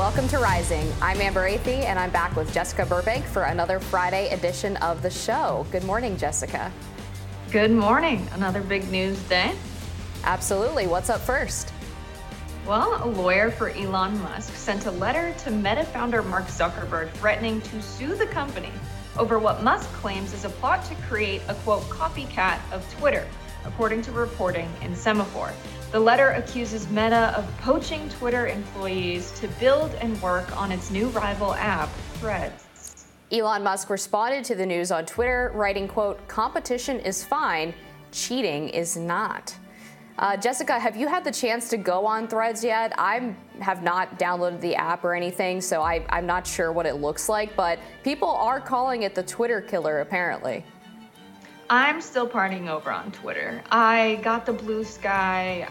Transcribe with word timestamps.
Welcome 0.00 0.28
to 0.28 0.38
Rising. 0.38 0.90
I'm 1.02 1.20
Amber 1.20 1.46
Athey, 1.46 1.84
and 1.84 1.98
I'm 1.98 2.08
back 2.08 2.34
with 2.34 2.50
Jessica 2.54 2.86
Burbank 2.86 3.22
for 3.26 3.42
another 3.42 3.78
Friday 3.78 4.30
edition 4.30 4.78
of 4.78 5.02
the 5.02 5.10
show. 5.10 5.66
Good 5.70 5.84
morning, 5.84 6.16
Jessica. 6.16 6.72
Good 7.52 7.70
morning. 7.70 8.26
Another 8.32 8.62
big 8.62 8.90
news 8.90 9.22
day. 9.24 9.54
Absolutely. 10.24 10.86
What's 10.86 11.10
up 11.10 11.20
first? 11.20 11.74
Well, 12.66 13.04
a 13.04 13.08
lawyer 13.10 13.50
for 13.50 13.68
Elon 13.68 14.18
Musk 14.22 14.54
sent 14.54 14.86
a 14.86 14.90
letter 14.90 15.34
to 15.40 15.50
Meta 15.50 15.84
founder 15.84 16.22
Mark 16.22 16.46
Zuckerberg 16.46 17.10
threatening 17.10 17.60
to 17.60 17.82
sue 17.82 18.14
the 18.14 18.26
company 18.26 18.72
over 19.18 19.38
what 19.38 19.62
Musk 19.62 19.86
claims 19.92 20.32
is 20.32 20.46
a 20.46 20.50
plot 20.50 20.82
to 20.86 20.94
create 21.08 21.42
a 21.48 21.54
quote 21.56 21.82
copycat 21.90 22.58
of 22.72 22.90
Twitter, 22.94 23.28
according 23.64 24.02
to 24.02 24.12
reporting 24.12 24.68
in 24.82 24.92
Semafor. 24.92 25.52
The 25.92 26.00
letter 26.00 26.30
accuses 26.30 26.88
Meta 26.88 27.34
of 27.36 27.44
poaching 27.58 28.08
Twitter 28.10 28.46
employees 28.46 29.32
to 29.40 29.48
build 29.60 29.92
and 29.96 30.20
work 30.22 30.56
on 30.56 30.70
its 30.70 30.90
new 30.90 31.08
rival 31.08 31.54
app, 31.54 31.88
Threads. 32.14 33.06
Elon 33.32 33.62
Musk 33.62 33.90
responded 33.90 34.44
to 34.44 34.54
the 34.54 34.66
news 34.66 34.90
on 34.90 35.06
Twitter, 35.06 35.52
writing, 35.54 35.86
quote, 35.86 36.26
competition 36.28 36.98
is 37.00 37.24
fine, 37.24 37.72
cheating 38.12 38.68
is 38.68 38.96
not. 38.96 39.56
Uh, 40.18 40.36
Jessica, 40.36 40.78
have 40.78 40.96
you 40.96 41.08
had 41.08 41.24
the 41.24 41.32
chance 41.32 41.68
to 41.70 41.76
go 41.76 42.04
on 42.04 42.28
Threads 42.28 42.62
yet? 42.62 42.92
I 42.98 43.34
have 43.60 43.82
not 43.82 44.18
downloaded 44.18 44.60
the 44.60 44.74
app 44.74 45.02
or 45.02 45.14
anything, 45.14 45.60
so 45.60 45.80
I, 45.80 46.04
I'm 46.10 46.26
not 46.26 46.46
sure 46.46 46.72
what 46.72 46.86
it 46.86 46.96
looks 46.96 47.28
like, 47.28 47.56
but 47.56 47.78
people 48.04 48.28
are 48.28 48.60
calling 48.60 49.04
it 49.04 49.14
the 49.14 49.22
Twitter 49.22 49.60
killer, 49.60 50.00
apparently. 50.00 50.64
I'm 51.72 52.00
still 52.00 52.28
partying 52.28 52.68
over 52.68 52.90
on 52.90 53.12
Twitter. 53.12 53.62
I 53.70 54.18
got 54.24 54.44
the 54.44 54.52
Bluesky, 54.52 55.06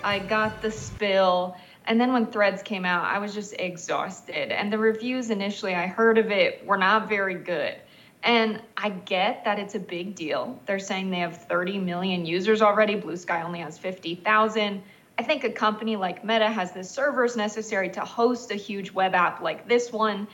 I 0.01 0.19
got 0.29 0.61
the 0.61 0.71
spill, 0.71 1.57
and 1.87 1.99
then 1.99 2.13
when 2.13 2.25
Threads 2.27 2.63
came 2.63 2.85
out, 2.85 3.03
I 3.03 3.19
was 3.19 3.33
just 3.33 3.53
exhausted. 3.59 4.53
And 4.53 4.71
the 4.71 4.77
reviews 4.77 5.29
initially 5.29 5.75
I 5.75 5.87
heard 5.87 6.17
of 6.17 6.31
it 6.31 6.65
were 6.65 6.77
not 6.77 7.09
very 7.09 7.35
good. 7.35 7.75
And 8.23 8.61
I 8.77 8.91
get 8.91 9.43
that 9.43 9.59
it's 9.59 9.75
a 9.75 9.79
big 9.79 10.15
deal. 10.15 10.57
They're 10.65 10.79
saying 10.79 11.09
they 11.11 11.19
have 11.19 11.35
30 11.35 11.79
million 11.79 12.25
users 12.25 12.61
already. 12.61 12.95
Bluesky 12.95 13.43
only 13.43 13.59
has 13.59 13.77
50,000. 13.77 14.81
I 15.17 15.23
think 15.23 15.43
a 15.43 15.51
company 15.51 15.97
like 15.97 16.23
Meta 16.23 16.47
has 16.47 16.71
the 16.71 16.85
servers 16.85 17.35
necessary 17.35 17.89
to 17.89 17.99
host 17.99 18.51
a 18.51 18.55
huge 18.55 18.93
web 18.93 19.13
app 19.13 19.41
like 19.41 19.67
this 19.67 19.91
one. 19.91 20.29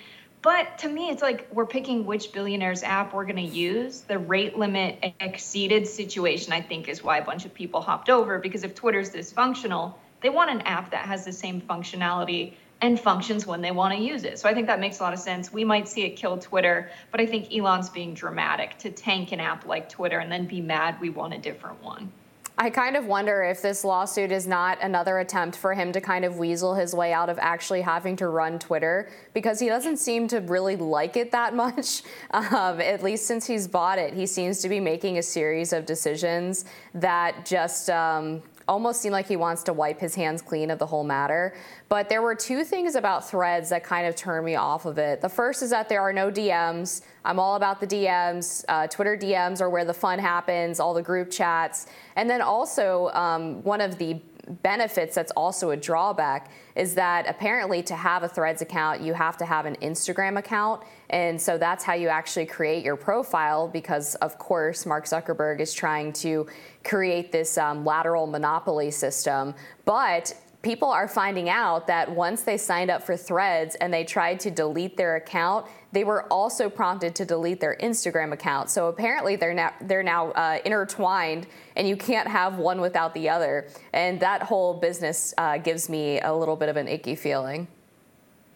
But 0.45 0.77
to 0.77 0.87
me, 0.87 1.09
it's 1.09 1.23
like 1.23 1.47
we're 1.51 1.65
picking 1.65 2.05
which 2.05 2.31
billionaire's 2.31 2.83
app 2.83 3.15
we're 3.15 3.25
going 3.25 3.37
to 3.37 3.41
use. 3.41 4.01
The 4.01 4.19
rate 4.19 4.55
limit 4.55 4.99
exceeded 5.19 5.87
situation, 5.87 6.53
I 6.53 6.61
think, 6.61 6.87
is 6.87 7.03
why 7.03 7.17
a 7.17 7.25
bunch 7.25 7.45
of 7.45 7.53
people 7.55 7.81
hopped 7.81 8.11
over. 8.11 8.37
Because 8.37 8.63
if 8.63 8.75
Twitter's 8.75 9.09
dysfunctional, 9.09 9.95
they 10.21 10.29
want 10.29 10.51
an 10.51 10.61
app 10.61 10.91
that 10.91 11.07
has 11.07 11.25
the 11.25 11.31
same 11.31 11.61
functionality 11.61 12.53
and 12.79 12.99
functions 12.99 13.47
when 13.47 13.61
they 13.61 13.71
want 13.71 13.95
to 13.95 13.99
use 13.99 14.23
it. 14.23 14.37
So 14.37 14.47
I 14.47 14.53
think 14.53 14.67
that 14.67 14.79
makes 14.79 14.99
a 14.99 15.03
lot 15.03 15.13
of 15.13 15.19
sense. 15.19 15.51
We 15.51 15.63
might 15.63 15.87
see 15.87 16.03
it 16.03 16.11
kill 16.11 16.37
Twitter, 16.37 16.91
but 17.09 17.19
I 17.19 17.25
think 17.25 17.51
Elon's 17.51 17.89
being 17.89 18.13
dramatic 18.13 18.77
to 18.79 18.91
tank 18.91 19.31
an 19.31 19.39
app 19.39 19.65
like 19.65 19.89
Twitter 19.89 20.19
and 20.19 20.31
then 20.31 20.45
be 20.45 20.61
mad 20.61 21.01
we 21.01 21.09
want 21.09 21.33
a 21.33 21.39
different 21.39 21.81
one. 21.81 22.11
I 22.57 22.69
kind 22.69 22.95
of 22.95 23.05
wonder 23.05 23.43
if 23.43 23.61
this 23.61 23.83
lawsuit 23.83 24.31
is 24.31 24.47
not 24.47 24.77
another 24.81 25.19
attempt 25.19 25.57
for 25.57 25.73
him 25.73 25.91
to 25.91 25.99
kind 25.99 26.23
of 26.23 26.37
weasel 26.37 26.73
his 26.73 26.95
way 26.95 27.11
out 27.11 27.29
of 27.29 27.37
actually 27.37 27.81
having 27.81 28.15
to 28.17 28.29
run 28.29 28.59
Twitter 28.59 29.09
because 29.33 29.59
he 29.59 29.67
doesn't 29.67 29.97
seem 29.97 30.29
to 30.29 30.39
really 30.39 30.77
like 30.77 31.17
it 31.17 31.31
that 31.31 31.53
much. 31.65 32.03
Um, 32.31 32.79
at 32.79 33.03
least 33.03 33.25
since 33.25 33.45
he's 33.45 33.67
bought 33.67 33.99
it, 33.99 34.13
he 34.13 34.25
seems 34.25 34.61
to 34.61 34.69
be 34.69 34.79
making 34.79 35.17
a 35.17 35.23
series 35.23 35.73
of 35.73 35.85
decisions 35.85 36.63
that 36.93 37.45
just 37.45 37.89
um, 37.89 38.41
almost 38.67 39.01
seem 39.01 39.11
like 39.11 39.27
he 39.27 39.35
wants 39.35 39.63
to 39.63 39.73
wipe 39.73 39.99
his 39.99 40.15
hands 40.15 40.41
clean 40.41 40.71
of 40.71 40.79
the 40.79 40.85
whole 40.85 41.03
matter. 41.03 41.55
But 41.89 42.09
there 42.09 42.21
were 42.21 42.35
two 42.35 42.63
things 42.63 42.95
about 42.95 43.29
threads 43.29 43.69
that 43.69 43.83
kind 43.83 44.07
of 44.07 44.15
turned 44.15 44.45
me 44.45 44.55
off 44.55 44.85
of 44.85 44.97
it. 44.97 45.21
The 45.21 45.29
first 45.29 45.61
is 45.61 45.69
that 45.69 45.89
there 45.89 46.01
are 46.01 46.13
no 46.13 46.31
DMs. 46.31 47.01
I'm 47.23 47.39
all 47.39 47.55
about 47.55 47.79
the 47.79 47.87
DMs. 47.87 48.65
Uh, 48.67 48.87
Twitter 48.87 49.17
DMs 49.17 49.61
are 49.61 49.69
where 49.69 49.85
the 49.85 49.93
fun 49.93 50.19
happens, 50.19 50.79
all 50.79 50.93
the 50.93 51.01
group 51.01 51.29
chats. 51.29 51.87
And 52.15 52.29
then 52.29 52.41
also, 52.41 53.09
um, 53.09 53.63
one 53.63 53.81
of 53.81 53.97
the 53.97 54.19
benefits 54.61 55.15
that's 55.15 55.31
also 55.31 55.71
a 55.71 55.77
drawback 55.77 56.51
is 56.75 56.93
that 56.95 57.27
apparently 57.29 57.81
to 57.83 57.95
have 57.95 58.23
a 58.23 58.27
Threads 58.27 58.61
account, 58.61 59.01
you 59.01 59.13
have 59.13 59.37
to 59.37 59.45
have 59.45 59.65
an 59.65 59.75
Instagram 59.77 60.37
account. 60.37 60.83
And 61.09 61.41
so 61.41 61.57
that's 61.57 61.83
how 61.83 61.93
you 61.93 62.07
actually 62.07 62.45
create 62.45 62.83
your 62.83 62.95
profile 62.95 63.67
because, 63.67 64.15
of 64.15 64.37
course, 64.37 64.85
Mark 64.85 65.05
Zuckerberg 65.05 65.59
is 65.61 65.73
trying 65.73 66.13
to 66.13 66.47
create 66.83 67.31
this 67.31 67.57
um, 67.57 67.85
lateral 67.85 68.27
monopoly 68.27 68.91
system. 68.91 69.53
But 69.85 70.33
people 70.65 70.89
are 70.89 71.07
finding 71.07 71.47
out 71.47 71.85
that 71.85 72.11
once 72.11 72.41
they 72.41 72.57
signed 72.57 72.89
up 72.89 73.03
for 73.03 73.15
Threads 73.15 73.75
and 73.75 73.93
they 73.93 74.03
tried 74.03 74.39
to 74.39 74.49
delete 74.49 74.97
their 74.97 75.15
account, 75.15 75.67
they 75.91 76.03
were 76.03 76.23
also 76.33 76.71
prompted 76.71 77.13
to 77.15 77.23
delete 77.23 77.59
their 77.59 77.77
Instagram 77.81 78.33
account. 78.33 78.71
So 78.71 78.87
apparently 78.87 79.35
they're 79.35 79.53
now 79.53 79.73
they're 79.81 80.01
now 80.01 80.31
uh, 80.31 80.57
intertwined, 80.65 81.45
and 81.75 81.87
you 81.87 81.95
can't 81.95 82.27
have 82.27 82.57
one 82.57 82.81
without 82.81 83.13
the 83.13 83.29
other. 83.29 83.67
And 83.93 84.19
that 84.21 84.41
whole 84.41 84.73
business 84.73 85.35
uh, 85.37 85.59
gives 85.59 85.87
me 85.87 86.19
a 86.19 86.33
little 86.33 86.55
bit 86.55 86.67
of 86.67 86.77
an 86.77 86.87
icky 86.87 87.13
feeling. 87.13 87.67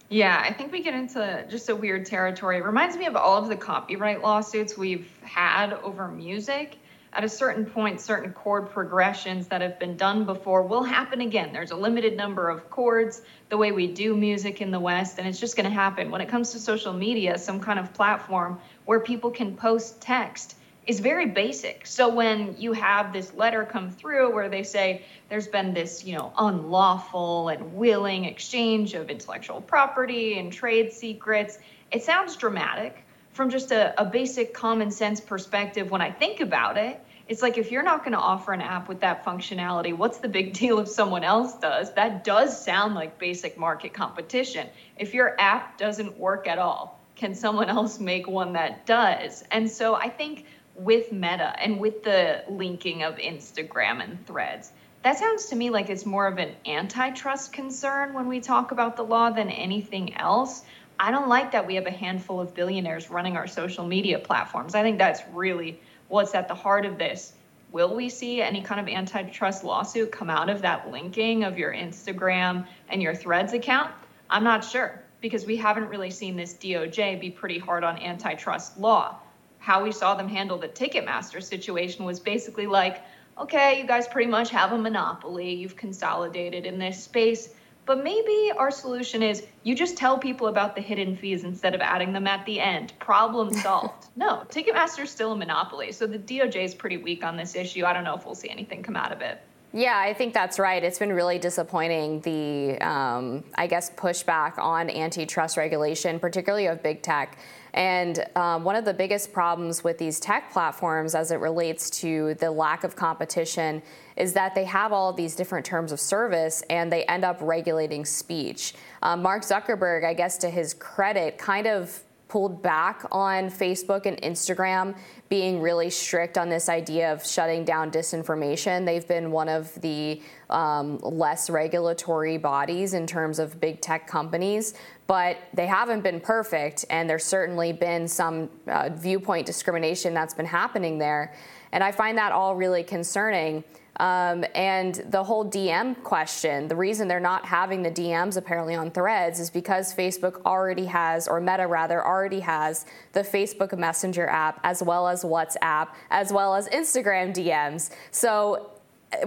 Yeah, 0.09 0.43
I 0.43 0.51
think 0.51 0.71
we 0.71 0.81
get 0.81 0.95
into 0.95 1.45
just 1.47 1.69
a 1.69 1.75
weird 1.75 2.07
territory. 2.07 2.57
It 2.57 2.65
reminds 2.65 2.97
me 2.97 3.05
of 3.05 3.15
all 3.15 3.37
of 3.37 3.49
the 3.49 3.55
copyright 3.55 4.23
lawsuits 4.23 4.75
we've 4.75 5.07
had 5.21 5.73
over 5.73 6.07
music 6.07 6.77
at 7.11 7.23
a 7.23 7.29
certain 7.29 7.65
point, 7.65 7.99
certain 7.99 8.33
chord 8.33 8.69
progressions 8.69 9.47
that 9.47 9.61
have 9.61 9.79
been 9.79 9.97
done 9.97 10.25
before 10.25 10.63
will 10.63 10.83
happen 10.83 11.21
again. 11.21 11.51
There's 11.51 11.71
a 11.71 11.75
limited 11.75 12.15
number 12.15 12.49
of 12.49 12.69
chords, 12.69 13.21
the 13.49 13.57
way 13.57 13.71
we 13.71 13.87
do 13.87 14.15
music 14.15 14.61
in 14.61 14.69
the 14.69 14.79
West, 14.79 15.17
and 15.17 15.27
it's 15.27 15.39
just 15.39 15.55
going 15.55 15.67
to 15.67 15.73
happen. 15.73 16.11
When 16.11 16.21
it 16.21 16.29
comes 16.29 16.51
to 16.51 16.59
social 16.59 16.93
media, 16.93 17.37
some 17.37 17.59
kind 17.59 17.79
of 17.79 17.93
platform 17.93 18.59
where 18.85 18.99
people 18.99 19.31
can 19.31 19.55
post 19.55 20.01
text 20.01 20.55
is 20.85 20.99
very 20.99 21.27
basic. 21.27 21.85
So 21.85 22.09
when 22.09 22.55
you 22.57 22.73
have 22.73 23.11
this 23.11 23.33
letter 23.33 23.63
come 23.65 23.91
through 23.91 24.33
where 24.33 24.49
they 24.49 24.63
say 24.63 25.03
there's 25.29 25.47
been 25.47 25.73
this, 25.73 26.03
you 26.03 26.15
know, 26.15 26.31
unlawful 26.37 27.49
and 27.49 27.75
willing 27.75 28.25
exchange 28.25 28.93
of 28.93 29.09
intellectual 29.09 29.61
property 29.61 30.39
and 30.39 30.51
trade 30.51 30.91
secrets, 30.93 31.59
it 31.91 32.03
sounds 32.03 32.35
dramatic 32.35 33.03
from 33.39 33.49
just 33.49 33.71
a, 33.71 33.93
a 33.97 34.03
basic 34.03 34.53
common 34.53 34.91
sense 34.91 35.21
perspective, 35.21 35.89
when 35.91 36.01
I 36.01 36.11
think 36.11 36.41
about 36.41 36.77
it, 36.77 36.99
it's 37.29 37.41
like 37.41 37.57
if 37.57 37.71
you're 37.71 37.83
not 37.83 37.99
going 37.99 38.11
to 38.11 38.19
offer 38.19 38.51
an 38.51 38.59
app 38.59 38.89
with 38.89 38.99
that 38.99 39.23
functionality, 39.23 39.95
what's 39.95 40.17
the 40.17 40.27
big 40.27 40.51
deal 40.61 40.79
if 40.79 40.89
someone 40.89 41.23
else 41.23 41.53
does? 41.53 41.93
That 41.93 42.25
does 42.25 42.61
sound 42.61 42.95
like 42.95 43.17
basic 43.17 43.57
market 43.57 43.93
competition. 43.93 44.67
If 44.97 45.13
your 45.13 45.39
app 45.39 45.77
doesn't 45.77 46.19
work 46.19 46.47
at 46.47 46.59
all, 46.59 46.99
can 47.15 47.33
someone 47.33 47.69
else 47.69 47.97
make 47.97 48.27
one 48.27 48.51
that 48.53 48.85
does? 48.85 49.45
And 49.51 49.71
so 49.71 49.95
I 49.95 50.09
think 50.09 50.45
with 50.75 51.13
Meta 51.13 51.55
and 51.61 51.79
with 51.79 52.03
the 52.03 52.43
linking 52.49 53.03
of 53.03 53.15
Instagram 53.15 54.03
and 54.03 54.27
threads, 54.27 54.73
that 55.03 55.17
sounds 55.17 55.45
to 55.45 55.55
me 55.55 55.69
like 55.69 55.89
it's 55.89 56.05
more 56.05 56.27
of 56.27 56.39
an 56.39 56.53
antitrust 56.65 57.53
concern 57.53 58.13
when 58.13 58.27
we 58.27 58.41
talk 58.41 58.71
about 58.71 58.97
the 58.97 59.03
law 59.03 59.29
than 59.29 59.49
anything 59.49 60.13
else. 60.17 60.63
I 61.01 61.11
don't 61.11 61.29
like 61.29 61.53
that 61.53 61.65
we 61.65 61.75
have 61.75 61.85
a 61.85 61.91
handful 61.91 62.41
of 62.41 62.53
billionaires 62.53 63.09
running 63.09 63.37
our 63.37 63.47
social 63.47 63.85
media 63.85 64.19
platforms. 64.19 64.75
I 64.75 64.81
think 64.81 64.97
that's 64.97 65.21
really 65.31 65.79
what's 66.09 66.35
at 66.35 66.49
the 66.49 66.55
heart 66.55 66.85
of 66.85 66.97
this. 66.97 67.33
Will 67.71 67.95
we 67.95 68.09
see 68.09 68.41
any 68.41 68.61
kind 68.61 68.81
of 68.81 68.87
antitrust 68.93 69.63
lawsuit 69.63 70.11
come 70.11 70.29
out 70.29 70.49
of 70.49 70.61
that 70.63 70.91
linking 70.91 71.45
of 71.45 71.57
your 71.57 71.71
Instagram 71.71 72.67
and 72.89 73.01
your 73.01 73.15
Threads 73.15 73.53
account? 73.53 73.91
I'm 74.29 74.43
not 74.43 74.65
sure 74.65 75.01
because 75.21 75.45
we 75.45 75.55
haven't 75.55 75.87
really 75.87 76.09
seen 76.09 76.35
this 76.35 76.55
DOJ 76.55 77.21
be 77.21 77.29
pretty 77.29 77.59
hard 77.59 77.85
on 77.85 77.97
antitrust 77.99 78.77
law. 78.77 79.19
How 79.59 79.83
we 79.83 79.93
saw 79.93 80.15
them 80.15 80.27
handle 80.27 80.57
the 80.57 80.67
Ticketmaster 80.67 81.41
situation 81.41 82.03
was 82.03 82.19
basically 82.19 82.67
like, 82.67 83.03
okay, 83.37 83.79
you 83.79 83.87
guys 83.87 84.07
pretty 84.07 84.29
much 84.29 84.49
have 84.49 84.73
a 84.73 84.77
monopoly, 84.77 85.53
you've 85.53 85.77
consolidated 85.77 86.65
in 86.65 86.77
this 86.77 87.01
space 87.01 87.53
but 87.89 88.03
maybe 88.03 88.51
our 88.55 88.69
solution 88.69 89.23
is 89.23 89.47
you 89.63 89.73
just 89.73 89.97
tell 89.97 90.15
people 90.15 90.45
about 90.45 90.75
the 90.75 90.81
hidden 90.81 91.17
fees 91.17 91.43
instead 91.43 91.73
of 91.73 91.81
adding 91.81 92.13
them 92.13 92.27
at 92.27 92.45
the 92.45 92.59
end. 92.59 92.93
Problem 92.99 93.51
solved. 93.63 94.09
no, 94.15 94.43
Ticketmaster 94.49 95.05
is 95.05 95.09
still 95.09 95.31
a 95.31 95.35
monopoly. 95.35 95.91
So 95.91 96.05
the 96.05 96.19
DOJ 96.19 96.65
is 96.65 96.75
pretty 96.75 96.97
weak 96.97 97.23
on 97.23 97.35
this 97.35 97.55
issue. 97.55 97.85
I 97.85 97.93
don't 97.93 98.03
know 98.03 98.13
if 98.13 98.27
we'll 98.27 98.35
see 98.35 98.51
anything 98.51 98.83
come 98.83 98.95
out 98.95 99.11
of 99.11 99.21
it. 99.21 99.41
Yeah, 99.73 99.97
I 99.97 100.13
think 100.13 100.35
that's 100.35 100.59
right. 100.59 100.83
It's 100.83 100.99
been 100.99 101.13
really 101.13 101.39
disappointing 101.39 102.21
the, 102.21 102.77
um, 102.79 103.43
I 103.55 103.65
guess, 103.65 103.89
pushback 103.89 104.59
on 104.59 104.91
antitrust 104.91 105.57
regulation, 105.57 106.19
particularly 106.19 106.67
of 106.67 106.83
big 106.83 107.01
tech. 107.01 107.39
And 107.73 108.25
um, 108.35 108.63
one 108.63 108.75
of 108.75 108.85
the 108.85 108.93
biggest 108.93 109.31
problems 109.31 109.83
with 109.83 109.97
these 109.97 110.19
tech 110.19 110.51
platforms 110.51 111.15
as 111.15 111.31
it 111.31 111.37
relates 111.37 111.89
to 112.01 112.33
the 112.35 112.49
lack 112.49 112.83
of 112.83 112.95
competition 112.95 113.81
is 114.15 114.33
that 114.33 114.55
they 114.55 114.65
have 114.65 114.91
all 114.91 115.13
these 115.13 115.35
different 115.35 115.65
terms 115.65 115.91
of 115.91 115.99
service 115.99 116.61
and 116.69 116.91
they 116.91 117.05
end 117.05 117.23
up 117.23 117.37
regulating 117.41 118.05
speech. 118.05 118.73
Um, 119.01 119.21
Mark 119.21 119.43
Zuckerberg, 119.43 120.03
I 120.03 120.13
guess 120.13 120.37
to 120.39 120.49
his 120.49 120.73
credit, 120.73 121.37
kind 121.37 121.67
of 121.67 122.03
pulled 122.29 122.61
back 122.61 123.03
on 123.11 123.49
Facebook 123.49 124.05
and 124.05 124.15
Instagram 124.21 124.95
being 125.29 125.61
really 125.61 125.89
strict 125.89 126.37
on 126.37 126.47
this 126.47 126.69
idea 126.69 127.11
of 127.11 127.25
shutting 127.25 127.65
down 127.65 127.91
disinformation. 127.91 128.85
They've 128.85 129.07
been 129.07 129.31
one 129.31 129.49
of 129.49 129.73
the 129.81 130.21
um, 130.49 130.99
less 130.99 131.49
regulatory 131.49 132.37
bodies 132.37 132.93
in 132.93 133.05
terms 133.05 133.39
of 133.39 133.59
big 133.59 133.81
tech 133.81 134.07
companies, 134.07 134.75
but 135.07 135.37
they 135.53 135.65
haven't 135.67 136.01
been 136.01 136.21
perfect, 136.21 136.85
and 136.91 137.09
there's 137.09 137.25
certainly 137.25 137.73
been 137.73 138.07
some 138.07 138.49
uh, 138.67 138.89
viewpoint 138.89 139.45
discrimination 139.45 140.13
that's 140.13 140.35
been 140.35 140.45
happening 140.45 140.99
there. 140.99 141.33
And 141.71 141.83
I 141.83 141.91
find 141.91 142.17
that 142.17 142.31
all 142.31 142.55
really 142.55 142.83
concerning. 142.83 143.63
Um, 143.99 144.45
and 144.55 144.95
the 145.09 145.23
whole 145.23 145.45
DM 145.45 146.01
question, 146.03 146.69
the 146.69 146.75
reason 146.75 147.07
they're 147.07 147.19
not 147.19 147.45
having 147.45 147.83
the 147.83 147.91
DMs 147.91 148.37
apparently 148.37 148.73
on 148.75 148.91
threads 148.91 149.39
is 149.39 149.49
because 149.49 149.93
Facebook 149.93 150.41
already 150.45 150.85
has, 150.85 151.27
or 151.27 151.41
Meta 151.41 151.67
rather, 151.67 152.05
already 152.05 152.39
has 152.39 152.85
the 153.11 153.21
Facebook 153.21 153.77
Messenger 153.77 154.27
app 154.27 154.61
as 154.63 154.81
well 154.81 155.07
as 155.07 155.23
WhatsApp, 155.23 155.89
as 156.11 156.31
well 156.31 156.55
as 156.55 156.69
Instagram 156.69 157.33
DMs. 157.33 157.91
So 158.11 158.71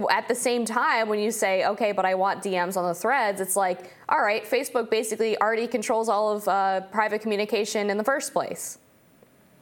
at 0.09 0.27
the 0.27 0.35
same 0.35 0.65
time, 0.65 1.07
when 1.07 1.19
you 1.19 1.29
say, 1.29 1.65
okay, 1.65 1.91
but 1.91 2.05
I 2.05 2.15
want 2.15 2.43
DMs 2.43 2.77
on 2.77 2.87
the 2.87 2.95
threads, 2.95 3.41
it's 3.41 3.55
like, 3.55 3.93
all 4.09 4.21
right, 4.21 4.43
Facebook 4.43 4.89
basically 4.89 5.39
already 5.39 5.67
controls 5.67 6.09
all 6.09 6.35
of 6.35 6.47
uh, 6.47 6.81
private 6.91 7.21
communication 7.21 7.89
in 7.89 7.97
the 7.97 8.03
first 8.03 8.33
place. 8.33 8.79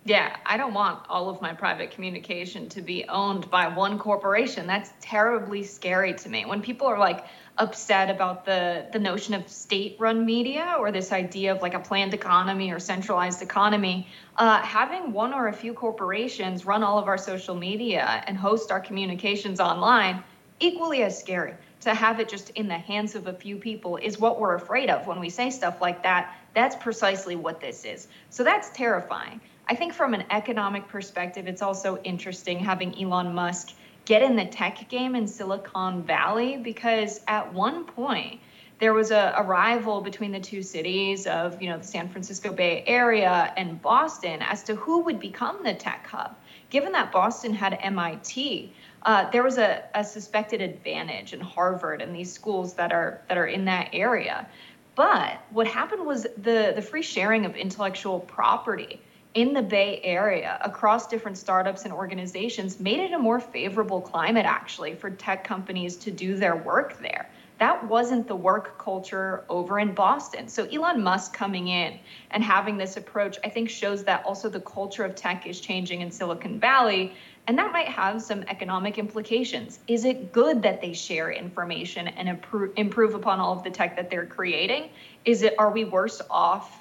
Yeah, 0.03 0.35
I 0.47 0.57
don't 0.57 0.73
want 0.73 1.05
all 1.09 1.29
of 1.29 1.43
my 1.43 1.53
private 1.53 1.91
communication 1.91 2.67
to 2.69 2.81
be 2.81 3.05
owned 3.07 3.51
by 3.51 3.67
one 3.67 3.99
corporation. 3.99 4.65
That's 4.65 4.91
terribly 4.99 5.61
scary 5.63 6.15
to 6.15 6.29
me. 6.29 6.43
When 6.43 6.59
people 6.63 6.87
are 6.87 6.97
like 6.97 7.25
upset 7.59 8.09
about 8.09 8.43
the 8.43 8.87
the 8.91 8.97
notion 8.97 9.35
of 9.35 9.47
state-run 9.47 10.25
media 10.25 10.75
or 10.79 10.91
this 10.91 11.11
idea 11.11 11.51
of 11.53 11.61
like 11.61 11.75
a 11.75 11.79
planned 11.79 12.15
economy 12.15 12.71
or 12.71 12.79
centralized 12.79 13.43
economy, 13.43 14.07
uh, 14.37 14.59
having 14.61 15.13
one 15.13 15.35
or 15.35 15.49
a 15.49 15.53
few 15.53 15.71
corporations 15.71 16.65
run 16.65 16.81
all 16.81 16.97
of 16.97 17.07
our 17.07 17.17
social 17.17 17.53
media 17.53 18.23
and 18.25 18.35
host 18.35 18.71
our 18.71 18.79
communications 18.79 19.59
online 19.59 20.23
equally 20.59 21.03
as 21.03 21.19
scary. 21.19 21.53
To 21.81 21.93
have 21.93 22.19
it 22.19 22.27
just 22.27 22.49
in 22.51 22.67
the 22.67 22.77
hands 22.77 23.13
of 23.13 23.27
a 23.27 23.33
few 23.33 23.57
people 23.57 23.97
is 23.97 24.19
what 24.19 24.39
we're 24.39 24.55
afraid 24.55 24.89
of 24.89 25.05
when 25.05 25.19
we 25.19 25.29
say 25.29 25.51
stuff 25.51 25.79
like 25.79 26.01
that. 26.03 26.35
That's 26.55 26.75
precisely 26.75 27.35
what 27.35 27.59
this 27.59 27.85
is. 27.85 28.07
So 28.29 28.43
that's 28.43 28.69
terrifying. 28.71 29.41
I 29.67 29.75
think 29.75 29.93
from 29.93 30.13
an 30.13 30.25
economic 30.29 30.87
perspective, 30.87 31.47
it's 31.47 31.61
also 31.61 31.97
interesting 32.03 32.59
having 32.59 33.01
Elon 33.01 33.33
Musk 33.33 33.73
get 34.05 34.21
in 34.21 34.35
the 34.35 34.45
tech 34.45 34.89
game 34.89 35.15
in 35.15 35.27
Silicon 35.27 36.03
Valley 36.03 36.57
because 36.57 37.21
at 37.27 37.53
one 37.53 37.85
point 37.85 38.39
there 38.79 38.93
was 38.93 39.11
a, 39.11 39.35
a, 39.37 39.43
rival 39.43 40.01
between 40.01 40.31
the 40.31 40.39
two 40.39 40.63
cities 40.63 41.27
of 41.27 41.61
you 41.61 41.69
know 41.69 41.77
the 41.77 41.83
San 41.83 42.09
Francisco 42.09 42.51
Bay 42.51 42.83
Area 42.87 43.53
and 43.55 43.79
Boston 43.81 44.41
as 44.41 44.63
to 44.63 44.75
who 44.75 45.03
would 45.03 45.19
become 45.19 45.63
the 45.63 45.73
tech 45.73 46.07
hub. 46.07 46.35
Given 46.71 46.91
that 46.93 47.11
Boston 47.11 47.53
had 47.53 47.77
MIT, 47.79 48.73
uh, 49.03 49.29
there 49.29 49.43
was 49.43 49.59
a, 49.59 49.83
a 49.93 50.03
suspected 50.03 50.61
advantage 50.61 51.33
in 51.33 51.39
Harvard 51.39 52.01
and 52.01 52.15
these 52.15 52.33
schools 52.33 52.73
that 52.73 52.91
are 52.91 53.21
that 53.29 53.37
are 53.37 53.45
in 53.45 53.65
that 53.65 53.89
area. 53.93 54.47
But 54.95 55.39
what 55.51 55.67
happened 55.67 56.05
was 56.05 56.23
the 56.35 56.73
the 56.75 56.81
free 56.81 57.03
sharing 57.03 57.45
of 57.45 57.55
intellectual 57.55 58.19
property 58.19 58.99
in 59.33 59.53
the 59.53 59.61
Bay 59.61 60.01
Area 60.03 60.59
across 60.61 61.07
different 61.07 61.37
startups 61.37 61.85
and 61.85 61.93
organizations 61.93 62.79
made 62.79 62.99
it 62.99 63.13
a 63.13 63.19
more 63.19 63.39
favorable 63.39 64.01
climate 64.01 64.45
actually 64.45 64.95
for 64.95 65.09
tech 65.09 65.43
companies 65.43 65.95
to 65.97 66.11
do 66.11 66.35
their 66.35 66.55
work 66.55 66.99
there. 66.99 67.29
That 67.59 67.87
wasn't 67.87 68.27
the 68.27 68.35
work 68.35 68.77
culture 68.79 69.45
over 69.47 69.79
in 69.79 69.93
Boston. 69.93 70.47
So 70.47 70.65
Elon 70.65 71.03
Musk 71.03 71.33
coming 71.33 71.67
in 71.67 71.99
and 72.31 72.43
having 72.43 72.75
this 72.75 72.97
approach, 72.97 73.37
I 73.43 73.49
think 73.49 73.69
shows 73.69 74.03
that 74.05 74.25
also 74.25 74.49
the 74.49 74.59
culture 74.59 75.05
of 75.05 75.15
tech 75.15 75.45
is 75.45 75.61
changing 75.61 76.01
in 76.01 76.11
Silicon 76.11 76.59
Valley. 76.59 77.13
And 77.47 77.57
that 77.59 77.71
might 77.71 77.87
have 77.87 78.21
some 78.21 78.43
economic 78.47 78.97
implications. 78.97 79.79
Is 79.87 80.05
it 80.05 80.31
good 80.31 80.63
that 80.63 80.81
they 80.81 80.93
share 80.93 81.31
information 81.31 82.07
and 82.07 82.29
improve, 82.77 83.13
upon 83.13 83.39
all 83.39 83.53
of 83.55 83.63
the 83.63 83.71
tech 83.71 83.95
that 83.95 84.09
they're 84.09 84.25
creating? 84.25 84.89
Is 85.23 85.43
it 85.43 85.53
are 85.57 85.71
we 85.71 85.85
worse 85.85 86.21
off 86.29 86.80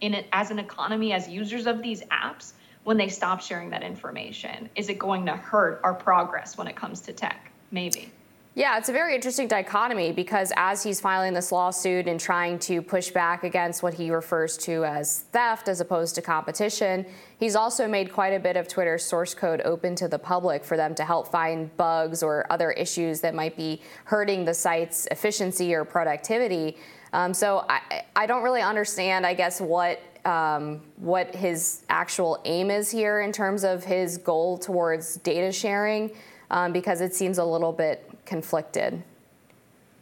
in 0.00 0.14
it 0.14 0.26
as 0.32 0.50
an 0.50 0.58
economy 0.58 1.12
as 1.12 1.28
users 1.28 1.66
of 1.66 1.82
these 1.82 2.02
apps 2.04 2.52
when 2.84 2.96
they 2.96 3.08
stop 3.08 3.40
sharing 3.40 3.70
that 3.70 3.82
information? 3.82 4.68
Is 4.76 4.88
it 4.88 4.98
going 4.98 5.26
to 5.26 5.36
hurt 5.36 5.80
our 5.84 5.94
progress 5.94 6.56
when 6.56 6.66
it 6.66 6.76
comes 6.76 7.00
to 7.02 7.12
tech? 7.12 7.52
Maybe. 7.70 8.12
Yeah, 8.56 8.78
it's 8.78 8.88
a 8.88 8.92
very 8.92 9.14
interesting 9.14 9.46
dichotomy 9.46 10.10
because 10.10 10.52
as 10.56 10.82
he's 10.82 11.00
filing 11.00 11.34
this 11.34 11.52
lawsuit 11.52 12.08
and 12.08 12.18
trying 12.18 12.58
to 12.60 12.82
push 12.82 13.10
back 13.10 13.44
against 13.44 13.80
what 13.80 13.94
he 13.94 14.10
refers 14.10 14.56
to 14.58 14.84
as 14.84 15.20
theft 15.30 15.68
as 15.68 15.80
opposed 15.80 16.16
to 16.16 16.22
competition, 16.22 17.06
he's 17.38 17.54
also 17.54 17.86
made 17.86 18.12
quite 18.12 18.32
a 18.32 18.40
bit 18.40 18.56
of 18.56 18.66
Twitter's 18.66 19.04
source 19.04 19.34
code 19.34 19.60
open 19.64 19.94
to 19.94 20.08
the 20.08 20.18
public 20.18 20.64
for 20.64 20.76
them 20.76 20.96
to 20.96 21.04
help 21.04 21.28
find 21.28 21.74
bugs 21.76 22.24
or 22.24 22.44
other 22.50 22.72
issues 22.72 23.20
that 23.20 23.36
might 23.36 23.56
be 23.56 23.80
hurting 24.04 24.44
the 24.44 24.54
site's 24.54 25.06
efficiency 25.12 25.72
or 25.72 25.84
productivity. 25.84 26.76
Um, 27.12 27.34
so 27.34 27.64
I, 27.68 28.04
I 28.14 28.26
don't 28.26 28.42
really 28.42 28.62
understand, 28.62 29.26
I 29.26 29.34
guess, 29.34 29.60
what 29.60 30.00
um, 30.24 30.82
what 30.96 31.34
his 31.34 31.82
actual 31.88 32.40
aim 32.44 32.70
is 32.70 32.90
here 32.90 33.20
in 33.20 33.32
terms 33.32 33.64
of 33.64 33.84
his 33.84 34.18
goal 34.18 34.58
towards 34.58 35.16
data 35.16 35.50
sharing, 35.50 36.10
um, 36.50 36.72
because 36.72 37.00
it 37.00 37.14
seems 37.14 37.38
a 37.38 37.44
little 37.44 37.72
bit 37.72 38.08
conflicted. 38.26 39.02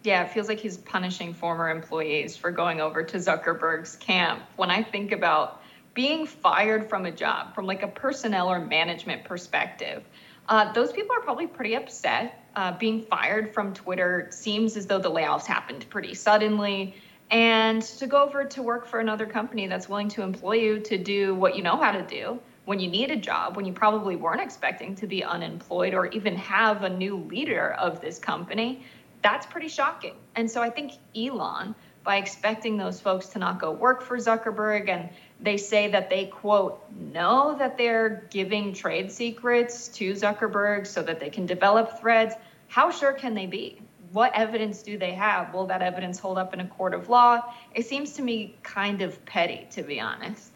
Yeah, 0.03 0.25
it 0.25 0.31
feels 0.31 0.49
like 0.49 0.59
he's 0.59 0.77
punishing 0.77 1.35
former 1.35 1.71
employees 1.71 2.37
for 2.37 2.51
going 2.51 2.81
over 2.81 3.03
to 3.03 3.17
Zuckerberg's 3.17 3.97
camp. 3.97 4.43
When 4.57 4.71
I 4.71 4.83
think 4.83 5.13
about 5.13 5.63
being 5.95 6.27
fired 6.27 6.89
from 6.89 7.07
a 7.07 7.11
job 7.11 7.55
from 7.55 7.67
like 7.67 7.83
a 7.83 7.89
personnel 7.89 8.49
or 8.49 8.59
management 8.59 9.25
perspective, 9.25 10.03
uh, 10.49 10.73
those 10.73 10.93
people 10.93 11.15
are 11.15 11.21
probably 11.21 11.47
pretty 11.47 11.75
upset. 11.75 12.48
Uh, 12.59 12.77
being 12.77 13.03
fired 13.03 13.55
from 13.55 13.73
Twitter 13.73 14.27
seems 14.31 14.77
as 14.77 14.85
though 14.85 14.99
the 14.99 15.09
layoffs 15.09 15.47
happened 15.47 15.89
pretty 15.91 16.13
suddenly. 16.13 16.93
And 17.31 17.81
to 17.83 18.09
go 18.09 18.25
over 18.25 18.47
to 18.47 18.63
work 18.65 18.85
for 18.89 18.99
another 18.99 19.27
company 19.27 19.69
that's 19.69 19.89
willing 19.89 20.09
to 20.09 20.23
employ 20.23 20.55
you 20.55 20.81
to 20.81 20.99
do 20.99 21.37
what 21.37 21.55
you 21.55 21.63
know 21.63 21.77
how 21.77 21.93
to 21.93 22.03
do 22.03 22.41
when 22.65 22.81
you 22.81 22.89
need 22.89 23.13
a 23.13 23.17
job, 23.17 23.55
when 23.55 23.65
you 23.65 23.73
probably 23.73 24.17
weren't 24.17 24.41
expecting 24.41 24.97
to 24.97 25.07
be 25.07 25.23
unemployed 25.23 25.95
or 25.95 26.07
even 26.07 26.35
have 26.35 26.83
a 26.83 26.89
new 26.89 27.19
leader 27.19 27.77
of 27.79 28.01
this 28.01 28.19
company, 28.19 28.83
that's 29.23 29.47
pretty 29.47 29.69
shocking. 29.69 30.17
And 30.35 30.51
so 30.51 30.61
I 30.61 30.71
think 30.71 30.95
Elon, 31.17 31.77
by 32.03 32.17
expecting 32.17 32.77
those 32.77 33.01
folks 33.01 33.29
to 33.29 33.39
not 33.39 33.61
go 33.61 33.71
work 33.71 34.03
for 34.03 34.17
Zuckerberg 34.17 34.89
and 34.89 35.11
they 35.41 35.59
say 35.59 35.89
that 35.93 36.11
they 36.11 36.27
quote 36.27 36.83
know 37.13 37.55
that 37.57 37.79
they're 37.79 38.27
giving 38.31 38.73
trade 38.73 39.13
secrets 39.13 39.87
to 39.89 40.13
Zuckerberg 40.15 40.89
so 40.89 41.03
that 41.05 41.21
they 41.21 41.31
can 41.31 41.47
develop 41.47 42.01
threads. 42.01 42.35
How 42.69 42.91
sure 42.91 43.13
can 43.13 43.35
they 43.35 43.47
be? 43.47 43.79
What 44.13 44.33
evidence 44.35 44.83
do 44.83 44.97
they 44.97 45.13
have? 45.13 45.53
Will 45.53 45.67
that 45.67 45.83
evidence 45.83 46.19
hold 46.19 46.39
up 46.39 46.55
in 46.55 46.61
a 46.61 46.67
court 46.67 46.95
of 46.95 47.09
law? 47.09 47.43
It 47.75 47.87
seems 47.87 48.13
to 48.15 48.23
me 48.23 48.55
kind 48.63 49.03
of 49.03 49.23
petty, 49.27 49.67
to 49.73 49.83
be 49.83 50.01
honest. 50.01 50.53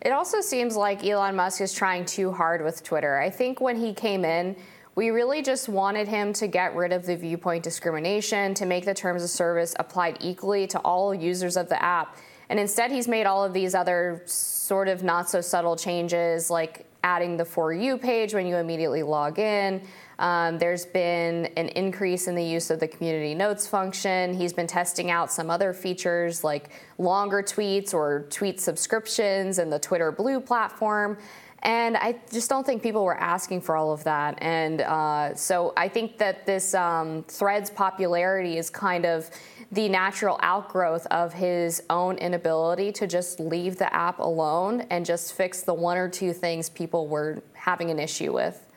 It 0.00 0.10
also 0.10 0.40
seems 0.40 0.76
like 0.76 1.04
Elon 1.04 1.36
Musk 1.36 1.60
is 1.60 1.72
trying 1.72 2.04
too 2.04 2.32
hard 2.32 2.64
with 2.64 2.82
Twitter. 2.82 3.18
I 3.20 3.30
think 3.30 3.60
when 3.60 3.76
he 3.76 3.92
came 3.94 4.24
in, 4.24 4.56
we 4.94 5.10
really 5.10 5.42
just 5.42 5.68
wanted 5.68 6.08
him 6.08 6.32
to 6.34 6.48
get 6.48 6.74
rid 6.74 6.92
of 6.92 7.06
the 7.06 7.16
viewpoint 7.16 7.62
discrimination, 7.62 8.52
to 8.54 8.66
make 8.66 8.84
the 8.84 8.94
terms 8.94 9.22
of 9.22 9.30
service 9.30 9.74
applied 9.78 10.18
equally 10.20 10.66
to 10.68 10.78
all 10.80 11.14
users 11.14 11.56
of 11.56 11.68
the 11.68 11.80
app. 11.82 12.16
And 12.50 12.58
instead, 12.58 12.90
he's 12.90 13.08
made 13.08 13.26
all 13.26 13.44
of 13.44 13.52
these 13.52 13.74
other 13.74 14.22
sort 14.26 14.88
of 14.88 15.02
not 15.02 15.30
so 15.30 15.40
subtle 15.40 15.76
changes, 15.76 16.50
like 16.50 16.84
adding 17.04 17.36
the 17.36 17.44
For 17.44 17.72
You 17.72 17.96
page 17.96 18.34
when 18.34 18.46
you 18.46 18.56
immediately 18.56 19.02
log 19.02 19.38
in. 19.38 19.82
Um, 20.22 20.56
there's 20.56 20.86
been 20.86 21.46
an 21.56 21.68
increase 21.70 22.28
in 22.28 22.36
the 22.36 22.44
use 22.44 22.70
of 22.70 22.78
the 22.78 22.86
community 22.86 23.34
notes 23.34 23.66
function. 23.66 24.34
He's 24.34 24.52
been 24.52 24.68
testing 24.68 25.10
out 25.10 25.32
some 25.32 25.50
other 25.50 25.72
features 25.72 26.44
like 26.44 26.70
longer 26.96 27.42
tweets 27.42 27.92
or 27.92 28.26
tweet 28.30 28.60
subscriptions 28.60 29.58
and 29.58 29.72
the 29.72 29.80
Twitter 29.80 30.12
Blue 30.12 30.40
platform. 30.40 31.18
And 31.64 31.96
I 31.96 32.20
just 32.32 32.48
don't 32.48 32.64
think 32.64 32.84
people 32.84 33.04
were 33.04 33.18
asking 33.18 33.62
for 33.62 33.76
all 33.76 33.92
of 33.92 34.04
that. 34.04 34.38
And 34.40 34.82
uh, 34.82 35.34
so 35.34 35.72
I 35.76 35.88
think 35.88 36.18
that 36.18 36.46
this 36.46 36.72
um, 36.72 37.24
thread's 37.26 37.70
popularity 37.70 38.58
is 38.58 38.70
kind 38.70 39.04
of 39.04 39.28
the 39.72 39.88
natural 39.88 40.38
outgrowth 40.40 41.04
of 41.06 41.32
his 41.32 41.82
own 41.90 42.16
inability 42.18 42.92
to 42.92 43.08
just 43.08 43.40
leave 43.40 43.76
the 43.76 43.92
app 43.92 44.20
alone 44.20 44.82
and 44.90 45.04
just 45.04 45.32
fix 45.32 45.62
the 45.62 45.74
one 45.74 45.96
or 45.96 46.08
two 46.08 46.32
things 46.32 46.68
people 46.68 47.08
were 47.08 47.42
having 47.54 47.90
an 47.90 47.98
issue 47.98 48.32
with. 48.32 48.68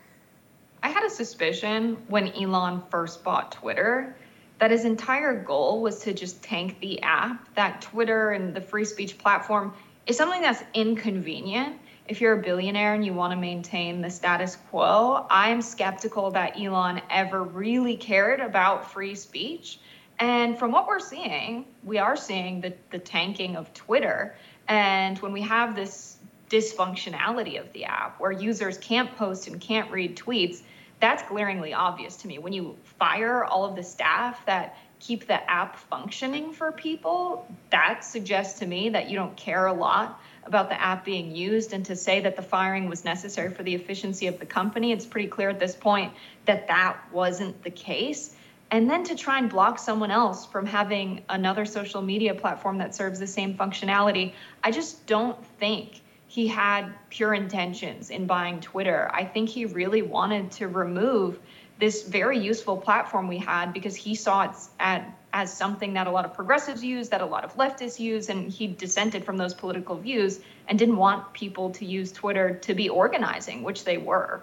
A 1.06 1.10
suspicion 1.10 1.98
when 2.08 2.30
Elon 2.34 2.82
first 2.90 3.24
bought 3.24 3.52
Twitter 3.52 4.16
that 4.60 4.72
his 4.72 4.86
entire 4.86 5.40
goal 5.40 5.82
was 5.82 6.00
to 6.00 6.14
just 6.14 6.42
tank 6.42 6.80
the 6.80 7.02
app, 7.04 7.54
that 7.56 7.82
Twitter 7.82 8.32
and 8.32 8.56
the 8.56 8.62
free 8.62 8.86
speech 8.86 9.18
platform 9.18 9.74
is 10.08 10.18
something 10.18 10.42
that's 10.42 10.64
inconvenient 10.74 11.78
if 12.08 12.22
you're 12.22 12.34
a 12.34 12.42
billionaire 12.42 12.94
and 12.94 13.04
you 13.04 13.14
want 13.14 13.32
to 13.32 13.38
maintain 13.38 14.02
the 14.02 14.10
status 14.10 14.58
quo, 14.70 15.26
I 15.30 15.50
am 15.50 15.62
skeptical 15.62 16.32
that 16.32 16.60
Elon 16.60 17.02
ever 17.10 17.44
really 17.44 17.98
cared 17.98 18.40
about 18.40 18.92
free 18.92 19.16
speech. 19.16 19.80
And 20.20 20.58
from 20.58 20.72
what 20.72 20.88
we're 20.88 21.00
seeing, 21.00 21.66
we 21.84 21.98
are 21.98 22.16
seeing 22.16 22.62
the, 22.62 22.74
the 22.92 23.00
tanking 23.00 23.56
of 23.56 23.74
Twitter. 23.74 24.36
And 24.68 25.18
when 25.20 25.34
we 25.34 25.42
have 25.42 25.76
this 25.76 26.18
dysfunctionality 26.50 27.60
of 27.60 27.74
the 27.74 27.86
app 27.86 28.20
where 28.20 28.32
users 28.32 28.78
can't 28.78 29.16
post 29.18 29.48
and 29.48 29.60
can't 29.60 29.90
read 29.90 30.16
tweets, 30.16 30.62
that's 31.00 31.24
glaringly 31.24 31.74
obvious 31.74 32.16
to 32.18 32.28
me. 32.28 32.40
When 32.40 32.54
you 32.54 32.75
fire 33.00 33.44
all 33.44 33.66
of 33.66 33.75
the 33.75 33.84
staff 33.84 34.46
that 34.46 34.78
keep 35.00 35.28
the 35.28 35.50
app 35.50 35.78
functioning 35.78 36.54
for 36.54 36.72
people, 36.72 37.48
that 37.70 38.04
suggests 38.04 38.60
to 38.60 38.66
me 38.66 38.90
that 38.90 39.10
you 39.10 39.16
don't 39.16 39.36
care 39.36 39.68
a 39.68 39.74
lot 39.74 40.22
about 40.46 40.70
the 40.70 40.82
app 40.82 41.04
being 41.04 41.36
used. 41.36 41.74
And 41.74 41.86
to 41.86 41.96
say 41.96 42.22
that 42.22 42.36
the 42.36 42.42
firing 42.42 42.88
was 42.88 43.04
necessary 43.04 43.52
for 43.52 43.64
the 43.64 43.75
efficiency 43.75 44.28
of 44.28 44.40
the 44.40 44.46
company, 44.46 44.92
it's 44.92 45.06
pretty 45.06 45.28
clear 45.28 45.50
at 45.50 45.60
this 45.60 45.75
point 45.75 46.14
that 46.46 46.68
that 46.68 46.98
wasn't 47.12 47.62
the 47.64 47.72
case. 47.72 48.36
And 48.72 48.90
then 48.90 49.04
to 49.06 49.16
try 49.16 49.38
and 49.38 49.50
block 49.50 49.80
someone 49.80 50.12
else 50.12 50.46
from 50.46 50.66
having 50.66 51.24
another 51.30 51.66
social 51.66 52.02
media 52.02 52.34
platform 52.34 52.80
that 52.80 52.96
serves 52.96 53.20
the 53.20 53.28
same 53.28 53.56
functionality, 53.56 54.34
I 54.64 54.72
just 54.72 55.06
don't 55.06 55.38
think 55.60 56.02
he 56.36 56.48
had 56.48 56.94
pure 57.10 57.34
intentions 57.34 58.10
in 58.10 58.25
buying 58.25 58.60
Twitter. 58.60 59.10
I 59.13 59.24
think 59.24 59.48
he 59.48 59.63
really 59.63 60.01
wanted 60.01 60.51
to 60.51 60.68
remove 60.68 61.39
this 61.80 62.04
very 62.04 62.38
useful 62.38 62.75
platform 62.75 63.30
we 63.30 63.38
had 63.38 63.72
because 63.72 63.96
he 63.96 64.15
saw 64.15 64.44
it 64.44 64.51
at, 64.82 65.18
as 65.32 65.56
something 65.56 65.94
that 65.94 66.08
a 66.08 66.12
lot 66.12 66.25
of 66.25 66.34
progressives 66.34 66.84
use, 66.84 67.08
that 67.08 67.22
a 67.22 67.25
lot 67.25 67.46
of 67.46 67.56
leftists 67.56 68.01
use, 68.01 68.27
and 68.27 68.51
he 68.51 68.68
dissented 68.68 69.24
from 69.24 69.38
those 69.38 69.54
political 69.54 69.96
views 69.96 70.42
and 70.68 70.77
didn't 70.77 70.98
want 70.98 71.32
people 71.32 71.70
to 71.70 71.86
use 71.86 72.12
Twitter 72.12 72.56
to 72.56 72.74
be 72.74 72.89
organizing, 72.89 73.63
which 73.63 73.86
they 73.86 73.98
were. 73.98 74.42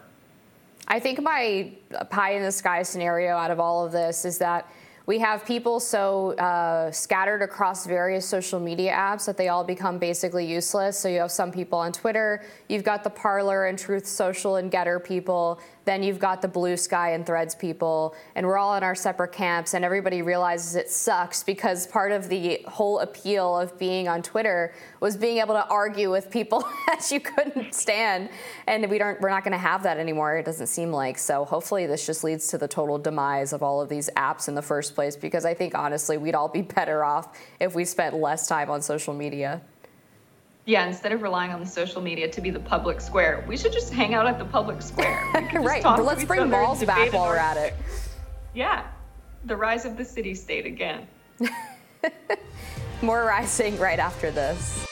I 0.89 0.99
think 0.99 1.21
my 1.21 1.73
pie 2.09 2.33
in 2.33 2.43
the 2.43 2.53
sky 2.53 2.85
scenario 2.85 3.37
out 3.37 3.51
of 3.51 3.61
all 3.61 3.85
of 3.85 3.93
this 3.93 4.25
is 4.25 4.39
that 4.39 4.67
we 5.07 5.19
have 5.19 5.45
people 5.45 5.81
so 5.81 6.33
uh, 6.33 6.91
scattered 6.93 7.43
across 7.43 7.87
various 7.87 8.27
social 8.27 8.61
media 8.61 8.93
apps 8.93 9.27
that 9.27 9.37
they 9.37 9.49
all 9.49 9.65
become 9.65 9.99
basically 9.99 10.47
useless. 10.47 10.99
So 10.99 11.09
you 11.09 11.21
have 11.21 11.33
some 11.33 11.51
people 11.51 11.79
on 11.79 11.93
Twitter, 11.93 12.45
you've 12.69 12.85
got 12.85 13.03
the 13.03 13.11
Parler 13.11 13.67
and 13.67 13.79
Truth 13.79 14.07
Social 14.07 14.57
and 14.57 14.71
Gettr 14.71 15.03
people, 15.03 15.61
then 15.85 16.03
you've 16.03 16.19
got 16.19 16.43
the 16.43 16.49
Bluesky 16.49 17.15
and 17.15 17.27
threads 17.27 17.55
people, 17.55 18.15
and 18.35 18.47
we're 18.47 18.59
all 18.59 18.75
in 18.77 18.83
our 18.83 18.95
separate 18.95 19.33
camps, 19.33 19.75
and 19.75 19.85
everybody 19.85 20.23
realizes 20.23 20.77
it 20.77 20.91
sucks 20.91 21.43
because 21.43 21.87
part 21.87 22.13
of 22.13 22.29
the 22.29 22.65
whole 22.69 23.01
appeal 23.01 23.59
of 23.59 23.77
being 23.79 24.09
on 24.09 24.23
Twitter 24.23 24.75
was 25.01 25.17
being 25.17 25.39
able 25.39 25.55
to 25.55 25.67
argue 25.67 26.11
with 26.11 26.31
people 26.31 26.61
that 26.87 27.11
you 27.11 27.21
couldn't 27.21 27.75
stand. 27.75 28.29
And 28.67 28.89
we 28.89 28.99
don't 28.99 29.21
we're 29.21 29.31
not 29.31 29.45
gonna 29.45 29.59
have 29.59 29.83
that 29.83 29.99
anymore, 29.99 30.37
it 30.37 30.45
doesn't 30.45 30.69
seem 30.69 30.93
like. 30.93 31.19
So 31.19 31.45
hopefully 31.45 31.87
this 31.87 32.07
just 32.07 32.23
leads 32.23 32.49
to 32.49 32.59
the 32.59 32.69
total 32.69 32.99
demise 32.99 33.53
of 33.53 33.63
all 33.63 33.81
of 33.81 33.89
these 33.89 34.09
apps 34.17 34.49
in 34.49 34.55
the 34.55 34.63
first 34.63 34.95
place, 34.95 35.17
because 35.17 35.45
I 35.45 35.55
think 35.55 35.75
honestly 35.75 36.17
we'd 36.17 36.35
all 36.35 36.49
be 36.49 36.63
better 36.77 37.05
off 37.05 37.37
if 37.59 37.75
we 37.75 37.85
spent 37.85 38.15
less 38.15 38.47
time 38.47 38.71
on 38.71 38.83
social 38.83 39.15
media 39.15 39.63
yeah, 40.65 40.87
instead 40.87 41.11
of 41.11 41.23
relying 41.23 41.51
on 41.51 41.61
the 41.61 41.67
social 41.67 42.01
media 42.01 42.29
to 42.29 42.41
be 42.41 42.51
the 42.51 42.61
public 42.61 43.01
square, 43.01 43.45
we 43.49 43.57
should 43.57 43.73
just 43.73 43.93
hang 43.93 44.15
out 44.15 44.27
at 44.27 44.39
the 44.39 44.45
public 44.45 44.81
square. 44.81 45.29
right. 45.55 45.83
Let's 46.01 46.25
bring 46.25 46.49
malls 46.51 46.85
back 46.85 47.13
while 47.13 47.27
we're 47.27 47.37
at 47.37 47.57
it. 47.57 47.75
Yeah. 48.55 48.87
The 49.45 49.57
rise 49.57 49.85
of 49.85 49.97
the 49.97 50.05
city 50.05 50.35
state 50.35 50.67
again. 50.67 51.09
More 53.03 53.25
rising 53.25 53.77
right 53.79 53.99
after 53.99 54.31
this. 54.31 54.87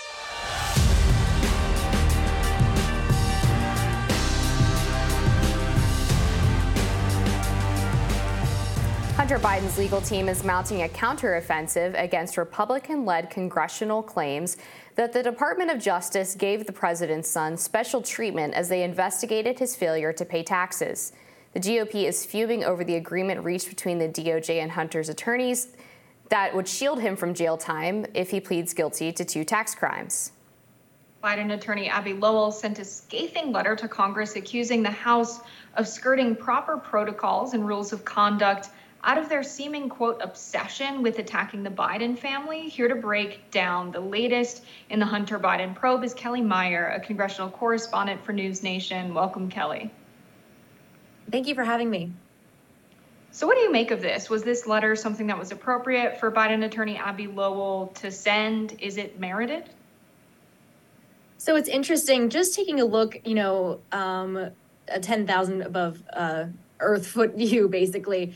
Hunter 9.31 9.39
Biden's 9.39 9.79
legal 9.79 10.00
team 10.00 10.29
is 10.29 10.43
mounting 10.43 10.83
a 10.83 10.89
counteroffensive 10.89 11.95
against 12.03 12.37
Republican 12.37 13.05
led 13.05 13.31
congressional 13.31 14.03
claims 14.03 14.57
that 15.00 15.14
the 15.14 15.23
Department 15.23 15.71
of 15.71 15.78
Justice 15.78 16.35
gave 16.35 16.66
the 16.66 16.73
president's 16.75 17.26
son 17.26 17.57
special 17.57 18.02
treatment 18.02 18.52
as 18.52 18.69
they 18.69 18.83
investigated 18.83 19.59
his 19.59 19.75
failure 19.75 20.12
to 20.12 20.26
pay 20.26 20.42
taxes. 20.42 21.14
The 21.54 21.61
GOP 21.61 22.07
is 22.07 22.26
fuming 22.26 22.64
over 22.64 22.85
the 22.85 22.97
agreement 22.97 23.42
reached 23.42 23.71
between 23.71 23.97
the 23.97 24.11
DOJ 24.11 24.61
and 24.61 24.71
Hunter's 24.71 25.09
attorneys 25.09 25.69
that 26.28 26.54
would 26.54 26.69
shield 26.69 27.00
him 27.00 27.16
from 27.16 27.33
jail 27.33 27.57
time 27.57 28.04
if 28.12 28.28
he 28.28 28.40
pleads 28.40 28.75
guilty 28.75 29.11
to 29.11 29.25
two 29.25 29.42
tax 29.42 29.75
crimes. 29.75 30.33
Biden 31.25 31.54
attorney 31.54 31.88
Abbe 31.88 32.12
Lowell 32.12 32.52
sent 32.52 32.78
a 32.78 32.85
scathing 32.85 33.52
letter 33.52 33.75
to 33.76 33.88
Congress 33.88 34.37
accusing 34.37 34.83
the 34.83 34.90
House 34.90 35.40
of 35.76 35.88
skirting 35.88 36.37
proper 36.37 36.76
protocols 36.76 37.54
and 37.54 37.66
rules 37.66 37.95
of 37.95 38.04
conduct 38.04 38.69
out 39.02 39.19
of 39.19 39.28
their 39.28 39.42
seeming, 39.42 39.88
quote, 39.88 40.21
obsession 40.23 41.02
with 41.02 41.19
attacking 41.19 41.62
the 41.62 41.71
Biden 41.71 42.19
family, 42.19 42.69
here 42.69 42.88
to 42.88 42.95
break 42.95 43.50
down 43.50 43.92
the 43.92 44.00
latest 44.00 44.62
in 44.90 45.00
the 45.00 45.07
Hunter 45.07 45.38
Biden 45.38 45.75
probe 45.75 46.04
is 46.04 46.12
Kellie 46.12 46.42
Meyer, 46.42 46.88
a 46.88 47.00
congressional 47.00 47.50
correspondent 47.50 48.23
for 48.25 48.33
NewsNation. 48.33 49.14
Welcome, 49.14 49.49
Kellie. 49.49 49.90
Thank 51.30 51.47
you 51.47 51.54
for 51.54 51.64
having 51.64 51.88
me. 51.88 52.12
So, 53.33 53.47
what 53.47 53.57
do 53.57 53.62
you 53.62 53.71
make 53.71 53.90
of 53.90 54.02
this? 54.02 54.28
Was 54.28 54.42
this 54.42 54.66
letter 54.66 54.97
something 54.97 55.28
that 55.28 55.38
was 55.38 55.52
appropriate 55.52 56.19
for 56.19 56.30
Biden 56.33 56.64
attorney 56.64 56.97
Abbe 56.97 57.28
Lowell 57.28 57.92
to 58.00 58.11
send? 58.11 58.76
Is 58.80 58.97
it 58.97 59.21
merited? 59.21 59.71
So, 61.38 61.57
it's 61.57 61.69
interesting 61.69 62.28
just 62.28 62.54
taking 62.54 62.80
a 62.80 62.85
look, 62.85 63.16
you 63.25 63.35
know, 63.35 63.80
um, 63.92 64.50
a 64.88 65.00
10,000 65.00 65.62
above 65.62 66.02
uh, 66.12 66.47
Earth 66.80 67.07
foot 67.07 67.37
view, 67.37 67.69
basically 67.69 68.35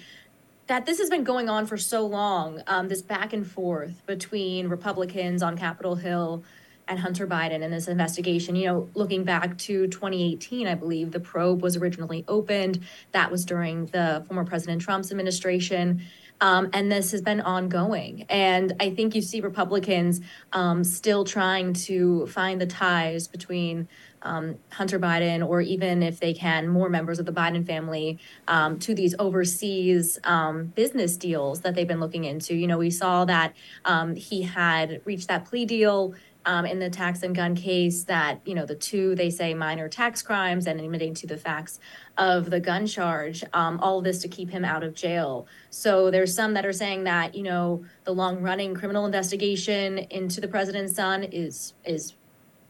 that 0.66 0.86
this 0.86 0.98
has 0.98 1.10
been 1.10 1.24
going 1.24 1.48
on 1.48 1.66
for 1.66 1.76
so 1.76 2.06
long, 2.06 2.62
um, 2.66 2.88
this 2.88 3.02
back 3.02 3.32
and 3.32 3.46
forth 3.46 4.04
between 4.06 4.68
Republicans 4.68 5.42
on 5.42 5.56
Capitol 5.56 5.96
Hill 5.96 6.44
and 6.88 6.98
Hunter 6.98 7.26
Biden 7.26 7.62
in 7.62 7.70
this 7.70 7.88
investigation. 7.88 8.56
You 8.56 8.66
know, 8.66 8.90
looking 8.94 9.24
back 9.24 9.56
to 9.58 9.86
2018, 9.86 10.66
I 10.66 10.74
believe 10.74 11.12
the 11.12 11.20
probe 11.20 11.62
was 11.62 11.76
originally 11.76 12.24
opened. 12.28 12.80
That 13.12 13.30
was 13.30 13.44
during 13.44 13.86
the 13.86 14.24
former 14.26 14.44
President 14.44 14.82
Trump's 14.82 15.10
administration. 15.10 16.02
Um, 16.40 16.70
and 16.72 16.90
this 16.90 17.12
has 17.12 17.22
been 17.22 17.40
ongoing. 17.40 18.26
And 18.28 18.74
I 18.80 18.90
think 18.90 19.14
you 19.14 19.22
see 19.22 19.40
Republicans 19.40 20.20
um, 20.52 20.82
still 20.84 21.24
trying 21.24 21.72
to 21.74 22.26
find 22.26 22.60
the 22.60 22.66
ties 22.66 23.28
between 23.28 23.88
um, 24.24 24.56
Hunter 24.72 24.98
Biden, 24.98 25.46
or 25.46 25.60
even 25.60 26.02
if 26.02 26.18
they 26.18 26.34
can, 26.34 26.68
more 26.68 26.88
members 26.88 27.18
of 27.18 27.26
the 27.26 27.32
Biden 27.32 27.64
family 27.64 28.18
um, 28.48 28.78
to 28.80 28.94
these 28.94 29.14
overseas 29.18 30.18
um, 30.24 30.66
business 30.74 31.16
deals 31.16 31.60
that 31.60 31.74
they've 31.74 31.86
been 31.86 32.00
looking 32.00 32.24
into. 32.24 32.54
You 32.54 32.66
know, 32.66 32.78
we 32.78 32.90
saw 32.90 33.24
that 33.26 33.54
um, 33.84 34.16
he 34.16 34.42
had 34.42 35.00
reached 35.04 35.28
that 35.28 35.44
plea 35.44 35.66
deal. 35.66 36.14
Um, 36.46 36.66
in 36.66 36.78
the 36.78 36.90
tax 36.90 37.22
and 37.22 37.34
gun 37.34 37.54
case, 37.54 38.04
that 38.04 38.38
you 38.44 38.54
know 38.54 38.66
the 38.66 38.74
two 38.74 39.14
they 39.14 39.30
say 39.30 39.54
minor 39.54 39.88
tax 39.88 40.20
crimes 40.20 40.66
and 40.66 40.78
admitting 40.78 41.14
to 41.14 41.26
the 41.26 41.38
facts 41.38 41.80
of 42.18 42.50
the 42.50 42.60
gun 42.60 42.86
charge, 42.86 43.42
um, 43.54 43.80
all 43.80 43.96
of 43.96 44.04
this 44.04 44.20
to 44.20 44.28
keep 44.28 44.50
him 44.50 44.62
out 44.62 44.82
of 44.82 44.94
jail. 44.94 45.46
So 45.70 46.10
there's 46.10 46.34
some 46.34 46.52
that 46.52 46.66
are 46.66 46.72
saying 46.74 47.04
that 47.04 47.34
you 47.34 47.44
know 47.44 47.86
the 48.04 48.12
long 48.12 48.42
running 48.42 48.74
criminal 48.74 49.06
investigation 49.06 49.96
into 49.96 50.42
the 50.42 50.46
president's 50.46 50.94
son 50.94 51.22
is 51.22 51.72
is 51.82 52.12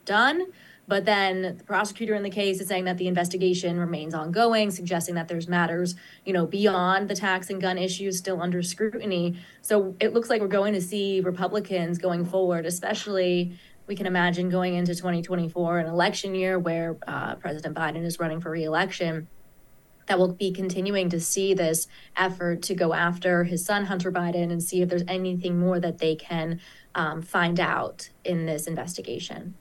done. 0.05 0.47
But 0.87 1.05
then 1.07 1.57
the 1.57 1.65
prosecutor 1.65 2.15
in 2.15 2.23
the 2.23 2.31
case 2.31 2.61
is 2.61 2.69
saying 2.69 2.85
that 2.85 2.99
the 2.99 3.09
investigation 3.09 3.79
remains 3.79 4.13
ongoing, 4.13 4.71
suggesting 4.71 5.15
that 5.15 5.29
there's 5.29 5.49
matters, 5.49 5.95
you 6.25 6.33
know, 6.33 6.47
beyond 6.47 7.09
the 7.09 7.15
tax 7.15 7.49
and 7.49 7.61
gun 7.61 7.79
issues 7.79 8.19
still 8.19 8.43
under 8.43 8.63
scrutiny. 8.63 9.37
So 9.63 9.97
it 9.99 10.13
looks 10.13 10.29
like 10.29 10.41
we're 10.41 10.49
going 10.49 10.75
to 10.75 10.83
see 10.83 11.21
Republicans 11.21 11.99
going 11.99 12.27
forward, 12.27 12.67
especially 12.67 13.59
we 13.87 13.97
can 13.97 14.07
imagine 14.07 14.49
going 14.49 14.75
into 14.75 14.95
2024, 14.95 15.79
an 15.79 15.87
election 15.87 16.35
year 16.35 16.59
where 16.59 16.97
uh, 17.07 17.35
President 17.37 17.77
Biden 17.77 18.05
is 18.05 18.19
running 18.19 18.41
for 18.41 18.51
reelection 18.51 19.29
that 20.07 20.19
will 20.19 20.33
be 20.33 20.53
continuing 20.53 21.09
to 21.09 21.21
see 21.21 21.55
this 21.55 21.87
effort 22.17 22.63
to 22.63 22.75
go 22.75 22.93
after 22.93 23.45
his 23.45 23.65
son 23.65 23.87
Hunter 23.87 24.13
Biden 24.13 24.53
and 24.53 24.63
see 24.63 24.83
if 24.83 24.89
there's 24.89 25.05
anything 25.09 25.59
more 25.59 25.81
that 25.81 25.99
they 25.99 26.15
can 26.15 26.61
um, 26.95 27.23
find 27.23 27.59
out 27.59 28.11
in 28.25 28.47
this 28.47 28.67
investigation. 28.67 29.55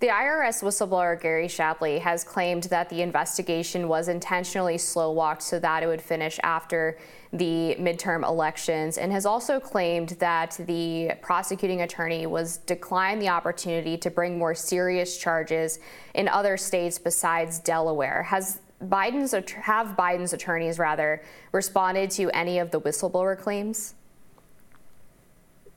The 0.00 0.06
IRS 0.06 0.62
whistleblower 0.62 1.20
Gary 1.20 1.48
Shapley 1.48 1.98
has 1.98 2.22
claimed 2.22 2.64
that 2.64 2.88
the 2.88 3.02
investigation 3.02 3.88
was 3.88 4.06
intentionally 4.06 4.78
slow 4.78 5.10
walked 5.10 5.42
so 5.42 5.58
that 5.58 5.82
it 5.82 5.88
would 5.88 6.00
finish 6.00 6.38
after 6.44 6.96
the 7.32 7.74
midterm 7.80 8.24
elections 8.24 8.96
and 8.96 9.10
has 9.10 9.26
also 9.26 9.58
claimed 9.58 10.10
that 10.20 10.56
the 10.66 11.10
prosecuting 11.20 11.82
attorney 11.82 12.26
was 12.26 12.58
declined 12.58 13.20
the 13.20 13.28
opportunity 13.28 13.96
to 13.96 14.08
bring 14.08 14.38
more 14.38 14.54
serious 14.54 15.18
charges 15.18 15.80
in 16.14 16.28
other 16.28 16.56
states 16.56 16.96
besides 16.96 17.58
Delaware. 17.58 18.22
Has 18.22 18.60
Biden's 18.80 19.32
have 19.64 19.96
Biden's 19.96 20.32
attorneys 20.32 20.78
rather 20.78 21.22
responded 21.50 22.12
to 22.12 22.30
any 22.30 22.60
of 22.60 22.70
the 22.70 22.80
whistleblower 22.80 23.36
claims? 23.36 23.94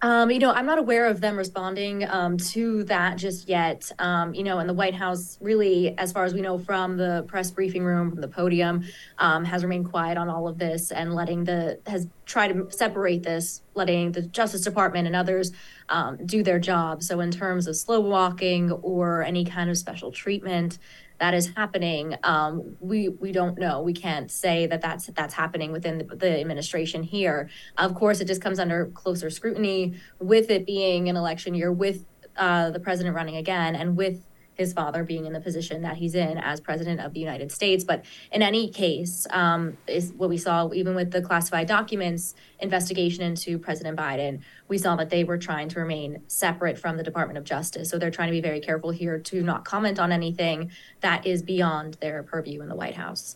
Um, 0.04 0.32
you 0.32 0.40
know, 0.40 0.52
I'm 0.52 0.66
not 0.66 0.80
aware 0.80 1.06
of 1.06 1.22
them 1.22 1.38
responding 1.38 2.10
um, 2.10 2.38
to 2.38 2.84
that 2.86 3.18
just 3.18 3.48
yet. 3.48 3.92
Um, 4.00 4.34
you 4.34 4.44
know, 4.44 4.58
and 4.58 4.68
the 4.68 4.74
White 4.74 4.96
House 4.96 5.38
really, 5.42 5.96
as 6.00 6.12
far 6.12 6.26
as 6.26 6.34
we 6.34 6.42
know 6.42 6.58
from 6.58 6.98
the 6.98 7.24
press 7.28 7.52
briefing 7.52 7.84
room, 7.84 8.10
from 8.10 8.20
the 8.20 8.28
podium, 8.28 8.84
um, 9.20 9.46
has 9.46 9.62
remained 9.62 9.90
quiet 9.90 10.18
on 10.18 10.28
all 10.28 10.48
of 10.48 10.58
this 10.58 10.92
and 10.92 11.14
letting 11.14 11.44
the 11.44 11.80
has 11.86 12.08
tried 12.26 12.48
to 12.48 12.72
separate 12.72 13.22
this, 13.22 13.62
letting 13.76 14.12
the 14.12 14.24
Justice 14.24 14.62
Department 14.62 15.06
and 15.06 15.16
others 15.16 15.52
um, 15.90 16.18
do 16.26 16.42
their 16.42 16.60
job. 16.60 17.04
So, 17.04 17.20
in 17.20 17.30
terms 17.30 17.68
of 17.68 17.76
slow 17.76 18.00
walking 18.00 18.72
or 18.72 19.22
any 19.22 19.46
kind 19.46 19.70
of 19.70 19.78
special 19.78 20.12
treatment 20.12 20.80
that 21.22 21.36
is 21.36 21.52
happening, 21.56 22.16
um, 22.24 22.76
we 22.80 23.10
we 23.10 23.32
don't 23.32 23.60
know. 23.60 23.84
We 23.84 23.94
can't 23.94 24.32
say 24.32 24.66
that 24.66 24.82
that's 24.82 25.06
that's 25.06 25.36
happening 25.36 25.72
within 25.72 26.00
the, 26.00 26.16
the 26.16 26.40
administration 26.40 27.04
here. 27.04 27.48
Of 27.78 27.94
course, 27.94 28.22
it 28.22 28.26
just 28.26 28.42
comes 28.42 28.58
under 28.58 28.88
closer 28.88 29.30
scrutiny 29.30 29.94
with 30.20 30.50
it 30.50 30.66
being 30.66 31.10
an 31.10 31.16
election 31.16 31.54
year, 31.54 31.72
with 31.72 32.06
uh, 32.38 32.72
the 32.72 32.80
president 32.80 33.16
running 33.16 33.36
again, 33.36 33.76
and 33.76 33.96
with 33.96 34.26
his 34.62 34.74
father 34.74 35.04
being 35.04 35.26
in 35.26 35.34
the 35.34 35.40
position 35.42 35.82
that 35.82 35.98
he's 35.98 36.16
in 36.16 36.38
as 36.38 36.62
president 36.62 37.02
of 37.02 37.14
the 37.14 37.20
United 37.20 37.52
States. 37.52 37.84
But 37.84 38.06
in 38.32 38.42
any 38.42 38.70
case, 38.70 39.28
um, 39.32 39.76
is 39.88 40.14
what 40.14 40.30
we 40.30 40.38
saw 40.38 40.72
even 40.74 40.96
with 40.96 41.12
the 41.12 41.22
classified 41.22 41.68
documents 41.68 42.36
investigation 42.60 43.24
into 43.24 43.58
President 43.58 43.98
Biden. 43.98 44.42
We 44.68 44.78
saw 44.78 44.96
that 44.96 45.10
they 45.10 45.24
were 45.24 45.38
trying 45.38 45.68
to 45.70 45.80
remain 45.80 46.22
separate 46.28 46.78
from 46.78 46.96
the 46.96 47.04
Department 47.04 47.38
of 47.38 47.44
Justice. 47.44 47.90
So 47.90 47.98
they're 47.98 48.12
trying 48.12 48.30
to 48.30 48.34
be 48.34 48.42
very 48.42 48.62
careful 48.62 48.92
here 48.92 49.20
to 49.20 49.42
not 49.42 49.66
comment 49.66 50.00
on 50.00 50.12
anything 50.12 50.72
that 51.02 51.26
is 51.26 51.42
beyond 51.42 51.96
their 51.96 52.24
purview 52.24 52.62
in 52.62 52.70
the 52.70 52.76
White 52.76 52.96
House. 52.96 53.36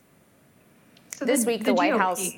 So 1.10 1.26
this 1.26 1.42
the, 1.42 1.48
week, 1.48 1.60
the, 1.62 1.66
the 1.66 1.74
White 1.74 1.94
GOP. 1.94 1.98
House. 1.98 2.32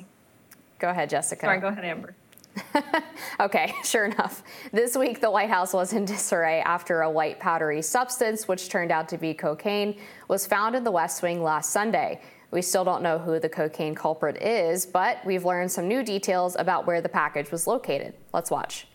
Go 0.78 0.88
ahead, 0.88 1.10
Jessica. 1.10 1.46
Sorry, 1.46 1.60
go 1.60 1.68
ahead, 1.68 1.84
Amber. 1.84 2.14
okay, 3.40 3.72
sure 3.84 4.06
enough. 4.06 4.42
This 4.72 4.96
week, 4.96 5.20
the 5.20 5.30
White 5.30 5.50
House 5.50 5.72
was 5.72 5.92
in 5.92 6.04
disarray 6.04 6.60
after 6.60 7.02
a 7.02 7.10
white 7.10 7.38
powdery 7.40 7.82
substance, 7.82 8.48
which 8.48 8.68
turned 8.68 8.90
out 8.90 9.08
to 9.10 9.18
be 9.18 9.34
cocaine, 9.34 9.98
was 10.28 10.46
found 10.46 10.74
in 10.74 10.84
the 10.84 10.90
West 10.90 11.22
Wing 11.22 11.42
last 11.42 11.70
Sunday. 11.70 12.20
We 12.50 12.62
still 12.62 12.84
don't 12.84 13.02
know 13.02 13.18
who 13.18 13.38
the 13.38 13.48
cocaine 13.48 13.94
culprit 13.94 14.42
is, 14.42 14.86
but 14.86 15.24
we've 15.24 15.44
learned 15.44 15.70
some 15.70 15.86
new 15.86 16.02
details 16.02 16.56
about 16.58 16.86
where 16.86 17.00
the 17.00 17.08
package 17.08 17.50
was 17.50 17.66
located. 17.66 18.14
Let's 18.32 18.50
watch. 18.50 18.86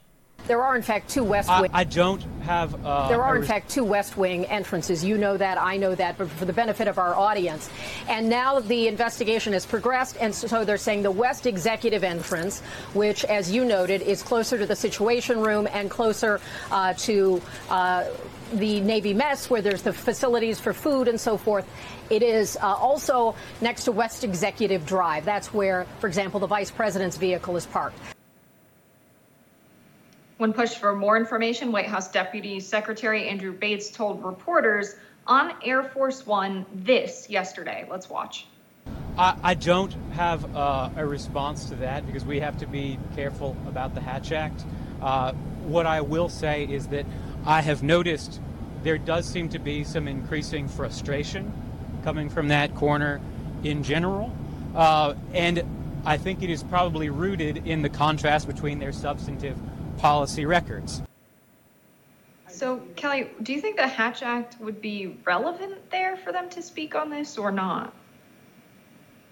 There 0.48 0.62
are, 0.62 0.76
in 0.76 0.82
fact, 0.82 1.10
two 1.10 1.24
West 1.24 1.50
Wing. 1.50 1.72
I, 1.74 1.82
I 1.82 1.84
don't 1.86 2.22
have. 2.42 2.86
Uh, 2.86 3.08
there 3.08 3.24
are, 3.24 3.38
in 3.38 3.44
fact, 3.44 3.70
two 3.70 3.86
West 3.86 4.18
Wing 4.18 4.46
entrances. 4.46 5.04
You 5.04 5.18
know 5.18 5.38
that. 5.38 5.58
I 5.58 5.78
know 5.78 5.96
that. 5.96 6.18
But 6.18 6.30
for 6.30 6.46
the 6.46 6.54
benefit 6.54 6.88
of 6.88 6.98
our 6.98 7.16
audience, 7.16 7.70
and 8.10 8.30
now 8.30 8.60
the 8.60 8.88
investigation 8.88 9.54
has 9.54 9.66
progressed, 9.66 10.18
and 10.20 10.36
so 10.36 10.66
they're 10.66 10.78
saying 10.78 11.04
the 11.04 11.12
West 11.12 11.46
Executive 11.46 12.04
entrance, 12.04 12.60
which, 12.94 13.24
as 13.26 13.52
you 13.52 13.64
noted, 13.64 14.02
is 14.02 14.22
closer 14.22 14.58
to 14.58 14.66
the 14.66 14.76
Situation 14.76 15.40
Room 15.40 15.68
and 15.72 15.90
closer 15.90 16.42
uh, 16.72 16.94
to. 16.94 17.42
Uh, 17.70 18.06
the 18.54 18.82
Navy 18.82 19.16
mess, 19.16 19.50
where 19.50 19.64
there's 19.64 19.82
the 19.82 19.92
facilities 19.92 20.60
for 20.60 20.74
food 20.74 21.08
and 21.08 21.20
so 21.20 21.38
forth. 21.38 21.68
It 22.12 22.22
is 22.22 22.56
uh, 22.58 22.76
also 22.76 23.34
next 23.62 23.86
to 23.86 23.92
West 23.92 24.24
Executive 24.24 24.86
Drive. 24.86 25.26
That's 25.26 25.52
where, 25.52 25.88
for 26.00 26.06
example, 26.06 26.40
the 26.40 26.46
vice 26.46 26.70
president's 26.70 27.18
vehicle 27.18 27.58
is 27.58 27.66
parked. 27.66 27.98
When 30.44 30.52
pushed 30.52 30.80
for 30.80 30.94
more 30.94 31.16
information, 31.16 31.72
White 31.72 31.86
House 31.86 32.12
Deputy 32.12 32.60
Secretary 32.60 33.30
Andrew 33.30 33.54
Bates 33.54 33.90
told 33.90 34.26
reporters 34.26 34.94
on 35.26 35.54
Air 35.64 35.84
Force 35.84 36.28
One 36.28 36.66
this 36.76 37.30
yesterday. 37.30 37.88
Let's 37.90 38.10
watch. 38.10 38.46
I, 39.18 39.38
I 39.42 39.54
don't 39.54 39.94
have 40.16 40.54
uh, 40.54 40.90
a 40.98 41.06
response 41.06 41.70
to 41.70 41.76
that 41.76 42.06
because 42.06 42.26
we 42.26 42.42
have 42.42 42.58
to 42.58 42.68
be 42.68 43.00
careful 43.16 43.56
about 43.70 43.96
the 43.96 44.02
Hatch 44.02 44.34
Act. 44.34 44.66
Uh, 45.02 45.32
what 45.64 45.86
I 45.86 46.02
will 46.02 46.28
say 46.28 46.66
is 46.66 46.88
that 46.88 47.06
I 47.46 47.62
have 47.62 47.82
noticed 47.82 48.42
there 48.84 48.98
does 48.98 49.26
seem 49.26 49.48
to 49.48 49.60
be 49.60 49.86
some 49.86 50.10
increasing 50.10 50.68
frustration 50.68 51.54
coming 52.04 52.30
from 52.30 52.50
that 52.50 52.76
corner 52.76 53.22
in 53.64 53.82
general. 53.82 54.36
Uh, 54.76 55.14
and 55.34 55.64
I 56.04 56.18
think 56.18 56.44
it 56.44 56.50
is 56.50 56.64
probably 56.64 57.10
rooted 57.10 57.66
in 57.66 57.82
the 57.82 57.88
contrast 57.88 58.46
between 58.46 58.80
their 58.80 58.92
substantive 58.92 59.58
policy 60.04 60.46
records. 60.46 61.02
So, 62.50 62.82
Kellie, 62.98 63.30
do 63.42 63.54
you 63.54 63.62
think 63.62 63.78
the 63.78 63.88
Hatch 63.88 64.22
Act 64.22 64.60
would 64.60 64.82
be 64.82 65.18
relevant 65.24 65.90
there 65.92 66.18
for 66.18 66.34
them 66.34 66.50
to 66.50 66.62
speak 66.62 66.94
on 66.94 67.10
this 67.10 67.38
or 67.38 67.54
not? 67.54 67.94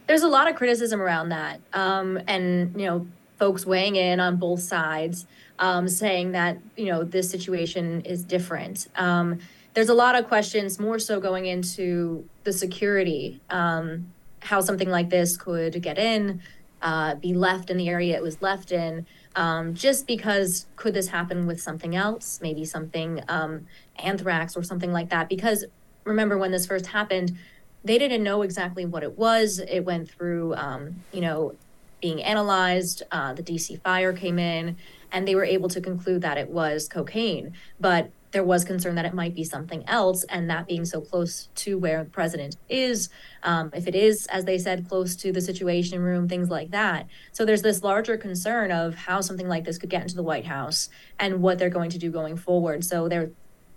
There's 0.08 0.24
a 0.24 0.30
lot 0.30 0.50
of 0.50 0.56
criticism 0.56 1.01
around 1.01 1.27
that. 1.29 1.60
Um, 1.74 2.18
and, 2.25 2.74
you 2.79 2.86
know, 2.88 3.05
folks 3.38 3.66
weighing 3.66 3.98
in 3.98 4.22
on 4.22 4.38
both 4.38 4.62
sides, 4.62 5.27
um, 5.60 5.90
saying 5.90 6.31
that, 6.31 6.57
you 6.77 6.86
know, 6.86 7.03
this 7.03 7.29
situation 7.29 8.00
is 8.05 8.24
different. 8.24 8.88
Um, 8.96 9.40
there's 9.74 9.90
a 9.90 9.94
lot 9.94 10.16
of 10.16 10.29
questions, 10.29 10.79
more 10.79 11.00
so 11.00 11.20
going 11.20 11.48
into 11.48 12.24
the 12.46 12.53
security, 12.53 13.42
um, 13.50 14.07
how 14.40 14.62
something 14.62 14.90
like 14.90 15.10
this 15.10 15.36
could 15.36 15.81
get 15.81 15.98
in, 15.98 16.42
uh, 16.81 17.16
be 17.16 17.34
left 17.34 17.70
in 17.70 17.75
the 17.75 17.90
area 17.90 18.16
it 18.16 18.24
was 18.24 18.42
left 18.42 18.72
in 18.72 19.05
um, 19.35 19.74
just 19.74 20.07
because 20.07 20.65
could 20.75 20.94
this 20.94 21.07
happen 21.07 21.48
with 21.48 21.61
something 21.61 21.96
else, 21.96 22.39
maybe 22.41 22.65
something 22.65 23.24
um, 23.27 23.65
anthrax 23.98 24.55
or 24.55 24.63
something 24.63 24.91
like 24.91 25.09
that? 25.09 25.29
Because 25.29 25.65
remember 26.03 26.37
when 26.37 26.51
this 26.51 26.65
first 26.65 26.87
happened, 26.87 27.37
they 27.83 27.98
didn't 27.98 28.24
know 28.24 28.41
exactly 28.41 28.85
what 28.85 29.03
it 29.03 29.17
was. 29.17 29.59
It 29.59 29.81
went 29.81 30.09
through, 30.09 30.55
um, 30.55 31.03
you 31.11 31.22
know, 31.22 31.55
being 32.01 32.22
analyzed. 32.24 33.03
Uh, 33.11 33.33
the 33.33 33.44
DC 33.44 33.81
fire 33.81 34.13
came 34.13 34.37
in, 34.37 34.77
and 35.11 35.27
they 35.27 35.35
were 35.35 35.46
able 35.46 35.70
to 35.70 35.81
conclude 35.81 36.22
that 36.22 36.37
it 36.37 36.50
was 36.50 36.87
cocaine. 36.87 37.53
But 37.79 38.11
there 38.31 38.44
was 38.44 38.63
concern 38.63 38.96
that 38.96 39.05
it 39.05 39.13
might 39.13 39.35
be 39.35 39.44
something 39.44 39.83
else, 39.87 40.24
and 40.25 40.50
that 40.50 40.67
being 40.67 40.85
so 40.85 41.01
close 41.01 41.50
to 41.55 41.77
where 41.77 42.03
the 42.03 42.09
president 42.09 42.55
is, 42.70 43.09
um, 43.44 43.72
if 43.74 43.87
it 43.87 43.96
is, 43.96 44.25
as 44.27 44.46
they 44.46 44.57
said, 44.57 44.87
close 44.87 45.15
to 45.17 45.31
the 45.31 45.41
Situation 45.41 46.00
Room, 46.01 46.27
things 46.27 46.50
like 46.50 46.72
that. 46.72 47.07
So 47.31 47.46
there's 47.46 47.61
this 47.61 47.83
larger 47.83 48.17
concern 48.17 48.72
of 48.72 48.96
how 48.96 49.22
something 49.22 49.48
like 49.48 49.65
this 49.65 49.77
could 49.77 49.89
get 49.89 50.03
into 50.03 50.15
the 50.15 50.24
White 50.24 50.46
House 50.46 50.89
and 51.20 51.41
what 51.41 51.59
they're 51.59 51.70
going 51.70 51.89
to 51.91 51.98
do 51.98 52.09
going 52.09 52.37
forward. 52.37 52.83
So 52.85 53.07
they're 53.07 53.31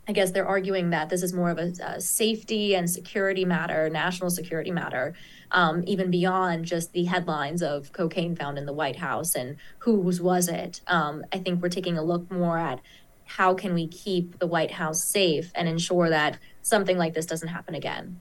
I 0.06 0.12
guess 0.12 0.32
they're 0.32 0.46
arguing 0.46 0.90
that 0.90 1.08
this 1.08 1.22
is 1.22 1.32
more 1.32 1.50
of 1.50 1.58
a, 1.58 1.72
a 1.82 2.00
safety 2.00 2.74
and 2.74 2.90
security 2.90 3.44
matter, 3.44 3.88
national 3.88 4.30
security 4.30 4.70
matter, 4.70 5.14
um, 5.50 5.82
even 5.86 6.10
beyond 6.10 6.66
just 6.66 6.92
the 6.92 7.04
headlines 7.04 7.62
of 7.62 7.90
cocaine 7.92 8.36
found 8.36 8.58
in 8.58 8.66
the 8.66 8.72
White 8.72 8.96
House 8.96 9.34
and 9.34 9.56
whose 9.78 10.20
was 10.20 10.48
it. 10.48 10.82
Um, 10.88 11.24
I 11.32 11.38
think 11.38 11.62
we're 11.62 11.70
taking 11.70 11.96
a 11.96 12.02
look 12.02 12.30
more 12.30 12.58
at 12.58 12.80
how 13.24 13.54
can 13.54 13.74
we 13.74 13.86
keep 13.88 14.38
the 14.38 14.46
White 14.46 14.70
House 14.70 15.02
safe 15.04 15.50
and 15.54 15.68
ensure 15.68 16.08
that 16.08 16.38
something 16.62 16.98
like 16.98 17.14
this 17.14 17.26
doesn't 17.26 17.48
happen 17.48 17.74
again. 17.74 18.20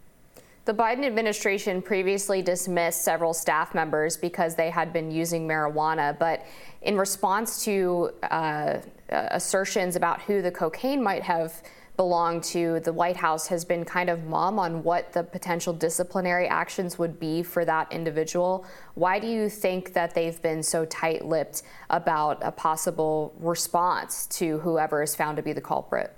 The 0.66 0.74
Biden 0.74 1.06
administration 1.06 1.82
previously 1.82 2.42
dismissed 2.42 3.04
several 3.04 3.34
staff 3.34 3.76
members 3.76 4.16
because 4.16 4.56
they 4.56 4.70
had 4.70 4.94
been 4.94 5.12
using 5.12 5.46
marijuana, 5.46 6.18
but 6.18 6.46
in 6.82 6.98
response 6.98 7.66
to 7.66 8.12
uh, 8.32 8.78
assertions 9.10 9.98
about 9.98 10.22
who 10.22 10.42
the 10.42 10.52
cocaine 10.52 11.04
might 11.04 11.24
have 11.24 11.62
belong 11.96 12.42
to, 12.42 12.80
the 12.80 12.92
White 12.94 13.18
House 13.18 13.48
has 13.48 13.64
been 13.64 13.86
kind 13.86 14.10
of 14.10 14.24
mum 14.26 14.58
on 14.58 14.84
what 14.84 15.14
the 15.14 15.24
potential 15.24 15.74
disciplinary 15.74 16.48
actions 16.48 16.98
would 16.98 17.20
be 17.20 17.44
for 17.44 17.64
that 17.66 17.92
individual. 17.92 18.66
Why 18.96 19.20
do 19.20 19.28
you 19.28 19.48
think 19.50 19.94
that 19.94 20.16
they've 20.16 20.42
been 20.42 20.64
so 20.64 20.86
tight 20.86 21.26
lipped 21.26 21.62
about 21.90 22.40
a 22.42 22.52
possible 22.52 23.34
response 23.40 24.26
to 24.28 24.60
whoever 24.60 25.04
is 25.04 25.16
found 25.16 25.38
to 25.38 25.44
be 25.44 25.54
the 25.54 25.62
culprit? 25.62 26.16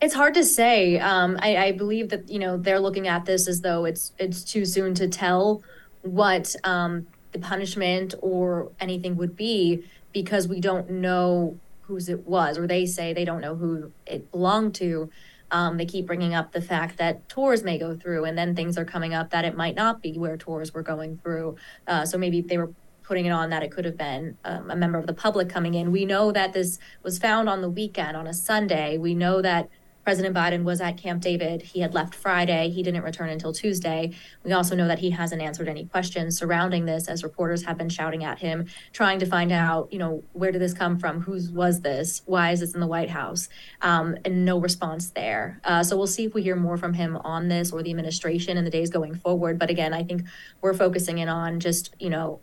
It's 0.00 0.14
hard 0.14 0.34
to 0.34 0.44
say. 0.44 0.98
Um, 0.98 1.38
I, 1.40 1.56
I, 1.56 1.72
believe 1.72 2.08
that 2.08 2.28
you 2.28 2.40
know 2.40 2.56
they're 2.56 2.80
looking 2.80 3.06
at 3.06 3.24
this 3.24 3.46
as 3.46 3.60
though 3.60 3.84
it's 3.84 4.12
it's 4.18 4.42
too 4.42 4.64
soon 4.64 4.94
to 4.94 5.06
tell 5.06 5.62
what 6.02 6.56
um, 6.64 7.06
the 7.30 7.38
punishment 7.38 8.14
or 8.20 8.72
anything 8.80 9.16
would 9.16 9.36
be 9.36 9.84
because 10.12 10.48
we 10.48 10.60
don't 10.60 10.90
know 10.90 11.56
whose 11.92 12.08
it 12.08 12.26
was, 12.26 12.56
or 12.56 12.66
they 12.66 12.86
say 12.86 13.12
they 13.12 13.24
don't 13.26 13.42
know 13.42 13.54
who 13.54 13.92
it 14.06 14.30
belonged 14.30 14.74
to. 14.74 15.10
Um, 15.50 15.76
they 15.76 15.84
keep 15.84 16.06
bringing 16.06 16.32
up 16.32 16.52
the 16.52 16.62
fact 16.62 16.96
that 16.96 17.28
tours 17.28 17.62
may 17.62 17.78
go 17.78 17.94
through, 17.94 18.24
and 18.24 18.36
then 18.38 18.56
things 18.56 18.78
are 18.78 18.86
coming 18.86 19.12
up 19.12 19.28
that 19.30 19.44
it 19.44 19.54
might 19.54 19.74
not 19.74 20.00
be 20.00 20.16
where 20.16 20.38
tours 20.38 20.72
were 20.72 20.82
going 20.82 21.18
through. 21.18 21.56
Uh, 21.86 22.06
so 22.06 22.16
maybe 22.16 22.40
they 22.40 22.56
were 22.56 22.72
putting 23.02 23.26
it 23.26 23.30
on 23.30 23.50
that 23.50 23.62
it 23.62 23.70
could 23.70 23.84
have 23.84 23.98
been 23.98 24.38
um, 24.44 24.70
a 24.70 24.76
member 24.76 24.98
of 24.98 25.06
the 25.06 25.12
public 25.12 25.50
coming 25.50 25.74
in. 25.74 25.92
We 25.92 26.06
know 26.06 26.32
that 26.32 26.54
this 26.54 26.78
was 27.02 27.18
found 27.18 27.50
on 27.50 27.60
the 27.60 27.68
weekend, 27.68 28.16
on 28.16 28.26
a 28.26 28.32
Sunday. 28.32 28.96
We 28.96 29.14
know 29.14 29.42
that 29.42 29.68
President 30.04 30.34
Biden 30.34 30.64
was 30.64 30.80
at 30.80 30.96
Camp 30.96 31.22
David. 31.22 31.62
He 31.62 31.80
had 31.80 31.94
left 31.94 32.14
Friday. 32.14 32.70
He 32.70 32.82
didn't 32.82 33.02
return 33.02 33.28
until 33.28 33.52
Tuesday. 33.52 34.12
We 34.42 34.52
also 34.52 34.74
know 34.74 34.88
that 34.88 34.98
he 34.98 35.10
hasn't 35.10 35.40
answered 35.40 35.68
any 35.68 35.84
questions 35.86 36.36
surrounding 36.36 36.86
this 36.86 37.08
as 37.08 37.22
reporters 37.22 37.64
have 37.64 37.78
been 37.78 37.88
shouting 37.88 38.24
at 38.24 38.40
him, 38.40 38.66
trying 38.92 39.20
to 39.20 39.26
find 39.26 39.52
out, 39.52 39.92
you 39.92 39.98
know, 39.98 40.24
where 40.32 40.50
did 40.50 40.60
this 40.60 40.74
come 40.74 40.98
from? 40.98 41.20
Whose 41.20 41.50
was 41.50 41.80
this? 41.80 42.22
Why 42.26 42.50
is 42.50 42.60
this 42.60 42.74
in 42.74 42.80
the 42.80 42.86
White 42.86 43.10
House? 43.10 43.48
Um, 43.80 44.16
and 44.24 44.44
no 44.44 44.58
response 44.58 45.10
there. 45.10 45.60
Uh, 45.64 45.84
so 45.84 45.96
we'll 45.96 46.06
see 46.06 46.24
if 46.24 46.34
we 46.34 46.42
hear 46.42 46.56
more 46.56 46.76
from 46.76 46.94
him 46.94 47.16
on 47.18 47.48
this 47.48 47.72
or 47.72 47.82
the 47.82 47.90
administration 47.90 48.56
in 48.56 48.64
the 48.64 48.70
days 48.70 48.90
going 48.90 49.14
forward. 49.14 49.58
But 49.58 49.70
again, 49.70 49.94
I 49.94 50.02
think 50.02 50.24
we're 50.60 50.74
focusing 50.74 51.18
in 51.18 51.28
on 51.28 51.60
just, 51.60 51.94
you 52.00 52.10
know, 52.10 52.40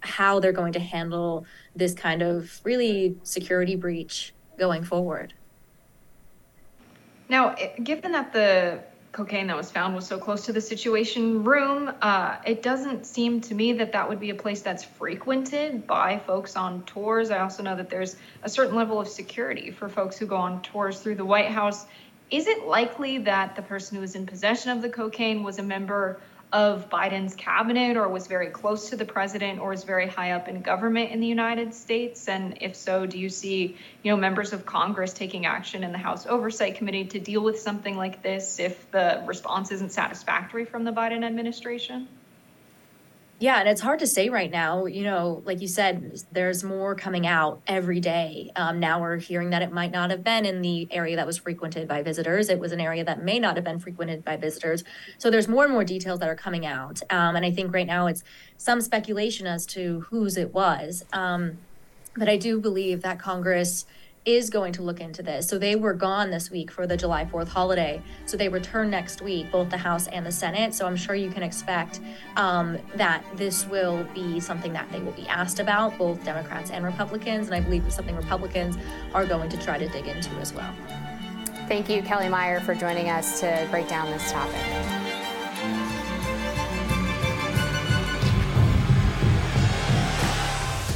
how 0.00 0.40
they're 0.40 0.52
going 0.52 0.72
to 0.72 0.80
handle 0.80 1.44
this 1.74 1.92
kind 1.92 2.22
of 2.22 2.60
really 2.64 3.16
security 3.22 3.76
breach 3.76 4.32
going 4.58 4.84
forward. 4.84 5.34
Now, 7.30 7.54
given 7.82 8.12
that 8.12 8.32
the 8.32 8.80
cocaine 9.12 9.48
that 9.48 9.56
was 9.56 9.70
found 9.70 9.94
was 9.94 10.06
so 10.06 10.18
close 10.18 10.44
to 10.46 10.52
the 10.52 10.60
Situation 10.60 11.42
Room. 11.42 11.92
Uh, 12.00 12.36
it 12.46 12.62
doesn't 12.62 13.04
seem 13.06 13.40
to 13.40 13.54
me 13.54 13.72
that 13.74 13.92
that 13.92 14.08
would 14.08 14.20
be 14.20 14.30
a 14.30 14.34
place 14.34 14.62
that's 14.62 14.84
frequented 14.84 15.86
by 15.86 16.18
folks 16.18 16.54
on 16.54 16.82
tours. 16.84 17.30
I 17.30 17.40
also 17.40 17.62
know 17.62 17.74
that 17.76 17.90
there's 17.90 18.16
a 18.44 18.48
certain 18.48 18.76
level 18.76 19.00
of 19.00 19.08
security 19.08 19.70
for 19.70 19.88
folks 19.88 20.16
who 20.16 20.26
go 20.26 20.36
on 20.36 20.62
tours 20.62 21.00
through 21.00 21.16
the 21.16 21.24
White 21.24 21.48
House. 21.48 21.86
Is 22.30 22.46
it 22.46 22.66
likely 22.66 23.18
that 23.18 23.56
the 23.56 23.62
person 23.62 23.96
who 23.96 24.00
was 24.00 24.14
in 24.14 24.26
possession 24.26 24.70
of 24.70 24.80
the 24.80 24.88
cocaine 24.88 25.42
was 25.42 25.58
a 25.58 25.64
member 25.64 26.20
of 26.52 26.88
Biden's 26.90 27.34
cabinet 27.34 27.96
or 27.96 28.08
was 28.08 28.26
very 28.26 28.48
close 28.48 28.90
to 28.90 28.96
the 28.96 29.04
president 29.04 29.60
or 29.60 29.72
is 29.72 29.84
very 29.84 30.08
high 30.08 30.32
up 30.32 30.48
in 30.48 30.62
government 30.62 31.10
in 31.10 31.20
the 31.20 31.26
United 31.26 31.74
States? 31.74 32.28
And 32.28 32.58
if 32.60 32.74
so, 32.74 33.06
do 33.06 33.18
you 33.18 33.28
see, 33.28 33.76
you 34.02 34.10
know, 34.10 34.16
members 34.16 34.52
of 34.52 34.66
Congress 34.66 35.12
taking 35.12 35.46
action 35.46 35.84
in 35.84 35.92
the 35.92 35.98
House 35.98 36.26
Oversight 36.26 36.76
Committee 36.76 37.04
to 37.06 37.20
deal 37.20 37.42
with 37.42 37.60
something 37.60 37.96
like 37.96 38.22
this 38.22 38.58
if 38.58 38.90
the 38.90 39.22
response 39.26 39.70
isn't 39.70 39.92
satisfactory 39.92 40.64
from 40.64 40.84
the 40.84 40.92
Biden 40.92 41.24
administration? 41.24 42.08
Yeah, 43.40 43.58
and 43.58 43.66
it's 43.70 43.80
hard 43.80 44.00
to 44.00 44.06
say 44.06 44.28
right 44.28 44.50
now. 44.50 44.84
You 44.84 45.02
know, 45.02 45.42
like 45.46 45.62
you 45.62 45.66
said, 45.66 46.22
there's 46.30 46.62
more 46.62 46.94
coming 46.94 47.26
out 47.26 47.62
every 47.66 47.98
day. 47.98 48.50
Um, 48.54 48.78
now 48.78 49.00
we're 49.00 49.16
hearing 49.16 49.48
that 49.50 49.62
it 49.62 49.72
might 49.72 49.90
not 49.90 50.10
have 50.10 50.22
been 50.22 50.44
in 50.44 50.60
the 50.60 50.86
area 50.90 51.16
that 51.16 51.26
was 51.26 51.38
frequented 51.38 51.88
by 51.88 52.02
visitors. 52.02 52.50
It 52.50 52.58
was 52.58 52.70
an 52.70 52.80
area 52.80 53.02
that 53.02 53.24
may 53.24 53.38
not 53.38 53.56
have 53.56 53.64
been 53.64 53.78
frequented 53.78 54.26
by 54.26 54.36
visitors. 54.36 54.84
So 55.16 55.30
there's 55.30 55.48
more 55.48 55.64
and 55.64 55.72
more 55.72 55.84
details 55.84 56.20
that 56.20 56.28
are 56.28 56.36
coming 56.36 56.66
out. 56.66 57.00
Um, 57.08 57.34
and 57.34 57.46
I 57.46 57.50
think 57.50 57.72
right 57.72 57.86
now 57.86 58.08
it's 58.08 58.22
some 58.58 58.82
speculation 58.82 59.46
as 59.46 59.64
to 59.68 60.00
whose 60.10 60.36
it 60.36 60.52
was. 60.52 61.06
Um, 61.10 61.56
but 62.14 62.28
I 62.28 62.36
do 62.36 62.60
believe 62.60 63.00
that 63.00 63.18
Congress 63.18 63.86
is 64.24 64.50
going 64.50 64.72
to 64.74 64.82
look 64.82 65.00
into 65.00 65.22
this. 65.22 65.48
So 65.48 65.58
they 65.58 65.76
were 65.76 65.94
gone 65.94 66.30
this 66.30 66.50
week 66.50 66.70
for 66.70 66.86
the 66.86 66.96
July 66.96 67.24
4th 67.24 67.48
holiday. 67.48 68.02
So 68.26 68.36
they 68.36 68.48
return 68.48 68.90
next 68.90 69.22
week, 69.22 69.50
both 69.50 69.70
the 69.70 69.78
House 69.78 70.06
and 70.08 70.24
the 70.26 70.32
Senate. 70.32 70.74
So 70.74 70.86
I'm 70.86 70.96
sure 70.96 71.14
you 71.14 71.30
can 71.30 71.42
expect 71.42 72.00
um, 72.36 72.78
that 72.96 73.24
this 73.36 73.66
will 73.66 74.04
be 74.14 74.38
something 74.40 74.72
that 74.74 74.90
they 74.92 75.00
will 75.00 75.12
be 75.12 75.26
asked 75.28 75.58
about, 75.58 75.96
both 75.96 76.22
Democrats 76.24 76.70
and 76.70 76.84
Republicans. 76.84 77.46
And 77.46 77.54
I 77.54 77.60
believe 77.60 77.84
it's 77.86 77.96
something 77.96 78.16
Republicans 78.16 78.76
are 79.14 79.24
going 79.24 79.48
to 79.50 79.56
try 79.56 79.78
to 79.78 79.88
dig 79.88 80.06
into 80.06 80.30
as 80.36 80.52
well. 80.52 80.74
Thank 81.66 81.88
you, 81.88 82.02
Kellie 82.02 82.28
Meyer, 82.28 82.60
for 82.60 82.74
joining 82.74 83.08
us 83.08 83.40
to 83.40 83.66
break 83.70 83.88
down 83.88 84.10
this 84.10 84.30
topic. 84.32 85.09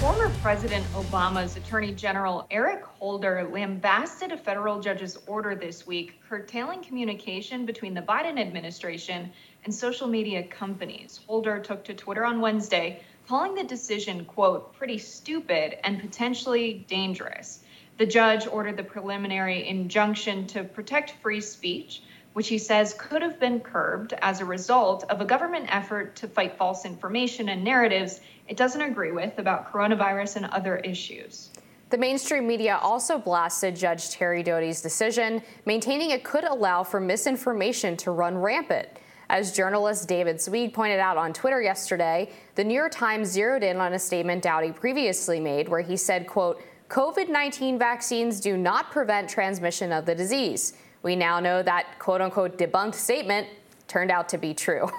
Former 0.04 0.28
President 0.42 0.84
Obama's 0.92 1.56
Attorney 1.56 1.90
General 1.90 2.46
Eric 2.50 2.84
Holder 2.84 3.48
lambasted 3.50 4.32
a 4.32 4.36
federal 4.36 4.78
judge's 4.78 5.16
order 5.26 5.54
this 5.54 5.86
week 5.86 6.20
curtailing 6.28 6.82
communication 6.82 7.64
between 7.64 7.94
the 7.94 8.02
Biden 8.02 8.38
administration 8.38 9.32
and 9.64 9.74
social 9.74 10.06
media 10.06 10.42
companies. 10.42 11.20
Holder 11.26 11.58
took 11.58 11.84
to 11.84 11.94
Twitter 11.94 12.26
on 12.26 12.42
Wednesday, 12.42 13.00
calling 13.26 13.54
the 13.54 13.64
decision, 13.64 14.26
quote, 14.26 14.74
pretty 14.74 14.98
stupid 14.98 15.78
and 15.86 15.98
potentially 15.98 16.84
dangerous. 16.86 17.60
The 17.96 18.04
judge 18.04 18.46
ordered 18.46 18.76
the 18.76 18.84
preliminary 18.84 19.66
injunction 19.66 20.46
to 20.48 20.64
protect 20.64 21.12
free 21.22 21.40
speech, 21.40 22.02
which 22.34 22.48
he 22.48 22.58
says 22.58 22.94
could 22.98 23.22
have 23.22 23.40
been 23.40 23.58
curbed 23.60 24.12
as 24.20 24.40
a 24.40 24.44
result 24.44 25.04
of 25.04 25.20
a 25.20 25.24
government 25.24 25.66
effort 25.74 26.14
to 26.16 26.28
fight 26.28 26.56
false 26.58 26.84
information 26.84 27.48
and 27.48 27.64
narratives 27.64 28.20
it 28.46 28.56
doesn't 28.56 28.82
agree 28.82 29.12
with 29.12 29.38
about 29.38 29.72
coronavirus 29.72 30.36
and 30.36 30.46
other 30.46 30.76
issues. 30.78 31.50
The 31.90 31.98
mainstream 31.98 32.46
media 32.46 32.78
also 32.82 33.18
blasted 33.18 33.76
Judge 33.76 34.10
Terry 34.10 34.42
Doughty's 34.42 34.82
decision, 34.82 35.42
maintaining 35.64 36.10
it 36.10 36.24
could 36.24 36.44
allow 36.44 36.82
for 36.82 37.00
misinformation 37.00 37.96
to 37.98 38.10
run 38.10 38.36
rampant. 38.36 38.88
As 39.30 39.52
journalist 39.52 40.08
David 40.08 40.40
Zweig 40.40 40.74
pointed 40.74 41.00
out 41.00 41.16
on 41.16 41.32
Twitter 41.32 41.62
yesterday, 41.62 42.30
the 42.56 42.64
New 42.64 42.74
York 42.74 42.92
Times 42.92 43.28
zeroed 43.28 43.62
in 43.62 43.78
on 43.78 43.94
a 43.94 43.98
statement 43.98 44.42
Doughty 44.42 44.72
previously 44.72 45.40
made 45.40 45.68
where 45.68 45.80
he 45.80 45.96
said, 45.96 46.26
quote, 46.26 46.60
COVID-19 46.88 47.78
vaccines 47.78 48.40
do 48.40 48.56
not 48.58 48.90
prevent 48.90 49.28
transmission 49.28 49.90
of 49.90 50.04
the 50.04 50.14
disease. 50.14 50.74
We 51.04 51.14
now 51.14 51.38
know 51.38 51.62
that 51.62 51.98
quote 52.00 52.22
unquote 52.22 52.58
debunked 52.58 52.94
statement 52.94 53.46
turned 53.86 54.10
out 54.10 54.28
to 54.30 54.38
be 54.38 54.54
true. 54.54 54.90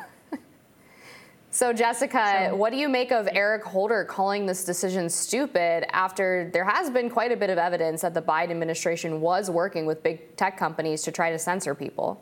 So, 1.51 1.71
Jessica, 1.71 2.49
so, 2.49 2.55
what 2.57 2.73
do 2.73 2.77
you 2.77 2.89
make 2.89 3.13
of 3.13 3.29
Eric 3.31 3.63
Holder 3.63 4.03
calling 4.03 4.45
this 4.45 4.65
decision 4.65 5.09
stupid 5.09 5.85
after 5.95 6.49
there 6.51 6.65
has 6.65 6.89
been 6.89 7.09
quite 7.09 7.31
a 7.31 7.37
bit 7.37 7.49
of 7.49 7.57
evidence 7.57 8.01
that 8.01 8.13
the 8.13 8.21
Biden 8.21 8.51
administration 8.51 9.21
was 9.21 9.49
working 9.49 9.85
with 9.85 10.03
big 10.03 10.35
tech 10.35 10.57
companies 10.57 11.01
to 11.03 11.13
try 11.13 11.31
to 11.31 11.39
censor 11.39 11.73
people? 11.73 12.21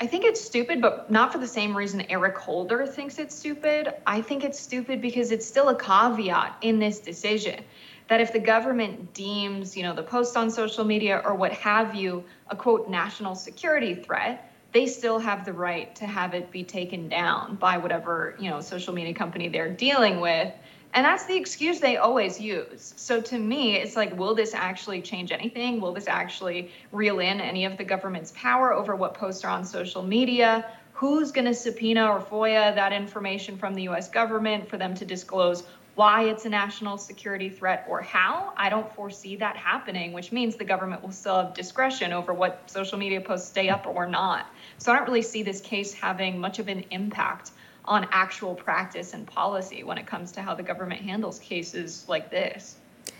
I 0.00 0.06
think 0.06 0.24
it's 0.24 0.40
stupid, 0.40 0.80
but 0.80 1.10
not 1.10 1.30
for 1.30 1.36
the 1.36 1.46
same 1.46 1.76
reason 1.76 2.06
Eric 2.08 2.38
Holder 2.38 2.86
thinks 2.86 3.18
it's 3.18 3.34
stupid. 3.34 3.92
I 4.06 4.22
think 4.22 4.44
it's 4.44 4.58
stupid 4.58 5.02
because 5.02 5.30
it's 5.30 5.44
still 5.44 5.68
a 5.68 5.78
caveat 5.78 6.56
in 6.62 6.78
this 6.78 7.00
decision 7.00 7.62
that 8.08 8.22
if 8.22 8.32
the 8.32 8.38
government 8.38 9.12
deems, 9.12 9.76
you 9.76 9.82
know, 9.82 9.94
the 9.94 10.02
post 10.02 10.38
on 10.38 10.50
social 10.50 10.84
media 10.84 11.20
or 11.22 11.34
what 11.34 11.52
have 11.52 11.94
you 11.94 12.24
a 12.48 12.56
quote 12.56 12.88
national 12.88 13.34
security 13.34 13.94
threat, 13.94 14.52
they 14.72 14.86
still 14.86 15.18
have 15.18 15.44
the 15.44 15.52
right 15.52 15.94
to 15.96 16.06
have 16.06 16.34
it 16.34 16.50
be 16.50 16.62
taken 16.62 17.08
down 17.08 17.56
by 17.56 17.78
whatever 17.78 18.36
you 18.38 18.50
know 18.50 18.60
social 18.60 18.92
media 18.92 19.14
company 19.14 19.48
they're 19.48 19.72
dealing 19.72 20.20
with. 20.20 20.52
And 20.94 21.04
that's 21.04 21.26
the 21.26 21.36
excuse 21.36 21.80
they 21.80 21.98
always 21.98 22.40
use. 22.40 22.94
So 22.96 23.20
to 23.20 23.38
me 23.38 23.76
it's 23.76 23.96
like 23.96 24.16
will 24.16 24.34
this 24.34 24.54
actually 24.54 25.00
change 25.02 25.32
anything? 25.32 25.80
Will 25.80 25.92
this 25.92 26.08
actually 26.08 26.70
reel 26.92 27.20
in 27.20 27.40
any 27.40 27.64
of 27.64 27.76
the 27.76 27.84
government's 27.84 28.32
power 28.36 28.72
over 28.72 28.94
what 28.96 29.14
posts 29.14 29.44
are 29.44 29.50
on 29.50 29.64
social 29.64 30.02
media? 30.02 30.70
Who's 30.92 31.32
going 31.32 31.44
to 31.44 31.54
subpoena 31.54 32.06
or 32.06 32.20
foia 32.20 32.74
that 32.74 32.92
information 32.92 33.58
from 33.58 33.74
the 33.74 33.82
us 33.88 34.08
government 34.08 34.68
for 34.68 34.78
them 34.78 34.94
to 34.94 35.04
disclose 35.04 35.64
why 35.96 36.24
it's 36.24 36.44
a 36.44 36.48
national 36.50 36.98
security 36.98 37.48
threat 37.48 37.86
or 37.88 38.02
how, 38.02 38.52
I 38.58 38.68
don't 38.68 38.94
foresee 38.94 39.36
that 39.36 39.56
happening, 39.56 40.12
which 40.12 40.30
means 40.30 40.54
the 40.54 40.64
government 40.64 41.02
will 41.02 41.10
still 41.10 41.36
have 41.42 41.54
discretion 41.54 42.12
over 42.12 42.34
what 42.34 42.70
social 42.70 42.98
media 42.98 43.22
posts 43.22 43.48
stay 43.48 43.70
up 43.70 43.86
or 43.86 44.06
not. 44.06 44.46
So 44.76 44.92
I 44.92 44.96
don't 44.96 45.08
really 45.08 45.22
see 45.22 45.42
this 45.42 45.62
case 45.62 45.94
having 45.94 46.38
much 46.38 46.58
of 46.58 46.68
an 46.68 46.84
impact 46.90 47.52
on 47.86 48.06
actual 48.10 48.54
practice 48.54 49.14
and 49.14 49.26
policy 49.26 49.84
when 49.84 49.96
it 49.96 50.06
comes 50.06 50.32
to 50.32 50.42
how 50.42 50.54
the 50.54 50.62
government 50.62 51.00
handles 51.00 51.38
cases 51.38 52.04
like 52.08 52.30
this. 52.30 52.76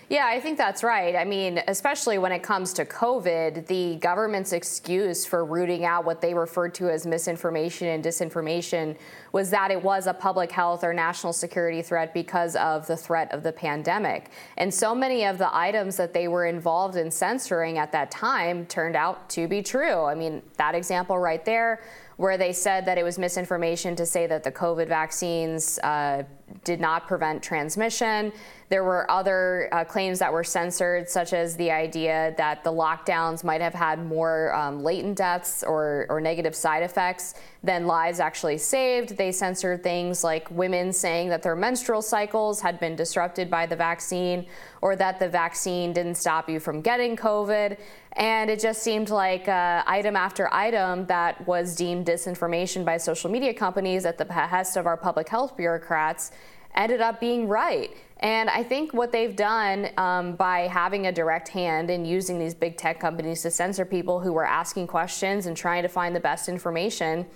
Yeah, 0.09 0.27
I 0.27 0.39
think 0.39 0.57
that's 0.57 0.85
right. 0.85 1.17
I 1.17 1.25
mean, 1.25 1.61
especially 1.67 2.19
when 2.19 2.31
it 2.31 2.41
comes 2.41 2.73
to 2.75 2.85
COVID, 2.85 3.67
the 3.67 3.97
government's 3.97 4.53
excuse 4.53 5.27
for 5.27 5.45
rooting 5.45 5.85
out 5.85 6.05
what 6.05 6.21
they 6.21 6.33
referred 6.33 6.75
to 6.77 6.89
as 6.89 7.05
misinformation 7.05 7.89
and 7.89 8.05
disinformation 8.05 8.97
was 9.33 9.51
that 9.51 9.73
it 9.73 9.83
was 9.83 10.07
a 10.07 10.15
public 10.15 10.53
health 10.53 10.85
or 10.85 10.95
national 10.95 11.33
security 11.33 11.83
threat 11.83 12.15
because 12.15 12.55
of 12.55 12.87
the 12.87 12.97
threat 12.97 13.33
of 13.33 13.43
the 13.43 13.51
pandemic. 13.51 14.31
And 14.59 14.73
so 14.73 14.95
many 14.95 15.25
of 15.25 15.39
the 15.39 15.53
items 15.55 15.97
that 15.97 16.15
they 16.15 16.29
were 16.29 16.47
involved 16.47 16.95
in 16.95 17.11
censoring 17.11 17.79
at 17.79 17.91
that 17.91 18.13
time 18.13 18.65
turned 18.67 18.95
out 18.95 19.29
to 19.31 19.49
be 19.49 19.61
true. 19.61 20.05
I 20.05 20.15
mean, 20.15 20.41
that 20.57 20.77
example 20.77 21.19
right 21.19 21.45
there 21.45 21.83
where 22.17 22.39
they 22.39 22.53
said 22.53 22.87
that 22.87 22.97
it 22.97 23.03
was 23.03 23.19
misinformation 23.19 23.97
to 23.97 24.07
say 24.07 24.27
that 24.27 24.43
the 24.43 24.53
COVID 24.53 24.89
vaccines 24.89 25.79
uh, 25.81 26.23
did 26.65 26.81
not 26.81 27.07
prevent 27.07 27.43
transmission. 27.43 28.33
There 28.69 28.83
were 28.83 29.09
other 29.09 29.69
uh, 29.71 29.85
claims 29.85 30.19
that 30.19 30.33
were 30.33 30.43
censored, 30.43 31.09
such 31.09 31.33
as 31.33 31.57
the 31.57 31.71
idea 31.71 32.35
that 32.37 32.65
the 32.65 32.73
lockdowns 32.73 33.45
might 33.45 33.61
have 33.61 33.75
had 33.75 34.05
more 34.05 34.53
um, 34.55 34.83
latent 34.83 35.17
deaths 35.17 35.63
or, 35.63 36.07
or 36.09 36.21
negative 36.21 36.55
side 36.55 36.83
effects 36.83 37.35
than 37.63 37.87
lives 37.87 38.19
actually 38.19 38.59
saved. 38.59 39.17
They 39.17 39.31
censored 39.31 39.85
things 39.85 40.25
like 40.25 40.51
women 40.51 40.93
saying 40.93 41.29
that 41.29 41.43
their 41.43 41.55
menstrual 41.55 42.03
cycles 42.03 42.61
had 42.61 42.81
been 42.81 42.97
disrupted 42.97 43.49
by 43.49 43.67
the 43.67 43.77
vaccine 43.77 44.47
or 44.83 44.97
that 44.97 45.21
the 45.21 45.29
vaccine 45.29 45.93
didn't 45.93 46.17
stop 46.17 46.49
you 46.49 46.59
from 46.59 46.81
getting 46.81 47.17
COVID. 47.17 47.79
And 48.13 48.51
it 48.51 48.61
just 48.61 48.83
seemed 48.83 49.11
like 49.11 49.47
uh, 49.47 49.83
item 49.87 50.17
after 50.17 50.53
item 50.53 51.07
that 51.07 51.47
was 51.47 51.77
deemed 51.77 52.07
disinformation 52.07 52.85
by 52.85 52.97
social 52.97 53.31
media 53.31 53.53
companies 53.53 54.07
at 54.07 54.17
the 54.17 54.25
behest 54.25 54.77
of 54.77 54.87
our 54.87 54.97
public 54.97 55.29
health 55.29 55.57
bureaucrats 55.57 56.31
ended 56.77 57.01
up 57.01 57.21
being 57.21 57.49
right. 57.49 57.97
And 58.21 58.49
I 58.49 58.63
think 58.63 58.95
what 58.95 59.13
they've 59.13 59.37
done 59.37 59.91
um, 59.99 60.37
by 60.37 60.61
having 60.61 61.07
a 61.07 61.13
direct 61.13 61.49
hand 61.49 61.91
in 61.91 62.05
using 62.05 62.39
these 62.39 62.55
big 62.55 62.77
tech 62.77 62.99
companies 62.99 63.43
to 63.43 63.51
censor 63.51 63.85
people 63.85 64.21
who 64.21 64.33
were 64.33 64.47
asking 64.47 64.87
questions 64.87 65.47
and 65.47 65.57
trying 65.57 65.83
to 65.83 65.89
find 65.89 66.17
the 66.17 66.21
best 66.21 66.49
information 66.49 67.27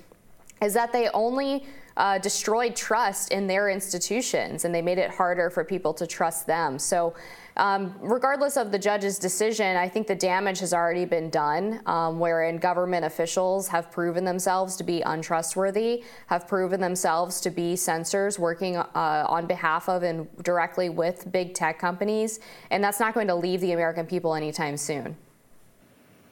is 0.62 0.74
that 0.74 0.92
they 0.92 1.08
only 1.10 1.66
uh, 1.96 2.18
destroyed 2.18 2.74
trust 2.74 3.30
in 3.30 3.46
their 3.46 3.68
institutions 3.68 4.64
and 4.64 4.74
they 4.74 4.82
made 4.82 4.98
it 4.98 5.10
harder 5.10 5.50
for 5.50 5.64
people 5.64 5.92
to 5.92 6.06
trust 6.06 6.46
them. 6.46 6.78
So 6.78 7.14
um, 7.56 7.94
regardless 8.00 8.56
of 8.56 8.70
the 8.72 8.78
judge's 8.78 9.18
decision, 9.18 9.76
I 9.76 9.88
think 9.88 10.06
the 10.06 10.14
damage 10.14 10.60
has 10.60 10.72
already 10.72 11.04
been 11.04 11.30
done, 11.30 11.80
um, 11.86 12.18
wherein 12.18 12.58
government 12.58 13.04
officials 13.04 13.68
have 13.68 13.90
proven 13.90 14.24
themselves 14.24 14.76
to 14.76 14.84
be 14.84 15.02
untrustworthy, 15.02 16.04
have 16.26 16.46
proven 16.46 16.80
themselves 16.80 17.40
to 17.42 17.50
be 17.50 17.76
censors 17.76 18.38
working 18.38 18.76
uh, 18.76 19.26
on 19.28 19.46
behalf 19.46 19.88
of 19.88 20.02
and 20.02 20.28
directly 20.42 20.88
with 20.88 21.30
big 21.32 21.54
tech 21.54 21.78
companies. 21.78 22.40
And 22.70 22.82
that's 22.82 23.00
not 23.00 23.14
going 23.14 23.28
to 23.28 23.34
leave 23.34 23.60
the 23.60 23.72
American 23.72 24.06
people 24.06 24.34
anytime 24.34 24.76
soon. 24.76 25.16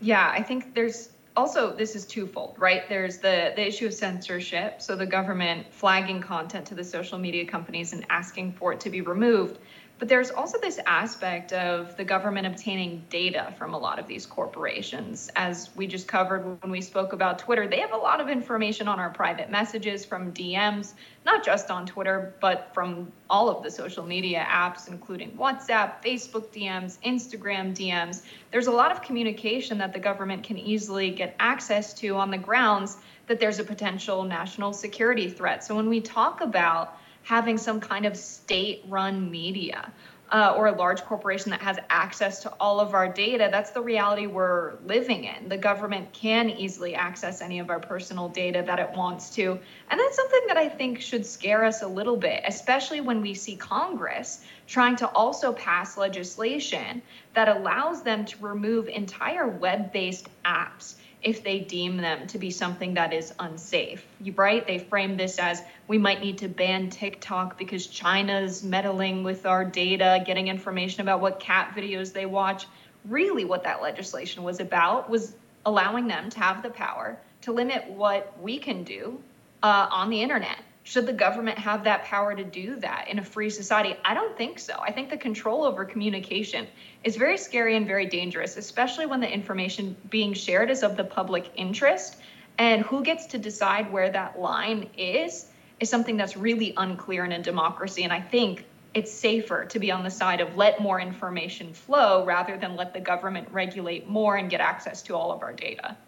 Yeah, 0.01 0.31
I 0.33 0.43
think 0.43 0.75
there's 0.75 1.11
also 1.37 1.73
this 1.73 1.95
is 1.95 2.05
twofold, 2.05 2.57
right? 2.59 2.89
There's 2.89 3.19
the 3.19 3.53
the 3.55 3.67
issue 3.67 3.87
of 3.87 3.95
censorship, 3.95 4.83
so 4.83 4.97
the 4.97 5.07
government 5.07 5.67
flagging 5.71 6.21
content 6.21 6.67
to 6.67 6.75
the 6.75 6.85
social 6.85 7.19
media 7.19 7.45
companies 7.47 7.93
and 7.93 8.05
asking 8.11 8.53
for 8.53 8.73
it 8.73 8.81
to 8.81 8.91
be 8.91 9.01
removed. 9.01 9.59
But 9.99 10.09
there's 10.09 10.31
also 10.31 10.59
this 10.61 10.79
aspect 10.87 11.53
of 11.53 11.97
the 11.97 12.05
government 12.05 12.47
obtaining 12.47 13.05
data 13.11 13.53
from 13.59 13.75
a 13.75 13.79
lot 13.79 13.99
of 13.99 14.07
these 14.07 14.27
corporations. 14.27 15.29
As 15.35 15.71
we 15.75 15.89
just 15.89 16.07
covered 16.07 16.63
when 16.63 16.71
we 16.71 16.81
spoke 16.81 17.13
about 17.13 17.41
Twitter, 17.41 17.67
they 17.67 17.81
have 17.81 17.93
a 17.93 17.97
lot 17.97 18.21
of 18.21 18.29
information 18.29 18.87
on 18.87 19.01
our 19.01 19.11
private 19.11 19.51
messages 19.51 20.05
from 20.05 20.33
DMs, 20.33 20.93
not 21.27 21.45
just 21.45 21.69
on 21.69 21.85
Twitter, 21.85 22.33
but 22.41 22.71
from 22.75 23.11
all 23.29 23.49
of 23.49 23.65
the 23.65 23.73
social 23.73 24.05
media 24.05 24.47
apps, 24.49 24.87
including 24.87 25.33
WhatsApp, 25.33 26.01
Facebook 26.05 26.47
DMs, 26.53 26.99
Instagram 27.05 27.75
DMs. 27.75 28.23
There's 28.53 28.69
a 28.69 28.73
lot 28.73 28.93
of 28.93 29.03
communication 29.03 29.79
that 29.79 29.93
the 29.93 29.99
government 29.99 30.45
can 30.45 30.59
easily 30.59 31.11
get 31.11 31.35
access 31.41 31.93
to 31.95 32.15
on 32.15 32.31
the 32.31 32.39
grounds 32.39 32.99
that 33.27 33.41
there's 33.41 33.59
a 33.59 33.65
potential 33.65 34.23
national 34.23 34.73
security 34.73 35.29
threat. 35.29 35.65
So 35.65 35.75
when 35.75 35.89
we 35.89 36.01
talk 36.01 36.41
about 36.41 36.97
having 37.29 37.59
some 37.59 37.79
kind 37.79 38.07
of 38.07 38.17
state 38.17 38.83
run 38.89 39.31
media 39.31 39.93
uh, 40.31 40.55
or 40.57 40.69
a 40.69 40.73
large 40.73 41.03
corporation 41.03 41.51
that 41.51 41.61
has 41.61 41.79
access 41.91 42.41
to 42.41 42.51
all 42.59 42.81
of 42.81 42.95
our 42.95 43.07
data. 43.07 43.51
That's 43.51 43.71
the 43.71 43.83
reality 43.83 44.27
we're 44.27 44.77
living 44.87 45.25
in. 45.25 45.47
The 45.47 45.59
government 45.59 46.11
can 46.15 46.49
easily 46.49 46.95
access 46.95 47.43
any 47.43 47.59
of 47.59 47.69
our 47.69 47.81
personal 47.81 48.31
data 48.31 48.65
that 48.67 48.79
it 48.79 48.91
wants 48.97 49.29
to. 49.35 49.59
And 49.91 50.01
that's 50.01 50.17
something 50.17 50.41
that 50.49 50.57
I 50.57 50.71
think 50.71 51.03
should 51.03 51.27
scare 51.27 51.67
us 51.67 51.83
a 51.83 51.87
little 51.87 52.17
bit, 52.17 52.45
especially 52.47 53.03
when 53.03 53.21
we 53.21 53.35
see 53.35 53.57
Congress 53.57 54.43
trying 54.67 54.97
to 54.97 55.09
also 55.09 55.53
pass 55.53 55.99
legislation 55.99 57.03
that 57.35 57.49
allows 57.49 58.03
them 58.03 58.25
to 58.25 58.43
remove 58.43 58.89
entire 58.89 59.47
web 59.47 59.93
based 59.93 60.29
apps 60.47 60.95
if 61.23 61.43
they 61.43 61.59
deem 61.61 61.97
them 61.97 62.27
to 62.29 62.39
be 62.39 62.51
something 62.51 62.95
that 62.95 63.13
is 63.13 63.33
unsafe. 63.39 64.07
You 64.21 64.33
right? 64.33 64.67
They 64.67 64.79
frame 64.79 65.17
this 65.17 65.39
as 65.39 65.63
we 65.89 65.99
might 65.99 66.21
need 66.21 66.39
to 66.39 66.49
ban 66.49 66.91
TikTok 66.91 67.59
because 67.59 67.87
China's 67.87 68.63
meddling 68.63 69.25
with 69.25 69.45
our 69.45 69.65
data, 69.65 70.23
getting 70.25 70.49
information 70.49 71.01
about 71.01 71.21
what 71.21 71.41
cat 71.41 71.75
videos 71.77 72.13
they 72.13 72.27
watch. 72.27 72.67
Really, 73.05 73.45
what 73.45 73.65
that 73.65 73.83
legislation 73.83 74.43
was 74.45 74.61
about 74.61 75.11
was 75.11 75.35
allowing 75.67 76.07
them 76.07 76.31
to 76.31 76.39
have 76.39 76.63
the 76.63 76.71
power 76.71 77.19
to 77.43 77.53
limit 77.53 77.89
what 77.91 78.37
we 78.41 78.59
can 78.59 78.85
do 78.85 79.21
uh, 79.63 79.89
on 79.91 80.11
the 80.11 80.23
internet. 80.23 80.59
Should 80.89 81.05
the 81.05 81.13
government 81.13 81.59
have 81.59 81.85
that 81.85 82.05
power 82.05 82.35
to 82.35 82.43
do 82.43 82.77
that 82.77 83.09
in 83.09 83.19
a 83.19 83.23
free 83.23 83.51
society? 83.51 83.95
I 84.07 84.15
don't 84.15 84.35
think 84.39 84.59
so. 84.59 84.73
I 84.81 84.91
think 84.91 85.11
the 85.11 85.19
control 85.19 85.65
over 85.65 85.85
communication 85.85 86.67
is 87.05 87.15
very 87.15 87.37
scary 87.37 87.77
and 87.77 87.87
very 87.87 88.07
dangerous, 88.07 88.57
especially 88.57 89.05
when 89.05 89.21
the 89.21 89.31
information 89.31 89.95
being 90.09 90.33
shared 90.33 90.71
is 90.71 90.83
of 90.83 90.97
the 90.97 91.05
public 91.05 91.51
interest. 91.57 92.17
And 92.57 92.81
who 92.81 93.03
gets 93.03 93.27
to 93.27 93.39
decide 93.39 93.93
where 93.93 94.09
that 94.09 94.41
line 94.41 94.89
is 94.97 95.51
is 95.79 95.91
something 95.91 96.17
that's 96.17 96.39
really 96.39 96.73
unclear 96.79 97.27
in 97.27 97.33
a 97.33 97.43
democracy. 97.43 98.05
And 98.05 98.13
I 98.13 98.23
think 98.23 98.65
it's 98.95 99.13
safer 99.13 99.67
to 99.67 99.79
be 99.79 99.93
on 99.93 100.03
the 100.03 100.11
side 100.11 100.41
of 100.41 100.57
let 100.57 100.81
more 100.81 101.03
information 101.03 101.75
flow 101.75 102.25
rather 102.25 102.57
than 102.57 102.77
let 102.77 102.95
the 102.95 103.01
government 103.01 103.47
regulate 103.53 104.09
more 104.09 104.37
and 104.39 104.49
get 104.49 104.63
access 104.63 105.03
to 105.03 105.15
all 105.15 105.33
of 105.33 105.43
our 105.43 105.53
data. 105.53 105.99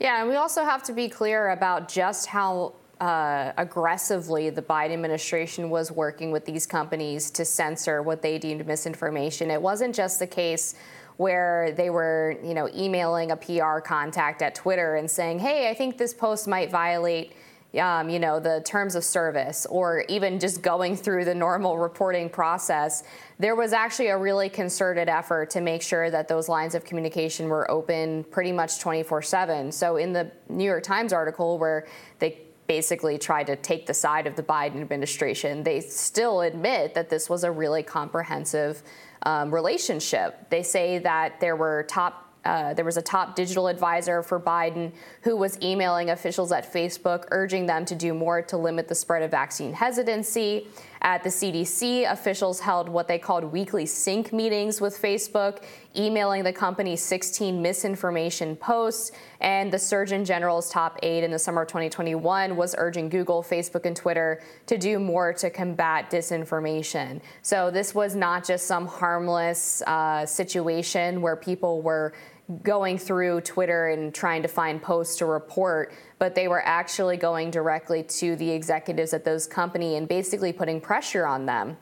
Yeah, 0.00 0.20
and 0.20 0.30
we 0.30 0.36
also 0.36 0.64
have 0.64 0.82
to 0.84 0.94
be 0.94 1.10
clear 1.10 1.50
about 1.50 1.90
just 1.90 2.28
how 2.28 2.72
uh, 3.02 3.52
aggressively 3.56 4.48
the 4.48 4.62
Biden 4.62 4.92
administration 4.92 5.70
was 5.70 5.90
working 5.90 6.30
with 6.30 6.44
these 6.44 6.66
companies 6.66 7.32
to 7.32 7.44
censor 7.44 8.00
what 8.00 8.22
they 8.22 8.38
deemed 8.38 8.64
misinformation. 8.64 9.50
It 9.50 9.60
wasn't 9.60 9.92
just 9.92 10.20
the 10.20 10.26
case 10.28 10.76
where 11.16 11.72
they 11.72 11.90
were, 11.90 12.36
you 12.44 12.54
know, 12.54 12.68
emailing 12.72 13.32
a 13.32 13.36
PR 13.36 13.80
contact 13.80 14.40
at 14.40 14.54
Twitter 14.54 14.94
and 14.94 15.10
saying, 15.10 15.40
"Hey, 15.40 15.68
I 15.68 15.74
think 15.74 15.98
this 15.98 16.14
post 16.14 16.46
might 16.46 16.70
violate." 16.70 17.32
Um, 17.76 18.10
you 18.10 18.18
know, 18.18 18.38
the 18.38 18.60
terms 18.66 18.94
of 18.94 19.02
service, 19.02 19.66
or 19.70 20.04
even 20.08 20.38
just 20.38 20.60
going 20.60 20.94
through 20.94 21.24
the 21.24 21.34
normal 21.34 21.78
reporting 21.78 22.28
process, 22.28 23.02
there 23.38 23.56
was 23.56 23.72
actually 23.72 24.08
a 24.08 24.16
really 24.18 24.50
concerted 24.50 25.08
effort 25.08 25.48
to 25.50 25.62
make 25.62 25.80
sure 25.80 26.10
that 26.10 26.28
those 26.28 26.50
lines 26.50 26.74
of 26.74 26.84
communication 26.84 27.48
were 27.48 27.68
open 27.70 28.24
pretty 28.24 28.52
much 28.52 28.78
24 28.78 29.22
7. 29.22 29.72
So, 29.72 29.96
in 29.96 30.12
the 30.12 30.30
New 30.50 30.64
York 30.64 30.84
Times 30.84 31.14
article 31.14 31.58
where 31.58 31.86
they 32.18 32.51
basically 32.66 33.18
tried 33.18 33.46
to 33.48 33.56
take 33.56 33.86
the 33.86 33.94
side 33.94 34.26
of 34.26 34.36
the 34.36 34.42
Biden 34.42 34.80
administration, 34.80 35.62
they 35.62 35.80
still 35.80 36.42
admit 36.42 36.94
that 36.94 37.10
this 37.10 37.28
was 37.28 37.44
a 37.44 37.50
really 37.50 37.82
comprehensive 37.82 38.82
um, 39.24 39.52
relationship. 39.52 40.48
They 40.50 40.62
say 40.62 40.98
that 40.98 41.40
there 41.40 41.56
were 41.56 41.84
top 41.88 42.32
uh, 42.44 42.74
there 42.74 42.84
was 42.84 42.96
a 42.96 43.02
top 43.02 43.36
digital 43.36 43.68
advisor 43.68 44.20
for 44.20 44.40
Biden 44.40 44.90
who 45.22 45.36
was 45.36 45.56
emailing 45.62 46.10
officials 46.10 46.50
at 46.50 46.72
Facebook 46.72 47.26
urging 47.30 47.66
them 47.66 47.84
to 47.84 47.94
do 47.94 48.12
more 48.12 48.42
to 48.42 48.56
limit 48.56 48.88
the 48.88 48.94
spread 48.96 49.22
of 49.22 49.30
vaccine 49.30 49.72
hesitancy. 49.72 50.66
At 51.04 51.24
the 51.24 51.30
CDC, 51.30 52.08
officials 52.10 52.60
held 52.60 52.88
what 52.88 53.08
they 53.08 53.18
called 53.18 53.42
weekly 53.42 53.86
sync 53.86 54.32
meetings 54.32 54.80
with 54.80 54.96
Facebook, 54.96 55.64
emailing 55.96 56.44
the 56.44 56.52
company 56.52 56.94
16 56.94 57.60
misinformation 57.60 58.54
posts. 58.54 59.10
And 59.40 59.72
the 59.72 59.80
Surgeon 59.80 60.24
General's 60.24 60.70
top 60.70 61.00
aide 61.02 61.24
in 61.24 61.32
the 61.32 61.40
summer 61.40 61.62
of 61.62 61.68
2021 61.68 62.54
was 62.54 62.76
urging 62.78 63.08
Google, 63.08 63.42
Facebook, 63.42 63.84
and 63.84 63.96
Twitter 63.96 64.42
to 64.66 64.78
do 64.78 65.00
more 65.00 65.32
to 65.32 65.50
combat 65.50 66.08
disinformation. 66.08 67.20
So 67.42 67.68
this 67.68 67.96
was 67.96 68.14
not 68.14 68.46
just 68.46 68.68
some 68.68 68.86
harmless 68.86 69.82
uh, 69.82 70.24
situation 70.24 71.20
where 71.20 71.34
people 71.34 71.82
were 71.82 72.14
going 72.62 72.98
through 72.98 73.40
Twitter 73.42 73.88
and 73.88 74.14
trying 74.14 74.42
to 74.42 74.48
find 74.48 74.82
posts 74.82 75.16
to 75.16 75.26
report, 75.26 75.92
but 76.18 76.34
they 76.34 76.48
were 76.48 76.62
actually 76.64 77.16
going 77.16 77.50
directly 77.50 78.02
to 78.02 78.36
the 78.36 78.50
executives 78.50 79.14
at 79.14 79.24
those 79.24 79.46
companies 79.46 79.96
and 79.96 80.08
basically 80.08 80.52
putting 80.52 80.80
pressure 80.80 81.26
on 81.26 81.46
them. 81.46 81.76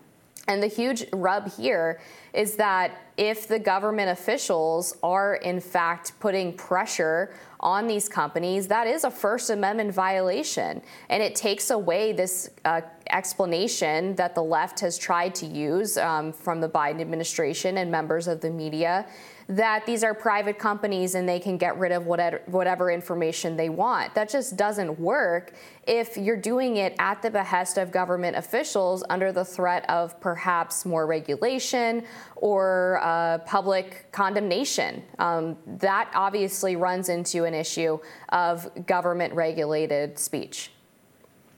And 0.51 0.63
the 0.63 0.67
huge 0.67 1.05
rub 1.13 1.53
here 1.53 2.01
is 2.33 2.57
that 2.57 3.01
if 3.17 3.47
the 3.47 3.59
government 3.59 4.11
officials 4.11 4.97
are 5.03 5.35
in 5.37 5.61
fact 5.61 6.19
putting 6.19 6.55
pressure 6.55 7.35
on 7.61 7.87
these 7.87 8.09
companies, 8.09 8.67
that 8.69 8.87
is 8.87 9.05
a 9.05 9.11
First 9.11 9.51
Amendment 9.51 9.93
violation. 9.93 10.83
And 11.09 11.23
it 11.23 11.37
takes 11.37 11.71
away 11.71 12.13
this 12.13 12.51
uh, 12.65 12.81
explanation 13.11 14.17
that 14.17 14.35
the 14.35 14.43
left 14.43 14.81
has 14.81 14.99
tried 14.99 15.35
to 15.37 15.47
use 15.47 15.97
um, 15.99 16.33
from 16.33 16.61
the 16.61 16.69
Biden 16.69 17.01
administration 17.01 17.79
and 17.79 17.91
members 17.91 18.27
of 18.27 18.41
the 18.41 18.51
media 18.51 19.07
that 19.51 19.85
these 19.85 20.05
are 20.05 20.15
private 20.15 20.61
companies 20.61 21.17
and 21.17 21.29
they 21.29 21.41
can 21.41 21.57
get 21.59 21.77
rid 21.77 21.91
of 21.91 22.07
whatever, 22.07 22.41
whatever 22.47 22.91
information 22.91 23.57
they 23.57 23.69
want. 23.69 24.15
That 24.15 24.31
just 24.31 24.57
doesn't 24.57 24.99
work 24.99 25.55
if 25.89 26.17
you're 26.17 26.37
doing 26.37 26.77
it 26.77 26.95
at 27.01 27.21
the 27.21 27.31
behest 27.31 27.77
of 27.77 27.91
government 27.91 28.37
officials 28.37 29.03
under 29.11 29.33
the 29.33 29.45
threat 29.45 29.89
of 29.91 30.21
perhaps 30.21 30.87
more 30.87 31.05
regulation 31.05 32.05
or 32.37 33.01
uh, 33.03 33.39
public 33.39 34.07
condemnation. 34.13 35.03
Um, 35.19 35.57
that 35.67 36.11
obviously 36.15 36.77
runs 36.77 37.09
into 37.09 37.45
an 37.45 37.53
issue 37.53 37.99
of 38.29 38.87
government 38.87 39.35
regulated 39.35 40.17
speech. 40.17 40.71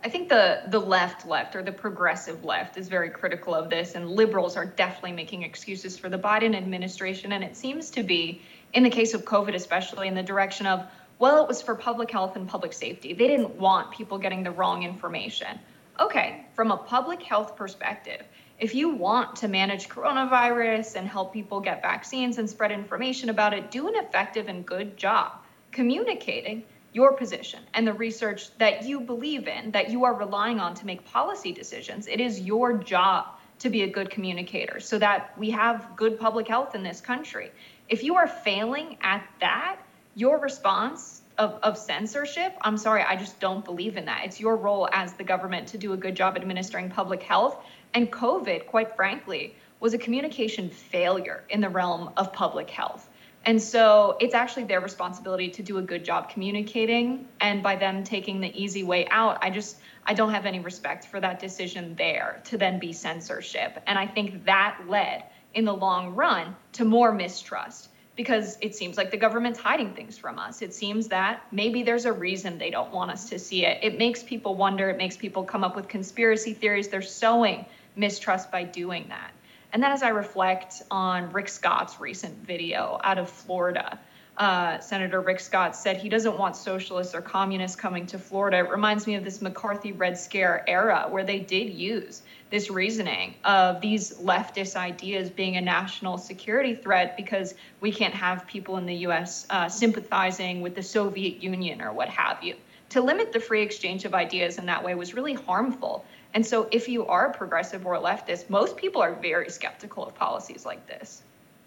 I 0.05 0.09
think 0.09 0.29
the 0.29 0.63
the 0.67 0.81
left 0.81 1.27
left 1.29 1.55
or 1.55 1.63
the 1.63 1.71
progressive 1.71 2.45
left 2.45 2.77
is 2.77 2.89
very 2.89 3.09
critical 3.09 3.55
of 3.55 3.71
this 3.71 3.95
and 3.95 4.11
liberals 4.11 4.57
are 4.57 4.67
definitely 4.67 5.13
making 5.13 5.45
excuses 5.45 5.97
for 5.97 6.09
the 6.09 6.19
Biden 6.19 6.57
administration 6.57 7.33
and 7.33 7.45
it 7.45 7.57
seems 7.57 7.91
to 7.91 8.03
be 8.03 8.43
in 8.73 8.83
the 8.83 8.91
case 8.91 9.15
of 9.15 9.25
COVID 9.25 9.55
especially 9.55 10.09
in 10.09 10.15
the 10.15 10.23
direction 10.23 10.67
of 10.67 10.85
well 11.21 11.41
it 11.43 11.47
was 11.47 11.63
for 11.63 11.77
public 11.77 12.11
health 12.11 12.35
and 12.35 12.49
public 12.49 12.73
safety. 12.73 13.13
They 13.13 13.29
didn't 13.29 13.55
want 13.57 13.93
people 13.93 14.19
getting 14.19 14.43
the 14.43 14.51
wrong 14.51 14.83
information. 14.83 15.61
Okay, 16.01 16.47
from 16.55 16.73
a 16.73 16.77
public 16.77 17.23
health 17.23 17.55
perspective, 17.55 18.23
if 18.59 18.75
you 18.75 18.91
want 18.91 19.37
to 19.37 19.47
manage 19.47 19.89
coronavirus 19.89 20.97
and 20.97 21.07
help 21.07 21.33
people 21.33 21.61
get 21.61 21.81
vaccines 21.81 22.39
and 22.39 22.51
spread 22.51 22.73
information 22.73 23.29
about 23.29 23.55
it, 23.55 23.71
do 23.71 23.87
an 23.87 23.95
effective 23.97 24.49
and 24.49 24.67
good 24.67 24.97
job 24.97 25.33
communicating 25.71 26.65
your 26.93 27.15
position 27.15 27.61
and 27.75 27.87
the 27.87 27.93
research 27.93 28.57
that 28.59 28.85
you 28.85 29.01
believe 29.01 29.49
in, 29.49 29.71
that 29.71 29.91
you 29.91 30.05
are 30.05 30.15
relying 30.15 30.61
on 30.61 30.75
to 30.75 30.87
make 30.87 31.05
policy 31.07 31.53
decisions. 31.53 32.07
It 32.07 32.21
is 32.21 32.41
your 32.41 32.75
job 32.75 33.27
to 33.61 33.71
be 33.71 33.83
a 33.83 33.87
good 33.87 34.11
communicator 34.11 34.81
so 34.81 34.99
that 34.99 35.37
we 35.39 35.51
have 35.51 35.97
good 35.97 36.19
public 36.19 36.49
health 36.49 36.75
in 36.75 36.83
this 36.83 37.01
country. 37.01 37.51
If 37.89 38.03
you 38.03 38.17
are 38.17 38.27
failing 38.27 38.99
at 39.01 39.27
that, 39.41 39.79
your 40.15 40.39
response 40.39 41.23
of, 41.39 41.53
of 41.63 41.79
censorship, 41.79 42.55
I'm 42.61 42.77
sorry, 42.77 43.03
I 43.03 43.17
just 43.17 43.41
don't 43.41 43.65
believe 43.65 43.97
in 43.97 44.05
that. 44.07 44.23
It's 44.25 44.41
your 44.41 44.57
role 44.57 44.89
as 44.93 45.15
the 45.15 45.25
government 45.25 45.69
to 45.69 45.79
do 45.79 45.93
a 45.93 45.97
good 45.97 46.15
job 46.15 46.37
administering 46.37 46.91
public 46.91 47.23
health. 47.23 47.57
And 47.95 48.11
COVID, 48.11 48.67
quite 48.67 48.97
frankly, 48.97 49.55
was 49.81 49.95
a 49.95 49.99
communication 49.99 50.69
failure 50.69 51.45
in 51.49 51.61
the 51.61 51.69
realm 51.69 52.11
of 52.17 52.33
public 52.33 52.69
health. 52.69 53.09
And 53.45 53.61
so 53.61 54.17
it's 54.21 54.35
actually 54.35 54.65
their 54.65 54.81
responsibility 54.81 55.51
to 55.51 55.63
do 55.63 55.79
a 55.79 55.83
good 55.83 56.05
job 56.05 56.31
communicating. 56.31 57.27
And 57.41 57.63
by 57.63 57.77
them 57.77 58.05
taking 58.05 58.41
the 58.41 58.63
easy 58.63 58.85
way 58.85 59.09
out, 59.09 59.39
I 59.43 59.51
just, 59.51 59.79
I 60.07 60.15
don't 60.15 60.31
have 60.33 60.47
any 60.47 60.61
respect 60.61 61.07
for 61.07 61.21
that 61.21 61.41
decision 61.41 61.95
there 61.97 62.41
to 62.45 62.59
then 62.59 62.79
be 62.79 62.93
censorship. 62.93 63.83
And 63.87 63.99
I 63.99 64.07
think 64.07 64.45
that 64.45 64.79
led 64.89 65.25
in 65.55 65.65
the 65.65 65.75
long 65.75 66.15
run 66.15 66.55
to 66.75 66.85
more 66.85 67.13
mistrust 67.13 67.89
because 68.15 68.59
it 68.61 68.75
seems 68.75 68.97
like 68.97 69.11
the 69.11 69.17
government's 69.17 69.59
hiding 69.59 69.95
things 69.95 70.19
from 70.19 70.39
us. 70.39 70.63
It 70.63 70.75
seems 70.75 71.09
that 71.09 71.43
maybe 71.51 71.83
there's 71.83 72.05
a 72.05 72.13
reason 72.13 72.59
they 72.59 72.71
don't 72.71 72.93
want 72.93 73.11
us 73.11 73.31
to 73.31 73.39
see 73.39 73.65
it. 73.65 73.79
It 73.83 73.99
makes 73.99 74.23
people 74.23 74.55
wonder, 74.55 74.91
it 74.91 74.99
makes 74.99 75.17
people 75.17 75.45
come 75.45 75.65
up 75.65 75.75
with 75.75 75.89
conspiracy 75.89 76.53
theories. 76.53 76.89
They're 76.89 77.03
sowing 77.03 77.65
mistrust 77.97 78.51
by 78.51 78.65
doing 78.65 79.07
that. 79.09 79.33
And 79.73 79.83
then 79.83 79.93
as 79.93 80.03
I 80.03 80.11
reflect 80.11 80.83
on 80.91 81.33
Rick 81.33 81.49
Scott's 81.49 81.99
recent 81.99 82.47
video 82.47 83.01
out 83.03 83.19
of 83.19 83.31
Florida, 83.31 83.99
uh, 84.37 84.79
Senator 84.81 85.21
Rick 85.21 85.41
Scott 85.41 85.77
said 85.77 85.99
he 85.99 86.09
doesn't 86.09 86.39
want 86.39 86.57
socialists 86.57 87.15
or 87.15 87.21
communists 87.21 87.77
coming 87.77 88.07
to 88.07 88.19
Florida. 88.19 88.59
It 88.59 88.71
reminds 88.71 89.07
me 89.07 89.15
of 89.15 89.25
this 89.25 89.43
McCarthy 89.43 89.93
Red 89.93 90.19
Scare 90.19 90.65
era 90.67 91.07
where 91.11 91.25
they 91.25 91.39
did 91.39 91.73
use 91.73 92.23
this 92.51 92.71
reasoning 92.71 93.35
of 93.45 93.81
these 93.81 94.13
leftist 94.19 94.77
ideas 94.77 95.31
being 95.31 95.57
a 95.57 95.61
national 95.61 96.19
security 96.19 96.75
threat 96.75 97.17
because 97.17 97.55
we 97.81 97.93
can't 97.93 98.15
have 98.15 98.47
people 98.47 98.77
in 98.79 98.87
the 98.87 98.97
US 99.07 99.47
uh, 99.51 99.69
sympathizing 99.69 100.61
with 100.61 100.75
the 100.75 100.83
Soviet 100.83 101.43
Union 101.43 101.83
or 101.83 101.93
what 101.93 102.09
have 102.09 102.43
you. 102.43 102.57
To 102.91 103.01
limit 103.01 103.33
the 103.33 103.41
free 103.41 103.63
exchange 103.63 104.05
of 104.05 104.13
ideas 104.13 104.59
in 104.59 104.67
that 104.67 104.85
way 104.85 104.95
was 104.95 105.15
really 105.15 105.33
harmful. 105.33 106.05
And 106.35 106.45
so, 106.45 106.69
if 106.71 106.89
you 106.89 107.07
are 107.07 107.31
progressive 107.31 107.87
or 107.87 107.97
leftist, 107.97 108.49
most 108.49 108.77
people 108.77 109.03
are 109.03 109.15
very 109.15 109.51
skeptical 109.51 110.07
of 110.07 110.15
policies 110.15 110.65
like 110.65 110.87
this. 110.87 111.23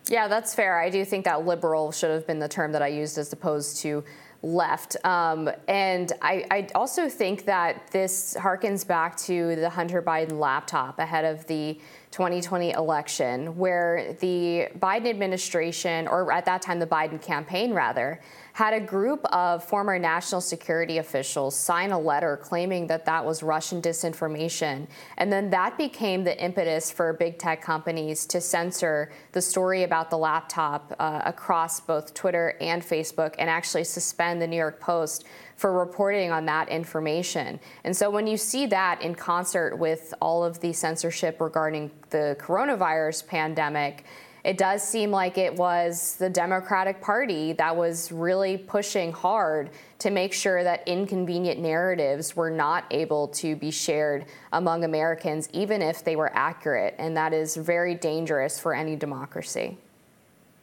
Yeah, 0.08 0.28
that's 0.28 0.54
fair. 0.54 0.80
I 0.80 0.90
do 0.90 1.04
think 1.04 1.26
that 1.26 1.46
liberal 1.46 1.92
should 1.92 2.12
have 2.12 2.28
been 2.28 2.40
the 2.40 2.48
term 2.48 2.72
that 2.74 2.82
I 2.82 2.88
used 2.88 3.18
as 3.18 3.34
opposed 3.34 3.78
to 3.78 4.04
left. 4.46 4.96
Um, 5.04 5.50
and 5.68 6.12
I, 6.22 6.46
I, 6.52 6.68
also 6.76 7.10
think 7.10 7.46
that 7.46 7.88
this 7.92 8.38
harkens 8.40 8.86
back 8.86 9.18
to 9.18 9.56
the 9.56 9.70
Hunter 9.70 10.04
Biden 10.04 10.34
laptop 10.40 11.00
ahead 11.00 11.26
of 11.26 11.48
the 11.48 11.80
2020 12.12 12.72
election, 12.72 13.58
where 13.58 14.14
the 14.20 14.68
Biden 14.78 15.08
administration, 15.10 16.08
or 16.08 16.32
at 16.32 16.46
that 16.46 16.62
time 16.62 16.78
the 16.78 16.86
Biden 16.86 17.20
campaign 17.20 17.74
rather, 17.74 18.22
had 18.56 18.74
a 18.74 18.80
group 18.80 19.26
of 19.34 19.62
former 19.66 20.00
national 20.00 20.40
security 20.40 21.00
officials 21.00 21.54
sign 21.58 21.92
a 21.92 22.00
letter 22.00 22.38
claiming 22.38 22.88
that 22.88 23.04
that 23.04 23.26
was 23.26 23.44
Russian 23.44 23.82
disinformation. 23.82 24.88
And 25.18 25.30
then 25.30 25.50
that 25.50 25.78
became 25.78 26.24
the 26.24 26.42
impetus 26.42 26.90
for 26.90 27.12
big 27.12 27.38
tech 27.38 27.62
companies 27.62 28.26
to 28.28 28.40
censor 28.40 29.12
the 29.34 29.42
story 29.42 29.84
about 29.84 30.10
the 30.10 30.18
laptop 30.18 30.96
uh, 31.00 31.22
across 31.26 31.82
both 31.82 32.14
Twitter 32.14 32.56
and 32.62 32.82
Facebook 32.82 33.36
and 33.40 33.50
actually 33.50 33.84
suspend 33.84 34.42
the 34.42 34.48
New 34.48 34.56
York 34.56 34.80
Post 34.80 35.26
for 35.58 35.78
reporting 35.78 36.32
on 36.32 36.46
that 36.46 36.70
information. 36.70 37.60
And 37.84 37.96
so 37.96 38.10
when 38.10 38.26
you 38.26 38.38
see 38.38 38.68
that 38.68 39.02
in 39.02 39.16
concert 39.16 39.78
with 39.78 40.14
all 40.22 40.46
of 40.46 40.62
the 40.62 40.72
censorship 40.72 41.42
regarding 41.42 41.92
the 42.10 42.38
coronavirus 42.40 43.28
pandemic, 43.28 44.06
it 44.46 44.60
does 44.60 44.88
seem 44.88 45.10
like 45.10 45.40
it 45.40 45.56
was 45.56 46.18
the 46.18 46.30
Democratic 46.30 47.02
Party 47.02 47.54
that 47.54 47.76
was 47.76 48.12
really 48.12 48.58
pushing 48.58 49.12
hard 49.12 49.72
to 49.98 50.12
make 50.12 50.34
sure 50.34 50.64
that 50.64 50.88
inconvenient 50.88 51.60
narratives 51.60 52.36
were 52.36 52.52
not 52.52 52.86
able 52.92 53.28
to 53.30 53.56
be 53.56 53.72
shared 53.72 54.26
among 54.54 54.84
Americans, 54.84 55.50
even 55.52 55.82
if 55.82 56.04
they 56.04 56.16
were 56.16 56.32
accurate. 56.36 56.94
And 57.00 57.18
that 57.18 57.34
is 57.34 57.56
very 57.56 57.96
dangerous 57.96 58.60
for 58.60 58.76
any 58.76 58.96
democracy. 58.96 59.80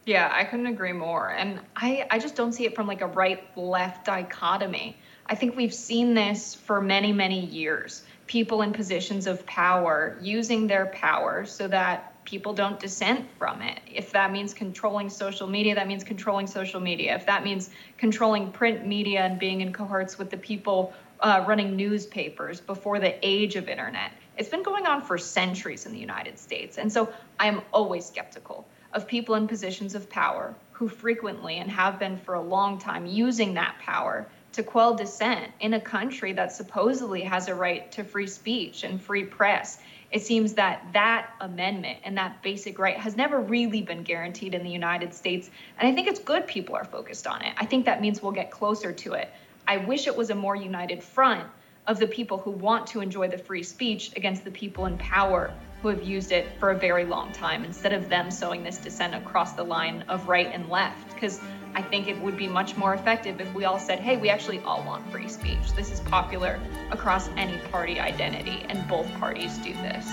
Yeah, 0.06 0.30
I 0.32 0.44
couldn't 0.44 0.68
agree 0.68 0.92
more. 0.92 1.30
And 1.30 1.58
I, 1.74 2.06
I 2.08 2.20
just 2.20 2.36
don't 2.36 2.52
see 2.52 2.64
it 2.66 2.76
from 2.76 2.86
like 2.86 3.00
a 3.00 3.08
right 3.08 3.44
left 3.58 4.06
dichotomy. 4.06 4.96
I 5.26 5.34
think 5.34 5.56
we've 5.56 5.74
seen 5.74 6.14
this 6.14 6.54
for 6.54 6.80
many, 6.80 7.12
many 7.12 7.46
years. 7.46 8.04
People 8.28 8.62
in 8.62 8.72
positions 8.72 9.26
of 9.26 9.44
power 9.44 10.16
using 10.20 10.68
their 10.68 10.86
power 10.86 11.44
so 11.44 11.66
that 11.66 12.11
people 12.24 12.52
don't 12.52 12.78
dissent 12.78 13.26
from 13.38 13.62
it. 13.62 13.80
If 13.86 14.12
that 14.12 14.32
means 14.32 14.54
controlling 14.54 15.10
social 15.10 15.46
media, 15.46 15.74
that 15.74 15.86
means 15.86 16.04
controlling 16.04 16.46
social 16.46 16.80
media. 16.80 17.14
If 17.14 17.26
that 17.26 17.44
means 17.44 17.70
controlling 17.98 18.52
print 18.52 18.86
media 18.86 19.20
and 19.20 19.38
being 19.38 19.60
in 19.60 19.72
cohorts 19.72 20.18
with 20.18 20.30
the 20.30 20.36
people 20.36 20.92
uh, 21.20 21.44
running 21.46 21.76
newspapers 21.76 22.60
before 22.60 22.98
the 22.98 23.14
age 23.26 23.56
of 23.56 23.68
internet, 23.68 24.12
it's 24.36 24.48
been 24.48 24.62
going 24.62 24.86
on 24.86 25.02
for 25.02 25.18
centuries 25.18 25.86
in 25.86 25.92
the 25.92 25.98
United 25.98 26.38
States. 26.38 26.78
And 26.78 26.92
so 26.92 27.12
I 27.38 27.46
am 27.46 27.62
always 27.72 28.06
skeptical 28.06 28.66
of 28.92 29.06
people 29.06 29.34
in 29.34 29.48
positions 29.48 29.94
of 29.94 30.08
power 30.10 30.54
who 30.72 30.88
frequently 30.88 31.58
and 31.58 31.70
have 31.70 31.98
been 31.98 32.16
for 32.16 32.34
a 32.34 32.42
long 32.42 32.78
time 32.78 33.06
using 33.06 33.54
that 33.54 33.76
power 33.80 34.28
to 34.52 34.62
quell 34.62 34.94
dissent 34.94 35.50
in 35.60 35.74
a 35.74 35.80
country 35.80 36.32
that 36.34 36.52
supposedly 36.52 37.22
has 37.22 37.48
a 37.48 37.54
right 37.54 37.90
to 37.92 38.04
free 38.04 38.26
speech 38.26 38.84
and 38.84 39.00
free 39.00 39.24
press 39.24 39.78
it 40.12 40.22
seems 40.22 40.52
that 40.54 40.86
that 40.92 41.30
amendment 41.40 41.98
and 42.04 42.16
that 42.18 42.42
basic 42.42 42.78
right 42.78 42.96
has 42.98 43.16
never 43.16 43.40
really 43.40 43.80
been 43.80 44.02
guaranteed 44.02 44.54
in 44.54 44.62
the 44.62 44.70
United 44.70 45.14
States. 45.14 45.50
And 45.78 45.88
I 45.88 45.94
think 45.94 46.06
it's 46.06 46.20
good 46.20 46.46
people 46.46 46.76
are 46.76 46.84
focused 46.84 47.26
on 47.26 47.42
it. 47.42 47.54
I 47.56 47.64
think 47.64 47.86
that 47.86 48.02
means 48.02 48.22
we'll 48.22 48.32
get 48.32 48.50
closer 48.50 48.92
to 48.92 49.14
it. 49.14 49.30
I 49.66 49.78
wish 49.78 50.06
it 50.06 50.14
was 50.14 50.30
a 50.30 50.34
more 50.34 50.54
united 50.54 51.02
front 51.02 51.44
of 51.86 51.98
the 51.98 52.06
people 52.06 52.38
who 52.38 52.50
want 52.50 52.86
to 52.88 53.00
enjoy 53.00 53.28
the 53.28 53.38
free 53.38 53.62
speech 53.62 54.12
against 54.14 54.44
the 54.44 54.50
people 54.50 54.86
in 54.86 54.98
power 54.98 55.52
who 55.82 55.88
have 55.88 56.02
used 56.02 56.30
it 56.30 56.46
for 56.60 56.70
a 56.70 56.78
very 56.78 57.04
long 57.04 57.32
time 57.32 57.64
instead 57.64 57.92
of 57.92 58.08
them 58.08 58.30
sowing 58.30 58.62
this 58.62 58.78
dissent 58.78 59.14
across 59.14 59.52
the 59.54 59.64
line 59.64 60.02
of 60.08 60.28
right 60.28 60.48
and 60.52 60.68
left. 60.68 61.12
Because 61.12 61.40
I 61.74 61.82
think 61.82 62.06
it 62.06 62.20
would 62.20 62.36
be 62.36 62.46
much 62.46 62.76
more 62.76 62.94
effective 62.94 63.40
if 63.40 63.52
we 63.52 63.64
all 63.64 63.80
said, 63.80 63.98
hey, 63.98 64.16
we 64.16 64.28
actually 64.28 64.60
all 64.60 64.84
want 64.84 65.10
free 65.10 65.28
speech. 65.28 65.72
This 65.74 65.90
is 65.90 66.00
popular 66.00 66.60
across 66.90 67.28
any 67.36 67.58
party 67.68 67.98
identity, 67.98 68.64
and 68.68 68.86
both 68.88 69.10
parties 69.14 69.58
do 69.58 69.72
this. 69.72 70.08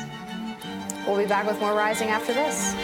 We'll 1.06 1.18
be 1.18 1.26
back 1.26 1.46
with 1.46 1.60
more 1.60 1.74
Rising 1.74 2.10
after 2.10 2.34
this. 2.34 2.76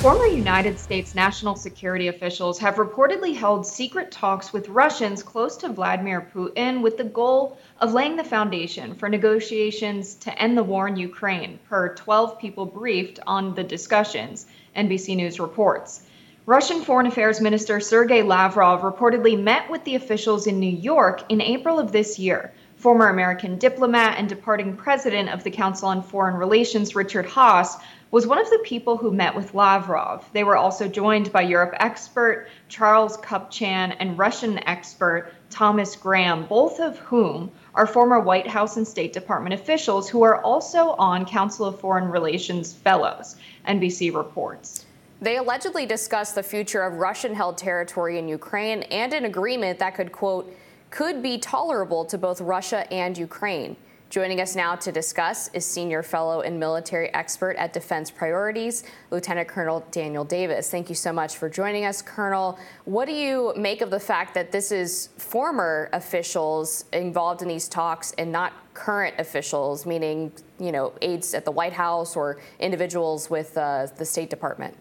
Former 0.00 0.26
United 0.26 0.78
States 0.78 1.16
national 1.16 1.56
security 1.56 2.06
officials 2.06 2.60
have 2.60 2.76
reportedly 2.76 3.34
held 3.34 3.66
secret 3.66 4.12
talks 4.12 4.52
with 4.52 4.68
Russians 4.68 5.24
close 5.24 5.56
to 5.56 5.68
Vladimir 5.70 6.30
Putin 6.32 6.82
with 6.82 6.96
the 6.96 7.02
goal 7.02 7.58
of 7.80 7.94
laying 7.94 8.14
the 8.14 8.22
foundation 8.22 8.94
for 8.94 9.08
negotiations 9.08 10.14
to 10.14 10.40
end 10.40 10.56
the 10.56 10.62
war 10.62 10.86
in 10.86 10.94
Ukraine, 10.94 11.58
per 11.68 11.96
12 11.96 12.38
people 12.38 12.64
briefed 12.64 13.18
on 13.26 13.56
the 13.56 13.64
discussions, 13.64 14.46
NBC 14.76 15.16
News 15.16 15.40
reports. 15.40 16.02
Russian 16.46 16.82
Foreign 16.82 17.08
Affairs 17.08 17.40
Minister 17.40 17.80
Sergei 17.80 18.22
Lavrov 18.22 18.82
reportedly 18.82 19.36
met 19.36 19.68
with 19.68 19.82
the 19.82 19.96
officials 19.96 20.46
in 20.46 20.60
New 20.60 20.76
York 20.76 21.24
in 21.28 21.40
April 21.40 21.80
of 21.80 21.90
this 21.90 22.20
year. 22.20 22.54
Former 22.76 23.08
American 23.08 23.58
diplomat 23.58 24.16
and 24.16 24.28
departing 24.28 24.76
president 24.76 25.28
of 25.28 25.42
the 25.42 25.50
Council 25.50 25.88
on 25.88 26.04
Foreign 26.04 26.36
Relations, 26.36 26.94
Richard 26.94 27.26
Haass, 27.26 27.80
was 28.10 28.26
one 28.26 28.38
of 28.38 28.48
the 28.48 28.60
people 28.64 28.96
who 28.96 29.10
met 29.10 29.34
with 29.34 29.54
Lavrov. 29.54 30.28
They 30.32 30.44
were 30.44 30.56
also 30.56 30.88
joined 30.88 31.30
by 31.30 31.42
Europe 31.42 31.74
expert 31.78 32.48
Charles 32.68 33.18
Kupchan 33.18 33.94
and 34.00 34.18
Russian 34.18 34.66
expert 34.66 35.32
Thomas 35.50 35.94
Graham, 35.94 36.46
both 36.46 36.80
of 36.80 36.98
whom 36.98 37.50
are 37.74 37.86
former 37.86 38.18
White 38.18 38.46
House 38.46 38.76
and 38.76 38.88
State 38.88 39.12
Department 39.12 39.54
officials 39.54 40.08
who 40.08 40.22
are 40.22 40.42
also 40.42 40.92
on 40.92 41.26
Council 41.26 41.66
of 41.66 41.78
Foreign 41.80 42.08
Relations 42.08 42.72
fellows, 42.72 43.36
NBC 43.66 44.14
reports. 44.14 44.86
They 45.20 45.36
allegedly 45.36 45.84
discussed 45.84 46.34
the 46.34 46.42
future 46.42 46.82
of 46.82 46.94
Russian 46.94 47.34
held 47.34 47.58
territory 47.58 48.18
in 48.18 48.28
Ukraine 48.28 48.84
and 48.84 49.12
an 49.12 49.24
agreement 49.24 49.78
that 49.80 49.94
could, 49.94 50.12
quote, 50.12 50.54
could 50.90 51.22
be 51.22 51.38
tolerable 51.38 52.04
to 52.06 52.16
both 52.16 52.40
Russia 52.40 52.90
and 52.92 53.18
Ukraine. 53.18 53.76
Joining 54.10 54.40
us 54.40 54.56
now 54.56 54.74
to 54.74 54.90
discuss 54.90 55.50
is 55.52 55.66
Senior 55.66 56.02
Fellow 56.02 56.40
and 56.40 56.58
Military 56.58 57.12
Expert 57.12 57.56
at 57.56 57.74
Defense 57.74 58.10
Priorities, 58.10 58.82
Lieutenant 59.10 59.48
Colonel 59.48 59.84
Daniel 59.90 60.24
Davis. 60.24 60.70
Thank 60.70 60.88
you 60.88 60.94
so 60.94 61.12
much 61.12 61.36
for 61.36 61.50
joining 61.50 61.84
us, 61.84 62.00
Colonel. 62.00 62.58
What 62.86 63.04
do 63.04 63.12
you 63.12 63.52
make 63.54 63.82
of 63.82 63.90
the 63.90 64.00
fact 64.00 64.32
that 64.32 64.50
this 64.50 64.72
is 64.72 65.10
former 65.18 65.90
officials 65.92 66.86
involved 66.90 67.42
in 67.42 67.48
these 67.48 67.68
talks 67.68 68.12
and 68.16 68.32
not 68.32 68.54
current 68.72 69.14
officials, 69.18 69.84
meaning, 69.84 70.32
you 70.58 70.72
know, 70.72 70.94
aides 71.02 71.34
at 71.34 71.44
the 71.44 71.52
White 71.52 71.74
House 71.74 72.16
or 72.16 72.40
individuals 72.60 73.28
with 73.28 73.58
uh, 73.58 73.88
the 73.98 74.06
State 74.06 74.30
Department? 74.30 74.74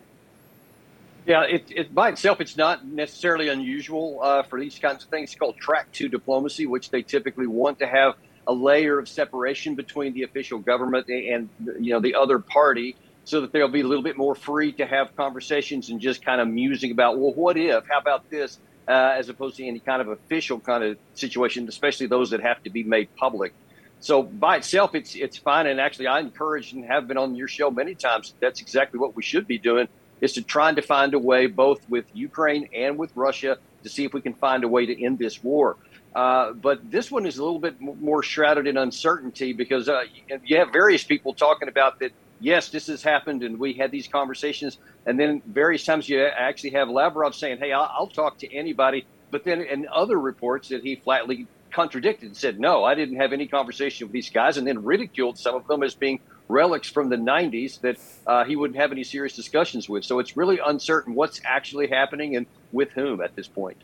Yeah, 1.25 1.41
it, 1.43 1.65
it, 1.69 1.93
by 1.93 2.07
itself, 2.09 2.39
it's 2.39 2.55
not 2.55 2.85
necessarily 2.85 3.49
unusual 3.49 4.21
uh, 4.23 4.43
for 4.43 4.57
these 4.57 4.79
kinds 4.79 5.03
of 5.03 5.09
things. 5.09 5.31
It's 5.31 5.37
called 5.37 5.57
track 5.57 5.91
two 5.91 6.07
diplomacy, 6.07 6.65
which 6.65 6.91
they 6.91 7.01
typically 7.01 7.47
want 7.47 7.77
to 7.79 7.87
have 7.87 8.15
a 8.47 8.53
layer 8.53 8.97
of 8.97 9.07
separation 9.07 9.75
between 9.75 10.13
the 10.13 10.23
official 10.23 10.57
government 10.57 11.07
and 11.09 11.49
you 11.79 11.91
know 11.91 11.99
the 11.99 12.15
other 12.15 12.39
party 12.39 12.95
so 13.25 13.41
that 13.41 13.51
they'll 13.51 13.67
be 13.67 13.81
a 13.81 13.87
little 13.87 14.03
bit 14.03 14.17
more 14.17 14.35
free 14.35 14.71
to 14.71 14.85
have 14.85 15.13
conversations 15.17 15.89
and 15.89 15.99
just 15.99 16.23
kind 16.23 16.39
of 16.39 16.47
musing 16.47 16.91
about 16.91 17.19
well 17.19 17.33
what 17.33 17.57
if 17.57 17.83
how 17.89 17.99
about 17.99 18.29
this 18.29 18.59
uh, 18.87 19.13
as 19.17 19.27
opposed 19.27 19.57
to 19.57 19.67
any 19.67 19.79
kind 19.79 20.01
of 20.01 20.07
official 20.07 20.59
kind 20.59 20.83
of 20.83 20.97
situation 21.13 21.67
especially 21.67 22.07
those 22.07 22.29
that 22.29 22.41
have 22.41 22.61
to 22.63 22.69
be 22.69 22.83
made 22.83 23.13
public. 23.17 23.53
So 23.99 24.23
by 24.23 24.57
itself 24.57 24.95
it's 24.95 25.13
it's 25.15 25.37
fine. 25.37 25.67
And 25.67 25.79
actually 25.81 26.07
i 26.07 26.19
encourage 26.19 26.71
and 26.71 26.85
have 26.85 27.07
been 27.07 27.17
on 27.17 27.35
your 27.35 27.49
show 27.49 27.69
many 27.69 27.95
times 27.95 28.33
that's 28.39 28.61
exactly 28.61 28.99
what 28.99 29.15
we 29.15 29.23
should 29.23 29.45
be 29.45 29.57
doing 29.57 29.87
is 30.21 30.33
to 30.33 30.41
trying 30.41 30.75
to 30.75 30.81
find 30.81 31.13
a 31.13 31.19
way, 31.19 31.47
both 31.47 31.87
with 31.89 32.05
Ukraine 32.13 32.69
and 32.75 32.97
with 32.97 33.11
Russia, 33.15 33.57
to 33.83 33.89
see 33.89 34.05
if 34.05 34.13
we 34.13 34.21
can 34.21 34.33
find 34.33 34.63
a 34.63 34.67
way 34.67 34.85
to 34.85 35.03
end 35.05 35.19
this 35.19 35.43
war. 35.43 35.77
Uh, 36.15 36.53
but 36.53 36.89
this 36.89 37.11
one 37.11 37.25
is 37.25 37.37
a 37.37 37.43
little 37.43 37.59
bit 37.59 37.79
more 37.79 38.23
shrouded 38.23 38.65
in 38.65 38.77
uncertainty 38.77 39.53
because 39.53 39.87
uh, 39.87 40.01
you 40.43 40.57
have 40.57 40.71
various 40.71 41.03
people 41.03 41.33
talking 41.33 41.67
about 41.67 41.99
that. 41.99 42.11
Yes, 42.39 42.69
this 42.69 42.87
has 42.87 43.01
happened, 43.01 43.41
and 43.43 43.59
we 43.59 43.73
had 43.73 43.91
these 43.91 44.07
conversations. 44.07 44.77
And 45.07 45.19
then 45.19 45.41
various 45.47 45.85
times 45.85 46.07
you 46.07 46.23
actually 46.23 46.71
have 46.71 46.87
Lavrov 46.89 47.33
saying, 47.35 47.57
"Hey, 47.57 47.71
I'll, 47.71 47.91
I'll 47.93 48.07
talk 48.07 48.37
to 48.39 48.55
anybody." 48.55 49.05
But 49.31 49.43
then 49.43 49.61
in 49.61 49.87
other 49.91 50.19
reports 50.19 50.69
that 50.69 50.83
he 50.83 50.95
flatly 50.95 51.47
contradicted 51.71 52.27
and 52.29 52.37
said, 52.37 52.59
"No, 52.59 52.83
I 52.83 52.95
didn't 52.95 53.17
have 53.17 53.33
any 53.33 53.47
conversation 53.47 54.07
with 54.07 54.13
these 54.13 54.29
guys," 54.29 54.57
and 54.57 54.67
then 54.67 54.83
ridiculed 54.83 55.37
some 55.37 55.55
of 55.55 55.67
them 55.67 55.83
as 55.83 55.95
being 55.95 56.19
relics 56.47 56.89
from 56.89 57.09
the 57.09 57.15
90s 57.15 57.81
that 57.81 57.97
uh, 58.25 58.43
he 58.45 58.55
wouldn't 58.55 58.79
have 58.79 58.91
any 58.91 59.03
serious 59.03 59.35
discussions 59.35 59.89
with. 59.89 60.03
So 60.03 60.19
it's 60.19 60.37
really 60.37 60.59
uncertain 60.65 61.13
what's 61.13 61.41
actually 61.43 61.87
happening 61.87 62.35
and 62.35 62.45
with 62.71 62.91
whom 62.91 63.21
at 63.21 63.35
this 63.35 63.47
point. 63.47 63.77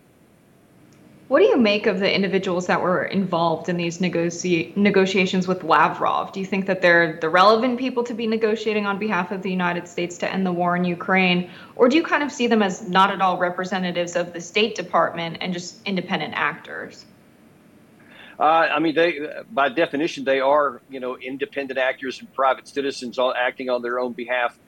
What 1.29 1.39
do 1.39 1.45
you 1.45 1.57
make 1.57 1.87
of 1.87 1.99
the 1.99 2.13
individuals 2.13 2.67
that 2.67 2.81
were 2.81 3.05
involved 3.05 3.69
in 3.69 3.77
these 3.77 3.99
negoci- 3.99 4.75
negotiations 4.75 5.47
with 5.47 5.63
Lavrov? 5.63 6.33
Do 6.33 6.41
you 6.41 6.45
think 6.45 6.65
that 6.65 6.81
they're 6.81 7.17
the 7.21 7.29
relevant 7.29 7.79
people 7.79 8.03
to 8.03 8.13
be 8.13 8.27
negotiating 8.27 8.85
on 8.85 8.99
behalf 8.99 9.31
of 9.31 9.41
the 9.41 9.49
United 9.49 9.87
States 9.87 10.17
to 10.19 10.31
end 10.31 10.45
the 10.45 10.51
war 10.51 10.75
in 10.75 10.83
Ukraine? 10.83 11.49
Or 11.77 11.87
do 11.87 11.95
you 11.95 12.03
kind 12.03 12.23
of 12.23 12.31
see 12.31 12.47
them 12.47 12.61
as 12.61 12.87
not 12.87 13.09
at 13.09 13.21
all 13.21 13.37
representatives 13.37 14.17
of 14.17 14.33
the 14.33 14.41
State 14.41 14.75
Department 14.75 15.37
and 15.39 15.53
just 15.53 15.81
independent 15.87 16.33
actors? 16.35 17.05
Uh, 18.43 18.67
I 18.75 18.79
mean, 18.79 18.93
they 18.93 19.19
by 19.49 19.69
definition 19.69 20.25
they 20.25 20.41
are 20.41 20.81
you 20.89 20.99
know 20.99 21.17
independent 21.17 21.79
actors 21.79 22.19
and 22.19 22.31
private 22.33 22.67
citizens 22.67 23.17
all 23.17 23.33
acting 23.33 23.69
on 23.69 23.81
their 23.81 24.01
own 24.01 24.11
behalf 24.11 24.59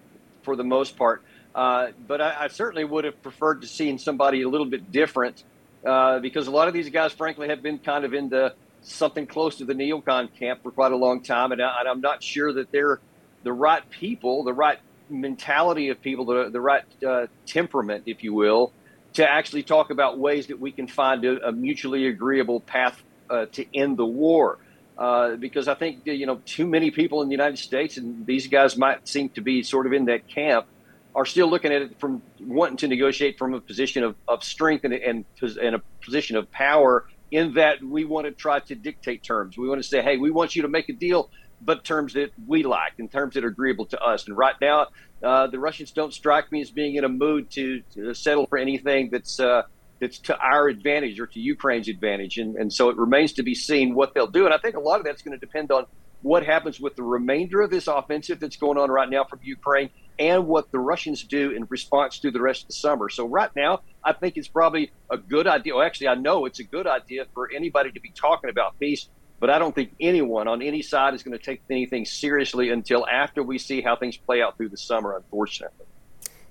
for 0.44 0.56
the 0.56 0.64
most 0.64 0.96
part. 0.96 1.22
Uh, 1.54 1.88
but 2.08 2.22
I, 2.22 2.46
I, 2.46 2.48
certainly 2.48 2.86
would 2.86 3.04
have 3.04 3.22
preferred 3.22 3.62
to 3.64 3.68
seen 3.68 3.98
somebody 3.98 4.44
a 4.44 4.48
little 4.48 4.66
bit 4.66 4.94
different 4.94 5.44
uh, 5.86 6.20
because 6.20 6.48
a 6.48 6.52
lot 6.52 6.70
of 6.70 6.74
these 6.74 6.90
guys, 6.90 7.12
frankly, 7.12 7.50
have 7.50 7.62
been 7.62 7.80
kind 7.80 8.06
of 8.06 8.14
in 8.14 8.30
the 8.30 8.54
something 8.82 9.28
close 9.28 9.58
to 9.58 9.66
the 9.66 9.74
neocon 9.74 10.34
camp 10.40 10.64
for 10.64 10.72
quite 10.72 10.94
a 10.94 10.98
long 10.98 11.22
time, 11.22 11.52
and, 11.52 11.62
I, 11.62 11.82
am 11.86 12.00
not 12.00 12.24
sure 12.24 12.54
that 12.54 12.72
they're 12.72 13.02
the 13.44 13.52
right 13.52 13.84
people, 13.90 14.46
the 14.46 14.54
right 14.54 14.80
mentality 15.10 15.90
of 15.90 16.02
people, 16.02 16.24
the, 16.24 16.50
the 16.50 16.62
right 16.62 16.84
uh, 17.06 17.28
temperament, 17.46 18.04
if 18.06 18.24
you 18.24 18.34
will, 18.34 18.72
to 19.16 19.30
actually 19.30 19.64
talk 19.64 19.90
about 19.90 20.18
ways 20.18 20.48
that 20.48 20.62
we 20.62 20.72
can 20.72 20.88
find 20.88 21.26
a, 21.26 21.50
a 21.50 21.52
mutually 21.52 22.08
agreeable 22.08 22.62
path 22.62 23.02
uh, 23.30 23.46
to 23.54 23.66
end 23.74 23.98
the 23.98 24.06
war. 24.06 24.60
Uh, 24.98 25.36
because 25.36 25.68
I 25.68 25.74
think 25.74 26.06
you 26.06 26.26
know 26.26 26.42
too 26.46 26.66
many 26.66 26.90
people 26.90 27.22
in 27.22 27.28
the 27.28 27.34
United 27.34 27.60
States, 27.60 27.98
and 27.98 28.26
these 28.26 28.48
guys 28.48 28.78
might 28.78 29.08
seem 29.08 29.28
to 29.30 29.42
be 29.42 29.62
sort 29.62 29.88
of 29.88 29.94
in 29.94 30.06
that 30.06 30.28
camp, 30.28 30.68
are 31.16 31.26
still 31.26 31.50
looking 31.50 31.72
at 31.72 31.82
it 31.82 32.00
from 32.00 32.22
wanting 32.40 32.78
to 32.78 32.88
negotiate 32.88 33.38
from 33.38 33.54
a 33.54 33.62
position 33.62 34.04
of, 34.04 34.16
of 34.28 34.44
strength 34.44 34.84
and, 34.84 34.94
and, 34.94 35.26
and 35.42 35.76
a 35.76 35.82
position 36.02 36.36
of 36.36 36.52
power 36.52 37.06
in 37.32 37.54
that 37.54 37.82
we 37.82 38.06
want 38.06 38.26
to 38.26 38.32
try 38.32 38.60
to 38.60 38.76
dictate 38.76 39.24
terms. 39.24 39.58
We 39.58 39.68
want 39.68 39.82
to 39.82 39.88
say, 39.88 40.02
hey, 40.02 40.18
we 40.18 40.30
want 40.30 40.56
you 40.56 40.62
to 40.64 40.68
make 40.68 40.90
a 40.90 40.94
deal, 40.94 41.30
but 41.62 41.84
terms 41.84 42.14
that 42.14 42.32
we 42.46 42.64
like 42.64 42.94
and 43.00 43.12
terms 43.12 43.34
that 43.36 43.46
are 43.46 43.50
agreeable 43.50 43.86
to 43.88 44.02
us. 44.02 44.28
And 44.28 44.38
right 44.38 44.56
now, 44.62 44.88
uh, 45.24 45.48
the 45.48 45.60
Russians 45.60 45.92
don't 45.92 46.14
strike 46.14 46.52
me 46.52 46.62
as 46.62 46.70
being 46.70 46.96
in 46.96 47.04
a 47.06 47.10
mood 47.10 47.50
to, 47.52 47.82
to 47.94 48.14
settle 48.14 48.46
for 48.48 48.58
anything 48.58 49.10
that's 49.10 49.40
uh, 49.40 49.64
that's 50.00 50.20
to 50.20 50.38
our 50.38 50.68
advantage 50.68 51.20
or 51.20 51.28
to 51.28 51.40
Ukraine's 51.40 51.88
advantage. 51.88 52.38
And, 52.38 52.56
and 52.56 52.72
so 52.72 52.90
it 52.90 52.98
remains 52.98 53.34
to 53.34 53.44
be 53.44 53.56
seen 53.56 53.96
what 53.96 54.14
they'll 54.14 54.28
do. 54.28 54.46
And 54.46 54.54
I 54.54 54.58
think 54.58 54.76
a 54.76 54.80
lot 54.80 55.00
of 55.00 55.06
that's 55.06 55.22
going 55.22 55.38
to 55.38 55.46
depend 55.46 55.72
on 55.72 55.86
what 56.22 56.46
happens 56.46 56.80
with 56.80 56.96
the 56.96 57.04
remainder 57.04 57.62
of 57.62 57.70
this 57.70 57.88
offensive 57.88 58.40
that's 58.40 58.58
going 58.58 58.78
on 58.78 58.90
right 58.90 59.10
now 59.10 59.24
from 59.24 59.40
Ukraine 59.44 59.90
and 60.18 60.48
what 60.48 60.72
the 60.72 60.80
Russians 60.80 61.24
do 61.24 61.52
in 61.52 61.66
response 61.70 62.20
to 62.20 62.32
the 62.32 62.42
rest 62.42 62.64
of 62.64 62.68
the 62.70 62.74
summer. 62.74 63.10
So 63.10 63.28
right 63.28 63.52
now, 63.56 63.82
I 64.04 64.14
think 64.14 64.38
it's 64.38 64.48
probably 64.48 64.92
a 65.10 65.18
good 65.18 65.46
idea. 65.46 65.76
Well, 65.76 65.86
actually, 65.86 66.08
I 66.08 66.16
know 66.16 66.46
it's 66.46 66.60
a 66.60 66.64
good 66.64 66.88
idea 66.88 67.26
for 67.34 67.52
anybody 67.54 67.92
to 67.92 68.00
be 68.00 68.10
talking 68.10 68.50
about 68.50 68.80
peace, 68.80 69.08
but 69.40 69.50
I 69.50 69.60
don't 69.60 69.76
think 69.76 69.94
anyone 70.00 70.48
on 70.48 70.62
any 70.62 70.82
side 70.82 71.14
is 71.14 71.22
going 71.22 71.38
to 71.38 71.44
take 71.44 71.62
anything 71.70 72.06
seriously 72.06 72.70
until 72.70 73.06
after 73.08 73.44
we 73.44 73.58
see 73.58 73.82
how 73.82 73.96
things 73.96 74.18
play 74.18 74.42
out 74.42 74.58
through 74.58 74.70
the 74.70 74.78
summer, 74.78 75.16
unfortunately. 75.16 75.86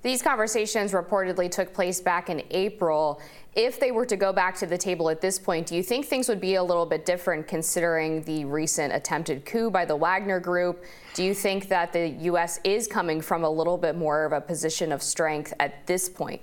These 0.04 0.20
conversations 0.20 0.92
reportedly 0.92 1.50
took 1.50 1.72
place 1.72 1.98
back 1.98 2.28
in 2.28 2.42
April. 2.50 3.22
If 3.54 3.80
they 3.80 3.90
were 3.90 4.04
to 4.04 4.18
go 4.18 4.34
back 4.34 4.54
to 4.56 4.66
the 4.66 4.76
table 4.76 5.08
at 5.08 5.22
this 5.22 5.38
point, 5.38 5.66
do 5.66 5.74
you 5.74 5.82
think 5.82 6.04
things 6.04 6.28
would 6.28 6.42
be 6.42 6.56
a 6.56 6.62
little 6.62 6.84
bit 6.84 7.06
different 7.06 7.48
considering 7.48 8.22
the 8.24 8.44
recent 8.44 8.92
attempted 8.92 9.46
coup 9.46 9.70
by 9.70 9.86
the 9.86 9.96
Wagner 9.96 10.40
Group? 10.40 10.84
Do 11.14 11.24
you 11.24 11.32
think 11.32 11.68
that 11.68 11.94
the 11.94 12.06
U.S. 12.06 12.60
is 12.64 12.86
coming 12.86 13.22
from 13.22 13.44
a 13.44 13.48
little 13.48 13.78
bit 13.78 13.96
more 13.96 14.26
of 14.26 14.32
a 14.32 14.42
position 14.42 14.92
of 14.92 15.02
strength 15.02 15.54
at 15.58 15.86
this 15.86 16.10
point? 16.10 16.42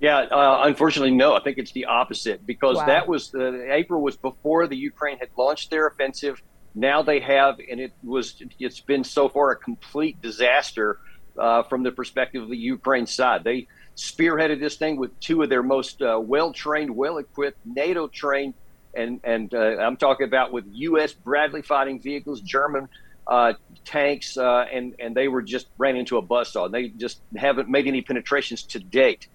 Yeah, 0.00 0.18
uh, 0.18 0.62
unfortunately, 0.64 1.14
no. 1.14 1.36
I 1.36 1.40
think 1.40 1.56
it's 1.56 1.72
the 1.72 1.84
opposite 1.84 2.44
because 2.44 2.78
wow. 2.78 2.86
that 2.86 3.06
was 3.06 3.30
the 3.30 3.72
April 3.72 4.02
was 4.02 4.16
before 4.16 4.66
the 4.66 4.76
Ukraine 4.76 5.18
had 5.18 5.28
launched 5.36 5.70
their 5.70 5.86
offensive. 5.86 6.42
Now 6.74 7.00
they 7.00 7.20
have, 7.20 7.60
and 7.70 7.78
it 7.78 7.92
was 8.02 8.42
it's 8.58 8.80
been 8.80 9.04
so 9.04 9.28
far 9.28 9.52
a 9.52 9.56
complete 9.56 10.20
disaster 10.20 10.98
uh, 11.38 11.62
from 11.64 11.82
the 11.82 11.92
perspective 11.92 12.42
of 12.42 12.48
the 12.48 12.56
Ukraine 12.56 13.06
side. 13.06 13.44
They 13.44 13.66
spearheaded 13.96 14.60
this 14.60 14.76
thing 14.76 14.96
with 14.96 15.18
two 15.20 15.42
of 15.42 15.48
their 15.48 15.62
most 15.62 16.02
uh, 16.02 16.20
well-trained, 16.22 16.94
well-equipped, 16.94 17.58
NATO-trained, 17.64 18.54
and 18.94 19.20
and 19.24 19.52
uh, 19.54 19.76
I'm 19.78 19.96
talking 19.96 20.26
about 20.26 20.52
with 20.52 20.64
U.S. 20.70 21.12
Bradley 21.12 21.62
fighting 21.62 22.00
vehicles, 22.00 22.40
German 22.40 22.88
uh, 23.26 23.52
tanks, 23.84 24.36
and 24.36 24.94
and 24.98 25.14
they 25.14 25.28
were 25.28 25.42
just 25.42 25.66
ran 25.76 25.96
into 25.96 26.16
a 26.16 26.22
buzzsaw. 26.22 26.66
And 26.66 26.74
they 26.74 26.88
just 26.88 27.20
haven't 27.36 27.68
made 27.68 27.86
any 27.86 28.00
penetrations 28.00 28.62
to 28.64 28.78
date. 28.78 29.28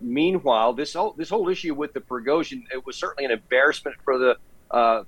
Meanwhile, 0.00 0.74
this 0.74 0.92
whole 0.92 1.14
this 1.14 1.30
whole 1.30 1.48
issue 1.48 1.74
with 1.74 1.94
the 1.94 2.00
Prigozhin, 2.00 2.64
it 2.72 2.84
was 2.84 2.96
certainly 2.96 3.24
an 3.24 3.32
embarrassment 3.32 3.96
for 4.04 4.18
the 4.18 4.36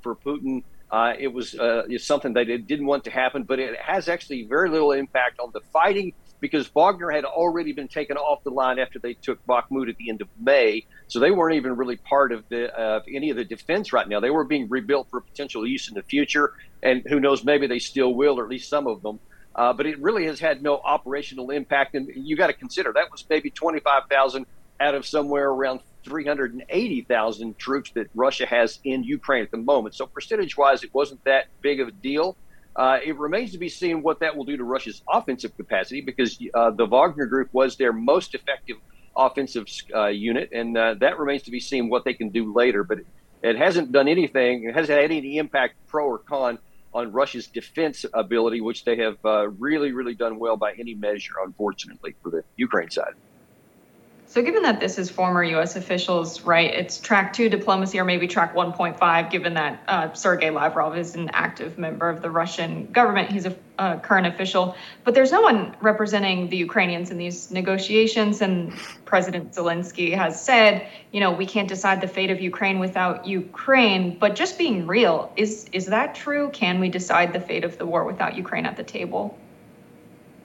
for 0.02 0.16
Putin. 0.16 0.64
Uh, 0.90 1.12
it 1.18 1.26
was 1.26 1.56
uh, 1.56 1.82
something 1.98 2.34
that 2.34 2.48
it 2.48 2.68
didn't 2.68 2.86
want 2.86 3.02
to 3.02 3.10
happen, 3.10 3.42
but 3.42 3.58
it 3.58 3.76
has 3.80 4.08
actually 4.08 4.44
very 4.44 4.70
little 4.70 4.92
impact 4.92 5.40
on 5.40 5.50
the 5.52 5.60
fighting 5.72 6.12
because 6.44 6.68
Wagner 6.74 7.10
had 7.10 7.24
already 7.24 7.72
been 7.72 7.88
taken 7.88 8.18
off 8.18 8.44
the 8.44 8.50
line 8.50 8.78
after 8.78 8.98
they 8.98 9.14
took 9.14 9.42
Bakhmut 9.46 9.88
at 9.88 9.96
the 9.96 10.10
end 10.10 10.20
of 10.20 10.28
May. 10.38 10.84
So 11.06 11.18
they 11.18 11.30
weren't 11.30 11.54
even 11.54 11.74
really 11.74 11.96
part 11.96 12.32
of 12.32 12.44
the 12.50 12.70
uh, 12.78 13.00
any 13.10 13.30
of 13.30 13.38
the 13.38 13.46
defense 13.46 13.94
right 13.94 14.06
now. 14.06 14.20
They 14.20 14.28
were 14.28 14.44
being 14.44 14.68
rebuilt 14.68 15.08
for 15.08 15.22
potential 15.22 15.66
use 15.66 15.88
in 15.88 15.94
the 15.94 16.02
future, 16.02 16.52
and 16.82 17.02
who 17.08 17.18
knows, 17.18 17.44
maybe 17.44 17.66
they 17.66 17.78
still 17.78 18.14
will, 18.14 18.38
or 18.38 18.44
at 18.44 18.50
least 18.50 18.68
some 18.68 18.86
of 18.86 19.00
them. 19.00 19.20
Uh, 19.54 19.72
but 19.72 19.86
it 19.86 19.98
really 20.02 20.26
has 20.26 20.38
had 20.38 20.62
no 20.62 20.82
operational 20.84 21.48
impact, 21.48 21.94
and 21.94 22.10
you 22.14 22.36
got 22.36 22.48
to 22.48 22.52
consider 22.52 22.92
that 22.92 23.10
was 23.10 23.24
maybe 23.30 23.48
25,000 23.48 24.44
out 24.80 24.94
of 24.94 25.06
somewhere 25.06 25.48
around 25.48 25.80
380,000 26.04 27.58
troops 27.58 27.90
that 27.94 28.08
Russia 28.14 28.44
has 28.44 28.80
in 28.84 29.02
Ukraine 29.02 29.44
at 29.44 29.50
the 29.50 29.56
moment. 29.56 29.94
So 29.94 30.04
percentage-wise, 30.04 30.84
it 30.84 30.90
wasn't 30.92 31.24
that 31.24 31.46
big 31.62 31.80
of 31.80 31.88
a 31.88 31.92
deal. 31.92 32.36
Uh, 32.76 32.98
it 33.04 33.16
remains 33.18 33.52
to 33.52 33.58
be 33.58 33.68
seen 33.68 34.02
what 34.02 34.20
that 34.20 34.36
will 34.36 34.44
do 34.44 34.56
to 34.56 34.64
Russia's 34.64 35.02
offensive 35.08 35.56
capacity 35.56 36.00
because 36.00 36.38
uh, 36.54 36.70
the 36.70 36.86
Wagner 36.86 37.26
Group 37.26 37.48
was 37.52 37.76
their 37.76 37.92
most 37.92 38.34
effective 38.34 38.76
offensive 39.16 39.66
uh, 39.94 40.06
unit, 40.06 40.50
and 40.52 40.76
uh, 40.76 40.94
that 40.94 41.18
remains 41.18 41.42
to 41.42 41.52
be 41.52 41.60
seen 41.60 41.88
what 41.88 42.04
they 42.04 42.14
can 42.14 42.30
do 42.30 42.52
later. 42.52 42.82
But 42.82 42.98
it, 42.98 43.06
it 43.42 43.56
hasn't 43.56 43.92
done 43.92 44.08
anything, 44.08 44.64
it 44.64 44.74
hasn't 44.74 44.98
had 44.98 45.10
any 45.10 45.38
impact, 45.38 45.74
pro 45.86 46.06
or 46.06 46.18
con, 46.18 46.58
on 46.92 47.12
Russia's 47.12 47.46
defense 47.46 48.04
ability, 48.12 48.60
which 48.60 48.84
they 48.84 48.96
have 48.96 49.18
uh, 49.24 49.48
really, 49.48 49.92
really 49.92 50.14
done 50.14 50.38
well 50.38 50.56
by 50.56 50.72
any 50.78 50.94
measure, 50.94 51.34
unfortunately, 51.44 52.14
for 52.22 52.30
the 52.30 52.42
Ukraine 52.56 52.90
side. 52.90 53.14
So, 54.34 54.42
given 54.42 54.62
that 54.62 54.80
this 54.80 54.98
is 54.98 55.10
former 55.10 55.44
U.S. 55.44 55.76
officials, 55.76 56.40
right, 56.40 56.74
it's 56.74 56.98
track 56.98 57.32
two 57.32 57.48
diplomacy 57.48 58.00
or 58.00 58.04
maybe 58.04 58.26
track 58.26 58.52
1.5, 58.52 59.30
given 59.30 59.54
that 59.54 59.80
uh, 59.86 60.12
Sergei 60.12 60.50
Lavrov 60.50 60.98
is 60.98 61.14
an 61.14 61.30
active 61.32 61.78
member 61.78 62.08
of 62.08 62.20
the 62.20 62.28
Russian 62.28 62.86
government. 62.86 63.30
He's 63.30 63.46
a, 63.46 63.54
a 63.78 64.00
current 64.00 64.26
official, 64.26 64.74
but 65.04 65.14
there's 65.14 65.30
no 65.30 65.40
one 65.40 65.76
representing 65.80 66.48
the 66.48 66.56
Ukrainians 66.56 67.12
in 67.12 67.16
these 67.16 67.52
negotiations. 67.52 68.40
And 68.40 68.72
President 69.04 69.52
Zelensky 69.52 70.12
has 70.16 70.42
said, 70.42 70.88
you 71.12 71.20
know, 71.20 71.30
we 71.30 71.46
can't 71.46 71.68
decide 71.68 72.00
the 72.00 72.08
fate 72.08 72.32
of 72.32 72.40
Ukraine 72.40 72.80
without 72.80 73.28
Ukraine. 73.28 74.18
But 74.18 74.34
just 74.34 74.58
being 74.58 74.88
real, 74.88 75.32
is, 75.36 75.66
is 75.70 75.86
that 75.86 76.16
true? 76.16 76.50
Can 76.50 76.80
we 76.80 76.88
decide 76.88 77.32
the 77.32 77.40
fate 77.40 77.62
of 77.62 77.78
the 77.78 77.86
war 77.86 78.02
without 78.02 78.34
Ukraine 78.34 78.66
at 78.66 78.76
the 78.76 78.82
table? 78.82 79.38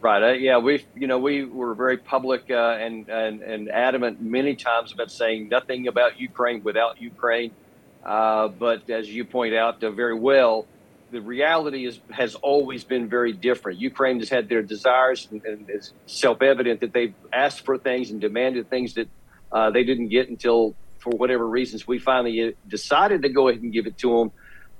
Right. 0.01 0.23
Uh, 0.23 0.31
yeah, 0.33 0.59
we 0.59 0.85
you 0.95 1.07
know 1.07 1.19
we 1.19 1.43
were 1.43 1.75
very 1.75 1.97
public 1.97 2.49
uh, 2.49 2.77
and, 2.79 3.09
and 3.09 3.41
and 3.41 3.69
adamant 3.69 4.21
many 4.21 4.55
times 4.55 4.93
about 4.93 5.11
saying 5.11 5.49
nothing 5.49 5.87
about 5.87 6.19
Ukraine 6.19 6.63
without 6.63 7.01
Ukraine. 7.01 7.51
Uh, 8.05 8.47
but 8.47 8.89
as 8.89 9.09
you 9.09 9.25
point 9.25 9.53
out 9.53 9.83
uh, 9.83 9.91
very 9.91 10.17
well, 10.17 10.65
the 11.11 11.19
reality 11.19 11.85
is 11.85 11.99
has 12.11 12.35
always 12.35 12.85
been 12.85 13.09
very 13.09 13.33
different. 13.33 13.81
Ukraine 13.81 14.19
has 14.19 14.29
had 14.29 14.47
their 14.47 14.61
desires, 14.61 15.27
and, 15.31 15.43
and 15.43 15.69
it's 15.69 15.91
self-evident 16.05 16.79
that 16.79 16.93
they've 16.93 17.15
asked 17.33 17.65
for 17.65 17.77
things 17.77 18.09
and 18.09 18.21
demanded 18.21 18.69
things 18.69 18.93
that 18.93 19.09
uh, 19.51 19.69
they 19.69 19.83
didn't 19.83 20.07
get 20.07 20.29
until, 20.29 20.75
for 20.99 21.09
whatever 21.09 21.45
reasons, 21.45 21.85
we 21.85 21.99
finally 21.99 22.41
uh, 22.41 22.51
decided 22.69 23.23
to 23.23 23.29
go 23.29 23.49
ahead 23.49 23.61
and 23.61 23.73
give 23.73 23.85
it 23.85 23.97
to 23.97 24.17
them. 24.17 24.31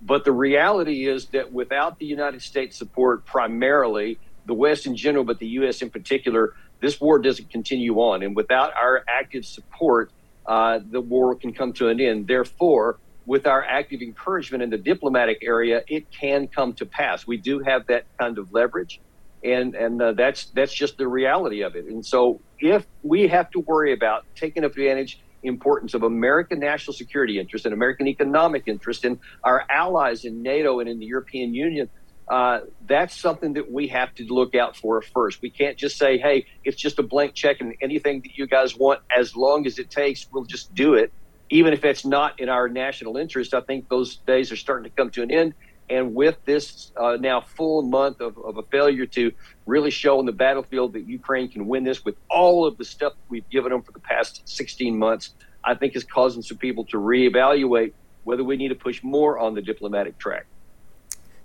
But 0.02 0.24
the 0.24 0.32
reality 0.32 1.10
is 1.10 1.26
that 1.28 1.52
without 1.52 2.00
the 2.00 2.06
United 2.06 2.42
States 2.42 2.78
support, 2.78 3.26
primarily 3.26 4.18
the 4.50 4.54
West 4.56 4.86
in 4.86 4.96
general, 4.96 5.24
but 5.24 5.40
the 5.40 5.48
U.S. 5.60 5.82
in 5.82 5.90
particular, 5.90 6.54
this 6.82 7.00
war 7.00 7.20
doesn't 7.20 7.50
continue 7.50 7.96
on. 7.98 8.24
And 8.24 8.36
without 8.36 8.74
our 8.76 9.06
active 9.08 9.46
support, 9.46 10.12
uh, 10.46 10.80
the 10.90 11.00
war 11.00 11.36
can 11.36 11.54
come 11.54 11.72
to 11.74 11.88
an 11.90 12.02
end. 12.02 12.28
Therefore, 12.28 12.98
with 13.28 13.46
our 13.46 13.64
active 13.64 14.02
encouragement 14.02 14.64
in 14.64 14.72
the 14.72 14.78
diplomatic 14.78 15.38
area, 15.44 15.84
it 15.88 16.10
can 16.12 16.48
come 16.48 16.74
to 16.74 16.86
pass. 16.86 17.28
We 17.28 17.38
do 17.38 17.60
have 17.60 17.86
that 17.88 18.06
kind 18.18 18.40
of 18.40 18.52
leverage, 18.52 19.00
and 19.44 19.76
and 19.76 20.02
uh, 20.02 20.14
that's 20.14 20.46
that's 20.46 20.74
just 20.74 20.98
the 20.98 21.08
reality 21.08 21.62
of 21.62 21.76
it. 21.76 21.86
And 21.86 22.04
so, 22.04 22.42
if 22.60 22.88
we 23.04 23.28
have 23.28 23.52
to 23.52 23.60
worry 23.60 23.94
about 23.94 24.26
taking 24.36 24.64
advantage 24.64 25.22
importance 25.44 25.94
of 25.94 26.04
American 26.04 26.60
national 26.60 26.94
security 26.94 27.40
interest 27.40 27.66
and 27.66 27.74
American 27.74 28.08
economic 28.08 28.64
interest 28.68 29.06
and 29.06 29.20
our 29.44 29.66
allies 29.70 30.26
in 30.26 30.42
NATO 30.42 30.80
and 30.80 30.90
in 30.90 31.00
the 31.00 31.06
European 31.06 31.54
Union, 31.54 31.90
uh, 32.30 32.60
that's 32.86 33.20
something 33.20 33.54
that 33.54 33.72
we 33.72 33.88
have 33.88 34.14
to 34.16 34.26
look 34.26 34.54
out 34.54 34.76
for 34.76 35.02
first. 35.02 35.42
We 35.42 35.50
can't 35.50 35.78
just 35.78 35.98
say, 35.98 36.18
hey, 36.18 36.46
it's 36.64 36.78
just 36.78 37.00
a 37.00 37.04
blank 37.04 37.34
check 37.34 37.60
and 37.60 37.74
anything 37.82 38.22
that 38.22 38.38
you 38.38 38.46
guys 38.46 38.76
want, 38.76 39.02
as 39.16 39.36
long 39.36 39.66
as 39.66 39.80
it 39.80 39.90
takes, 39.90 40.28
we'll 40.32 40.46
just 40.46 40.74
do 40.76 40.94
it. 40.94 41.12
Even 41.50 41.74
if 41.74 41.84
it's 41.84 42.06
not 42.06 42.40
in 42.40 42.48
our 42.48 42.70
national 42.70 43.18
interest, 43.18 43.56
I 43.56 43.62
think 43.62 43.90
those 43.90 44.18
days 44.18 44.52
are 44.52 44.56
starting 44.56 44.84
to 44.84 44.96
come 44.96 45.10
to 45.12 45.24
an 45.24 45.32
end. 45.32 45.56
And 45.90 46.14
with 46.14 46.38
this 46.46 46.92
uh, 46.96 47.18
now 47.20 47.42
full 47.42 47.82
month 47.82 48.22
of, 48.22 48.38
of 48.38 48.58
a 48.58 48.64
failure 48.64 49.08
to 49.08 49.32
really 49.66 49.90
show 49.90 50.20
on 50.20 50.28
the 50.28 50.32
battlefield 50.32 50.94
that 50.94 51.08
Ukraine 51.08 51.50
can 51.50 51.66
win 51.66 51.84
this 51.84 52.06
with 52.06 52.16
all 52.30 52.68
of 52.68 52.78
the 52.78 52.86
stuff 52.86 53.14
we've 53.30 53.50
given 53.50 53.72
them 53.72 53.82
for 53.82 53.92
the 53.92 54.00
past 54.00 54.48
16 54.48 55.00
months, 55.00 55.34
I 55.64 55.74
think 55.74 55.96
is 55.96 56.04
causing 56.04 56.44
some 56.44 56.58
people 56.58 56.86
to 56.86 56.98
reevaluate 56.98 57.94
whether 58.24 58.44
we 58.44 58.56
need 58.56 58.68
to 58.68 58.76
push 58.76 59.02
more 59.02 59.40
on 59.40 59.56
the 59.56 59.64
diplomatic 59.64 60.20
track. 60.20 60.46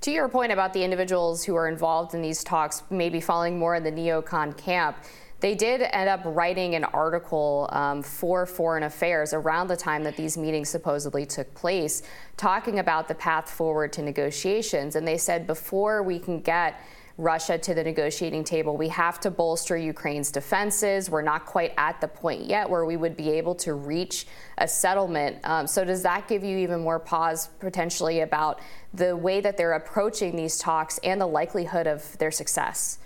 To 0.05 0.11
your 0.11 0.28
point 0.28 0.52
about 0.52 0.74
the 0.74 0.84
individuals 0.84 1.44
who 1.44 1.57
are 1.57 1.66
involved 1.66 2.12
in 2.12 2.20
these 2.20 2.44
talks, 2.44 2.82
maybe 2.90 3.22
falling 3.22 3.59
more 3.59 3.74
in 3.74 3.82
the 3.82 3.90
neocon 3.90 4.55
camp, 4.55 4.98
they 5.40 5.55
did 5.55 5.80
end 5.80 6.11
up 6.11 6.20
writing 6.26 6.74
an 6.74 6.84
article 6.84 7.70
um, 7.72 8.02
for 8.02 8.44
Foreign 8.44 8.82
Affairs 8.82 9.32
around 9.32 9.68
the 9.68 9.78
time 9.78 10.05
that 10.05 10.14
these 10.14 10.36
meetings 10.36 10.68
supposedly 10.68 11.24
took 11.24 11.55
place, 11.55 12.02
talking 12.36 12.80
about 12.80 13.09
the 13.09 13.14
path 13.14 13.48
forward 13.48 13.94
to 13.94 14.02
negotiations. 14.02 14.94
And 14.94 15.09
they 15.09 15.16
said 15.16 15.46
before 15.46 16.02
we 16.02 16.18
can 16.18 16.42
get 16.42 16.78
Russia 17.17 17.57
to 17.57 17.75
the 17.75 17.85
negotiating 17.85 18.43
table. 18.43 18.77
We 18.77 18.89
have 18.89 19.21
to 19.21 19.31
bolster 19.31 19.77
Ukraine's 19.77 20.33
defenses. 20.33 21.09
We're 21.09 21.23
not 21.23 21.47
quite 21.47 21.73
at 21.77 22.01
the 22.01 22.09
point 22.09 22.45
yet 22.47 22.69
where 22.69 22.85
we 22.85 22.97
would 22.97 23.17
be 23.17 23.31
able 23.31 23.55
to 23.57 23.75
reach 23.75 24.27
a 24.59 24.67
settlement. 24.67 25.39
Um, 25.45 25.67
so, 25.69 25.85
does 25.85 26.03
that 26.03 26.27
give 26.27 26.43
you 26.43 26.59
even 26.59 26.81
more 26.81 26.99
pause 26.99 27.49
potentially 27.61 28.21
about 28.21 28.61
the 28.93 29.17
way 29.17 29.41
that 29.41 29.57
they're 29.57 29.75
approaching 29.75 30.35
these 30.35 30.59
talks 30.59 30.99
and 31.05 31.21
the 31.21 31.27
likelihood 31.27 31.87
of 31.87 32.19
their 32.19 32.33
success? 32.33 32.99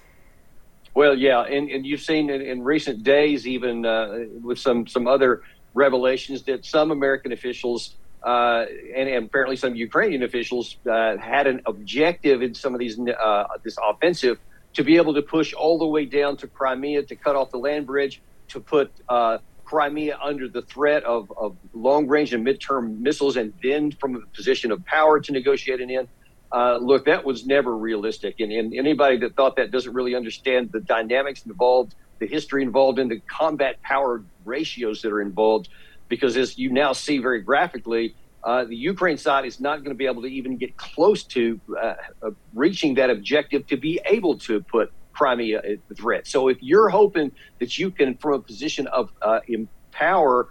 Well, 0.94 1.14
yeah, 1.14 1.42
and, 1.42 1.70
and 1.70 1.86
you've 1.86 2.00
seen 2.00 2.30
in, 2.30 2.40
in 2.40 2.64
recent 2.64 3.04
days, 3.04 3.46
even 3.46 3.84
uh, 3.84 4.24
with 4.42 4.58
some 4.58 4.86
some 4.86 5.06
other 5.06 5.42
revelations, 5.74 6.42
that 6.44 6.64
some 6.64 6.90
American 6.92 7.32
officials 7.32 7.94
uh, 8.22 8.64
and, 8.96 9.08
and, 9.08 9.26
apparently 9.26 9.56
some 9.56 9.76
Ukrainian 9.76 10.22
officials 10.24 10.76
uh, 10.90 11.16
had 11.18 11.46
an 11.46 11.62
objective 11.66 12.42
in 12.42 12.54
some 12.54 12.74
of 12.74 12.80
these 12.80 12.98
uh, 12.98 13.44
this 13.62 13.76
offensive 13.82 14.38
to 14.74 14.82
be 14.82 14.96
able 14.96 15.14
to 15.14 15.22
push 15.22 15.54
all 15.54 15.78
the 15.78 15.86
way 15.86 16.04
down 16.04 16.36
to 16.38 16.46
Crimea 16.48 17.02
to 17.04 17.16
cut 17.16 17.36
off 17.36 17.50
the 17.50 17.58
land 17.58 17.86
bridge 17.86 18.20
to 18.48 18.60
put 18.60 18.90
uh, 19.08 19.38
Crimea 19.64 20.18
under 20.22 20.48
the 20.48 20.62
threat 20.62 21.04
of, 21.04 21.32
of 21.36 21.56
long 21.74 22.06
range 22.08 22.32
and 22.32 22.44
midterm 22.44 22.98
missiles 22.98 23.36
and 23.36 23.52
then 23.62 23.92
from 23.92 24.16
a 24.16 24.20
position 24.34 24.72
of 24.72 24.84
power 24.84 25.20
to 25.20 25.32
negotiate 25.32 25.80
an 25.80 25.90
end. 25.90 26.08
Uh, 26.50 26.78
look, 26.78 27.04
that 27.04 27.24
was 27.24 27.46
never 27.46 27.76
realistic. 27.76 28.40
And, 28.40 28.50
and 28.50 28.74
anybody 28.74 29.18
that 29.18 29.36
thought 29.36 29.56
that 29.56 29.70
doesn't 29.70 29.92
really 29.92 30.14
understand 30.14 30.72
the 30.72 30.80
dynamics 30.80 31.44
involved, 31.44 31.94
the 32.18 32.26
history 32.26 32.62
involved, 32.62 32.98
and 32.98 33.10
the 33.10 33.20
combat 33.20 33.80
power 33.82 34.24
ratios 34.46 35.02
that 35.02 35.12
are 35.12 35.20
involved 35.20 35.68
because 36.08 36.36
as 36.36 36.58
you 36.58 36.70
now 36.70 36.92
see 36.92 37.18
very 37.18 37.42
graphically, 37.42 38.14
uh, 38.44 38.64
the 38.64 38.76
Ukraine 38.76 39.18
side 39.18 39.44
is 39.44 39.60
not 39.60 39.78
going 39.78 39.90
to 39.90 39.94
be 39.94 40.06
able 40.06 40.22
to 40.22 40.28
even 40.28 40.56
get 40.56 40.76
close 40.76 41.24
to 41.24 41.60
uh, 41.80 41.94
uh, 42.22 42.30
reaching 42.54 42.94
that 42.94 43.10
objective 43.10 43.66
to 43.66 43.76
be 43.76 44.00
able 44.06 44.38
to 44.38 44.60
put 44.62 44.92
Crimea 45.12 45.58
at 45.58 45.96
threat. 45.96 46.26
So 46.26 46.48
if 46.48 46.58
you're 46.60 46.88
hoping 46.88 47.32
that 47.58 47.76
you 47.78 47.90
can, 47.90 48.16
from 48.16 48.34
a 48.34 48.38
position 48.38 48.86
of 48.86 49.10
uh, 49.20 49.40
empower, 49.48 50.48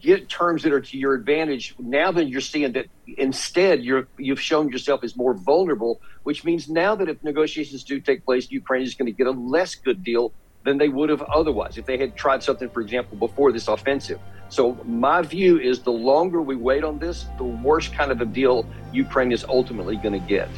get 0.00 0.28
terms 0.28 0.62
that 0.62 0.72
are 0.72 0.80
to 0.80 0.96
your 0.96 1.14
advantage, 1.14 1.74
now 1.78 2.12
then 2.12 2.28
you're 2.28 2.40
seeing 2.40 2.72
that 2.72 2.86
instead 3.18 3.82
you're 3.82 4.06
you've 4.16 4.40
shown 4.40 4.68
yourself 4.68 5.02
as 5.02 5.16
more 5.16 5.34
vulnerable, 5.34 6.00
which 6.22 6.44
means 6.44 6.68
now 6.68 6.94
that 6.94 7.08
if 7.08 7.22
negotiations 7.24 7.82
do 7.82 8.00
take 8.00 8.24
place, 8.24 8.50
Ukraine 8.50 8.82
is 8.82 8.94
going 8.94 9.06
to 9.06 9.12
get 9.12 9.26
a 9.26 9.32
less 9.32 9.74
good 9.74 10.02
deal 10.04 10.32
than 10.64 10.78
they 10.78 10.88
would 10.88 11.10
have 11.10 11.22
otherwise 11.22 11.76
if 11.78 11.86
they 11.86 11.98
had 11.98 12.16
tried 12.16 12.42
something, 12.42 12.68
for 12.70 12.80
example, 12.80 13.16
before 13.16 13.52
this 13.52 13.68
offensive. 13.68 14.18
So 14.48 14.78
my 14.84 15.22
view 15.22 15.58
is 15.58 15.80
the 15.80 15.92
longer 15.92 16.40
we 16.42 16.56
wait 16.56 16.84
on 16.84 16.98
this, 16.98 17.26
the 17.38 17.44
worse 17.44 17.88
kind 17.88 18.10
of 18.10 18.20
a 18.20 18.24
deal 18.24 18.66
Ukraine 18.92 19.32
is 19.32 19.44
ultimately 19.44 19.96
going 19.96 20.20
to 20.20 20.26
get. 20.26 20.48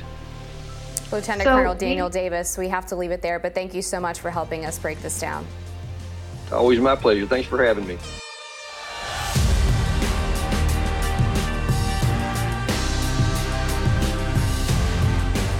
Lieutenant 1.12 1.44
so, 1.44 1.54
Colonel 1.54 1.74
Daniel 1.74 2.08
Davis, 2.08 2.58
we 2.58 2.68
have 2.68 2.86
to 2.86 2.96
leave 2.96 3.10
it 3.10 3.22
there, 3.22 3.38
but 3.38 3.54
thank 3.54 3.74
you 3.74 3.82
so 3.82 4.00
much 4.00 4.18
for 4.18 4.30
helping 4.30 4.64
us 4.64 4.78
break 4.78 5.00
this 5.02 5.20
down. 5.20 5.46
Always 6.50 6.80
my 6.80 6.96
pleasure. 6.96 7.26
Thanks 7.26 7.48
for 7.48 7.64
having 7.64 7.86
me. 7.86 7.98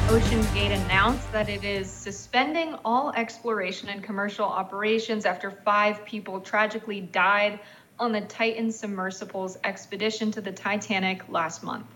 OceanGate 0.06 0.70
announced 0.84 1.32
that 1.32 1.48
it 1.48 1.64
is 1.64 1.90
suspending 1.90 2.76
all 2.84 3.10
exploration 3.16 3.88
and 3.88 4.04
commercial 4.04 4.44
operations 4.44 5.26
after 5.26 5.50
five 5.50 6.04
people 6.04 6.40
tragically 6.40 7.00
died 7.00 7.58
on 7.98 8.12
the 8.12 8.20
Titan 8.20 8.68
submersible's 8.68 9.58
expedition 9.64 10.30
to 10.30 10.40
the 10.40 10.52
Titanic 10.52 11.28
last 11.28 11.64
month. 11.64 11.86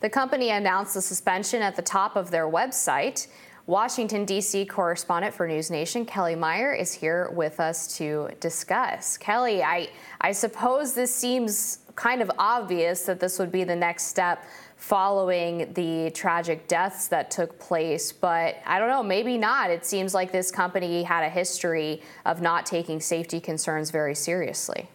The 0.00 0.10
company 0.10 0.50
announced 0.50 0.94
the 0.94 1.00
suspension 1.00 1.62
at 1.62 1.76
the 1.76 1.82
top 1.82 2.16
of 2.16 2.32
their 2.32 2.46
website. 2.46 3.28
Washington, 3.66 4.24
D.C. 4.24 4.66
correspondent 4.66 5.32
for 5.32 5.46
News 5.46 5.70
Nation, 5.70 6.04
Kellie 6.04 6.34
Meyer, 6.34 6.74
is 6.74 6.92
here 6.92 7.30
with 7.30 7.60
us 7.60 7.96
to 7.98 8.30
discuss. 8.40 9.16
Kellie, 9.16 9.62
I, 9.62 9.90
I 10.20 10.32
suppose 10.32 10.92
this 10.92 11.14
seems 11.14 11.78
kind 11.94 12.20
of 12.20 12.30
obvious 12.36 13.02
that 13.02 13.20
this 13.20 13.38
would 13.38 13.52
be 13.52 13.62
the 13.62 13.76
next 13.76 14.06
step 14.06 14.44
following 14.76 15.72
the 15.74 16.10
tragic 16.10 16.68
deaths 16.68 17.08
that 17.08 17.30
took 17.30 17.58
place, 17.58 18.12
but 18.12 18.56
I 18.66 18.78
don't 18.78 18.88
know, 18.88 19.02
maybe 19.02 19.38
not. 19.38 19.70
It 19.70 19.86
seems 19.86 20.12
like 20.12 20.30
this 20.32 20.50
company 20.50 21.02
had 21.02 21.24
a 21.24 21.30
history 21.30 22.02
of 22.26 22.42
not 22.42 22.66
taking 22.66 23.00
safety 23.00 23.40
concerns 23.40 23.90
very 23.90 24.14
seriously. 24.14 24.88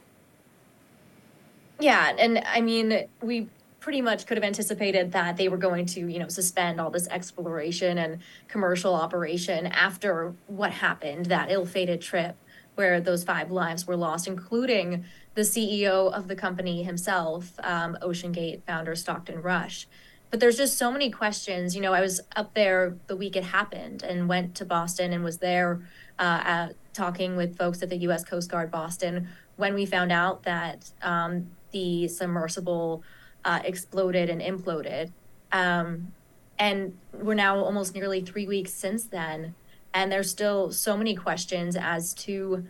Yeah, 1.80 2.14
and 2.20 2.44
I 2.46 2.62
mean, 2.62 3.08
we 3.22 3.48
pretty 3.80 4.02
much 4.02 4.28
could 4.28 4.38
have 4.38 4.44
anticipated 4.44 5.14
that 5.14 5.38
they 5.38 5.48
were 5.48 5.58
going 5.58 5.86
to, 5.86 6.02
you 6.02 6.20
know, 6.20 6.28
suspend 6.28 6.82
all 6.82 6.90
this 6.90 7.08
exploration 7.08 7.98
and 7.98 8.20
commercial 8.50 8.94
operation 8.94 9.68
after 9.68 10.34
what 10.48 10.72
happened, 10.72 11.28
that 11.28 11.50
ill-fated 11.50 12.02
trip 12.02 12.36
where 12.76 13.02
those 13.02 13.24
five 13.24 13.52
lives 13.52 13.88
were 13.88 13.96
lost, 13.96 14.28
including 14.28 15.06
the 15.36 15.42
CEO 15.42 16.12
of 16.12 16.28
the 16.28 16.36
company 16.36 16.84
himself, 16.84 17.54
um, 17.64 17.98
OceanGate 18.02 18.64
founder 18.64 18.96
Stockton 18.96 19.42
Rush. 19.42 19.88
But 20.32 20.40
there's 20.40 20.58
just 20.58 20.78
so 20.78 20.92
many 20.92 21.10
questions. 21.10 21.76
You 21.76 21.82
know, 21.82 21.94
I 21.94 22.02
was 22.02 22.22
up 22.36 22.54
there 22.54 22.96
the 23.08 23.16
week 23.16 23.36
it 23.36 23.46
happened 23.46 24.04
and 24.04 24.30
went 24.30 24.56
to 24.56 24.66
Boston 24.66 25.12
and 25.12 25.24
was 25.24 25.40
there 25.40 25.82
uh, 26.20 26.42
at, 26.44 26.76
talking 26.94 27.36
with 27.36 27.58
folks 27.58 27.82
at 27.82 27.90
the 27.90 27.98
U.S. 27.98 28.24
Coast 28.24 28.52
Guard 28.52 28.70
Boston 28.70 29.28
when 29.56 29.74
we 29.74 29.86
found 29.86 30.12
out 30.12 30.44
that 30.44 30.92
um, 31.02 31.50
the 31.72 32.08
submersible 32.08 33.04
uh, 33.44 33.60
exploded 33.64 34.30
and 34.30 34.42
imploded. 34.42 35.12
Um, 35.52 36.12
and 36.60 36.98
we're 37.14 37.34
now 37.34 37.58
almost 37.58 37.96
nearly 37.96 38.22
three 38.22 38.46
weeks 38.46 38.74
since 38.74 39.06
then. 39.06 39.56
And 39.94 40.12
there's 40.12 40.30
still 40.30 40.72
so 40.72 40.96
many 40.96 41.16
questions 41.16 41.76
as 41.76 42.14
to 42.16 42.68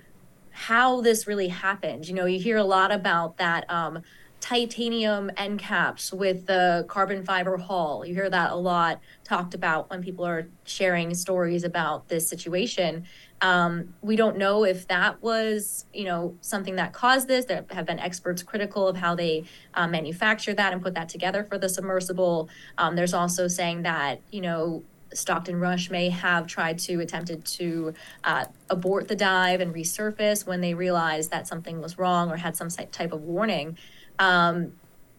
how 0.59 0.99
this 0.99 1.25
really 1.25 1.47
happened. 1.47 2.05
You 2.05 2.13
know, 2.13 2.25
you 2.25 2.37
hear 2.37 2.57
a 2.57 2.65
lot 2.65 2.91
about 2.91 3.37
that 3.37 3.63
um, 3.71 4.01
titanium 4.41 5.31
end 5.37 5.57
caps 5.57 6.11
with 6.11 6.47
the 6.47 6.85
carbon 6.89 7.23
fiber 7.23 7.55
hull. 7.55 8.05
You 8.05 8.13
hear 8.13 8.29
that 8.29 8.51
a 8.51 8.55
lot 8.55 8.99
talked 9.23 9.53
about 9.53 9.89
when 9.89 10.03
people 10.03 10.25
are 10.25 10.49
sharing 10.65 11.13
stories 11.13 11.63
about 11.63 12.09
this 12.09 12.27
situation. 12.27 13.05
Um, 13.39 13.93
we 14.01 14.17
don't 14.17 14.35
know 14.35 14.65
if 14.65 14.85
that 14.89 15.23
was, 15.23 15.85
you 15.93 16.03
know, 16.03 16.35
something 16.41 16.75
that 16.75 16.91
caused 16.91 17.29
this. 17.29 17.45
There 17.45 17.63
have 17.69 17.85
been 17.85 17.99
experts 17.99 18.43
critical 18.43 18.85
of 18.85 18.97
how 18.97 19.15
they 19.15 19.45
uh, 19.75 19.87
manufacture 19.87 20.53
that 20.53 20.73
and 20.73 20.81
put 20.81 20.93
that 20.95 21.07
together 21.07 21.45
for 21.45 21.57
the 21.57 21.69
submersible. 21.69 22.49
Um, 22.77 22.97
there's 22.97 23.13
also 23.13 23.47
saying 23.47 23.83
that, 23.83 24.19
you 24.29 24.41
know, 24.41 24.83
Stockton 25.13 25.59
Rush 25.59 25.89
may 25.89 26.09
have 26.09 26.47
tried 26.47 26.79
to 26.79 26.99
attempted 26.99 27.45
to 27.45 27.93
uh, 28.23 28.45
abort 28.69 29.07
the 29.07 29.15
dive 29.15 29.61
and 29.61 29.73
resurface 29.73 30.45
when 30.45 30.61
they 30.61 30.73
realized 30.73 31.31
that 31.31 31.47
something 31.47 31.81
was 31.81 31.97
wrong 31.97 32.31
or 32.31 32.37
had 32.37 32.55
some 32.55 32.69
type 32.69 33.11
of 33.11 33.21
warning. 33.21 33.77
Um, 34.17 34.73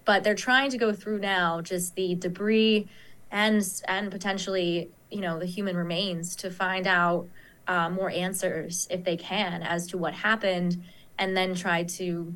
but 0.04 0.24
they're 0.24 0.34
trying 0.34 0.70
to 0.70 0.78
go 0.78 0.92
through 0.92 1.18
now 1.20 1.60
just 1.60 1.94
the 1.94 2.14
debris 2.14 2.88
and 3.30 3.64
and 3.86 4.10
potentially 4.10 4.90
you 5.10 5.20
know 5.20 5.38
the 5.38 5.46
human 5.46 5.76
remains 5.76 6.34
to 6.36 6.50
find 6.50 6.86
out 6.86 7.28
uh, 7.68 7.88
more 7.88 8.10
answers 8.10 8.88
if 8.90 9.04
they 9.04 9.16
can 9.16 9.62
as 9.62 9.86
to 9.88 9.98
what 9.98 10.14
happened, 10.14 10.82
and 11.18 11.36
then 11.36 11.54
try 11.54 11.84
to 11.84 12.34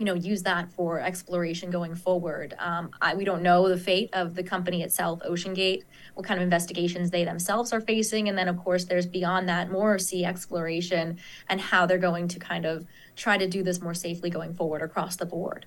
you 0.00 0.06
know, 0.06 0.14
use 0.14 0.42
that 0.44 0.72
for 0.72 0.98
exploration 0.98 1.70
going 1.70 1.94
forward. 1.94 2.54
Um, 2.58 2.88
I, 3.02 3.14
we 3.14 3.26
don't 3.26 3.42
know 3.42 3.68
the 3.68 3.76
fate 3.76 4.08
of 4.14 4.34
the 4.34 4.42
company 4.42 4.82
itself, 4.82 5.20
OceanGate, 5.28 5.82
what 6.14 6.24
kind 6.24 6.40
of 6.40 6.42
investigations 6.42 7.10
they 7.10 7.22
themselves 7.22 7.70
are 7.74 7.82
facing. 7.82 8.30
And 8.30 8.38
then, 8.38 8.48
of 8.48 8.56
course, 8.56 8.86
there's 8.86 9.06
beyond 9.06 9.46
that 9.50 9.70
more 9.70 9.98
sea 9.98 10.24
exploration 10.24 11.18
and 11.50 11.60
how 11.60 11.84
they're 11.84 11.98
going 11.98 12.28
to 12.28 12.38
kind 12.38 12.64
of 12.64 12.86
try 13.14 13.36
to 13.36 13.46
do 13.46 13.62
this 13.62 13.82
more 13.82 13.92
safely 13.92 14.30
going 14.30 14.54
forward 14.54 14.80
across 14.80 15.16
the 15.16 15.26
board. 15.26 15.66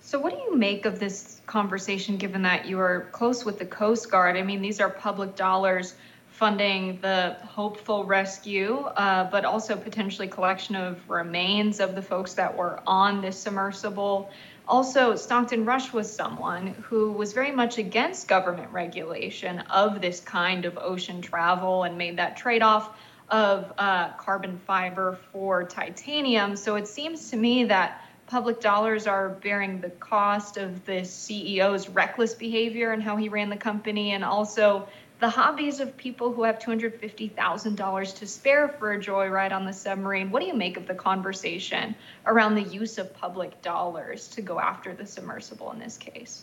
So, 0.00 0.20
what 0.20 0.32
do 0.32 0.38
you 0.38 0.56
make 0.56 0.86
of 0.86 1.00
this 1.00 1.40
conversation 1.46 2.16
given 2.16 2.42
that 2.42 2.66
you 2.66 2.78
are 2.78 3.08
close 3.10 3.44
with 3.44 3.58
the 3.58 3.66
Coast 3.66 4.12
Guard? 4.12 4.36
I 4.36 4.42
mean, 4.42 4.62
these 4.62 4.80
are 4.80 4.90
public 4.90 5.34
dollars 5.34 5.94
funding 6.42 6.98
the 7.02 7.36
hopeful 7.44 8.02
rescue, 8.02 8.78
uh, 8.96 9.22
but 9.30 9.44
also 9.44 9.76
potentially 9.76 10.26
collection 10.26 10.74
of 10.74 10.98
remains 11.08 11.78
of 11.78 11.94
the 11.94 12.02
folks 12.02 12.34
that 12.34 12.56
were 12.56 12.80
on 12.84 13.22
this 13.22 13.38
submersible. 13.38 14.28
Also, 14.66 15.14
Stockton 15.14 15.64
Rush 15.64 15.92
was 15.92 16.12
someone 16.12 16.74
who 16.82 17.12
was 17.12 17.32
very 17.32 17.52
much 17.52 17.78
against 17.78 18.26
government 18.26 18.72
regulation 18.72 19.60
of 19.70 20.00
this 20.00 20.18
kind 20.18 20.64
of 20.64 20.76
ocean 20.78 21.22
travel 21.22 21.84
and 21.84 21.96
made 21.96 22.16
that 22.16 22.36
trade 22.36 22.62
off 22.62 22.98
of 23.28 23.72
uh, 23.78 24.08
carbon 24.14 24.58
fiber 24.66 25.20
for 25.30 25.62
titanium. 25.62 26.56
So 26.56 26.74
it 26.74 26.88
seems 26.88 27.30
to 27.30 27.36
me 27.36 27.66
that 27.66 28.02
public 28.26 28.60
dollars 28.60 29.06
are 29.06 29.28
bearing 29.28 29.80
the 29.80 29.90
cost 29.90 30.56
of 30.56 30.84
this 30.86 31.08
CEO's 31.28 31.88
reckless 31.88 32.34
behavior 32.34 32.90
and 32.90 33.00
how 33.00 33.16
he 33.16 33.28
ran 33.28 33.48
the 33.48 33.56
company, 33.56 34.10
and 34.12 34.24
also 34.24 34.88
the 35.22 35.30
hobbies 35.30 35.78
of 35.78 35.96
people 35.96 36.32
who 36.32 36.42
have 36.42 36.58
$250,000 36.58 38.16
to 38.16 38.26
spare 38.26 38.68
for 38.68 38.94
a 38.94 38.98
joyride 38.98 39.52
on 39.52 39.64
the 39.64 39.72
submarine. 39.72 40.32
What 40.32 40.40
do 40.40 40.48
you 40.48 40.54
make 40.54 40.76
of 40.76 40.88
the 40.88 40.96
conversation 40.96 41.94
around 42.26 42.56
the 42.56 42.62
use 42.62 42.98
of 42.98 43.14
public 43.14 43.62
dollars 43.62 44.26
to 44.30 44.42
go 44.42 44.58
after 44.58 44.92
the 44.92 45.06
submersible 45.06 45.70
in 45.70 45.78
this 45.78 45.96
case? 45.96 46.42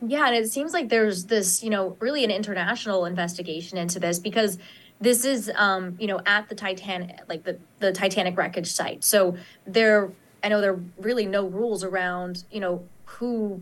Yeah, 0.00 0.28
and 0.28 0.36
it 0.36 0.48
seems 0.48 0.72
like 0.72 0.88
there's 0.88 1.24
this, 1.24 1.64
you 1.64 1.70
know, 1.70 1.96
really 1.98 2.22
an 2.22 2.30
international 2.30 3.04
investigation 3.04 3.78
into 3.78 3.98
this 3.98 4.20
because 4.20 4.58
this 5.00 5.24
is 5.24 5.50
um, 5.56 5.96
you 5.98 6.06
know, 6.06 6.20
at 6.24 6.48
the 6.48 6.54
Titanic 6.54 7.18
like 7.28 7.42
the 7.42 7.58
the 7.80 7.90
Titanic 7.90 8.38
wreckage 8.38 8.70
site. 8.70 9.02
So 9.02 9.36
there 9.66 10.12
I 10.44 10.50
know 10.50 10.60
there 10.60 10.74
are 10.74 10.80
really 10.98 11.26
no 11.26 11.48
rules 11.48 11.82
around, 11.82 12.44
you 12.48 12.60
know, 12.60 12.84
who 13.06 13.60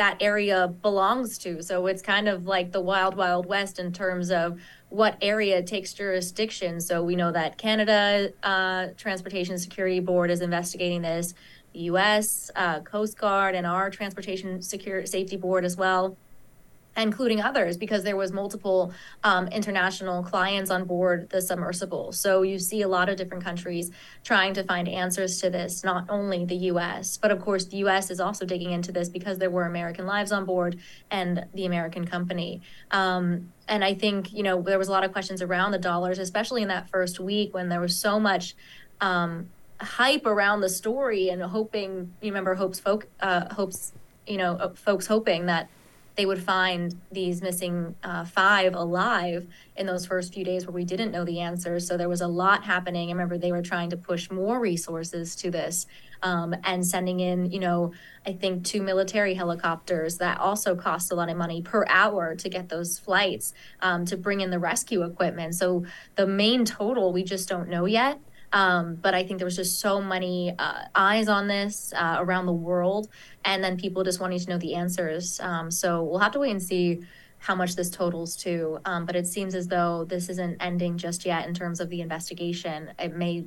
that 0.00 0.16
area 0.22 0.66
belongs 0.66 1.36
to. 1.36 1.62
So 1.62 1.86
it's 1.86 2.00
kind 2.00 2.26
of 2.26 2.46
like 2.46 2.72
the 2.72 2.80
wild, 2.80 3.18
wild 3.18 3.44
west 3.44 3.78
in 3.78 3.92
terms 3.92 4.30
of 4.30 4.58
what 4.88 5.18
area 5.20 5.62
takes 5.62 5.92
jurisdiction. 5.92 6.80
So 6.80 7.04
we 7.04 7.16
know 7.16 7.30
that 7.32 7.58
Canada 7.58 8.32
uh, 8.42 8.86
Transportation 8.96 9.58
Security 9.58 10.00
Board 10.00 10.30
is 10.30 10.40
investigating 10.40 11.02
this, 11.02 11.34
the 11.74 11.80
U.S. 11.80 12.50
Uh, 12.56 12.80
Coast 12.80 13.18
Guard 13.18 13.54
and 13.54 13.66
our 13.66 13.90
Transportation 13.90 14.62
Security 14.62 15.06
Safety 15.06 15.36
Board 15.36 15.66
as 15.66 15.76
well 15.76 16.16
including 16.96 17.40
others 17.40 17.76
because 17.76 18.02
there 18.02 18.16
was 18.16 18.32
multiple 18.32 18.92
um, 19.22 19.48
international 19.48 20.22
clients 20.22 20.70
on 20.70 20.84
board 20.84 21.28
the 21.30 21.40
submersible. 21.40 22.12
So 22.12 22.42
you 22.42 22.58
see 22.58 22.82
a 22.82 22.88
lot 22.88 23.08
of 23.08 23.16
different 23.16 23.44
countries 23.44 23.90
trying 24.24 24.54
to 24.54 24.64
find 24.64 24.88
answers 24.88 25.40
to 25.40 25.50
this 25.50 25.84
not 25.84 26.06
only 26.08 26.44
the 26.44 26.56
us 26.56 27.16
but 27.16 27.30
of 27.30 27.40
course 27.40 27.66
the 27.66 27.78
us 27.78 28.10
is 28.10 28.20
also 28.20 28.44
digging 28.44 28.72
into 28.72 28.92
this 28.92 29.08
because 29.08 29.38
there 29.38 29.50
were 29.50 29.64
american 29.64 30.06
lives 30.06 30.32
on 30.32 30.44
board 30.44 30.78
and 31.10 31.46
the 31.54 31.64
american 31.66 32.04
company. 32.04 32.60
Um, 32.90 33.52
and 33.68 33.84
i 33.84 33.94
think 33.94 34.32
you 34.32 34.42
know 34.42 34.60
there 34.60 34.78
was 34.78 34.88
a 34.88 34.90
lot 34.90 35.04
of 35.04 35.12
questions 35.12 35.40
around 35.40 35.70
the 35.70 35.78
dollars 35.78 36.18
especially 36.18 36.62
in 36.62 36.68
that 36.68 36.90
first 36.90 37.20
week 37.20 37.54
when 37.54 37.68
there 37.68 37.80
was 37.80 37.96
so 37.96 38.18
much 38.18 38.54
um, 39.00 39.48
hype 39.80 40.26
around 40.26 40.60
the 40.60 40.68
story 40.68 41.30
and 41.30 41.40
hoping 41.42 42.12
you 42.20 42.30
remember 42.30 42.54
hope's 42.54 42.78
folk 42.78 43.06
uh, 43.20 43.52
hope's 43.54 43.92
you 44.26 44.36
know 44.36 44.54
uh, 44.56 44.68
folks 44.74 45.06
hoping 45.06 45.46
that 45.46 45.68
they 46.20 46.26
would 46.26 46.42
find 46.42 47.00
these 47.10 47.40
missing 47.40 47.94
uh, 48.04 48.26
five 48.26 48.74
alive 48.74 49.46
in 49.74 49.86
those 49.86 50.04
first 50.04 50.34
few 50.34 50.44
days 50.44 50.66
where 50.66 50.74
we 50.74 50.84
didn't 50.84 51.12
know 51.12 51.24
the 51.24 51.40
answers. 51.40 51.86
So 51.86 51.96
there 51.96 52.10
was 52.10 52.20
a 52.20 52.26
lot 52.26 52.62
happening. 52.62 53.08
I 53.08 53.12
remember 53.12 53.38
they 53.38 53.52
were 53.52 53.62
trying 53.62 53.88
to 53.88 53.96
push 53.96 54.30
more 54.30 54.60
resources 54.60 55.34
to 55.36 55.50
this 55.50 55.86
um, 56.22 56.54
and 56.62 56.86
sending 56.86 57.20
in, 57.20 57.50
you 57.50 57.58
know, 57.58 57.94
I 58.26 58.34
think 58.34 58.66
two 58.66 58.82
military 58.82 59.32
helicopters 59.32 60.18
that 60.18 60.38
also 60.38 60.76
cost 60.76 61.10
a 61.10 61.14
lot 61.14 61.30
of 61.30 61.38
money 61.38 61.62
per 61.62 61.86
hour 61.88 62.34
to 62.34 62.48
get 62.50 62.68
those 62.68 62.98
flights 62.98 63.54
um, 63.80 64.04
to 64.04 64.18
bring 64.18 64.42
in 64.42 64.50
the 64.50 64.58
rescue 64.58 65.02
equipment. 65.02 65.54
So 65.54 65.86
the 66.16 66.26
main 66.26 66.66
total 66.66 67.14
we 67.14 67.24
just 67.24 67.48
don't 67.48 67.70
know 67.70 67.86
yet. 67.86 68.20
Um, 68.52 68.96
but 68.96 69.14
I 69.14 69.22
think 69.22 69.38
there 69.38 69.44
was 69.44 69.56
just 69.56 69.78
so 69.78 70.00
many 70.00 70.54
uh, 70.58 70.84
eyes 70.94 71.28
on 71.28 71.46
this 71.46 71.92
uh, 71.96 72.16
around 72.18 72.46
the 72.46 72.52
world, 72.52 73.08
and 73.44 73.62
then 73.62 73.76
people 73.76 74.02
just 74.02 74.20
wanting 74.20 74.40
to 74.40 74.50
know 74.50 74.58
the 74.58 74.74
answers. 74.74 75.38
Um, 75.40 75.70
so 75.70 76.02
we'll 76.02 76.18
have 76.18 76.32
to 76.32 76.40
wait 76.40 76.50
and 76.50 76.62
see 76.62 77.00
how 77.38 77.54
much 77.54 77.74
this 77.74 77.88
totals 77.90 78.36
to. 78.36 78.80
Um, 78.84 79.06
but 79.06 79.16
it 79.16 79.26
seems 79.26 79.54
as 79.54 79.68
though 79.68 80.04
this 80.04 80.28
isn't 80.28 80.58
ending 80.60 80.98
just 80.98 81.24
yet 81.24 81.46
in 81.46 81.54
terms 81.54 81.80
of 81.80 81.88
the 81.88 82.00
investigation. 82.00 82.90
It 82.98 83.16
may 83.16 83.46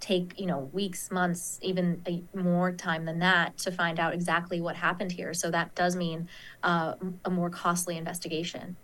take 0.00 0.38
you 0.40 0.46
know 0.46 0.70
weeks 0.72 1.10
months 1.10 1.58
even 1.62 2.02
a, 2.08 2.22
more 2.36 2.72
time 2.72 3.04
than 3.04 3.18
that 3.18 3.56
to 3.58 3.70
find 3.70 4.00
out 4.00 4.14
exactly 4.14 4.60
what 4.60 4.74
happened 4.74 5.12
here 5.12 5.34
so 5.34 5.50
that 5.50 5.74
does 5.74 5.94
mean 5.94 6.26
uh, 6.62 6.94
a 7.26 7.30
more 7.30 7.50
costly 7.50 7.96
investigation 7.98 8.76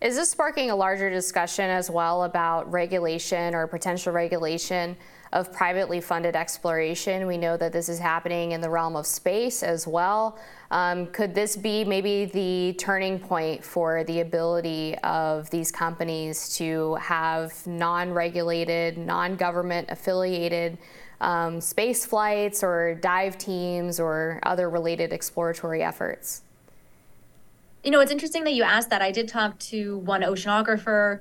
is 0.00 0.16
this 0.16 0.30
sparking 0.30 0.70
a 0.70 0.76
larger 0.76 1.10
discussion 1.10 1.68
as 1.68 1.90
well 1.90 2.24
about 2.24 2.70
regulation 2.72 3.54
or 3.54 3.66
potential 3.66 4.14
regulation 4.14 4.96
of 5.34 5.52
privately 5.52 6.00
funded 6.00 6.34
exploration? 6.34 7.26
We 7.26 7.36
know 7.36 7.58
that 7.58 7.74
this 7.74 7.90
is 7.90 7.98
happening 7.98 8.52
in 8.52 8.62
the 8.62 8.70
realm 8.70 8.96
of 8.96 9.06
space 9.06 9.62
as 9.62 9.86
well. 9.86 10.38
Um, 10.70 11.08
could 11.08 11.34
this 11.34 11.54
be 11.54 11.84
maybe 11.84 12.24
the 12.24 12.74
turning 12.78 13.18
point 13.18 13.62
for 13.62 14.02
the 14.04 14.20
ability 14.20 14.96
of 15.04 15.50
these 15.50 15.70
companies 15.70 16.56
to 16.56 16.94
have 16.94 17.66
non 17.66 18.10
regulated, 18.10 18.96
non 18.96 19.36
government 19.36 19.88
affiliated 19.90 20.78
um, 21.20 21.60
space 21.60 22.06
flights 22.06 22.64
or 22.64 22.94
dive 22.94 23.36
teams 23.36 24.00
or 24.00 24.40
other 24.44 24.70
related 24.70 25.12
exploratory 25.12 25.82
efforts? 25.82 26.40
You 27.82 27.90
know, 27.90 28.00
it's 28.00 28.12
interesting 28.12 28.44
that 28.44 28.52
you 28.52 28.62
asked 28.62 28.90
that. 28.90 29.00
I 29.00 29.10
did 29.10 29.26
talk 29.26 29.58
to 29.60 29.98
one 29.98 30.20
oceanographer, 30.20 31.20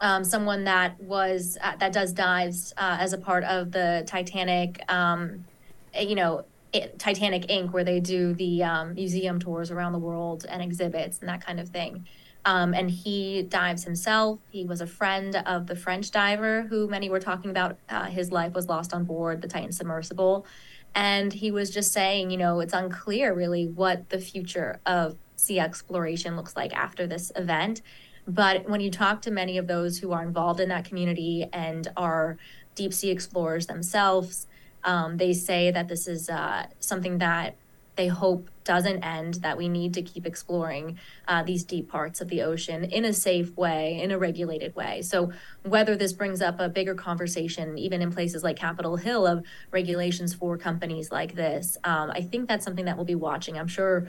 um, 0.00 0.24
someone 0.24 0.64
that 0.64 0.98
was 1.00 1.58
uh, 1.62 1.76
that 1.76 1.92
does 1.92 2.12
dives 2.12 2.72
uh, 2.78 2.96
as 2.98 3.12
a 3.12 3.18
part 3.18 3.44
of 3.44 3.72
the 3.72 4.04
Titanic. 4.06 4.80
Um, 4.90 5.44
eh, 5.92 6.02
you 6.02 6.14
know, 6.14 6.46
it, 6.72 6.98
Titanic 6.98 7.42
Inc., 7.48 7.72
where 7.72 7.84
they 7.84 8.00
do 8.00 8.32
the 8.32 8.62
um, 8.62 8.94
museum 8.94 9.38
tours 9.38 9.70
around 9.70 9.92
the 9.92 9.98
world 9.98 10.46
and 10.48 10.62
exhibits 10.62 11.18
and 11.18 11.28
that 11.28 11.44
kind 11.44 11.60
of 11.60 11.68
thing. 11.68 12.06
Um, 12.46 12.72
and 12.72 12.90
he 12.90 13.42
dives 13.42 13.84
himself. 13.84 14.38
He 14.50 14.64
was 14.64 14.80
a 14.80 14.86
friend 14.86 15.36
of 15.44 15.66
the 15.66 15.76
French 15.76 16.10
diver 16.10 16.62
who 16.62 16.88
many 16.88 17.10
were 17.10 17.20
talking 17.20 17.50
about. 17.50 17.76
Uh, 17.90 18.04
his 18.04 18.32
life 18.32 18.54
was 18.54 18.66
lost 18.66 18.94
on 18.94 19.04
board 19.04 19.42
the 19.42 19.48
Titan 19.48 19.72
submersible. 19.72 20.46
And 20.94 21.34
he 21.34 21.50
was 21.50 21.70
just 21.70 21.92
saying, 21.92 22.30
you 22.30 22.38
know, 22.38 22.60
it's 22.60 22.72
unclear 22.72 23.34
really 23.34 23.66
what 23.66 24.08
the 24.08 24.18
future 24.18 24.80
of 24.86 25.16
sea 25.38 25.60
exploration 25.60 26.36
looks 26.36 26.56
like 26.56 26.74
after 26.74 27.06
this 27.06 27.32
event. 27.36 27.82
But 28.26 28.68
when 28.68 28.80
you 28.80 28.90
talk 28.90 29.22
to 29.22 29.30
many 29.30 29.56
of 29.56 29.66
those 29.66 29.98
who 29.98 30.12
are 30.12 30.22
involved 30.22 30.60
in 30.60 30.68
that 30.68 30.84
community 30.84 31.48
and 31.52 31.88
are 31.96 32.36
deep 32.74 32.92
sea 32.92 33.10
explorers 33.10 33.66
themselves, 33.66 34.46
um, 34.84 35.16
they 35.16 35.32
say 35.32 35.70
that 35.70 35.88
this 35.88 36.06
is 36.06 36.28
uh, 36.28 36.66
something 36.80 37.18
that 37.18 37.56
they 37.98 38.06
hope 38.06 38.48
doesn't 38.62 39.02
end, 39.02 39.34
that 39.34 39.58
we 39.58 39.68
need 39.68 39.92
to 39.94 40.02
keep 40.02 40.24
exploring 40.24 40.98
uh, 41.26 41.42
these 41.42 41.64
deep 41.64 41.88
parts 41.88 42.20
of 42.20 42.28
the 42.28 42.42
ocean 42.42 42.84
in 42.84 43.04
a 43.04 43.12
safe 43.12 43.56
way, 43.56 44.00
in 44.00 44.12
a 44.12 44.18
regulated 44.18 44.76
way. 44.76 45.02
So, 45.02 45.32
whether 45.64 45.96
this 45.96 46.12
brings 46.12 46.40
up 46.40 46.60
a 46.60 46.68
bigger 46.68 46.94
conversation, 46.94 47.76
even 47.76 48.00
in 48.00 48.12
places 48.12 48.44
like 48.44 48.56
Capitol 48.56 48.96
Hill, 48.96 49.26
of 49.26 49.44
regulations 49.72 50.32
for 50.32 50.56
companies 50.56 51.10
like 51.10 51.34
this, 51.34 51.76
um, 51.82 52.12
I 52.12 52.20
think 52.20 52.46
that's 52.46 52.64
something 52.64 52.84
that 52.84 52.94
we'll 52.94 53.04
be 53.04 53.16
watching. 53.16 53.58
I'm 53.58 53.66
sure 53.66 54.06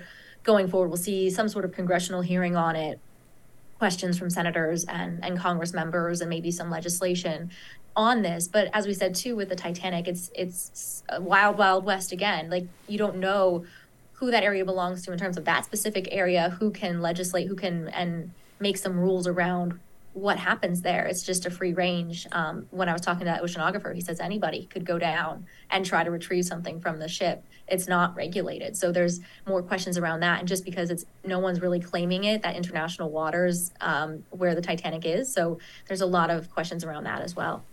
going 0.50 0.68
forward, 0.68 0.88
we'll 0.88 0.98
see 0.98 1.30
some 1.30 1.48
sort 1.48 1.64
of 1.64 1.72
congressional 1.72 2.22
hearing 2.22 2.56
on 2.56 2.76
it, 2.76 3.00
questions 3.78 4.18
from 4.18 4.32
senators 4.32 4.84
and, 4.86 5.24
and 5.24 5.38
Congress 5.38 5.74
members, 5.74 6.22
and 6.22 6.30
maybe 6.30 6.50
some 6.50 6.72
legislation 6.72 7.52
on 7.96 8.24
this. 8.24 8.48
But 8.48 8.68
as 8.74 8.88
we 8.88 8.96
said 8.96 9.14
too, 9.14 9.36
with 9.36 9.50
the 9.50 9.56
Titanic, 9.56 10.08
it's 10.08 10.32
it's 10.34 11.04
wild, 11.20 11.60
wild 11.60 11.86
west 11.86 12.12
again. 12.12 12.50
Like 12.50 12.66
you 12.88 12.98
don't 12.98 13.18
know 13.18 13.64
who 14.14 14.32
that 14.32 14.44
area 14.44 14.66
belongs 14.66 15.06
to 15.06 15.12
in 15.12 15.20
terms 15.20 15.38
of 15.38 15.46
that 15.46 15.66
specific 15.66 16.08
area, 16.10 16.50
who 16.60 16.72
can 16.72 17.00
legislate, 17.00 17.48
who 17.48 17.56
can 17.56 17.88
and 17.90 18.32
make 18.60 18.78
some 18.78 18.98
rules 19.00 19.28
around 19.28 19.80
what 20.20 20.38
happens 20.38 20.82
there. 20.82 21.06
It's 21.06 21.24
just 21.24 21.46
a 21.46 21.50
free 21.50 21.74
range. 21.74 22.28
Um, 22.32 22.66
when 22.72 22.90
I 22.90 22.94
was 22.94 23.02
talking 23.02 23.20
to 23.20 23.26
that 23.26 23.42
oceanographer, 23.42 23.96
he 23.96 24.02
says 24.02 24.20
anybody 24.20 24.66
could 24.66 24.86
go 24.86 25.00
down 25.00 25.46
and 25.70 25.86
try 25.86 26.04
to 26.04 26.12
retrieve 26.12 26.46
something 26.46 26.82
from 26.82 27.00
the 27.00 27.08
ship. 27.08 27.44
It's 27.68 27.88
not 27.88 28.16
regulated. 28.16 28.76
So 28.76 28.92
there's 28.92 29.22
more 29.48 29.64
questions 29.64 29.98
around 29.98 30.20
that. 30.22 30.40
And 30.40 30.48
just 30.48 30.66
because 30.66 30.90
it's 30.90 31.06
no 31.24 31.40
one's 31.40 31.62
really 31.62 31.80
claiming 31.80 32.26
it, 32.26 32.42
that 32.42 32.56
international 32.56 33.12
waters 33.12 33.72
um, 33.80 34.24
where 34.32 34.56
the 34.56 34.62
Titanic 34.62 35.06
is. 35.06 35.34
So 35.34 35.60
there's 35.88 36.02
a 36.02 36.06
lot 36.06 36.30
of 36.30 36.52
questions 36.52 36.84
around 36.84 37.06
that 37.06 37.22
as 37.22 37.36
well. 37.36 37.64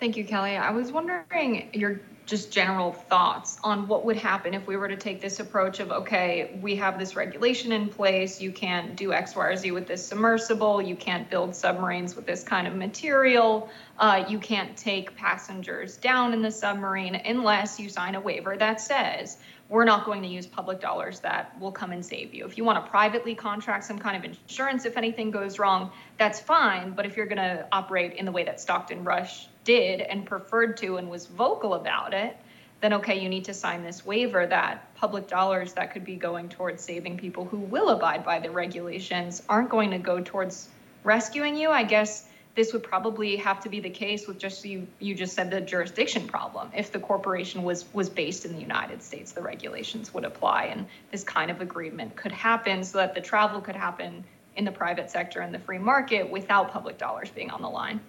Thank 0.00 0.16
you, 0.16 0.24
Kellie. 0.24 0.56
I 0.56 0.70
was 0.70 0.90
wondering 0.90 1.68
your 1.72 2.00
just 2.26 2.52
general 2.52 2.92
thoughts 2.92 3.58
on 3.64 3.88
what 3.88 4.04
would 4.04 4.16
happen 4.16 4.54
if 4.54 4.66
we 4.66 4.76
were 4.76 4.88
to 4.88 4.96
take 4.96 5.20
this 5.20 5.40
approach 5.40 5.80
of 5.80 5.90
okay, 5.90 6.58
we 6.62 6.76
have 6.76 6.98
this 6.98 7.16
regulation 7.16 7.72
in 7.72 7.88
place, 7.88 8.40
you 8.40 8.52
can't 8.52 8.96
do 8.96 9.12
X, 9.12 9.34
Y, 9.34 9.44
or 9.44 9.56
Z 9.56 9.70
with 9.72 9.86
this 9.86 10.06
submersible, 10.06 10.80
you 10.80 10.96
can't 10.96 11.28
build 11.28 11.54
submarines 11.54 12.14
with 12.14 12.26
this 12.26 12.44
kind 12.44 12.66
of 12.66 12.74
material, 12.74 13.68
uh, 13.98 14.24
you 14.28 14.38
can't 14.38 14.76
take 14.76 15.16
passengers 15.16 15.96
down 15.96 16.32
in 16.32 16.42
the 16.42 16.50
submarine 16.50 17.14
unless 17.14 17.80
you 17.80 17.88
sign 17.88 18.14
a 18.14 18.20
waiver 18.20 18.56
that 18.56 18.80
says 18.80 19.38
we're 19.72 19.84
not 19.84 20.04
going 20.04 20.20
to 20.20 20.28
use 20.28 20.46
public 20.46 20.80
dollars 20.80 21.20
that 21.20 21.58
will 21.58 21.72
come 21.72 21.92
and 21.92 22.04
save 22.04 22.34
you. 22.34 22.44
If 22.44 22.58
you 22.58 22.64
want 22.64 22.84
to 22.84 22.90
privately 22.90 23.34
contract 23.34 23.84
some 23.84 23.98
kind 23.98 24.16
of 24.16 24.24
insurance 24.24 24.84
if 24.84 24.98
anything 24.98 25.30
goes 25.30 25.58
wrong, 25.58 25.90
that's 26.18 26.38
fine. 26.38 26.90
But 26.90 27.06
if 27.06 27.16
you're 27.16 27.26
going 27.26 27.38
to 27.38 27.66
operate 27.72 28.12
in 28.12 28.26
the 28.26 28.32
way 28.32 28.44
that 28.44 28.60
Stockton 28.60 29.02
Rush 29.02 29.48
did 29.64 30.00
and 30.00 30.26
preferred 30.26 30.76
to 30.78 30.96
and 30.96 31.10
was 31.10 31.26
vocal 31.26 31.74
about 31.74 32.14
it, 32.14 32.36
then 32.80 32.94
okay, 32.94 33.20
you 33.20 33.28
need 33.28 33.44
to 33.44 33.54
sign 33.54 33.84
this 33.84 34.04
waiver 34.04 34.44
that 34.46 34.94
public 34.96 35.28
dollars 35.28 35.72
that 35.74 35.92
could 35.92 36.04
be 36.04 36.16
going 36.16 36.48
towards 36.48 36.82
saving 36.82 37.16
people 37.16 37.44
who 37.44 37.58
will 37.58 37.90
abide 37.90 38.24
by 38.24 38.40
the 38.40 38.50
regulations 38.50 39.42
aren't 39.48 39.70
going 39.70 39.92
to 39.92 39.98
go 39.98 40.20
towards 40.20 40.68
rescuing 41.04 41.56
you. 41.56 41.70
I 41.70 41.84
guess 41.84 42.28
this 42.54 42.72
would 42.72 42.82
probably 42.82 43.36
have 43.36 43.60
to 43.60 43.68
be 43.68 43.80
the 43.80 43.90
case 43.90 44.26
with 44.26 44.38
just 44.38 44.64
you 44.64 44.86
you 44.98 45.14
just 45.14 45.34
said 45.34 45.50
the 45.50 45.60
jurisdiction 45.60 46.26
problem. 46.26 46.70
If 46.76 46.92
the 46.92 46.98
corporation 46.98 47.62
was 47.62 47.84
was 47.94 48.10
based 48.10 48.44
in 48.44 48.52
the 48.52 48.60
United 48.60 49.02
States, 49.02 49.32
the 49.32 49.42
regulations 49.42 50.12
would 50.12 50.24
apply 50.24 50.64
and 50.64 50.86
this 51.10 51.24
kind 51.24 51.50
of 51.50 51.60
agreement 51.60 52.16
could 52.16 52.32
happen 52.32 52.84
so 52.84 52.98
that 52.98 53.14
the 53.14 53.20
travel 53.20 53.60
could 53.60 53.76
happen 53.76 54.24
in 54.56 54.64
the 54.64 54.72
private 54.72 55.10
sector 55.10 55.40
and 55.40 55.54
the 55.54 55.58
free 55.58 55.78
market 55.78 56.28
without 56.28 56.72
public 56.72 56.98
dollars 56.98 57.30
being 57.30 57.50
on 57.50 57.62
the 57.62 57.70
line. 57.70 58.00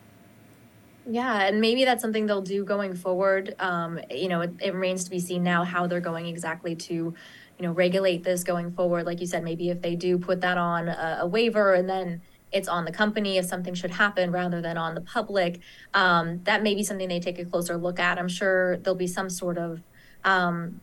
Yeah, 1.05 1.43
and 1.47 1.59
maybe 1.59 1.83
that's 1.83 2.01
something 2.01 2.25
they'll 2.27 2.41
do 2.41 2.63
going 2.63 2.95
forward. 2.95 3.55
Um, 3.59 3.99
you 4.09 4.29
know, 4.29 4.41
it, 4.41 4.51
it 4.61 4.73
remains 4.73 5.03
to 5.03 5.09
be 5.09 5.19
seen 5.19 5.43
now 5.43 5.63
how 5.63 5.85
they're 5.85 5.99
going 5.99 6.27
exactly 6.27 6.75
to, 6.75 6.93
you 6.93 7.13
know, 7.59 7.73
regulate 7.73 8.23
this 8.23 8.43
going 8.43 8.71
forward. 8.71 9.05
Like 9.05 9.19
you 9.19 9.27
said, 9.27 9.43
maybe 9.43 9.69
if 9.69 9.81
they 9.81 9.95
do 9.95 10.17
put 10.17 10.39
that 10.41 10.57
on 10.57 10.87
a, 10.87 11.19
a 11.21 11.27
waiver 11.27 11.73
and 11.73 11.89
then 11.89 12.21
it's 12.53 12.69
on 12.69 12.85
the 12.85 12.91
company 12.91 13.37
if 13.37 13.45
something 13.45 13.73
should 13.73 13.91
happen 13.91 14.31
rather 14.31 14.61
than 14.61 14.77
on 14.77 14.95
the 14.95 15.01
public, 15.01 15.59
um, 15.93 16.41
that 16.43 16.63
may 16.63 16.73
be 16.73 16.83
something 16.83 17.09
they 17.09 17.19
take 17.19 17.39
a 17.39 17.45
closer 17.45 17.75
look 17.75 17.99
at. 17.99 18.17
I'm 18.17 18.29
sure 18.29 18.77
there'll 18.77 18.95
be 18.95 19.07
some 19.07 19.29
sort 19.29 19.57
of, 19.57 19.81
um, 20.23 20.79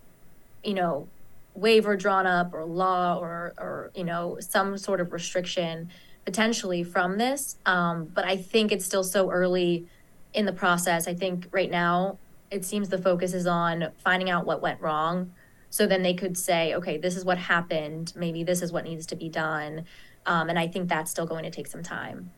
you 0.62 0.74
know, 0.74 1.08
waiver 1.54 1.96
drawn 1.96 2.26
up 2.26 2.52
or 2.54 2.64
law 2.64 3.18
or 3.18 3.52
or 3.58 3.90
you 3.94 4.04
know 4.04 4.38
some 4.40 4.78
sort 4.78 5.00
of 5.00 5.12
restriction 5.12 5.90
potentially 6.24 6.82
from 6.84 7.18
this. 7.18 7.56
Um, 7.66 8.04
but 8.04 8.24
I 8.24 8.36
think 8.36 8.70
it's 8.72 8.84
still 8.84 9.04
so 9.04 9.30
early 9.30 9.86
in 10.34 10.46
the 10.46 10.52
process. 10.52 11.08
I 11.08 11.14
think 11.14 11.46
right 11.50 11.70
now 11.70 12.18
it 12.50 12.64
seems 12.64 12.88
the 12.88 12.98
focus 12.98 13.34
is 13.34 13.46
on 13.46 13.90
finding 13.98 14.30
out 14.30 14.46
what 14.46 14.60
went 14.60 14.80
wrong. 14.80 15.32
So 15.70 15.86
then 15.86 16.02
they 16.02 16.14
could 16.14 16.36
say, 16.36 16.74
okay, 16.74 16.98
this 16.98 17.16
is 17.16 17.24
what 17.24 17.38
happened. 17.38 18.12
Maybe 18.16 18.42
this 18.42 18.60
is 18.60 18.72
what 18.72 18.84
needs 18.84 19.06
to 19.06 19.16
be 19.16 19.28
done. 19.28 19.84
Um, 20.26 20.48
and 20.48 20.58
I 20.58 20.66
think 20.66 20.88
that's 20.88 21.10
still 21.10 21.26
going 21.26 21.44
to 21.44 21.50
take 21.50 21.68
some 21.68 21.82
time. 21.82 22.30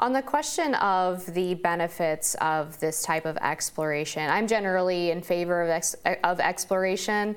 On 0.00 0.12
the 0.12 0.22
question 0.22 0.74
of 0.76 1.26
the 1.34 1.54
benefits 1.54 2.34
of 2.40 2.80
this 2.80 3.02
type 3.02 3.26
of 3.26 3.36
exploration, 3.36 4.28
I'm 4.30 4.46
generally 4.46 5.10
in 5.10 5.20
favor 5.20 5.62
of, 5.62 5.68
ex- 5.68 5.96
of 6.24 6.40
exploration, 6.40 7.36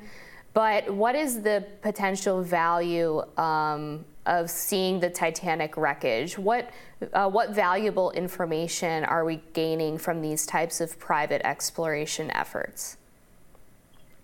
but 0.54 0.90
what 0.90 1.14
is 1.14 1.42
the 1.42 1.66
potential 1.82 2.42
value 2.42 3.22
um, 3.38 4.06
of 4.26 4.50
seeing 4.50 5.00
the 5.00 5.10
Titanic 5.10 5.78
wreckage? 5.78 6.38
What 6.38 6.70
uh, 7.14 7.30
what 7.30 7.50
valuable 7.50 8.12
information 8.12 9.04
are 9.04 9.26
we 9.26 9.42
gaining 9.54 9.98
from 9.98 10.22
these 10.22 10.46
types 10.46 10.80
of 10.80 10.98
private 11.00 11.42
exploration 11.46 12.32
efforts? 12.32 12.98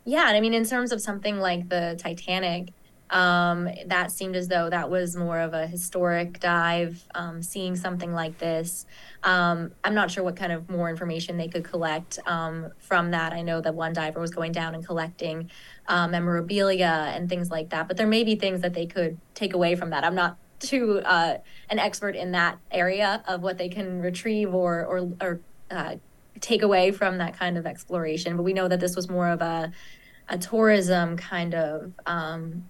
Yeah, 0.06 0.24
I 0.24 0.40
mean, 0.40 0.54
in 0.54 0.66
terms 0.66 0.92
of 0.92 1.02
something 1.02 1.40
like 1.40 1.70
the 1.70 1.96
Titanic, 2.00 2.70
um, 3.10 3.70
that 3.88 4.12
seemed 4.12 4.36
as 4.36 4.48
though 4.48 4.70
that 4.70 4.90
was 4.90 5.16
more 5.16 5.40
of 5.40 5.54
a 5.54 5.66
historic 5.68 6.40
dive, 6.40 7.04
um, 7.16 7.42
seeing 7.42 7.76
something 7.76 8.14
like 8.14 8.38
this. 8.38 8.86
Um, 9.24 9.72
I'm 9.84 9.96
not 9.96 10.12
sure 10.12 10.24
what 10.24 10.36
kind 10.36 10.52
of 10.52 10.70
more 10.70 10.90
information 10.90 11.38
they 11.38 11.48
could 11.48 11.64
collect 11.64 12.20
um, 12.26 12.72
from 12.78 13.12
that. 13.12 13.34
I 13.34 13.42
know 13.42 13.62
that 13.62 13.74
one 13.74 13.94
diver 13.94 14.20
was 14.20 14.32
going 14.32 14.52
down 14.52 14.76
and 14.76 14.86
collecting 14.86 15.50
uh, 15.88 16.08
memorabilia 16.08 17.12
and 17.14 17.28
things 17.28 17.50
like 17.50 17.70
that, 17.70 17.88
but 17.88 17.98
there 17.98 18.08
may 18.08 18.24
be 18.24 18.36
things 18.36 18.62
that 18.62 18.74
they 18.74 18.86
could 18.86 19.18
take 19.34 19.54
away 19.54 19.76
from 19.76 19.90
that. 19.90 20.04
I'm 20.04 20.16
not 20.16 20.38
too 20.60 21.00
uh, 21.06 21.38
an 21.70 21.80
expert 21.80 22.16
in 22.16 22.32
that 22.34 22.60
area 22.70 23.24
of 23.28 23.42
what 23.42 23.58
they 23.58 23.70
can 23.70 24.02
retrieve 24.02 24.54
or 24.54 24.86
or, 24.86 25.12
or 25.22 25.40
uh, 25.72 25.96
take 26.42 26.62
away 26.62 26.92
from 26.92 27.18
that 27.18 27.38
kind 27.38 27.58
of 27.58 27.66
exploration, 27.66 28.38
but 28.38 28.44
we 28.44 28.54
know 28.54 28.68
that 28.68 28.80
this 28.80 28.96
was 28.96 29.10
more 29.10 29.30
of 29.30 29.42
a 29.42 29.72
a 30.30 30.38
tourism 30.38 31.18
kind 31.18 31.56
of 31.56 31.92
um, 32.06 32.69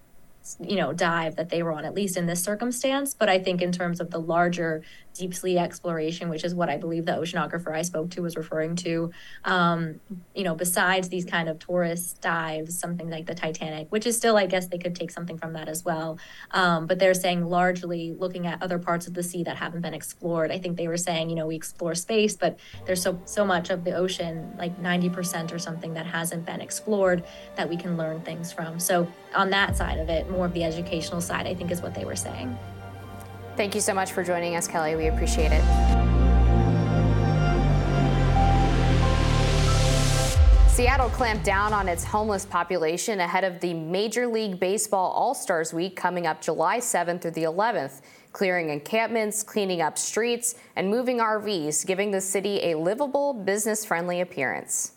you 0.59 0.75
know 0.75 0.93
dive 0.93 1.35
that 1.35 1.49
they 1.49 1.63
were 1.63 1.71
on 1.71 1.85
at 1.85 1.93
least 1.93 2.17
in 2.17 2.25
this 2.25 2.43
circumstance. 2.43 3.13
But 3.13 3.29
i 3.29 3.39
think 3.39 3.61
in 3.61 3.71
terms 3.71 3.99
of 3.99 4.11
the 4.11 4.19
larger 4.19 4.83
deep 5.13 5.33
sea 5.33 5.57
exploration 5.57 6.29
which 6.29 6.43
is 6.43 6.53
what 6.55 6.69
i 6.69 6.77
believe 6.77 7.05
the 7.05 7.11
oceanographer 7.11 7.75
i 7.75 7.81
spoke 7.81 8.09
to 8.09 8.21
was 8.21 8.35
referring 8.35 8.75
to. 8.75 9.11
Um, 9.43 9.99
you 10.35 10.43
know 10.43 10.55
besides 10.55 11.09
these 11.09 11.25
kind 11.25 11.49
of 11.49 11.59
tourist 11.59 12.21
dives 12.21 12.77
something 12.77 13.09
like 13.09 13.25
the 13.25 13.35
titanic 13.35 13.87
which 13.91 14.05
is 14.05 14.15
still 14.15 14.37
i 14.37 14.45
guess 14.45 14.67
they 14.67 14.77
could 14.77 14.95
take 14.95 15.11
something 15.11 15.37
from 15.37 15.53
that 15.53 15.67
as 15.67 15.83
well. 15.83 16.19
Um, 16.51 16.87
but 16.87 16.99
they're 16.99 17.13
saying 17.13 17.45
largely 17.45 18.15
looking 18.17 18.47
at 18.47 18.61
other 18.61 18.79
parts 18.79 19.07
of 19.07 19.13
the 19.13 19.23
sea 19.23 19.43
that 19.43 19.57
haven't 19.57 19.81
been 19.81 19.93
explored. 19.93 20.51
I 20.51 20.59
think 20.59 20.77
they 20.77 20.87
were 20.87 20.97
saying 20.97 21.29
you 21.29 21.35
know 21.35 21.47
we 21.47 21.55
explore 21.55 21.95
space 21.95 22.35
but 22.35 22.59
there's 22.85 23.01
so 23.01 23.19
so 23.25 23.45
much 23.45 23.69
of 23.69 23.83
the 23.83 23.93
ocean 23.93 24.53
like 24.57 24.81
90% 24.81 25.53
or 25.53 25.59
something 25.59 25.93
that 25.93 26.05
hasn't 26.05 26.45
been 26.45 26.61
explored 26.61 27.23
that 27.55 27.69
we 27.69 27.77
can 27.77 27.97
learn 27.97 28.21
things 28.21 28.51
from. 28.51 28.79
So 28.79 29.07
on 29.35 29.49
that 29.51 29.75
side 29.75 29.99
of 29.99 30.09
it 30.09 30.29
more 30.29 30.45
of 30.45 30.53
the 30.53 30.63
educational 30.63 31.21
side, 31.21 31.47
I 31.47 31.53
think 31.53 31.71
is 31.71 31.81
what 31.81 31.95
they 31.95 32.05
were 32.05 32.15
saying. 32.15 32.57
Thank 33.59 33.75
you 33.75 33.81
so 33.81 33.93
much 33.93 34.13
for 34.13 34.23
joining 34.23 34.55
us, 34.55 34.69
Kellie. 34.69 34.95
We 34.95 35.07
appreciate 35.07 35.51
it. 35.51 35.61
Seattle 40.69 41.09
clamped 41.09 41.43
down 41.43 41.73
on 41.73 41.89
its 41.89 42.05
homeless 42.05 42.45
population 42.45 43.19
ahead 43.19 43.43
of 43.43 43.59
the 43.59 43.73
Major 43.73 44.27
League 44.27 44.61
Baseball 44.61 45.11
All 45.11 45.35
Stars 45.35 45.73
Week 45.73 45.97
coming 45.97 46.25
up 46.25 46.39
July 46.39 46.77
7th 46.79 47.21
through 47.21 47.31
the 47.31 47.43
11th, 47.43 47.99
clearing 48.31 48.69
encampments, 48.69 49.43
cleaning 49.43 49.81
up 49.81 49.97
streets, 49.97 50.55
and 50.77 50.89
moving 50.89 51.17
RVs, 51.17 51.85
giving 51.85 52.11
the 52.11 52.21
city 52.21 52.61
a 52.71 52.77
livable, 52.77 53.33
business 53.33 53.83
friendly 53.83 54.21
appearance. 54.21 54.93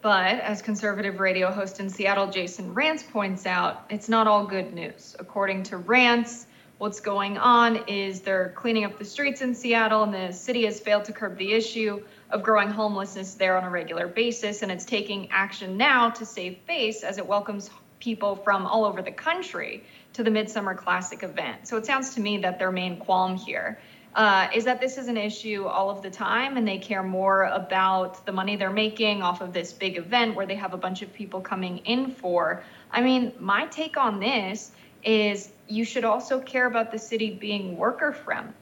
But 0.00 0.40
as 0.40 0.62
conservative 0.62 1.20
radio 1.20 1.52
host 1.52 1.80
in 1.80 1.90
Seattle, 1.90 2.28
Jason 2.28 2.74
Rantz 2.74 3.06
points 3.06 3.44
out, 3.44 3.84
it's 3.90 4.08
not 4.08 4.26
all 4.26 4.46
good 4.46 4.72
news. 4.72 5.14
According 5.18 5.64
to 5.64 5.78
Rantz, 5.80 6.46
what's 6.78 7.00
going 7.00 7.36
on 7.36 7.76
is 7.88 8.20
they're 8.20 8.50
cleaning 8.50 8.84
up 8.84 8.98
the 8.98 9.04
streets 9.04 9.42
in 9.42 9.54
Seattle, 9.54 10.04
and 10.04 10.14
the 10.14 10.32
city 10.32 10.64
has 10.64 10.80
failed 10.80 11.04
to 11.06 11.12
curb 11.12 11.36
the 11.36 11.52
issue 11.52 12.02
of 12.30 12.42
growing 12.42 12.70
homelessness 12.70 13.34
there 13.34 13.56
on 13.56 13.64
a 13.64 13.70
regular 13.70 14.06
basis. 14.06 14.62
And 14.62 14.70
it's 14.70 14.84
taking 14.84 15.30
action 15.30 15.76
now 15.76 16.10
to 16.10 16.24
save 16.24 16.58
face 16.66 17.02
as 17.02 17.18
it 17.18 17.26
welcomes 17.26 17.70
people 17.98 18.36
from 18.36 18.66
all 18.66 18.84
over 18.84 19.02
the 19.02 19.10
country 19.12 19.82
to 20.12 20.22
the 20.22 20.30
Midsummer 20.30 20.74
Classic 20.74 21.22
event. 21.22 21.66
So 21.66 21.76
it 21.76 21.86
sounds 21.86 22.14
to 22.14 22.20
me 22.20 22.38
that 22.38 22.58
their 22.58 22.70
main 22.70 22.98
qualm 22.98 23.36
here 23.36 23.80
uh, 24.14 24.48
is 24.54 24.64
that 24.64 24.80
this 24.80 24.98
is 24.98 25.08
an 25.08 25.16
issue 25.16 25.64
all 25.64 25.90
of 25.90 26.02
the 26.02 26.10
time 26.10 26.56
and 26.56 26.66
they 26.66 26.78
care 26.78 27.02
more 27.02 27.44
about 27.44 28.24
the 28.24 28.32
money 28.32 28.56
they're 28.56 28.70
making 28.70 29.22
off 29.22 29.40
of 29.40 29.52
this 29.52 29.72
big 29.72 29.96
event 29.96 30.34
where 30.34 30.46
they 30.46 30.54
have 30.54 30.74
a 30.74 30.78
bunch 30.78 31.02
of 31.02 31.12
people 31.12 31.40
coming 31.40 31.78
in 31.78 32.10
for. 32.10 32.62
I 32.90 33.00
mean, 33.00 33.32
my 33.38 33.66
take 33.66 33.96
on 33.96 34.20
this 34.20 34.70
is 35.04 35.50
you 35.68 35.84
should 35.84 36.04
also 36.04 36.40
care 36.40 36.66
about 36.66 36.90
the 36.90 36.98
city 36.98 37.30
being 37.30 37.76
worker 37.76 38.12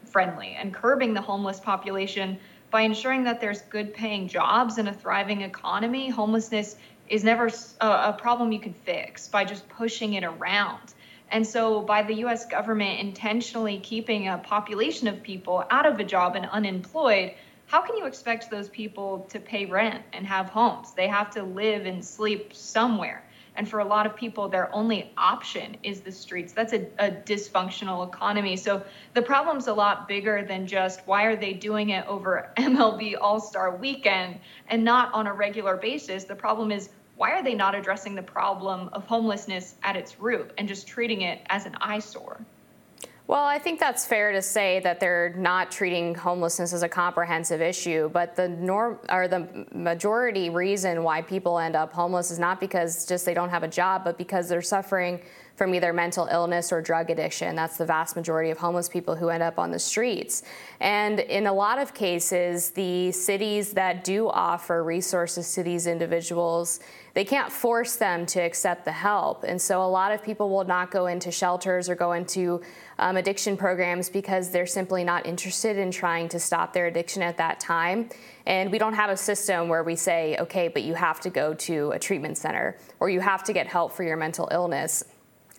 friendly 0.04 0.56
and 0.58 0.74
curbing 0.74 1.14
the 1.14 1.20
homeless 1.20 1.60
population 1.60 2.38
by 2.70 2.82
ensuring 2.82 3.24
that 3.24 3.40
there's 3.40 3.62
good 3.62 3.94
paying 3.94 4.28
jobs 4.28 4.78
and 4.78 4.88
a 4.88 4.92
thriving 4.92 5.42
economy. 5.42 6.08
Homelessness 6.08 6.76
is 7.08 7.22
never 7.22 7.50
a, 7.80 8.12
problem 8.12 8.52
you 8.52 8.58
can 8.58 8.72
fix 8.72 9.28
by 9.28 9.44
just 9.44 9.68
pushing 9.68 10.14
it 10.14 10.24
around. 10.24 10.94
And 11.30 11.46
so, 11.46 11.82
by 11.82 12.02
the 12.02 12.14
US 12.26 12.46
government 12.46 13.00
intentionally 13.00 13.78
keeping 13.78 14.28
a 14.28 14.38
population 14.38 15.08
of 15.08 15.22
people 15.22 15.64
out 15.70 15.86
of 15.86 15.98
a 15.98 16.04
job 16.04 16.36
and 16.36 16.46
unemployed, 16.46 17.32
how 17.66 17.80
can 17.80 17.96
you 17.96 18.06
expect 18.06 18.50
those 18.50 18.68
people 18.68 19.26
to 19.30 19.40
pay 19.40 19.66
rent 19.66 20.02
and 20.12 20.26
have 20.26 20.48
homes? 20.50 20.92
They 20.92 21.08
have 21.08 21.30
to 21.32 21.42
live 21.42 21.84
and 21.84 22.04
sleep 22.04 22.54
somewhere. 22.54 23.24
And 23.56 23.68
for 23.68 23.80
a 23.80 23.84
lot 23.84 24.06
of 24.06 24.14
people, 24.14 24.48
their 24.48 24.74
only 24.74 25.12
option 25.16 25.76
is 25.82 26.00
the 26.00 26.12
streets. 26.12 26.52
That's 26.52 26.72
a, 26.72 26.86
a 26.98 27.10
dysfunctional 27.10 28.06
economy. 28.06 28.56
So 28.56 28.82
the 29.14 29.22
problem's 29.22 29.66
a 29.66 29.74
lot 29.74 30.06
bigger 30.06 30.44
than 30.46 30.66
just 30.66 31.00
why 31.06 31.24
are 31.24 31.36
they 31.36 31.52
doing 31.52 31.90
it 31.90 32.06
over 32.06 32.50
MLB 32.56 33.14
All 33.20 33.40
Star 33.40 33.76
weekend 33.76 34.38
and 34.68 34.84
not 34.84 35.12
on 35.14 35.26
a 35.26 35.32
regular 35.32 35.76
basis. 35.76 36.24
The 36.24 36.34
problem 36.34 36.70
is 36.70 36.90
why 37.16 37.30
are 37.32 37.42
they 37.42 37.54
not 37.54 37.74
addressing 37.74 38.14
the 38.14 38.22
problem 38.22 38.90
of 38.92 39.06
homelessness 39.06 39.76
at 39.82 39.96
its 39.96 40.20
root 40.20 40.52
and 40.58 40.68
just 40.68 40.86
treating 40.86 41.22
it 41.22 41.40
as 41.46 41.64
an 41.64 41.74
eyesore? 41.80 42.44
Well, 43.28 43.44
I 43.44 43.58
think 43.58 43.80
that's 43.80 44.06
fair 44.06 44.30
to 44.30 44.40
say 44.40 44.78
that 44.80 45.00
they're 45.00 45.34
not 45.36 45.72
treating 45.72 46.14
homelessness 46.14 46.72
as 46.72 46.84
a 46.84 46.88
comprehensive 46.88 47.60
issue, 47.60 48.08
but 48.10 48.36
the 48.36 48.48
norm 48.48 49.00
or 49.10 49.26
the 49.26 49.66
majority 49.74 50.48
reason 50.48 51.02
why 51.02 51.22
people 51.22 51.58
end 51.58 51.74
up 51.74 51.92
homeless 51.92 52.30
is 52.30 52.38
not 52.38 52.60
because 52.60 53.04
just 53.04 53.26
they 53.26 53.34
don't 53.34 53.50
have 53.50 53.64
a 53.64 53.68
job, 53.68 54.04
but 54.04 54.16
because 54.16 54.48
they're 54.48 54.62
suffering 54.62 55.20
from 55.56 55.74
either 55.74 55.92
mental 55.92 56.26
illness 56.30 56.70
or 56.70 56.80
drug 56.80 57.10
addiction. 57.10 57.56
That's 57.56 57.76
the 57.76 57.86
vast 57.86 58.14
majority 58.14 58.50
of 58.50 58.58
homeless 58.58 58.88
people 58.88 59.16
who 59.16 59.30
end 59.30 59.42
up 59.42 59.58
on 59.58 59.70
the 59.70 59.78
streets. 59.78 60.42
And 60.80 61.18
in 61.18 61.46
a 61.46 61.52
lot 61.52 61.78
of 61.78 61.94
cases, 61.94 62.70
the 62.70 63.10
cities 63.10 63.72
that 63.72 64.04
do 64.04 64.28
offer 64.28 64.84
resources 64.84 65.52
to 65.54 65.62
these 65.62 65.86
individuals 65.86 66.80
they 67.16 67.24
can't 67.24 67.50
force 67.50 67.96
them 67.96 68.26
to 68.26 68.40
accept 68.40 68.84
the 68.84 68.92
help. 68.92 69.42
And 69.42 69.60
so 69.60 69.82
a 69.82 69.88
lot 69.88 70.12
of 70.12 70.22
people 70.22 70.50
will 70.50 70.64
not 70.64 70.90
go 70.90 71.06
into 71.06 71.30
shelters 71.30 71.88
or 71.88 71.94
go 71.94 72.12
into 72.12 72.60
um, 72.98 73.16
addiction 73.16 73.56
programs 73.56 74.10
because 74.10 74.50
they're 74.50 74.66
simply 74.66 75.02
not 75.02 75.24
interested 75.24 75.78
in 75.78 75.90
trying 75.90 76.28
to 76.28 76.38
stop 76.38 76.74
their 76.74 76.88
addiction 76.88 77.22
at 77.22 77.38
that 77.38 77.58
time. 77.58 78.10
And 78.44 78.70
we 78.70 78.76
don't 78.76 78.92
have 78.92 79.08
a 79.08 79.16
system 79.16 79.70
where 79.70 79.82
we 79.82 79.96
say, 79.96 80.36
okay, 80.38 80.68
but 80.68 80.82
you 80.82 80.92
have 80.92 81.18
to 81.20 81.30
go 81.30 81.54
to 81.54 81.92
a 81.92 81.98
treatment 81.98 82.36
center 82.36 82.76
or 83.00 83.08
you 83.08 83.20
have 83.20 83.42
to 83.44 83.54
get 83.54 83.66
help 83.66 83.92
for 83.92 84.02
your 84.02 84.18
mental 84.18 84.50
illness. 84.52 85.02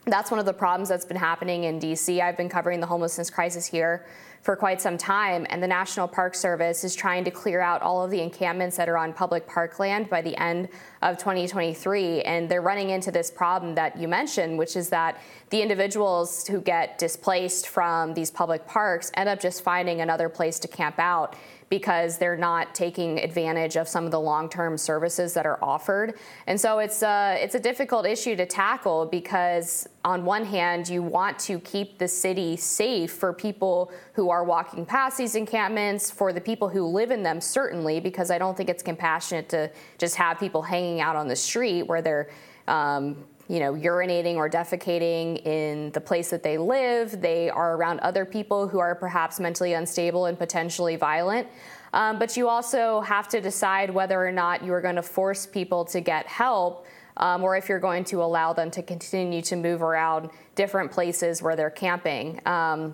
That's 0.08 0.32
one 0.32 0.39
of 0.39 0.45
the 0.45 0.53
problems 0.53 0.88
that's 0.88 1.03
been 1.03 1.18
happening 1.18 1.66
in 1.66 1.82
DC. 1.82 2.22
I've 2.22 2.38
been 2.38 2.47
covering 2.47 2.80
the 2.80 2.86
homelessness 2.86 3.30
crisis 3.30 3.66
here 3.66 4.05
for 4.41 4.55
quite 4.55 4.82
some 4.82 4.97
time, 4.97 5.45
and 5.49 5.62
the 5.62 5.68
National 5.68 6.08
Park 6.08 6.34
Service 6.34 6.86
is 6.86 6.95
trying 6.95 7.26
to 7.26 7.32
clear 7.32 7.60
out 7.60 7.82
all 7.82 8.01
of 8.01 8.10
the 8.10 8.22
encampments 8.22 8.78
that 8.78 8.88
are 8.88 8.97
on 8.97 9.12
public 9.12 9.45
parkland 9.45 10.10
by 10.10 10.22
the 10.22 10.34
end 10.38 10.70
of 11.01 11.18
2023. 11.18 12.22
And 12.22 12.47
they're 12.47 12.62
running 12.62 12.91
into 12.91 13.12
this 13.12 13.30
problem 13.30 13.76
that 13.76 13.97
you 13.97 14.08
mentioned, 14.08 14.58
which 14.58 14.78
is 14.78 14.88
that 14.89 15.20
the 15.49 15.62
individuals 15.62 16.47
who 16.47 16.62
get 16.62 16.97
displaced 16.97 17.68
from 17.68 18.14
these 18.14 18.32
public 18.32 18.66
parks 18.66 19.12
end 19.16 19.28
up 19.28 19.41
just 19.41 19.62
finding 19.62 19.99
another 19.99 20.30
place 20.30 20.58
to 20.60 20.70
camp 20.70 20.99
out 20.99 21.36
because 21.70 22.18
they're 22.18 22.38
not 22.38 22.74
taking 22.74 23.20
advantage 23.20 23.76
of 23.76 23.88
some 23.88 24.05
of 24.05 24.11
the 24.11 24.20
long-term 24.20 24.78
services 24.78 25.34
that 25.34 25.45
are 25.45 25.59
offered. 25.61 26.13
And 26.47 26.59
so 26.59 26.80
it's 26.80 27.03
a, 27.03 27.07
uh, 27.07 27.36
it's 27.39 27.55
a 27.55 27.59
difficult 27.59 28.05
issue 28.05 28.36
to 28.38 28.45
tackle 28.45 29.05
because 29.05 29.88
on 30.05 30.24
one 30.24 30.45
hand, 30.45 30.88
you 30.88 31.03
want 31.03 31.38
to 31.39 31.59
keep 31.59 31.97
the 31.97 32.07
city 32.07 32.55
safe 32.55 33.11
for 33.11 33.34
people 33.34 33.91
who 34.13 34.30
are 34.30 34.43
walking 34.43 34.86
past 34.86 35.18
these 35.18 35.36
encampments, 35.36 36.09
for 36.09 36.32
the 36.32 36.39
people 36.39 36.70
who 36.70 36.86
live 36.86 37.11
in 37.11 37.24
them, 37.24 37.41
certainly, 37.41 37.99
because 37.99 38.32
I 38.32 38.38
don't 38.38 38.55
think 38.55 38.70
it's 38.70 38.84
compassionate 38.84 39.49
to 39.49 39.70
just 39.97 40.15
have 40.15 40.39
people 40.39 40.61
hanging 40.61 41.01
out 41.01 41.15
on 41.15 41.28
the 41.28 41.36
street 41.36 41.84
where 41.84 42.01
they're 42.01 42.30
um, 42.68 43.26
you 43.48 43.60
know, 43.60 43.74
urinating 43.74 44.36
or 44.36 44.50
defecating 44.50 45.45
in 45.45 45.91
the 45.91 46.02
place 46.02 46.30
that 46.30 46.43
they 46.43 46.58
live. 46.58 47.22
They 47.22 47.50
are 47.50 47.76
around 47.76 48.02
other 48.02 48.26
people 48.26 48.68
who 48.68 48.80
are 48.80 48.93
perhaps 48.93 49.39
mentally 49.39 49.74
unstable 49.74 50.26
and 50.26 50.38
potentially 50.38 50.95
violent. 50.95 51.48
Um, 51.93 52.20
but 52.20 52.36
you 52.36 52.50
also 52.50 53.02
have 53.02 53.30
to 53.30 53.39
decide 53.39 53.89
whether 53.89 54.26
or 54.26 54.32
not 54.32 54.64
you 54.64 54.74
are 54.74 54.82
going 54.82 54.98
to 54.98 55.02
force 55.02 55.45
people 55.45 55.86
to 55.86 56.02
get 56.02 56.28
help 56.28 56.86
um, 57.18 57.43
or 57.43 57.56
if 57.56 57.70
you're 57.70 57.80
going 57.80 58.04
to 58.06 58.22
allow 58.22 58.54
them 58.54 58.70
to 58.72 58.84
continue 58.84 59.41
to 59.43 59.56
move 59.56 59.82
around 59.82 60.30
different 60.56 60.91
places 60.91 61.41
where 61.41 61.56
they're 61.56 61.70
camping. 61.70 62.41
Um, 62.45 62.93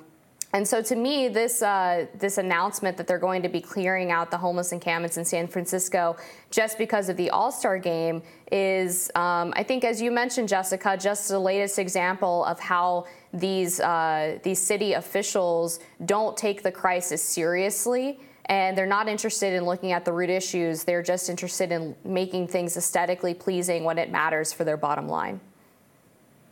and 0.54 0.68
so, 0.68 0.84
to 0.84 0.96
me, 0.96 1.30
this 1.30 1.64
uh, 1.64 2.06
this 2.14 2.38
announcement 2.38 2.96
that 2.98 3.08
they're 3.08 3.18
going 3.18 3.42
to 3.42 3.50
be 3.50 3.60
clearing 3.60 4.12
out 4.12 4.30
the 4.30 4.38
homeless 4.38 4.72
encampments 4.72 5.18
in 5.18 5.26
San 5.26 5.48
Francisco 5.48 6.16
just 6.52 6.78
because 6.78 7.10
of 7.10 7.18
the 7.18 7.32
All 7.32 7.52
Star 7.52 7.80
Game 7.80 8.22
is, 8.52 9.10
um, 9.16 9.52
I 9.56 9.64
think, 9.64 9.84
as 9.84 10.00
you 10.00 10.12
mentioned, 10.12 10.48
Jessica, 10.48 10.96
just 10.96 11.28
the 11.28 11.40
latest 11.40 11.80
example 11.80 12.46
of 12.46 12.60
how 12.60 13.08
these 13.34 13.80
uh, 13.80 14.38
these 14.44 14.62
city 14.62 14.94
officials 14.94 15.80
don't 16.06 16.38
take 16.38 16.62
the 16.62 16.72
crisis 16.72 17.24
seriously. 17.24 18.20
And 18.46 18.78
they're 18.78 18.86
not 18.86 19.08
interested 19.08 19.54
in 19.54 19.64
looking 19.64 19.94
at 19.94 20.06
the 20.06 20.12
root 20.12 20.30
issues. 20.30 20.84
They're 20.84 21.02
just 21.02 21.30
interested 21.30 21.72
in 21.72 21.96
making 22.04 22.50
things 22.50 22.78
aesthetically 22.78 23.34
pleasing 23.34 23.86
when 23.86 23.98
it 23.98 24.12
matters 24.12 24.54
for 24.54 24.66
their 24.66 24.78
bottom 24.78 25.08
line. 25.08 25.40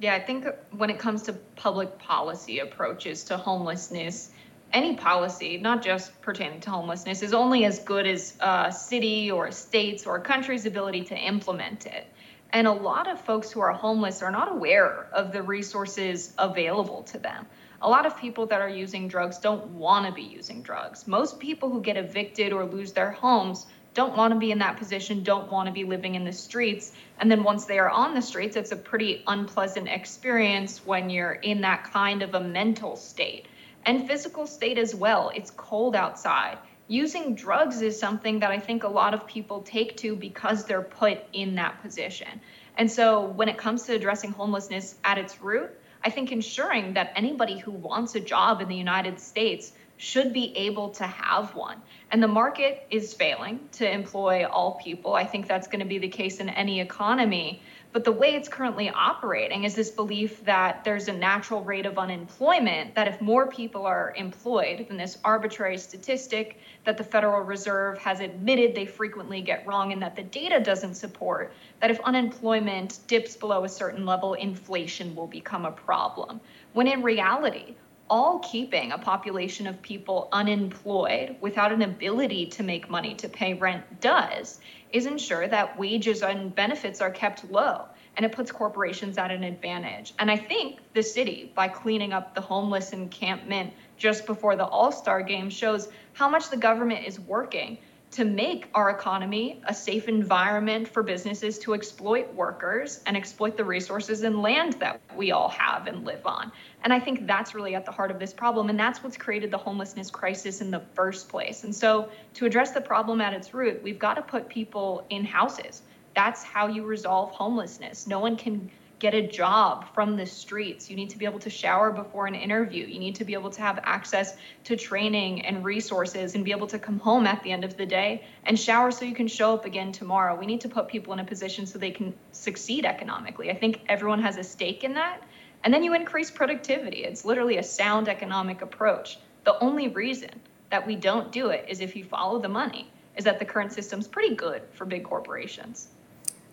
Yeah, 0.02 0.16
I 0.16 0.20
think 0.20 0.48
when 0.72 0.90
it 0.90 0.98
comes 0.98 1.22
to 1.24 1.34
public 1.34 2.00
policy 2.00 2.58
approaches 2.58 3.26
to 3.26 3.38
homelessness, 3.38 4.32
any 4.74 4.96
policy, 4.96 5.60
not 5.60 5.84
just 5.84 6.20
pertaining 6.24 6.60
to 6.62 6.72
homelessness, 6.72 7.22
is 7.22 7.36
only 7.36 7.66
as 7.66 7.78
good 7.78 8.08
as 8.08 8.36
a 8.40 8.72
city 8.72 9.30
or 9.30 9.46
a 9.46 9.52
state's 9.52 10.08
or 10.08 10.16
a 10.16 10.22
country's 10.22 10.66
ability 10.66 11.04
to 11.04 11.16
implement 11.16 11.86
it. 11.86 12.08
And 12.50 12.66
a 12.66 12.72
lot 12.72 13.08
of 13.08 13.22
folks 13.22 13.52
who 13.52 13.60
are 13.60 13.74
homeless 13.74 14.24
are 14.24 14.32
not 14.32 14.52
aware 14.52 15.08
of 15.14 15.32
the 15.32 15.44
resources 15.44 16.34
available 16.40 17.04
to 17.04 17.20
them. 17.20 17.46
A 17.84 17.90
lot 17.90 18.08
of 18.08 18.18
people 18.18 18.48
that 18.48 18.60
are 18.60 18.70
using 18.70 19.08
drugs 19.08 19.38
don't 19.38 19.68
want 19.68 20.08
to 20.08 20.12
be 20.12 20.24
using 20.24 20.64
drugs. 20.64 21.08
Most 21.08 21.40
people 21.40 21.70
who 21.70 21.80
get 21.80 21.96
evicted 21.96 22.54
or 22.54 22.66
lose 22.66 22.92
their 22.92 23.12
homes 23.12 23.68
don't 23.94 24.16
want 24.16 24.34
to 24.34 24.40
be 24.40 24.52
in 24.52 24.60
that 24.60 24.78
position, 24.78 25.24
don't 25.24 25.52
want 25.52 25.68
to 25.68 25.74
be 25.74 25.84
living 25.84 26.16
in 26.16 26.24
the 26.24 26.32
streets. 26.32 26.94
And 27.20 27.30
then 27.30 27.44
once 27.44 27.66
they 27.66 27.78
are 27.78 27.90
on 27.90 28.14
the 28.16 28.22
streets, 28.22 28.56
it's 28.56 28.72
a 28.72 28.78
pretty 28.78 29.24
unpleasant 29.28 29.90
experience 29.90 30.86
when 30.86 31.10
you're 31.10 31.34
in 31.34 31.62
that 31.62 31.84
kind 31.92 32.22
of 32.22 32.34
a 32.34 32.40
mental 32.40 32.96
state 32.96 33.48
and 33.86 34.08
physical 34.08 34.48
state 34.48 34.78
as 34.78 34.96
well. 34.96 35.32
It's 35.36 35.52
cold 35.52 35.96
outside. 35.96 36.58
Using 36.88 37.36
drugs 37.36 37.82
is 37.82 37.98
something 37.98 38.40
that 38.40 38.52
I 38.52 38.60
think 38.60 38.84
a 38.84 38.88
lot 38.88 39.14
of 39.14 39.28
people 39.28 39.62
take 39.62 39.98
to 39.98 40.16
because 40.16 40.66
they're 40.66 40.82
put 40.82 41.20
in 41.34 41.56
that 41.56 41.82
position. 41.82 42.42
And 42.78 42.92
so 42.92 43.26
when 43.26 43.50
it 43.50 43.58
comes 43.58 43.84
to 43.84 43.94
addressing 43.94 44.32
homelessness 44.32 44.96
at 45.04 45.18
its 45.18 45.42
root, 45.42 45.70
I 46.04 46.10
think 46.10 46.32
ensuring 46.32 46.94
that 46.94 47.14
anybody 47.16 47.60
who 47.60 47.72
wants 47.72 48.16
a 48.16 48.20
job 48.20 48.62
in 48.62 48.68
the 48.68 48.76
United 48.76 49.20
States 49.20 49.72
should 50.02 50.34
be 50.34 50.52
able 50.58 50.90
to 50.90 51.04
have 51.04 51.54
one. 51.54 51.80
And 52.10 52.24
the 52.24 52.28
market 52.28 52.88
is 52.90 53.14
failing 53.14 53.60
to 53.74 53.88
employ 53.88 54.48
all 54.48 54.80
people. 54.84 55.14
I 55.14 55.26
think 55.26 55.48
that's 55.48 55.68
going 55.68 55.82
to 55.82 55.86
be 55.86 56.00
the 56.00 56.08
case 56.08 56.40
in 56.40 56.50
any 56.50 56.82
economy. 56.82 57.62
But 57.92 58.04
the 58.04 58.12
way 58.12 58.34
it's 58.34 58.50
currently 58.50 58.90
operating 58.90 59.64
is 59.64 59.76
this 59.76 59.92
belief 59.92 60.44
that 60.46 60.84
there's 60.84 61.08
a 61.08 61.14
natural 61.14 61.64
rate 61.64 61.86
of 61.86 62.00
unemployment, 62.00 62.96
that 62.96 63.10
if 63.10 63.22
more 63.22 63.46
people 63.46 63.86
are 63.86 64.12
employed 64.18 64.88
than 64.88 64.98
this 64.98 65.20
arbitrary 65.24 65.78
statistic 65.78 66.58
that 66.84 66.98
the 66.98 67.04
Federal 67.04 67.42
Reserve 67.44 68.00
has 68.00 68.22
admitted 68.22 68.74
they 68.74 68.88
frequently 68.88 69.42
get 69.42 69.68
wrong 69.68 69.94
and 69.94 70.02
that 70.02 70.16
the 70.16 70.24
data 70.24 70.60
doesn't 70.60 70.96
support, 70.96 71.54
that 71.80 71.92
if 71.92 72.00
unemployment 72.00 72.98
dips 73.06 73.36
below 73.36 73.66
a 73.66 73.70
certain 73.70 74.04
level, 74.08 74.34
inflation 74.34 75.16
will 75.16 75.28
become 75.28 75.66
a 75.68 75.72
problem. 75.72 76.42
When 76.74 76.88
in 76.88 77.04
reality, 77.04 77.76
all 78.12 78.40
keeping 78.40 78.92
a 78.92 78.98
population 78.98 79.66
of 79.66 79.82
people 79.82 80.28
unemployed 80.34 81.34
without 81.40 81.72
an 81.72 81.82
ability 81.82 82.46
to 82.46 82.62
make 82.62 82.90
money 82.90 83.16
to 83.16 83.30
pay 83.30 83.54
rent 83.54 84.02
does 84.02 84.60
is 84.92 85.06
ensure 85.06 85.48
that 85.48 85.80
wages 85.80 86.22
and 86.22 86.54
benefits 86.54 87.00
are 87.00 87.10
kept 87.10 87.50
low 87.50 87.86
and 88.18 88.26
it 88.26 88.34
puts 88.34 88.52
corporations 88.52 89.18
at 89.18 89.32
an 89.32 89.46
advantage. 89.46 90.14
And 90.20 90.30
I 90.30 90.36
think 90.36 90.80
the 90.94 91.02
city, 91.02 91.54
by 91.56 91.70
cleaning 91.70 92.12
up 92.12 92.36
the 92.36 92.42
homeless 92.42 92.92
encampment 92.92 93.72
just 93.98 94.26
before 94.26 94.58
the 94.58 94.66
All 94.66 94.92
Star 94.92 95.22
game, 95.22 95.50
shows 95.50 95.88
how 96.12 96.28
much 96.28 96.50
the 96.50 96.58
government 96.58 97.08
is 97.08 97.18
working 97.18 97.78
to 98.12 98.26
make 98.26 98.68
our 98.74 98.90
economy 98.90 99.62
a 99.68 99.74
safe 99.74 100.10
environment 100.10 100.86
for 100.86 101.02
businesses 101.02 101.58
to 101.60 101.74
exploit 101.74 102.32
workers 102.34 103.00
and 103.06 103.16
exploit 103.16 103.56
the 103.56 103.64
resources 103.64 104.24
and 104.24 104.42
land 104.42 104.74
that 104.74 105.00
we 105.16 105.32
all 105.32 105.48
have 105.48 105.88
and 105.88 106.06
live 106.06 106.26
on. 106.26 106.52
And 106.84 106.92
I 106.92 107.00
think 107.00 107.26
that's 107.26 107.56
really 107.56 107.74
at 107.74 107.86
the 107.86 107.92
heart 107.92 108.12
of 108.12 108.20
this 108.20 108.34
problem. 108.34 108.70
And 108.70 108.78
that's 108.78 109.02
what's 109.02 109.16
created 109.16 109.50
the 109.50 109.58
homelessness 109.58 110.12
crisis 110.12 110.60
in 110.60 110.72
the 110.72 110.82
first 110.94 111.30
place. 111.30 111.64
And 111.64 111.74
so, 111.74 112.10
to 112.34 112.46
address 112.46 112.72
the 112.72 112.82
problem 112.82 113.22
at 113.22 113.34
its 113.34 113.54
root, 113.54 113.82
we've 113.82 114.00
got 114.00 114.16
to 114.16 114.22
put 114.22 114.50
people 114.50 115.06
in 115.10 115.24
houses. 115.24 115.82
That's 116.14 116.44
how 116.44 116.68
you 116.68 116.84
resolve 116.84 117.32
homelessness. 117.32 118.08
No 118.08 118.20
one 118.20 118.36
can 118.36 118.70
get 119.02 119.16
a 119.16 119.28
job 119.28 119.92
from 119.96 120.16
the 120.16 120.26
streets. 120.26 120.88
You 120.88 120.96
need 120.96 121.10
to 121.10 121.18
be 121.18 121.26
able 121.26 121.40
to 121.40 121.50
shower 121.50 121.92
before 121.92 122.28
an 122.28 122.36
interview. 122.36 122.86
You 122.86 123.00
need 123.00 123.16
to 123.16 123.26
be 123.26 123.34
able 123.34 123.50
to 123.50 123.60
have 123.60 123.80
access 123.82 124.38
to 124.66 124.78
training 124.78 125.44
and 125.44 125.66
resources 125.66 126.36
and 126.36 126.46
be 126.46 126.52
able 126.52 126.68
to 126.68 126.78
come 126.78 127.00
home 127.00 127.26
at 127.26 127.42
the 127.42 127.52
end 127.52 127.64
of 127.64 127.76
the 127.78 127.86
day 127.86 128.24
and 128.46 128.58
shower 128.60 128.92
so 128.92 129.04
you 129.04 129.16
can 129.16 129.28
show 129.28 129.56
up 129.56 129.66
again 129.66 129.92
tomorrow. 129.92 130.38
We 130.40 130.46
need 130.46 130.62
to 130.62 130.70
put 130.70 130.88
people 130.88 131.14
in 131.14 131.20
a 131.20 131.26
position 131.26 131.66
so 131.66 131.80
they 131.80 131.90
can 131.90 132.14
succeed 132.32 132.86
economically. 132.86 133.50
I 133.50 133.56
think 133.56 133.82
everyone 133.90 134.22
has 134.22 134.38
a 134.38 134.44
stake 134.44 134.84
in 134.84 134.94
that. 134.94 135.24
And 135.64 135.74
then 135.74 135.84
you 135.84 135.96
increase 135.96 136.30
productivity. 136.30 137.04
It's 137.04 137.26
literally 137.26 137.58
a 137.58 137.64
sound 137.64 138.08
economic 138.08 138.62
approach. 138.62 139.18
The 139.46 139.58
only 139.64 139.88
reason 139.88 140.30
that 140.70 140.86
we 140.86 140.96
don't 140.96 141.32
do 141.32 141.50
it 141.50 141.66
is 141.68 141.82
if 141.82 141.96
you 141.96 142.04
follow 142.04 142.40
the 142.40 142.50
money, 142.50 142.92
is 143.18 143.26
that 143.26 143.40
the 143.40 143.46
current 143.46 143.74
system's 143.74 144.08
pretty 144.08 144.36
good 144.36 144.62
for 144.72 144.86
big 144.86 145.04
corporations. 145.04 145.88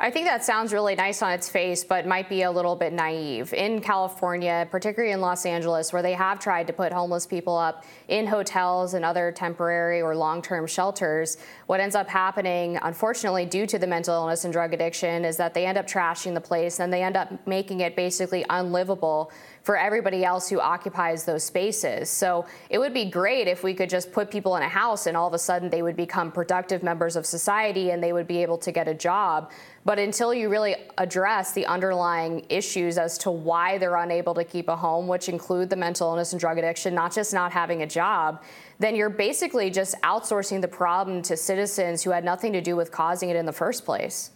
I 0.00 0.12
think 0.12 0.26
that 0.26 0.44
sounds 0.44 0.72
really 0.72 0.94
nice 0.94 1.22
on 1.22 1.32
its 1.32 1.48
face, 1.48 1.82
but 1.82 2.06
might 2.06 2.28
be 2.28 2.42
a 2.42 2.50
little 2.52 2.76
bit 2.76 2.92
naive. 2.92 3.52
In 3.52 3.80
California, 3.80 4.68
particularly 4.70 5.12
in 5.12 5.20
Los 5.20 5.44
Angeles, 5.44 5.92
where 5.92 6.02
they 6.02 6.12
have 6.12 6.38
tried 6.38 6.68
to 6.68 6.72
put 6.72 6.92
homeless 6.92 7.26
people 7.26 7.56
up 7.56 7.84
in 8.06 8.24
hotels 8.24 8.94
and 8.94 9.04
other 9.04 9.32
temporary 9.32 10.00
or 10.00 10.14
long 10.14 10.40
term 10.40 10.68
shelters, 10.68 11.36
what 11.66 11.80
ends 11.80 11.96
up 11.96 12.08
happening, 12.08 12.78
unfortunately, 12.82 13.44
due 13.44 13.66
to 13.66 13.76
the 13.76 13.88
mental 13.88 14.14
illness 14.14 14.44
and 14.44 14.52
drug 14.52 14.72
addiction, 14.72 15.24
is 15.24 15.36
that 15.36 15.52
they 15.52 15.66
end 15.66 15.76
up 15.76 15.88
trashing 15.88 16.32
the 16.32 16.40
place 16.40 16.78
and 16.78 16.92
they 16.92 17.02
end 17.02 17.16
up 17.16 17.32
making 17.48 17.80
it 17.80 17.96
basically 17.96 18.44
unlivable 18.50 19.32
for 19.68 19.76
everybody 19.76 20.24
else 20.24 20.48
who 20.48 20.58
occupies 20.58 21.26
those 21.26 21.44
spaces. 21.44 22.08
So 22.08 22.46
it 22.70 22.78
would 22.78 22.94
be 22.94 23.04
great 23.04 23.46
if 23.46 23.62
we 23.62 23.74
could 23.74 23.90
just 23.90 24.12
put 24.12 24.30
people 24.30 24.56
in 24.56 24.62
a 24.62 24.68
house 24.68 25.06
and 25.06 25.14
all 25.14 25.28
of 25.28 25.34
a 25.34 25.38
sudden 25.38 25.68
they 25.68 25.82
would 25.82 25.94
become 25.94 26.32
productive 26.32 26.82
members 26.82 27.16
of 27.16 27.26
society 27.26 27.90
and 27.90 28.02
they 28.02 28.14
would 28.14 28.26
be 28.26 28.40
able 28.40 28.56
to 28.56 28.72
get 28.72 28.88
a 28.88 28.94
job. 28.94 29.52
But 29.84 29.98
until 29.98 30.32
you 30.32 30.48
really 30.48 30.74
address 30.96 31.52
the 31.52 31.66
underlying 31.66 32.46
issues 32.48 32.96
as 32.96 33.18
to 33.18 33.30
why 33.30 33.76
they're 33.76 33.96
unable 33.96 34.32
to 34.36 34.44
keep 34.44 34.70
a 34.70 34.76
home, 34.76 35.06
which 35.06 35.28
include 35.28 35.68
the 35.68 35.76
mental 35.76 36.08
illness 36.08 36.32
and 36.32 36.40
drug 36.40 36.56
addiction, 36.56 36.94
not 36.94 37.12
just 37.12 37.34
not 37.34 37.52
having 37.52 37.82
a 37.82 37.86
job, 37.86 38.42
then 38.78 38.96
you're 38.96 39.10
basically 39.10 39.68
just 39.68 39.94
outsourcing 40.00 40.62
the 40.62 40.68
problem 40.68 41.20
to 41.20 41.36
citizens 41.36 42.02
who 42.02 42.10
had 42.10 42.24
nothing 42.24 42.54
to 42.54 42.62
do 42.62 42.74
with 42.74 42.90
causing 42.90 43.28
it 43.28 43.36
in 43.36 43.44
the 43.44 43.52
first 43.52 43.84
place. 43.84 44.30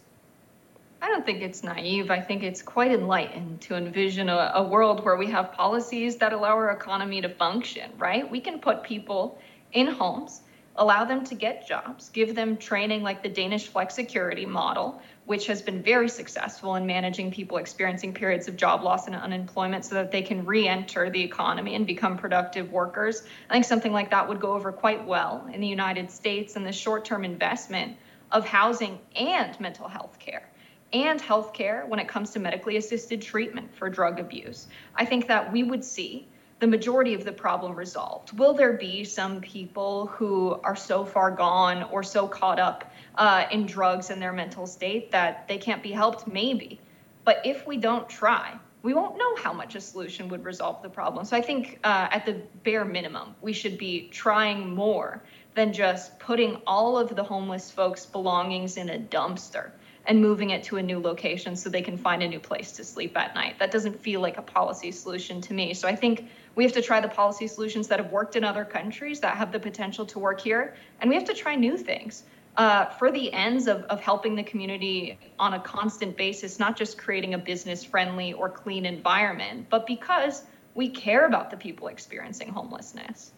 I 1.03 1.09
don't 1.09 1.25
think 1.25 1.41
it's 1.41 1.63
naive. 1.63 2.09
I 2.09 2.21
think 2.21 2.43
it's 2.43 2.61
quite 2.61 2.93
enlightened 2.93 3.59
to 3.63 3.75
envision 3.75 4.29
a, 4.29 4.53
a, 4.55 4.63
world 4.63 5.03
where 5.03 5.17
we 5.17 5.29
have 5.31 5.51
policies 5.51 6.15
that 6.19 6.31
allow 6.31 6.51
our 6.51 6.71
economy 6.71 7.19
to 7.19 7.27
function, 7.27 7.91
right? 7.97 8.31
We 8.31 8.39
can 8.39 8.59
put 8.59 8.83
people 8.83 9.37
in 9.73 9.87
homes, 9.87 10.43
allow 10.77 11.03
them 11.03 11.25
to 11.25 11.35
get 11.35 11.67
jobs, 11.67 12.07
give 12.07 12.35
them 12.35 12.55
training 12.55 13.03
like 13.03 13.21
the 13.21 13.27
Danish 13.27 13.67
flexicurity 13.67 14.45
model, 14.45 15.01
which 15.25 15.45
has 15.47 15.61
been 15.61 15.83
very 15.83 16.07
successful 16.07 16.75
in 16.75 16.85
managing 16.85 17.31
people 17.31 17.57
experiencing 17.57 18.13
periods 18.13 18.47
of 18.47 18.55
job 18.55 18.81
loss 18.81 19.07
and 19.07 19.15
unemployment 19.17 19.83
so 19.83 19.95
that 19.95 20.09
they 20.09 20.21
can 20.21 20.45
re 20.45 20.69
enter 20.69 21.09
the 21.09 21.21
economy 21.21 21.75
and 21.75 21.85
become 21.85 22.17
productive 22.17 22.71
workers. 22.71 23.23
I 23.49 23.53
think 23.53 23.65
something 23.65 23.91
like 23.91 24.11
that 24.11 24.29
would 24.29 24.39
go 24.39 24.53
over 24.53 24.71
quite 24.71 25.05
well 25.05 25.49
in 25.53 25.59
the 25.59 25.67
United 25.67 26.09
States 26.09 26.55
and 26.55 26.65
the 26.65 26.71
short 26.71 27.03
term 27.03 27.25
investment 27.25 27.97
of 28.31 28.45
housing 28.47 28.99
and 29.17 29.59
mental 29.59 29.89
health 29.89 30.17
care 30.17 30.47
and 30.93 31.19
health 31.19 31.53
care 31.53 31.85
when 31.87 31.99
it 31.99 32.07
comes 32.07 32.31
to 32.31 32.39
medically 32.39 32.77
assisted 32.77 33.21
treatment 33.21 33.73
for 33.75 33.89
drug 33.89 34.19
abuse. 34.19 34.67
I 34.95 35.05
think 35.05 35.27
that 35.27 35.51
we 35.51 35.63
would 35.63 35.83
see 35.83 36.27
the 36.59 36.67
majority 36.67 37.13
of 37.13 37.25
the 37.25 37.31
problem 37.31 37.75
resolved. 37.75 38.37
Will 38.37 38.53
there 38.53 38.73
be 38.73 39.03
some 39.03 39.41
people 39.41 40.07
who 40.07 40.59
are 40.63 40.75
so 40.75 41.03
far 41.03 41.31
gone 41.31 41.83
or 41.83 42.03
so 42.03 42.27
caught 42.27 42.59
up 42.59 42.93
uh, 43.15 43.45
in 43.51 43.65
drugs 43.65 44.09
and 44.09 44.21
their 44.21 44.33
mental 44.33 44.67
state 44.67 45.11
that 45.11 45.47
they 45.47 45.57
can't 45.57 45.83
be 45.83 45.91
helped, 45.91 46.27
maybe. 46.27 46.79
But 47.25 47.41
if 47.45 47.65
we 47.67 47.77
don't 47.77 48.07
try, 48.09 48.57
we 48.81 48.93
won't 48.93 49.17
know 49.17 49.35
how 49.37 49.53
much 49.53 49.75
a 49.75 49.81
solution 49.81 50.27
would 50.29 50.43
resolve 50.43 50.81
the 50.81 50.89
problem. 50.89 51.25
So 51.25 51.37
I 51.37 51.41
think 51.41 51.79
uh, 51.83 52.07
at 52.11 52.25
the 52.25 52.41
bare 52.63 52.85
minimum, 52.85 53.35
we 53.41 53.53
should 53.53 53.77
be 53.77 54.09
trying 54.09 54.73
more 54.73 55.23
than 55.55 55.71
just 55.71 56.19
putting 56.19 56.55
all 56.67 56.97
of 56.97 57.15
the 57.15 57.23
homeless 57.23 57.71
folks' 57.71 58.05
belongings 58.05 58.77
in 58.77 58.89
a 58.89 58.99
dumpster 58.99 59.71
and 60.05 60.21
moving 60.21 60.49
it 60.49 60.63
to 60.63 60.77
a 60.77 60.83
new 60.83 60.99
location 60.99 61.55
so 61.55 61.69
they 61.69 61.81
can 61.81 61.97
find 61.97 62.21
a 62.21 62.27
new 62.27 62.39
place 62.39 62.73
to 62.73 62.83
sleep 62.83 63.15
at 63.15 63.33
night. 63.35 63.57
That 63.59 63.71
doesn't 63.71 63.99
feel 63.99 64.19
like 64.19 64.37
a 64.37 64.41
policy 64.41 64.91
solution 64.91 65.39
to 65.41 65.53
me. 65.53 65.73
So 65.73 65.87
I 65.87 65.95
think 65.95 66.27
we 66.55 66.63
have 66.63 66.73
to 66.73 66.81
try 66.81 66.99
the 66.99 67.07
policy 67.07 67.47
solutions 67.47 67.87
that 67.87 67.99
have 67.99 68.11
worked 68.11 68.35
in 68.35 68.43
other 68.43 68.65
countries 68.65 69.19
that 69.21 69.37
have 69.37 69.51
the 69.51 69.59
potential 69.59 70.05
to 70.07 70.19
work 70.19 70.41
here, 70.41 70.75
and 70.99 71.09
we 71.09 71.15
have 71.15 71.25
to 71.25 71.33
try 71.33 71.55
new 71.55 71.77
things 71.77 72.23
uh, 72.57 72.85
for 72.85 73.11
the 73.11 73.31
ends 73.33 73.67
of, 73.67 73.83
of 73.83 73.99
helping 73.99 74.35
the 74.35 74.43
community 74.43 75.17
on 75.39 75.55
a 75.55 75.59
constant 75.59 76.15
basis, 76.15 76.59
not 76.59 76.77
just 76.77 76.97
creating 76.97 77.33
a 77.33 77.37
business 77.37 77.83
friendly 77.83 78.33
or 78.33 78.49
clean 78.49 78.85
environment, 78.85 79.67
but 79.69 79.87
because 79.87 80.43
we 80.75 80.89
care 80.89 81.25
about 81.25 81.49
the 81.49 81.57
people 81.57 81.87
experiencing 81.87 82.49
homelessness. 82.49 83.31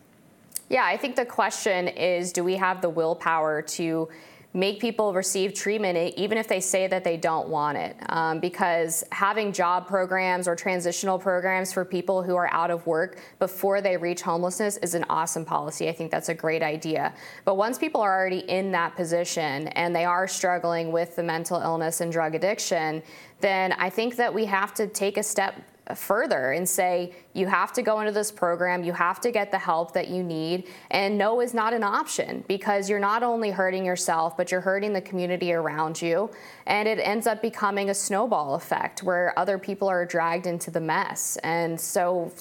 Yeah, 0.68 0.84
I 0.84 0.98
think 0.98 1.16
the 1.16 1.26
question 1.26 1.88
is 1.88 2.34
do 2.34 2.44
we 2.44 2.56
have 2.56 2.82
the 2.82 2.90
willpower 2.90 3.62
to 3.62 4.10
make 4.56 4.80
people 4.80 5.14
receive 5.14 5.54
treatment 5.54 6.14
even 6.16 6.38
if 6.38 6.48
they 6.48 6.62
say 6.62 6.88
that 6.88 7.04
they 7.04 7.18
don't 7.18 7.50
want 7.50 7.78
it. 7.78 7.98
Um, 8.08 8.40
because 8.40 9.04
having 9.12 9.52
job 9.52 9.86
programs 9.86 10.48
or 10.48 10.56
transitional 10.56 11.20
programs 11.20 11.74
for 11.74 11.84
people 11.84 12.24
who 12.24 12.36
are 12.36 12.52
out 12.54 12.72
of 12.72 12.88
work 12.88 13.20
before 13.38 13.82
they 13.82 13.98
reach 13.98 14.22
homelessness 14.22 14.78
is 14.78 14.96
an 14.96 15.06
awesome 15.10 15.44
policy. 15.44 15.90
I 15.90 15.92
think 15.92 16.10
that's 16.10 16.30
a 16.30 16.34
great 16.34 16.64
idea. 16.64 17.14
But 17.44 17.58
once 17.58 17.78
people 17.78 18.00
are 18.00 18.18
already 18.18 18.50
in 18.50 18.72
that 18.72 18.96
position 18.96 19.68
and 19.70 19.94
they 19.94 20.06
are 20.06 20.26
struggling 20.28 20.92
with 20.92 21.18
the 21.18 21.24
mental 21.24 21.60
illness 21.60 22.00
and 22.00 22.12
drug 22.12 22.34
addiction, 22.34 23.04
then 23.42 23.74
I 23.74 23.90
think 23.90 24.16
that 24.16 24.34
we 24.34 24.46
have 24.46 24.74
to 24.76 24.88
take 24.88 25.18
a 25.18 25.24
step 25.24 25.62
further 25.94 26.54
and 26.54 26.68
say 26.68 27.14
you 27.34 27.46
have 27.46 27.72
to 27.74 27.82
go 27.82 28.00
into 28.00 28.12
this 28.12 28.32
program, 28.32 28.84
you 28.84 28.94
have 28.94 29.22
to 29.22 29.32
get 29.32 29.52
the 29.52 29.60
help 29.60 29.94
that 29.94 30.08
you 30.08 30.24
need, 30.24 30.68
and 30.90 31.18
no 31.18 31.42
is 31.42 31.54
not 31.54 31.74
an 31.74 31.84
option 31.84 32.44
because 32.48 32.90
you're 32.90 33.00
not 33.00 33.22
only 33.22 33.52
hurting 33.52 33.86
yourself, 33.86 34.36
but 34.36 34.52
you're 34.52 34.62
hurting 34.62 34.94
the 34.94 35.02
community 35.02 35.54
around 35.54 36.02
you. 36.02 36.32
And 36.66 36.88
it 36.88 37.00
ends 37.00 37.28
up 37.28 37.42
becoming 37.42 37.90
a 37.90 37.94
snowball 37.94 38.56
effect 38.56 39.04
where 39.04 39.38
other 39.38 39.60
people 39.60 39.88
are 39.88 40.06
dragged 40.06 40.48
into 40.48 40.72
the 40.72 40.82
mess. 40.82 41.38
And 41.44 41.80
so 41.80 42.32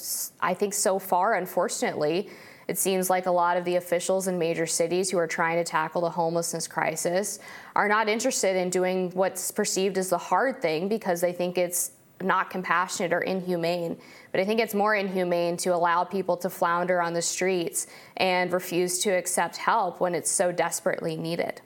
I 0.40 0.54
think 0.54 0.72
so 0.72 0.98
far, 0.98 1.34
unfortunately, 1.34 2.30
it 2.66 2.78
seems 2.78 3.10
like 3.10 3.26
a 3.26 3.30
lot 3.30 3.58
of 3.58 3.64
the 3.64 3.76
officials 3.76 4.26
in 4.26 4.38
major 4.38 4.66
cities 4.66 5.10
who 5.10 5.18
are 5.18 5.26
trying 5.26 5.58
to 5.58 5.64
tackle 5.64 6.00
the 6.00 6.10
homelessness 6.10 6.66
crisis 6.66 7.38
are 7.76 7.88
not 7.88 8.08
interested 8.08 8.56
in 8.56 8.70
doing 8.70 9.10
what's 9.10 9.50
perceived 9.50 9.98
as 9.98 10.08
the 10.08 10.16
hard 10.16 10.62
thing 10.62 10.88
because 10.88 11.20
they 11.20 11.32
think 11.32 11.58
it's 11.58 11.92
not 12.24 12.50
compassionate 12.50 13.12
or 13.12 13.20
inhumane. 13.20 13.96
But 14.32 14.40
I 14.40 14.44
think 14.44 14.60
it's 14.60 14.74
more 14.74 14.94
inhumane 14.94 15.56
to 15.58 15.74
allow 15.74 16.04
people 16.04 16.36
to 16.38 16.50
flounder 16.50 17.00
on 17.00 17.12
the 17.12 17.22
streets 17.22 17.86
and 18.16 18.52
refuse 18.52 18.98
to 19.00 19.10
accept 19.10 19.56
help 19.56 20.00
when 20.00 20.14
it's 20.14 20.30
so 20.30 20.50
desperately 20.50 21.16
needed. 21.16 21.60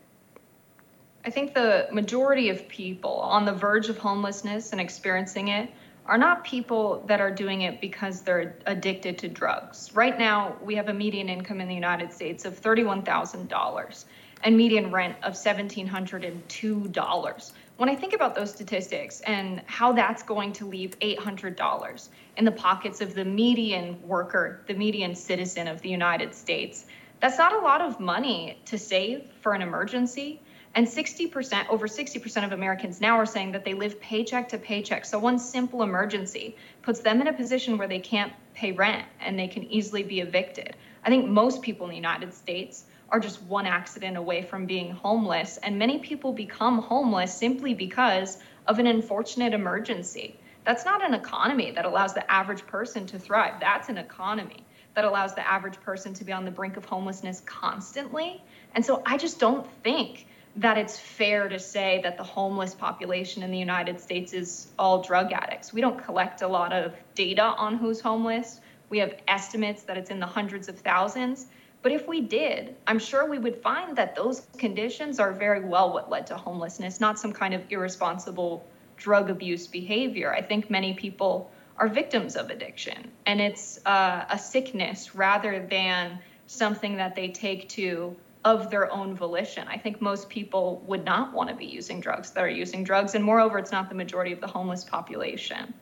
I 1.25 1.31
think 1.31 1.55
the 1.55 1.89
majority 1.93 2.49
of 2.49 2.69
people 2.69 3.21
on 3.21 3.45
the 3.45 3.53
verge 3.53 3.89
of 3.89 3.99
homelessness 3.99 4.73
and 4.73 4.81
experiencing 4.81 5.49
it 5.49 5.71
are 6.07 6.17
not 6.17 6.43
people 6.43 7.05
that 7.07 7.21
are 7.21 7.31
doing 7.31 7.63
it 7.63 7.83
because 7.83 8.23
they're 8.23 8.57
addicted 8.67 9.19
to 9.19 9.29
drugs. 9.29 9.95
Right 9.95 10.19
now, 10.19 10.57
we 10.63 10.75
have 10.77 10.89
a 10.89 10.95
median 10.95 11.29
income 11.29 11.61
in 11.61 11.69
the 11.69 11.75
United 11.75 12.13
States 12.13 12.47
of 12.47 12.59
$31,000 12.59 14.05
and 14.43 14.57
median 14.57 14.91
rent 14.91 15.17
of 15.23 15.35
$1,702 15.35 17.53
when 17.79 17.89
I 17.89 17.95
think 17.95 18.13
about 18.13 18.35
those 18.35 18.51
statistics 18.51 19.21
and 19.21 19.63
how 19.67 19.93
that's 19.93 20.25
going 20.25 20.53
to 20.55 20.67
leave 20.67 20.99
$800 20.99 22.09
in 22.37 22.45
the 22.45 22.51
pockets 22.51 23.01
of 23.01 23.15
the 23.15 23.25
median 23.25 24.03
worker, 24.03 24.65
the 24.67 24.75
median 24.75 25.15
citizen 25.15 25.69
of 25.69 25.81
the 25.81 25.89
United 25.89 26.35
States, 26.35 26.87
that's 27.21 27.39
not 27.39 27.53
a 27.53 27.59
lot 27.59 27.81
of 27.81 28.01
money 28.01 28.61
to 28.65 28.79
save 28.79 29.31
for 29.43 29.55
an 29.55 29.63
emergency. 29.63 30.43
And 30.75 30.89
60%, 30.89 31.69
over 31.69 31.87
60% 31.87 32.45
of 32.45 32.51
Americans 32.51 33.01
now 33.01 33.17
are 33.17 33.27
saying 33.27 33.53
that 33.53 33.65
they 33.65 33.75
live 33.75 34.01
paycheck 34.01 34.49
to 34.49 34.59
paycheck. 34.59 35.05
So 35.05 35.21
one 35.21 35.39
simple 35.39 35.85
emergency 35.85 36.57
puts 36.83 36.99
them 36.99 37.21
in 37.21 37.29
a 37.29 37.33
position 37.33 37.79
where 37.79 37.89
they 37.89 38.01
can't 38.01 38.33
pay 38.55 38.73
rent 38.73 39.07
and 39.21 39.39
they 39.39 39.47
can 39.47 39.63
easily 39.63 40.03
be 40.03 40.19
evicted. 40.21 40.75
I 41.05 41.11
think 41.11 41.29
most 41.29 41.63
people 41.63 41.87
in 41.87 41.91
the 41.91 41.97
United 41.97 42.35
States 42.35 42.87
are 43.11 43.21
just 43.21 43.43
one 43.43 43.67
accident 43.67 44.17
away 44.17 44.43
from 44.43 44.67
being 44.67 44.91
homeless. 44.91 45.59
And 45.59 45.79
many 45.79 45.99
people 45.99 46.33
become 46.33 46.79
homeless 46.79 47.35
simply 47.35 47.75
because 47.75 48.39
of 48.67 48.79
an 48.79 48.87
unfortunate 48.87 49.55
emergency. 49.55 50.39
That's 50.65 50.85
not 50.85 51.05
an 51.05 51.15
economy 51.15 51.71
that 51.71 51.87
allows 51.87 52.13
the 52.13 52.31
average 52.31 52.67
person 52.67 53.07
to 53.07 53.19
thrive. 53.19 53.55
That's 53.61 53.89
an 53.89 53.97
economy 53.97 54.65
that 54.95 55.05
allows 55.05 55.35
the 55.35 55.47
average 55.47 55.81
person 55.81 56.13
to 56.15 56.25
be 56.25 56.33
on 56.33 56.45
the 56.45 56.51
brink 56.51 56.77
of 56.77 56.85
homelessness 56.85 57.41
constantly. 57.47 58.43
And 58.75 58.85
so 58.85 59.03
I 59.07 59.17
just 59.17 59.39
don't 59.39 59.67
think 59.83 60.27
that 60.57 60.77
it's 60.77 60.99
fair 60.99 61.49
to 61.49 61.59
say 61.59 62.01
that 62.03 62.17
the 62.17 62.25
homeless 62.25 62.75
population 62.75 63.43
in 63.43 63.51
the 63.51 63.59
United 63.59 64.01
States 64.01 64.33
is 64.33 64.67
all 64.79 65.03
drug 65.03 65.33
addicts. 65.33 65.73
We 65.73 65.81
don't 65.81 66.03
collect 66.05 66.43
a 66.43 66.49
lot 66.49 66.73
of 66.73 66.95
data 67.15 67.43
on 67.43 67.77
who's 67.77 68.01
homeless. 68.01 68.61
We 68.91 68.99
have 68.99 69.15
estimates 69.29 69.85
that 69.85 69.97
it's 69.97 70.11
in 70.11 70.19
the 70.19 70.27
hundreds 70.27 70.69
of 70.69 70.79
thousands. 70.81 71.47
But 71.83 71.93
if 71.93 72.09
we 72.09 72.21
did, 72.21 72.75
I'm 72.87 72.99
sure 72.99 73.29
we 73.29 73.39
would 73.39 73.63
find 73.63 73.97
that 73.97 74.17
those 74.17 74.47
conditions 74.59 75.21
are 75.21 75.33
very 75.33 75.65
well 75.65 75.93
what 75.93 76.11
led 76.11 76.27
to 76.29 76.37
homelessness, 76.37 77.01
not 77.01 77.19
some 77.19 77.33
kind 77.33 77.55
of 77.55 77.63
irresponsible 77.71 78.67
drug 78.97 79.31
abuse 79.31 79.67
behavior. 79.67 80.35
I 80.35 80.43
think 80.43 80.71
many 80.71 80.95
people 80.95 81.51
are 81.77 81.89
victims 81.89 82.35
of 82.35 82.51
addiction, 82.51 83.13
and 83.27 83.41
it's 83.41 83.79
uh, 83.87 84.25
a 84.29 84.39
sickness 84.39 85.15
rather 85.15 85.65
than 85.65 86.19
something 86.47 86.97
that 86.97 87.15
they 87.15 87.29
take 87.29 87.69
to 87.69 88.17
of 88.45 88.71
their 88.71 88.91
own 88.93 89.15
volition. 89.15 89.67
I 89.69 89.79
think 89.79 90.01
most 90.01 90.29
people 90.29 90.83
would 90.87 91.05
not 91.05 91.33
want 91.33 91.51
to 91.51 91.55
be 91.55 91.67
using 91.67 92.01
drugs 92.01 92.31
that 92.33 92.43
are 92.43 92.49
using 92.49 92.83
drugs, 92.83 93.15
and 93.15 93.25
moreover, 93.25 93.59
it's 93.59 93.73
not 93.73 93.89
the 93.89 93.95
majority 93.95 94.33
of 94.33 94.41
the 94.41 94.47
homeless 94.47 94.85
population. 94.85 95.75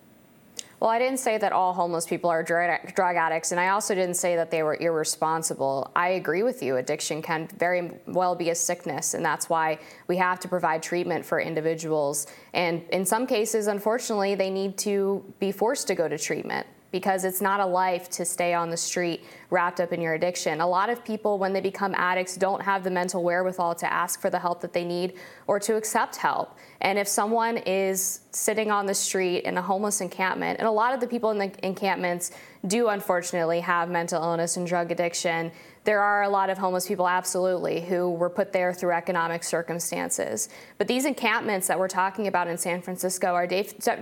Well, 0.79 0.91
I 0.91 0.99
didn't 0.99 1.21
say 1.21 1.39
that 1.39 1.53
all 1.53 1.73
homeless 1.73 2.05
people 2.05 2.29
are 2.29 2.43
drug, 2.43 3.17
addicts, 3.17 3.51
and 3.51 3.59
I 3.59 3.69
also 3.69 3.95
didn't 3.95 4.17
say 4.17 4.37
that 4.37 4.51
they 4.51 4.63
were 4.63 4.77
irresponsible. 4.79 5.91
I 5.97 6.11
agree 6.11 6.43
with 6.43 6.63
you. 6.63 6.77
Addiction 6.77 7.23
can 7.23 7.49
very 7.57 7.93
well 8.07 8.35
be 8.35 8.51
a 8.51 8.55
sickness, 8.55 9.15
and 9.15 9.25
that's 9.25 9.49
why 9.49 9.79
we 10.07 10.19
have 10.19 10.39
to 10.41 10.49
provide 10.49 10.83
treatment 10.83 11.25
for 11.25 11.41
individuals. 11.41 12.27
And 12.53 12.83
in 12.91 13.07
some 13.07 13.27
cases, 13.27 13.69
unfortunately, 13.69 14.35
they 14.35 14.51
need 14.51 14.77
to 14.79 15.25
be 15.41 15.51
forced 15.51 15.87
to 15.87 15.95
go 15.95 16.09
to 16.09 16.19
treatment 16.19 16.67
because 16.97 17.27
it's 17.27 17.43
not 17.43 17.61
a 17.61 17.67
life 17.67 18.09
to 18.09 18.25
stay 18.25 18.55
on 18.55 18.71
the 18.71 18.77
street 18.77 19.23
wrapped 19.51 19.81
up 19.81 19.93
in 19.93 20.01
your 20.01 20.15
addiction. 20.15 20.63
A 20.63 20.67
lot 20.67 20.89
of 20.89 21.05
people, 21.05 21.37
when 21.39 21.53
they 21.53 21.61
become 21.61 21.95
addicts, 21.95 22.37
don't 22.37 22.63
have 22.63 22.85
the 22.85 22.91
mental 22.91 23.23
wherewithal 23.23 23.75
to 23.75 23.93
ask 23.93 24.19
for 24.19 24.31
the 24.31 24.39
help 24.39 24.63
that 24.63 24.73
they 24.73 24.83
need 24.83 25.13
or 25.47 25.61
to 25.61 25.77
accept 25.77 26.17
help. 26.17 26.57
And 26.81 26.99
if 26.99 27.07
someone 27.07 27.59
is 27.59 28.21
sitting 28.31 28.71
on 28.71 28.87
the 28.87 28.95
street 28.95 29.41
in 29.45 29.59
a 29.59 29.63
homeless 29.63 30.01
encampment, 30.01 30.59
and 30.59 30.67
a 30.67 30.71
lot 30.71 30.95
of 30.95 31.01
the 31.01 31.07
people 31.07 31.31
in 31.33 31.39
the 31.39 31.53
encampments 31.67 32.31
do 32.67 32.89
unfortunately 32.89 33.61
have 33.61 33.91
mental 33.91 34.23
illness 34.23 34.57
and 34.57 34.67
drug 34.67 34.91
addiction, 34.91 35.53
there 35.87 36.03
are 36.03 36.25
a 36.25 36.29
lot 36.29 36.51
of 36.51 36.59
homeless 36.59 36.89
people, 36.89 37.09
absolutely, 37.09 37.81
who 37.81 38.11
were 38.11 38.29
put 38.29 38.53
there 38.53 38.75
through 38.75 38.91
economic 38.91 39.45
circumstances. 39.45 40.49
But 40.79 40.89
these 40.89 41.05
encampments 41.05 41.69
that 41.69 41.79
we're 41.79 41.87
talking 41.87 42.27
about 42.27 42.49
in 42.49 42.59
San 42.59 42.83
Francisco 42.83 43.29
are 43.29 43.47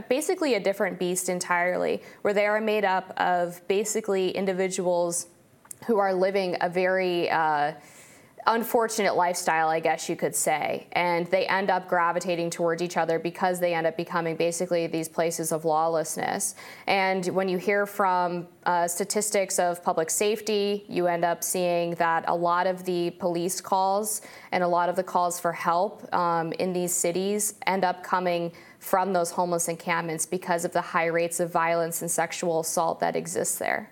basically 0.09 0.55
a 0.55 0.61
different 0.61 0.99
beast 0.99 1.29
entirely, 1.29 2.03
where 2.23 2.33
they 2.33 2.47
are 2.47 2.61
made 2.61 2.87
up 2.87 3.13
of 3.19 3.61
basically 3.69 4.31
individuals 4.31 5.27
who 5.87 5.99
are 5.99 6.15
living 6.15 6.57
a 6.63 6.71
very 6.71 7.29
uh, 7.31 7.73
unfortunate 8.47 9.17
lifestyle, 9.17 9.69
I 9.69 9.81
guess 9.81 10.09
you 10.09 10.17
could 10.17 10.35
say. 10.35 10.87
And 10.93 11.27
they 11.29 11.47
end 11.47 11.71
up 11.71 11.89
gravitating 11.89 12.51
towards 12.51 12.83
each 12.83 12.97
other 12.97 13.19
because 13.19 13.61
they 13.61 13.75
end 13.75 13.87
up 13.87 13.97
becoming 13.97 14.37
basically 14.37 14.87
these 14.87 15.09
places 15.09 15.53
of 15.53 15.65
lawlessness. 15.65 16.55
And 16.87 17.25
when 17.27 17.49
you 17.49 17.59
hear 17.59 17.87
from 17.87 18.47
uh, 18.67 18.87
statistics 18.89 19.59
of 19.59 19.83
public 19.83 20.11
safety, 20.11 20.85
you 20.89 21.07
end 21.07 21.25
up 21.25 21.43
seeing 21.43 21.95
that 21.97 22.25
a 22.29 22.35
lot 22.35 22.67
of 22.67 22.85
the 22.85 23.11
police 23.13 23.61
calls 23.61 24.23
and 24.53 24.63
a 24.63 24.69
lot 24.69 24.89
of 24.89 24.97
the 24.97 25.03
calls 25.05 25.41
for 25.41 25.53
help 25.53 26.13
um, 26.15 26.53
in 26.55 26.73
these 26.73 26.93
cities 26.93 27.55
end 27.67 27.85
up 27.85 28.03
coming 28.03 28.53
from 28.79 29.13
those 29.13 29.31
homeless 29.31 29.69
encampments 29.69 30.27
because 30.27 30.65
of 30.65 30.73
the 30.73 30.81
high 30.81 31.07
rates 31.07 31.41
of 31.41 31.51
violence 31.51 32.03
and 32.03 32.11
sexual 32.11 32.61
assault 32.61 33.01
that 33.01 33.17
exists 33.17 33.59
there 33.59 33.91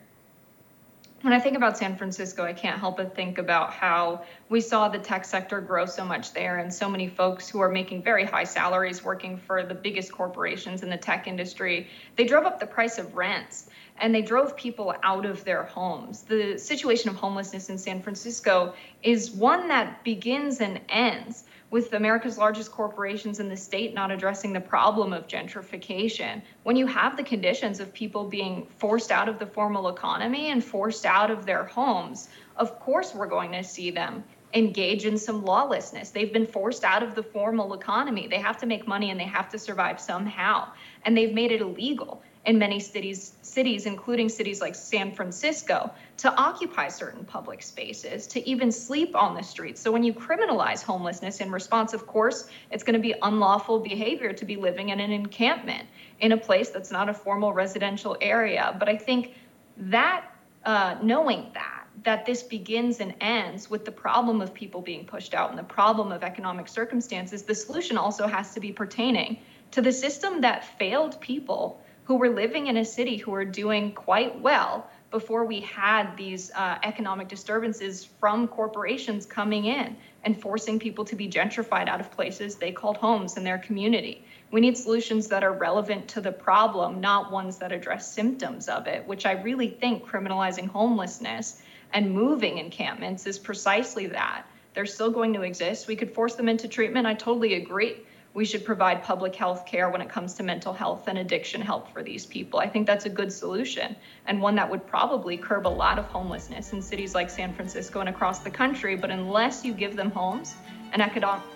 when 1.23 1.33
I 1.33 1.39
think 1.39 1.57
about 1.57 1.79
San 1.79 1.97
Francisco, 1.97 2.45
I 2.45 2.53
can't 2.53 2.81
help 2.81 2.97
but 2.97 3.15
think 3.15 3.39
about 3.39 3.73
how 3.73 4.23
we 4.49 4.61
saw 4.61 4.89
the 4.89 4.99
tech 4.99 5.25
sector 5.25 5.61
grow 5.61 5.87
so 5.87 6.05
much 6.05 6.33
there 6.33 6.59
and 6.59 6.73
so 6.73 6.89
many 6.89 7.09
folks 7.09 7.49
who 7.49 7.61
are 7.61 7.69
making 7.69 8.03
very 8.03 8.25
high 8.25 8.45
salaries 8.45 9.05
working 9.05 9.37
for 9.37 9.63
the 9.63 9.75
biggest 9.75 10.11
corporations 10.11 10.83
in 10.83 10.91
the 10.91 10.97
tech 10.97 11.29
industry. 11.29 11.87
They 12.17 12.25
drove 12.25 12.45
up 12.45 12.59
the 12.59 12.67
price 12.67 12.99
of 12.99 13.15
rents 13.15 13.71
and 14.01 14.13
they 14.13 14.23
drove 14.23 14.57
people 14.57 14.95
out 15.05 15.25
of 15.25 15.45
their 15.45 15.63
homes. 15.63 16.23
The 16.23 16.59
situation 16.59 17.09
of 17.09 17.15
homelessness 17.15 17.71
in 17.71 17.79
San 17.79 18.03
Francisco 18.03 18.75
is 19.05 19.31
one 19.31 19.69
that 19.69 20.03
begins 20.03 20.61
and 20.61 20.81
ends 20.89 21.45
with 21.73 21.95
America's 21.95 22.37
largest 22.37 22.71
corporations 22.71 23.41
in 23.41 23.49
the 23.49 23.57
state 23.57 23.95
not 23.95 24.11
addressing 24.11 24.53
the 24.53 24.61
problem 24.61 25.15
of 25.15 25.27
gentrification. 25.27 26.43
When 26.65 26.77
you 26.77 26.87
have 26.87 27.17
the 27.17 27.23
conditions 27.25 27.81
of 27.81 27.95
people 27.95 28.29
being 28.29 28.67
forced 28.77 29.11
out 29.11 29.27
of 29.27 29.39
the 29.39 29.47
formal 29.47 29.89
economy 29.89 30.51
and 30.51 30.63
forced 30.63 31.07
out 31.07 31.31
of 31.31 31.47
their 31.47 31.65
homes, 31.65 32.29
of 32.59 32.79
course 32.79 33.15
we're 33.15 33.27
going 33.27 33.53
to 33.53 33.65
see 33.65 33.91
them 33.91 34.23
engage 34.53 35.07
in 35.07 35.17
some 35.17 35.47
lawlessness. 35.47 36.11
They've 36.11 36.33
been 36.33 36.47
forced 36.47 36.85
out 36.85 37.03
of 37.03 37.15
the 37.15 37.23
formal 37.23 37.73
economy. 37.73 38.29
They 38.29 38.41
have 38.41 38.59
to 38.59 38.67
make 38.67 38.87
money 38.87 39.11
and 39.11 39.19
they 39.19 39.25
have 39.25 39.49
to 39.49 39.59
survive 39.59 39.99
somehow. 39.99 40.69
And 41.07 41.17
they've 41.17 41.33
made 41.33 41.53
it 41.53 41.63
illegal 41.63 42.23
in 42.45 42.59
many 42.59 42.81
cities, 42.81 43.35
cities, 43.43 43.87
including 43.87 44.29
cities 44.29 44.61
like 44.61 44.75
San 44.75 45.13
Francisco, 45.13 45.91
to 46.17 46.35
occupy 46.35 46.89
certain 46.89 47.25
public 47.25 47.63
spaces, 47.63 48.27
to 48.27 48.49
even 48.49 48.73
sleep 48.73 49.15
on 49.15 49.35
the 49.35 49.43
streets. 49.43 49.81
So 49.81 49.93
when 49.93 50.03
you 50.03 50.13
criminalize 50.13 50.83
homelessness 50.83 51.41
in 51.41 51.53
response, 51.53 51.95
of 51.95 52.07
course, 52.07 52.49
it's 52.71 52.83
going 52.83 52.95
to 52.95 53.01
be 53.01 53.15
unlawful 53.23 53.79
behavior 53.79 54.33
to 54.33 54.45
be 54.45 54.57
living 54.57 54.89
in 54.89 54.99
an 54.99 55.13
encampment 55.13 55.89
in 56.19 56.33
a 56.33 56.37
place 56.37 56.71
that's 56.71 56.91
not 56.91 57.09
a 57.09 57.15
formal 57.15 57.53
residential 57.53 58.17
area. 58.21 58.75
But 58.79 58.89
I 58.89 58.97
think 58.97 59.35
that 59.77 60.25
uh, 60.65 60.97
knowing 61.03 61.51
that 61.55 61.79
that 62.05 62.25
this 62.27 62.43
begins 62.43 63.01
and 63.01 63.15
ends 63.21 63.71
with 63.71 63.85
the 63.85 63.93
problem 63.93 64.41
of 64.41 64.53
people 64.53 64.81
being 64.81 65.05
pushed 65.05 65.35
out 65.35 65.51
and 65.51 65.59
the 65.59 65.63
problem 65.63 66.11
of 66.11 66.25
economic 66.25 66.67
circumstances, 66.67 67.43
the 67.43 67.55
solution 67.55 67.97
also 67.97 68.27
has 68.27 68.55
to 68.55 68.61
be 68.61 68.73
pertaining 68.73 69.39
to 69.71 69.81
the 69.81 69.93
system 69.93 70.41
that 70.41 70.79
failed 70.79 71.21
people 71.21 71.81
who 72.13 72.19
were 72.19 72.29
living 72.29 72.67
in 72.67 72.77
a 72.77 72.85
city 72.85 73.17
who 73.17 73.31
were 73.31 73.47
doing 73.47 73.91
quite 73.91 74.39
well 74.39 74.87
before 75.11 75.47
we 75.47 75.61
had 75.61 76.15
these 76.15 76.51
uh, 76.51 76.77
economic 76.83 77.27
disturbances 77.27 78.05
from 78.21 78.47
corporations 78.47 79.25
coming 79.25 79.65
in 79.65 79.97
and 80.23 80.39
forcing 80.39 80.79
people 80.79 81.07
to 81.07 81.17
be 81.17 81.27
gentrified 81.27 81.89
out 81.89 82.01
of 82.01 82.11
places 82.11 82.57
they 82.57 82.71
called 82.71 82.99
homes 82.99 83.39
in 83.39 83.45
their 83.45 83.57
community. 83.57 84.23
We 84.51 84.61
need 84.61 84.77
solutions 84.77 85.29
that 85.29 85.43
are 85.43 85.55
relevant 85.55 86.07
to 86.09 86.21
the 86.21 86.33
problem, 86.33 87.01
not 87.01 87.33
ones 87.33 87.57
that 87.61 87.73
address 87.73 88.13
symptoms 88.13 88.69
of 88.69 88.87
it, 88.87 89.09
which 89.09 89.25
I 89.25 89.33
really 89.33 89.71
think 89.71 90.05
criminalizing 90.05 90.69
homelessness 90.69 91.63
and 91.95 92.13
moving 92.13 92.59
encampments 92.59 93.27
is 93.27 93.39
precisely 93.39 94.09
that. 94.09 94.45
They're 94.75 94.85
still 94.85 95.11
going 95.11 95.33
to 95.33 95.41
exist. 95.41 95.89
We 95.89 95.97
could 95.97 96.13
force 96.13 96.35
them 96.35 96.51
into 96.51 96.69
treatment. 96.69 97.07
I 97.07 97.15
totally 97.15 97.55
agree 97.55 98.03
we 98.35 98.45
should 98.45 98.65
provide 98.65 99.03
public 99.03 99.37
health 99.37 99.67
care 99.67 99.91
when 99.91 100.01
it 100.01 100.09
comes 100.09 100.35
to 100.35 100.43
mental 100.43 100.73
health 100.73 101.07
and 101.07 101.19
addiction 101.19 101.61
help 101.61 101.93
for 101.93 102.03
these 102.03 102.25
people. 102.25 102.59
I 102.59 102.69
think 102.69 102.87
that's 102.87 103.05
a 103.05 103.11
good 103.11 103.33
solution 103.33 103.95
and 104.27 104.41
one 104.41 104.55
that 104.55 104.71
would 104.71 104.87
probably 104.87 105.37
curb 105.37 105.67
a 105.67 105.69
lot 105.69 105.99
of 105.99 106.07
homelessness 106.07 106.73
in 106.73 106.81
cities 106.81 107.15
like 107.15 107.29
San 107.29 107.53
Francisco 107.53 108.01
and 108.01 108.09
across 108.09 108.39
the 108.39 108.51
country. 108.51 108.97
But 108.97 109.11
unless 109.11 109.65
you 109.65 109.75
give 109.75 109.97
them 109.97 110.11
homes 110.11 110.55
and 110.93 111.03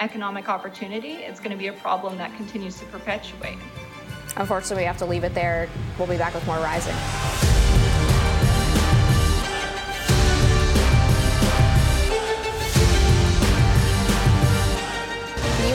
economic 0.00 0.48
opportunity, 0.48 1.12
it's 1.12 1.40
going 1.40 1.52
to 1.52 1.56
be 1.56 1.68
a 1.68 1.72
problem 1.74 2.18
that 2.18 2.34
continues 2.36 2.78
to 2.80 2.84
perpetuate. 2.86 3.58
Unfortunately, 4.36 4.82
we 4.82 4.86
have 4.86 4.98
to 4.98 5.06
leave 5.06 5.24
it 5.24 5.34
there. 5.34 5.68
We'll 5.98 6.08
be 6.08 6.18
back 6.18 6.34
with 6.34 6.46
more 6.46 6.56
Rising. 6.56 6.94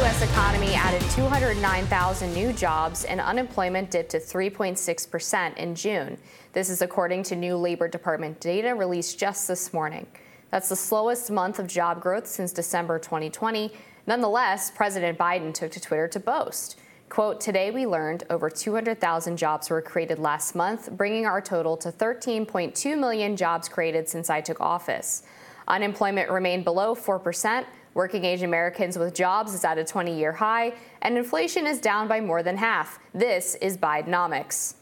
Economy 0.02 0.74
added 0.74 1.02
209,000 1.12 2.34
new 2.34 2.54
jobs 2.54 3.06
and 3.06 3.20
unemployment 3.20 3.92
dipped 3.92 4.12
to 4.12 4.18
3.6% 4.18 5.58
in 5.58 5.76
June. 5.76 6.18
This 6.54 6.70
is 6.70 6.82
according 6.82 7.24
to 7.24 7.36
new 7.36 7.56
Labor 7.58 7.88
Department 7.88 8.40
data 8.40 8.74
released 8.74 9.20
just 9.20 9.48
this 9.48 9.74
morning. 9.74 10.06
That's 10.50 10.70
the 10.70 10.76
slowest 10.76 11.30
month 11.32 11.60
of 11.60 11.68
job 11.68 12.02
growth 12.02 12.28
since 12.28 12.52
December 12.52 13.00
2020. 13.00 13.72
Nonetheless, 14.08 14.72
President 14.72 15.18
Biden 15.18 15.54
took 15.54 15.72
to 15.72 15.80
Twitter 15.80 16.08
to 16.08 16.20
boast. 16.20 16.80
Quote, 17.10 17.42
today 17.42 17.72
we 17.72 17.86
learned 17.86 18.24
over 18.30 18.50
200,000 18.50 19.38
jobs 19.38 19.70
were 19.70 19.82
created 19.82 20.20
last 20.20 20.56
month, 20.56 20.90
bringing 20.92 21.26
our 21.26 21.42
total 21.42 21.76
to 21.78 21.92
13.2 21.92 22.98
million 22.98 23.36
jobs 23.36 23.68
created 23.68 24.08
since 24.08 24.30
I 24.30 24.42
took 24.42 24.62
office. 24.62 25.24
Unemployment 25.68 26.30
remained 26.30 26.64
below 26.64 26.96
4%, 26.96 27.66
Working 27.94 28.24
age 28.24 28.42
Americans 28.42 28.98
with 28.98 29.14
jobs 29.14 29.54
is 29.54 29.66
at 29.66 29.78
a 29.78 29.84
20 29.84 30.18
year 30.18 30.32
high, 30.32 30.74
and 31.02 31.18
inflation 31.18 31.68
is 31.68 31.82
down 31.82 32.08
by 32.08 32.22
more 32.22 32.42
than 32.42 32.56
half. 32.56 33.00
This 33.14 33.56
is 33.56 33.78
Bidenomics. 33.78 34.76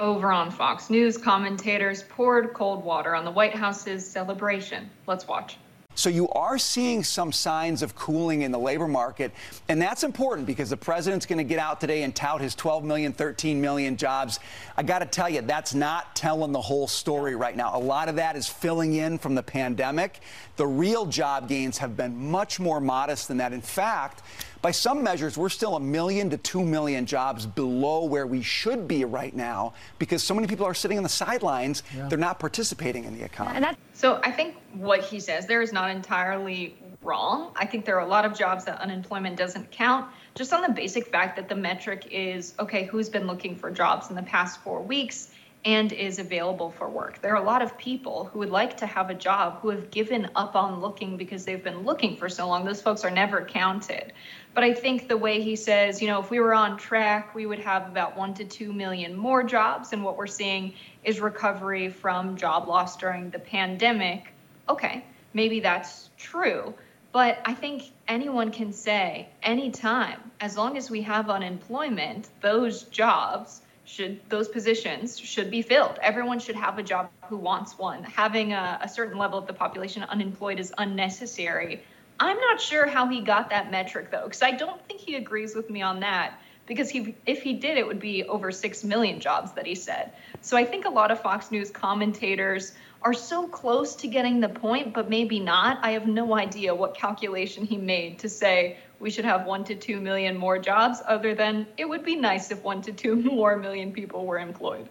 Over 0.00 0.32
on 0.32 0.50
Fox 0.50 0.88
News, 0.88 1.18
commentators 1.18 2.02
poured 2.04 2.54
cold 2.54 2.82
water 2.82 3.14
on 3.14 3.24
the 3.24 3.30
White 3.30 3.54
House's 3.54 4.04
celebration. 4.06 4.88
Let's 5.06 5.28
watch. 5.28 5.58
So 5.96 6.10
you 6.10 6.28
are 6.30 6.58
seeing 6.58 7.04
some 7.04 7.30
signs 7.30 7.82
of 7.82 7.94
cooling 7.94 8.42
in 8.42 8.50
the 8.50 8.58
labor 8.58 8.88
market, 8.88 9.32
and 9.68 9.80
that's 9.80 10.02
important 10.02 10.46
because 10.46 10.70
the 10.70 10.76
president's 10.76 11.24
going 11.24 11.38
to 11.38 11.44
get 11.44 11.58
out 11.58 11.80
today 11.80 12.02
and 12.02 12.14
tout 12.14 12.40
his 12.40 12.54
12 12.54 12.84
million, 12.84 13.12
13 13.12 13.60
million 13.60 13.96
jobs. 13.96 14.40
I 14.76 14.82
got 14.82 14.98
to 15.00 15.06
tell 15.06 15.28
you, 15.28 15.40
that's 15.42 15.72
not 15.72 16.16
telling 16.16 16.52
the 16.52 16.60
whole 16.60 16.88
story 16.88 17.36
right 17.36 17.56
now. 17.56 17.70
A 17.74 17.78
lot 17.78 18.08
of 18.08 18.16
that 18.16 18.34
is 18.34 18.48
filling 18.48 18.94
in 18.94 19.18
from 19.18 19.36
the 19.36 19.42
pandemic. 19.42 20.20
The 20.56 20.66
real 20.66 21.06
job 21.06 21.48
gains 21.48 21.78
have 21.78 21.96
been 21.96 22.30
much 22.30 22.58
more 22.58 22.80
modest 22.80 23.28
than 23.28 23.36
that. 23.36 23.52
In 23.52 23.62
fact, 23.62 24.22
by 24.64 24.70
some 24.70 25.02
measures, 25.02 25.36
we're 25.36 25.50
still 25.50 25.76
a 25.76 25.80
million 25.80 26.30
to 26.30 26.38
two 26.38 26.64
million 26.64 27.04
jobs 27.04 27.44
below 27.44 28.06
where 28.06 28.26
we 28.26 28.40
should 28.40 28.88
be 28.88 29.04
right 29.04 29.36
now 29.36 29.74
because 29.98 30.22
so 30.22 30.34
many 30.34 30.46
people 30.46 30.64
are 30.64 30.72
sitting 30.72 30.96
on 30.96 31.02
the 31.02 31.08
sidelines. 31.10 31.82
Yeah. 31.94 32.08
They're 32.08 32.16
not 32.16 32.38
participating 32.38 33.04
in 33.04 33.14
the 33.14 33.22
economy. 33.22 33.60
That, 33.60 33.76
so 33.92 34.22
I 34.24 34.30
think 34.30 34.56
what 34.72 35.02
he 35.02 35.20
says 35.20 35.46
there 35.46 35.60
is 35.60 35.70
not 35.70 35.90
entirely 35.90 36.78
wrong. 37.02 37.52
I 37.56 37.66
think 37.66 37.84
there 37.84 37.96
are 37.98 38.06
a 38.06 38.08
lot 38.08 38.24
of 38.24 38.32
jobs 38.32 38.64
that 38.64 38.80
unemployment 38.80 39.36
doesn't 39.36 39.70
count, 39.70 40.10
just 40.34 40.54
on 40.54 40.62
the 40.62 40.70
basic 40.72 41.08
fact 41.08 41.36
that 41.36 41.50
the 41.50 41.56
metric 41.56 42.08
is 42.10 42.54
okay, 42.58 42.84
who's 42.84 43.10
been 43.10 43.26
looking 43.26 43.56
for 43.56 43.70
jobs 43.70 44.08
in 44.08 44.16
the 44.16 44.22
past 44.22 44.62
four 44.62 44.80
weeks? 44.80 45.28
And 45.64 45.92
is 45.92 46.18
available 46.18 46.70
for 46.70 46.88
work. 46.88 47.22
There 47.22 47.32
are 47.32 47.42
a 47.42 47.46
lot 47.46 47.62
of 47.62 47.78
people 47.78 48.26
who 48.26 48.40
would 48.40 48.50
like 48.50 48.76
to 48.78 48.86
have 48.86 49.08
a 49.08 49.14
job 49.14 49.60
who 49.60 49.70
have 49.70 49.90
given 49.90 50.28
up 50.36 50.54
on 50.54 50.80
looking 50.80 51.16
because 51.16 51.46
they've 51.46 51.62
been 51.64 51.84
looking 51.84 52.16
for 52.16 52.28
so 52.28 52.46
long. 52.46 52.66
Those 52.66 52.82
folks 52.82 53.02
are 53.02 53.10
never 53.10 53.44
counted. 53.44 54.12
But 54.52 54.64
I 54.64 54.74
think 54.74 55.08
the 55.08 55.16
way 55.16 55.40
he 55.40 55.56
says, 55.56 56.02
you 56.02 56.08
know, 56.08 56.20
if 56.20 56.30
we 56.30 56.38
were 56.38 56.52
on 56.52 56.76
track, 56.76 57.34
we 57.34 57.46
would 57.46 57.60
have 57.60 57.88
about 57.88 58.16
one 58.16 58.34
to 58.34 58.44
two 58.44 58.72
million 58.72 59.16
more 59.16 59.42
jobs. 59.42 59.94
And 59.94 60.04
what 60.04 60.18
we're 60.18 60.26
seeing 60.26 60.74
is 61.02 61.18
recovery 61.18 61.88
from 61.88 62.36
job 62.36 62.68
loss 62.68 62.98
during 62.98 63.30
the 63.30 63.38
pandemic. 63.38 64.32
Okay, 64.68 65.02
maybe 65.32 65.60
that's 65.60 66.10
true. 66.18 66.74
But 67.12 67.38
I 67.44 67.54
think 67.54 67.84
anyone 68.06 68.50
can 68.50 68.72
say 68.72 69.28
anytime, 69.42 70.20
as 70.40 70.58
long 70.58 70.76
as 70.76 70.90
we 70.90 71.02
have 71.02 71.30
unemployment, 71.30 72.28
those 72.40 72.82
jobs 72.82 73.62
should 73.84 74.20
those 74.28 74.48
positions 74.48 75.18
should 75.18 75.50
be 75.50 75.62
filled. 75.62 75.98
Everyone 76.02 76.38
should 76.38 76.56
have 76.56 76.78
a 76.78 76.82
job 76.82 77.10
who 77.28 77.36
wants 77.36 77.78
one. 77.78 78.02
Having 78.02 78.52
a, 78.52 78.78
a, 78.82 78.88
certain 78.88 79.18
level 79.18 79.38
of 79.38 79.46
the 79.46 79.52
population 79.52 80.02
unemployed 80.04 80.58
is 80.58 80.72
unnecessary. 80.78 81.82
I'm 82.18 82.38
not 82.38 82.60
sure 82.60 82.86
how 82.86 83.08
he 83.08 83.20
got 83.20 83.50
that 83.50 83.70
metric 83.70 84.10
though, 84.10 84.24
because 84.24 84.42
I 84.42 84.52
don't 84.52 84.82
think 84.86 85.00
he 85.00 85.16
agrees 85.16 85.54
with 85.54 85.68
me 85.68 85.82
on 85.82 86.00
that. 86.00 86.38
Because 86.66 86.88
he, 86.88 87.14
if 87.26 87.42
he 87.42 87.54
did, 87.54 87.76
it 87.76 87.86
would 87.86 88.00
be 88.00 88.24
over 88.24 88.50
six 88.50 88.84
million 88.84 89.20
jobs 89.20 89.52
that 89.52 89.66
he 89.66 89.74
said. 89.74 90.12
So 90.40 90.56
I 90.56 90.64
think 90.64 90.86
a 90.86 90.90
lot 90.90 91.10
of 91.10 91.20
Fox 91.20 91.50
News 91.50 91.70
commentators 91.70 92.72
are 93.02 93.12
so 93.12 93.46
close 93.46 93.94
to 93.96 94.08
getting 94.08 94.40
the 94.40 94.48
point, 94.48 94.94
but 94.94 95.10
maybe 95.10 95.38
not. 95.38 95.78
I 95.82 95.90
have 95.90 96.06
no 96.06 96.34
idea 96.34 96.74
what 96.74 96.94
calculation 96.94 97.66
he 97.66 97.76
made 97.76 98.18
to 98.20 98.28
say 98.30 98.78
we 98.98 99.10
should 99.10 99.26
have 99.26 99.44
one 99.44 99.64
to 99.64 99.74
two 99.74 100.00
million 100.00 100.36
more 100.36 100.58
jobs, 100.58 101.02
other 101.06 101.34
than 101.34 101.66
it 101.76 101.86
would 101.86 102.04
be 102.04 102.16
nice 102.16 102.50
if 102.50 102.62
one 102.62 102.80
to 102.82 102.92
two 102.92 103.16
more 103.32 103.56
million 103.56 103.92
people 103.92 104.24
were 104.24 104.38
employed. 104.38 104.88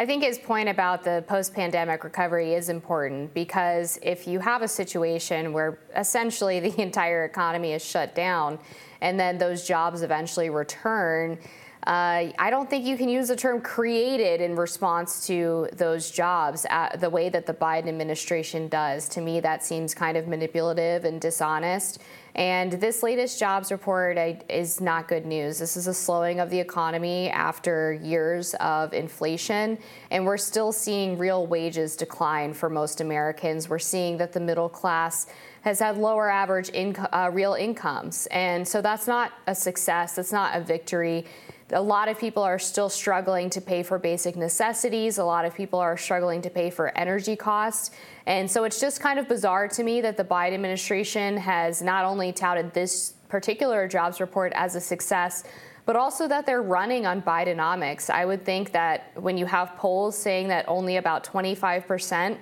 I 0.00 0.06
think 0.06 0.22
his 0.22 0.38
point 0.38 0.70
about 0.70 1.04
the 1.04 1.22
post 1.28 1.52
pandemic 1.52 2.04
recovery 2.04 2.54
is 2.54 2.70
important 2.70 3.34
because 3.34 3.98
if 4.02 4.26
you 4.26 4.38
have 4.38 4.62
a 4.62 4.68
situation 4.68 5.52
where 5.52 5.78
essentially 5.94 6.58
the 6.58 6.80
entire 6.82 7.26
economy 7.26 7.74
is 7.74 7.84
shut 7.84 8.14
down 8.14 8.58
and 9.02 9.20
then 9.20 9.36
those 9.36 9.68
jobs 9.68 10.00
eventually 10.00 10.48
return, 10.48 11.38
uh, 11.86 12.32
I 12.38 12.48
don't 12.48 12.70
think 12.70 12.86
you 12.86 12.96
can 12.96 13.10
use 13.10 13.28
the 13.28 13.36
term 13.36 13.60
created 13.60 14.40
in 14.40 14.56
response 14.56 15.26
to 15.26 15.68
those 15.74 16.10
jobs 16.10 16.64
uh, 16.70 16.96
the 16.96 17.10
way 17.10 17.28
that 17.28 17.44
the 17.44 17.52
Biden 17.52 17.88
administration 17.88 18.68
does. 18.68 19.06
To 19.10 19.20
me, 19.20 19.38
that 19.40 19.62
seems 19.62 19.94
kind 19.94 20.16
of 20.16 20.26
manipulative 20.26 21.04
and 21.04 21.20
dishonest. 21.20 22.00
And 22.34 22.72
this 22.72 23.02
latest 23.02 23.38
jobs 23.38 23.72
report 23.72 24.16
is 24.48 24.80
not 24.80 25.08
good 25.08 25.26
news. 25.26 25.58
This 25.58 25.76
is 25.76 25.86
a 25.86 25.94
slowing 25.94 26.40
of 26.40 26.50
the 26.50 26.58
economy 26.58 27.28
after 27.28 27.92
years 27.92 28.54
of 28.60 28.94
inflation, 28.94 29.78
and 30.10 30.24
we're 30.24 30.36
still 30.36 30.72
seeing 30.72 31.18
real 31.18 31.46
wages 31.46 31.96
decline 31.96 32.54
for 32.54 32.70
most 32.70 33.00
Americans. 33.00 33.68
We're 33.68 33.78
seeing 33.78 34.16
that 34.18 34.32
the 34.32 34.40
middle 34.40 34.68
class 34.68 35.26
has 35.62 35.80
had 35.80 35.98
lower 35.98 36.30
average 36.30 36.70
inco- 36.70 37.08
uh, 37.12 37.30
real 37.32 37.54
incomes, 37.54 38.26
and 38.30 38.66
so 38.66 38.80
that's 38.80 39.06
not 39.06 39.32
a 39.46 39.54
success. 39.54 40.14
That's 40.14 40.32
not 40.32 40.56
a 40.56 40.60
victory 40.60 41.26
a 41.72 41.80
lot 41.80 42.08
of 42.08 42.18
people 42.18 42.42
are 42.42 42.58
still 42.58 42.88
struggling 42.88 43.50
to 43.50 43.60
pay 43.60 43.82
for 43.82 43.98
basic 43.98 44.36
necessities. 44.36 45.18
A 45.18 45.24
lot 45.24 45.44
of 45.44 45.54
people 45.54 45.78
are 45.78 45.96
struggling 45.96 46.42
to 46.42 46.50
pay 46.50 46.70
for 46.70 46.96
energy 46.96 47.36
costs. 47.36 47.90
And 48.26 48.50
so 48.50 48.64
it's 48.64 48.80
just 48.80 49.00
kind 49.00 49.18
of 49.18 49.28
bizarre 49.28 49.68
to 49.68 49.82
me 49.82 50.00
that 50.00 50.16
the 50.16 50.24
Biden 50.24 50.54
administration 50.54 51.36
has 51.36 51.82
not 51.82 52.04
only 52.04 52.32
touted 52.32 52.72
this 52.74 53.14
particular 53.28 53.86
jobs 53.86 54.20
report 54.20 54.52
as 54.54 54.74
a 54.74 54.80
success, 54.80 55.44
but 55.86 55.96
also 55.96 56.28
that 56.28 56.46
they're 56.46 56.62
running 56.62 57.06
on 57.06 57.22
Bidenomics. 57.22 58.10
I 58.10 58.24
would 58.24 58.44
think 58.44 58.72
that 58.72 59.12
when 59.20 59.36
you 59.36 59.46
have 59.46 59.76
polls 59.76 60.16
saying 60.16 60.48
that 60.48 60.64
only 60.68 60.96
about 60.96 61.24
25 61.24 61.86
percent 61.86 62.38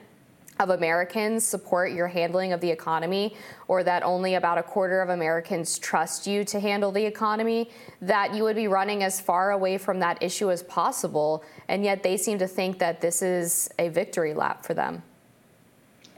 of 0.59 0.71
Americans 0.71 1.45
support 1.45 1.93
your 1.93 2.09
handling 2.09 2.53
of 2.53 2.61
the 2.61 2.71
economy, 2.71 3.37
or 3.69 3.83
that 3.85 4.03
only 4.03 4.35
about 4.35 4.59
a 4.59 4.63
quarter 4.63 5.01
of 5.01 5.09
Americans 5.09 5.79
trust 5.79 6.27
you 6.27 6.45
to 6.45 6.59
handle 6.59 6.91
the 6.91 7.05
economy, 7.05 7.71
that 8.03 8.35
you 8.35 8.43
would 8.43 8.57
be 8.57 8.69
running 8.69 9.03
as 9.03 9.21
far 9.21 9.53
away 9.53 9.79
from 9.79 10.01
that 10.01 10.23
issue 10.23 10.51
as 10.51 10.63
possible. 10.65 11.45
And 11.69 11.85
yet 11.85 12.03
they 12.03 12.17
seem 12.17 12.39
to 12.39 12.49
think 12.49 12.79
that 12.79 13.01
this 13.01 13.23
is 13.23 13.71
a 13.79 13.89
victory 13.89 14.35
lap 14.35 14.65
for 14.65 14.75
them. 14.75 15.03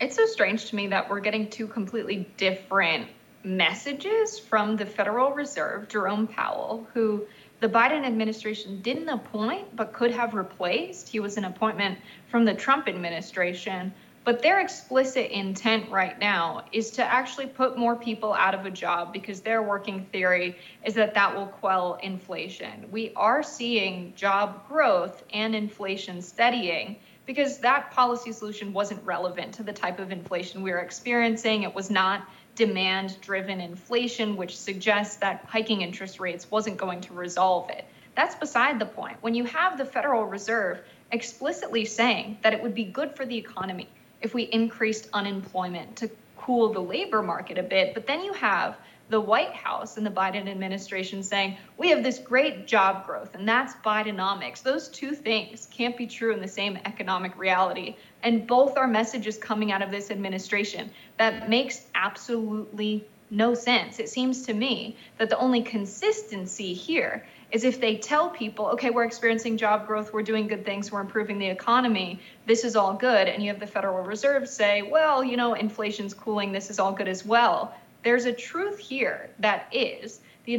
It's 0.00 0.16
so 0.16 0.24
strange 0.24 0.66
to 0.70 0.76
me 0.76 0.86
that 0.86 1.10
we're 1.10 1.20
getting 1.20 1.48
two 1.50 1.66
completely 1.66 2.26
different 2.38 3.08
messages 3.44 4.38
from 4.38 4.76
the 4.76 4.86
Federal 4.86 5.32
Reserve, 5.32 5.88
Jerome 5.88 6.26
Powell, 6.26 6.86
who 6.94 7.26
the 7.60 7.68
Biden 7.68 8.06
administration 8.06 8.80
didn't 8.80 9.08
appoint 9.10 9.76
but 9.76 9.92
could 9.92 10.10
have 10.10 10.32
replaced. 10.32 11.08
He 11.08 11.20
was 11.20 11.36
an 11.36 11.44
appointment 11.44 11.98
from 12.30 12.46
the 12.46 12.54
Trump 12.54 12.88
administration 12.88 13.92
but 14.22 14.42
their 14.42 14.60
explicit 14.60 15.30
intent 15.30 15.90
right 15.90 16.18
now 16.18 16.64
is 16.72 16.90
to 16.90 17.04
actually 17.04 17.46
put 17.46 17.78
more 17.78 17.96
people 17.96 18.34
out 18.34 18.54
of 18.54 18.66
a 18.66 18.70
job 18.70 19.12
because 19.12 19.40
their 19.40 19.62
working 19.62 20.04
theory 20.12 20.56
is 20.84 20.94
that 20.94 21.14
that 21.14 21.34
will 21.34 21.46
quell 21.46 21.98
inflation. 22.02 22.86
We 22.90 23.12
are 23.16 23.42
seeing 23.42 24.14
job 24.14 24.68
growth 24.68 25.24
and 25.32 25.54
inflation 25.54 26.20
steadying 26.20 26.96
because 27.24 27.58
that 27.58 27.92
policy 27.92 28.32
solution 28.32 28.74
wasn't 28.74 29.02
relevant 29.04 29.54
to 29.54 29.62
the 29.62 29.72
type 29.72 29.98
of 29.98 30.12
inflation 30.12 30.62
we 30.62 30.72
are 30.72 30.80
experiencing. 30.80 31.62
It 31.62 31.74
was 31.74 31.90
not 31.90 32.28
demand 32.56 33.18
driven 33.22 33.60
inflation, 33.60 34.36
which 34.36 34.58
suggests 34.58 35.16
that 35.16 35.46
hiking 35.48 35.80
interest 35.80 36.20
rates 36.20 36.50
wasn't 36.50 36.76
going 36.76 37.00
to 37.02 37.14
resolve 37.14 37.70
it. 37.70 37.86
That's 38.16 38.34
beside 38.34 38.78
the 38.78 38.86
point. 38.86 39.16
When 39.22 39.34
you 39.34 39.44
have 39.44 39.78
the 39.78 39.84
Federal 39.84 40.26
Reserve 40.26 40.82
explicitly 41.10 41.86
saying 41.86 42.38
that 42.42 42.52
it 42.52 42.62
would 42.62 42.74
be 42.74 42.84
good 42.84 43.16
for 43.16 43.24
the 43.24 43.36
economy 43.36 43.88
if 44.22 44.34
we 44.34 44.44
increased 44.44 45.08
unemployment 45.12 45.96
to 45.96 46.10
cool 46.36 46.72
the 46.72 46.80
labor 46.80 47.22
market 47.22 47.58
a 47.58 47.62
bit. 47.62 47.94
But 47.94 48.06
then 48.06 48.22
you 48.22 48.32
have 48.32 48.76
the 49.10 49.20
White 49.20 49.52
House 49.52 49.96
and 49.96 50.06
the 50.06 50.10
Biden 50.10 50.48
administration 50.48 51.22
saying, 51.22 51.56
we 51.76 51.90
have 51.90 52.02
this 52.02 52.18
great 52.18 52.66
job 52.66 53.06
growth, 53.06 53.34
and 53.34 53.48
that's 53.48 53.74
Bidenomics. 53.84 54.62
Those 54.62 54.88
two 54.88 55.12
things 55.12 55.68
can't 55.70 55.96
be 55.96 56.06
true 56.06 56.32
in 56.32 56.40
the 56.40 56.48
same 56.48 56.78
economic 56.84 57.36
reality. 57.36 57.96
And 58.22 58.46
both 58.46 58.76
are 58.76 58.86
messages 58.86 59.36
coming 59.36 59.72
out 59.72 59.82
of 59.82 59.90
this 59.90 60.10
administration 60.10 60.90
that 61.18 61.48
makes 61.48 61.86
absolutely 61.94 63.04
no 63.30 63.54
sense. 63.54 63.98
It 63.98 64.08
seems 64.08 64.46
to 64.46 64.54
me 64.54 64.96
that 65.18 65.28
the 65.28 65.38
only 65.38 65.62
consistency 65.62 66.72
here 66.72 67.26
is 67.52 67.64
if 67.64 67.80
they 67.80 67.96
tell 67.96 68.30
people, 68.30 68.66
okay, 68.66 68.90
we're 68.90 69.04
experiencing 69.04 69.56
job 69.56 69.86
growth, 69.86 70.12
we're 70.12 70.22
doing 70.22 70.46
good 70.46 70.64
things, 70.64 70.92
we're 70.92 71.00
improving 71.00 71.38
the 71.38 71.48
economy, 71.48 72.20
this 72.46 72.64
is 72.64 72.76
all 72.76 72.94
good. 72.94 73.28
And 73.28 73.42
you 73.42 73.50
have 73.50 73.60
the 73.60 73.66
Federal 73.66 74.04
Reserve 74.04 74.48
say, 74.48 74.82
well, 74.82 75.24
you 75.24 75.36
know, 75.36 75.54
inflation's 75.54 76.14
cooling, 76.14 76.52
this 76.52 76.70
is 76.70 76.78
all 76.78 76.92
good 76.92 77.08
as 77.08 77.24
well. 77.24 77.74
There's 78.02 78.24
a 78.24 78.32
truth 78.32 78.78
here 78.78 79.30
that 79.40 79.68
is 79.72 80.20
the 80.44 80.54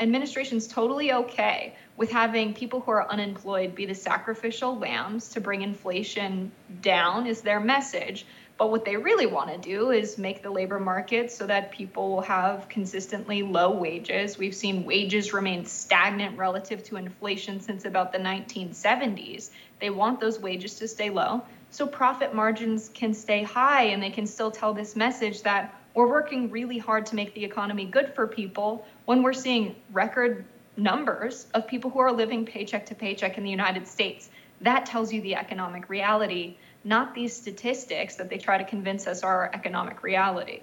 administration's 0.00 0.66
totally 0.66 1.12
okay 1.12 1.74
with 1.96 2.10
having 2.10 2.54
people 2.54 2.80
who 2.80 2.90
are 2.92 3.10
unemployed 3.10 3.74
be 3.74 3.84
the 3.86 3.94
sacrificial 3.94 4.78
lambs 4.78 5.28
to 5.30 5.40
bring 5.40 5.62
inflation 5.62 6.50
down, 6.80 7.26
is 7.26 7.42
their 7.42 7.60
message. 7.60 8.24
But 8.58 8.72
what 8.72 8.84
they 8.84 8.96
really 8.96 9.26
want 9.26 9.50
to 9.50 9.58
do 9.58 9.92
is 9.92 10.18
make 10.18 10.42
the 10.42 10.50
labor 10.50 10.80
market 10.80 11.30
so 11.30 11.46
that 11.46 11.70
people 11.70 12.20
have 12.22 12.68
consistently 12.68 13.42
low 13.42 13.70
wages. 13.70 14.36
We've 14.36 14.54
seen 14.54 14.84
wages 14.84 15.32
remain 15.32 15.64
stagnant 15.64 16.36
relative 16.36 16.82
to 16.84 16.96
inflation 16.96 17.60
since 17.60 17.84
about 17.84 18.10
the 18.10 18.18
1970s. 18.18 19.50
They 19.80 19.90
want 19.90 20.18
those 20.18 20.40
wages 20.40 20.74
to 20.74 20.88
stay 20.88 21.08
low 21.08 21.42
so 21.70 21.86
profit 21.86 22.34
margins 22.34 22.88
can 22.88 23.14
stay 23.14 23.44
high 23.44 23.84
and 23.84 24.02
they 24.02 24.10
can 24.10 24.26
still 24.26 24.50
tell 24.50 24.74
this 24.74 24.96
message 24.96 25.42
that 25.42 25.80
we're 25.94 26.08
working 26.08 26.50
really 26.50 26.78
hard 26.78 27.06
to 27.06 27.14
make 27.14 27.34
the 27.34 27.44
economy 27.44 27.84
good 27.84 28.12
for 28.14 28.26
people 28.26 28.84
when 29.04 29.22
we're 29.22 29.32
seeing 29.32 29.76
record 29.92 30.44
numbers 30.76 31.46
of 31.54 31.66
people 31.66 31.90
who 31.90 31.98
are 31.98 32.12
living 32.12 32.44
paycheck 32.44 32.86
to 32.86 32.94
paycheck 32.94 33.38
in 33.38 33.44
the 33.44 33.50
United 33.50 33.86
States. 33.86 34.30
That 34.60 34.86
tells 34.86 35.12
you 35.12 35.20
the 35.20 35.34
economic 35.34 35.88
reality 35.88 36.56
not 36.84 37.14
these 37.14 37.34
statistics 37.34 38.16
that 38.16 38.28
they 38.30 38.38
try 38.38 38.58
to 38.58 38.64
convince 38.64 39.06
us 39.06 39.22
are 39.22 39.50
economic 39.52 40.02
reality. 40.02 40.60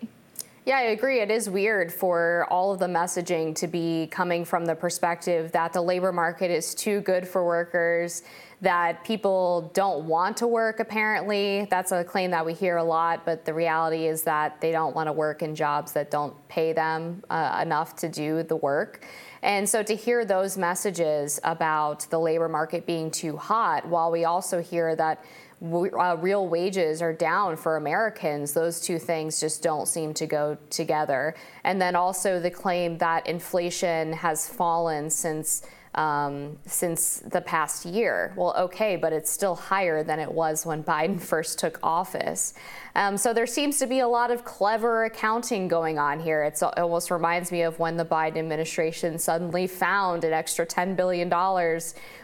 Yeah, 0.66 0.78
I 0.78 0.82
agree. 0.82 1.20
It 1.20 1.30
is 1.30 1.48
weird 1.48 1.94
for 1.94 2.48
all 2.50 2.74
of 2.74 2.80
the 2.80 2.88
messaging 2.88 3.54
to 3.58 3.68
be 3.68 4.08
coming 4.08 4.44
from 4.44 4.66
the 4.66 4.74
perspective 4.74 5.52
that 5.52 5.74
the 5.74 5.82
labor 5.82 6.12
market 6.12 6.50
is 6.50 6.74
too 6.74 7.02
good 7.02 7.28
for 7.28 7.46
workers, 7.46 8.24
that 8.62 9.04
people 9.04 9.70
don't 9.76 10.06
want 10.06 10.38
to 10.38 10.48
work, 10.48 10.80
apparently. 10.80 11.68
That's 11.70 11.92
a 11.92 12.04
claim 12.04 12.32
that 12.32 12.44
we 12.44 12.56
hear 12.56 12.78
a 12.78 12.84
lot, 12.84 13.26
but 13.26 13.46
the 13.46 13.54
reality 13.54 14.08
is 14.08 14.24
that 14.24 14.60
they 14.60 14.72
don't 14.72 14.96
want 14.96 15.06
to 15.06 15.14
work 15.14 15.44
in 15.44 15.54
jobs 15.54 15.92
that 15.92 16.10
don't 16.10 16.36
pay 16.48 16.74
them 16.74 17.24
uh, 17.30 17.60
enough 17.62 17.96
to 17.98 18.10
do 18.10 18.42
the 18.42 18.56
work. 18.56 19.06
And 19.44 19.70
so 19.70 19.84
to 19.84 19.96
hear 19.96 20.26
those 20.26 20.58
messages 20.58 21.40
about 21.44 22.10
the 22.10 22.20
labor 22.20 22.50
market 22.50 22.88
being 22.88 23.12
too 23.12 23.38
hot, 23.38 23.88
while 23.88 24.10
we 24.10 24.26
also 24.26 24.64
hear 24.64 24.96
that 24.96 25.24
uh, 25.62 26.18
real 26.20 26.48
wages 26.48 27.02
are 27.02 27.14
down 27.14 27.56
for 27.56 27.78
Americans, 27.78 28.54
those 28.54 28.82
two 28.82 29.00
things 29.00 29.40
just 29.40 29.64
don't 29.64 29.88
seem 29.88 30.14
to 30.16 30.26
go 30.26 30.58
together. 30.70 31.36
And 31.64 31.82
then 31.82 31.96
also 31.96 32.40
the 32.40 32.52
claim 32.52 32.98
that 33.00 33.28
inflation 33.28 34.14
has 34.14 34.48
fallen 34.48 35.10
since 35.10 35.64
um, 35.96 36.58
since 36.66 37.20
the 37.20 37.42
past 37.42 37.86
year. 37.86 38.34
Well, 38.36 38.54
okay, 38.58 38.96
but 38.96 39.14
it's 39.14 39.32
still 39.32 39.56
higher 39.56 40.04
than 40.04 40.20
it 40.20 40.32
was 40.32 40.66
when 40.66 40.84
Biden 40.96 41.20
first 41.20 41.58
took 41.58 41.80
office. 41.82 42.54
Um, 42.96 43.18
so 43.18 43.34
there 43.34 43.48
seems 43.48 43.80
to 43.80 43.88
be 43.88 44.00
a 44.00 44.08
lot 44.08 44.32
of 44.32 44.46
clever 44.46 45.06
accounting 45.06 45.68
going 45.68 45.98
on 45.98 46.20
here. 46.20 46.44
It's, 46.44 46.62
it 46.62 46.78
almost 46.78 47.12
reminds 47.12 47.52
me 47.52 47.64
of 47.64 47.80
when 47.80 47.98
the 47.98 48.06
Biden 48.06 48.38
administration 48.38 49.20
suddenly 49.20 49.68
found 49.68 50.24
an 50.24 50.34
extra 50.34 50.66
$10 50.66 50.96
billion 50.96 51.30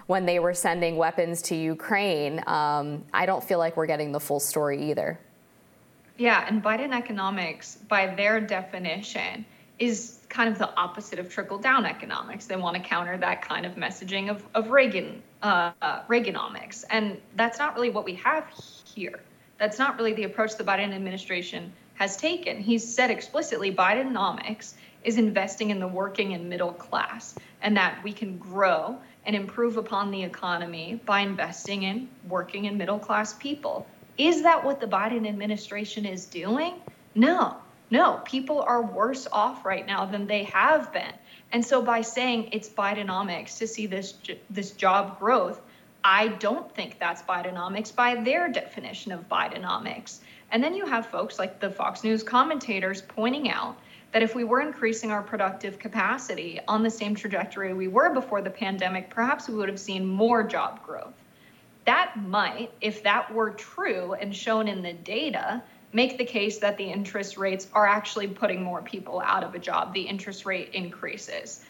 when 0.07 0.25
they 0.25 0.39
were 0.39 0.53
sending 0.53 0.95
weapons 0.95 1.41
to 1.43 1.55
Ukraine. 1.55 2.41
Um, 2.47 3.03
I 3.13 3.25
don't 3.25 3.43
feel 3.43 3.59
like 3.59 3.75
we're 3.75 3.87
getting 3.87 4.11
the 4.11 4.19
full 4.19 4.39
story 4.39 4.91
either. 4.91 5.19
Yeah, 6.17 6.45
and 6.47 6.63
Biden 6.63 6.95
economics, 6.95 7.77
by 7.87 8.13
their 8.13 8.39
definition, 8.39 9.45
is 9.79 10.19
kind 10.31 10.49
of 10.49 10.57
the 10.57 10.73
opposite 10.75 11.19
of 11.19 11.29
trickle 11.29 11.59
down 11.59 11.85
economics. 11.85 12.45
They 12.45 12.55
want 12.55 12.77
to 12.77 12.81
counter 12.81 13.17
that 13.17 13.41
kind 13.47 13.65
of 13.65 13.75
messaging 13.75 14.29
of, 14.29 14.43
of 14.55 14.71
Reagan 14.71 15.21
uh, 15.43 15.71
uh, 15.81 16.03
Reaganomics, 16.07 16.85
and 16.89 17.21
that's 17.35 17.59
not 17.59 17.75
really 17.75 17.89
what 17.89 18.05
we 18.05 18.15
have 18.15 18.45
here. 18.85 19.19
That's 19.59 19.77
not 19.77 19.97
really 19.97 20.13
the 20.13 20.23
approach 20.23 20.55
the 20.55 20.63
Biden 20.63 20.93
administration 20.93 21.73
has 21.95 22.17
taken. 22.17 22.61
He's 22.61 22.95
said 22.95 23.11
explicitly 23.11 23.75
Bidenomics 23.75 24.73
is 25.03 25.17
investing 25.17 25.69
in 25.69 25.79
the 25.79 25.87
working 25.87 26.33
and 26.33 26.49
middle 26.49 26.73
class, 26.73 27.35
and 27.61 27.77
that 27.77 28.01
we 28.03 28.13
can 28.13 28.37
grow 28.37 28.97
and 29.25 29.35
improve 29.35 29.77
upon 29.77 30.11
the 30.11 30.23
economy 30.23 30.99
by 31.05 31.19
investing 31.19 31.83
in 31.83 32.09
working 32.27 32.67
and 32.67 32.77
middle 32.77 32.99
class 32.99 33.33
people. 33.33 33.85
Is 34.17 34.43
that 34.43 34.63
what 34.63 34.79
the 34.79 34.87
Biden 34.87 35.27
administration 35.27 36.05
is 36.05 36.25
doing? 36.25 36.75
No. 37.15 37.57
No, 37.91 38.21
people 38.23 38.61
are 38.61 38.81
worse 38.81 39.27
off 39.31 39.65
right 39.65 39.85
now 39.85 40.05
than 40.05 40.25
they 40.25 40.45
have 40.45 40.93
been. 40.93 41.13
And 41.51 41.63
so 41.63 41.81
by 41.81 42.01
saying 42.01 42.49
it's 42.53 42.69
Bidenomics 42.69 43.57
to 43.57 43.67
see 43.67 43.85
this 43.85 44.13
this 44.49 44.71
job 44.71 45.19
growth, 45.19 45.61
I 46.03 46.29
don't 46.29 46.73
think 46.73 46.97
that's 46.97 47.21
Bidenomics 47.21 47.93
by 47.93 48.15
their 48.15 48.47
definition 48.47 49.11
of 49.11 49.27
Bidenomics. 49.27 50.19
And 50.51 50.63
then 50.63 50.73
you 50.73 50.85
have 50.85 51.07
folks 51.07 51.37
like 51.37 51.59
the 51.59 51.69
Fox 51.69 52.03
News 52.03 52.23
commentators 52.23 53.01
pointing 53.01 53.49
out 53.49 53.77
that 54.13 54.23
if 54.23 54.35
we 54.35 54.45
were 54.45 54.61
increasing 54.61 55.11
our 55.11 55.21
productive 55.21 55.77
capacity 55.77 56.59
on 56.67 56.83
the 56.83 56.89
same 56.89 57.13
trajectory 57.13 57.73
we 57.73 57.87
were 57.89 58.13
before 58.13 58.41
the 58.41 58.49
pandemic, 58.49 59.09
perhaps 59.09 59.49
we 59.49 59.55
would 59.55 59.69
have 59.69 59.79
seen 59.79 60.05
more 60.05 60.43
job 60.43 60.81
growth. 60.85 61.13
That 61.85 62.13
might, 62.17 62.71
if 62.79 63.03
that 63.03 63.33
were 63.33 63.51
true 63.51 64.13
and 64.13 64.35
shown 64.35 64.67
in 64.67 64.81
the 64.81 64.93
data, 64.93 65.63
make 65.93 66.17
the 66.17 66.25
case 66.25 66.59
that 66.59 66.77
the 66.77 66.85
interest 66.85 67.37
rates 67.37 67.67
are 67.73 67.85
actually 67.85 68.27
putting 68.27 68.63
more 68.63 68.81
people 68.81 69.21
out 69.21 69.43
of 69.43 69.55
a 69.55 69.59
job. 69.59 69.93
The 69.93 70.01
interest 70.01 70.45
rate 70.45 70.69
increases. 70.73 71.63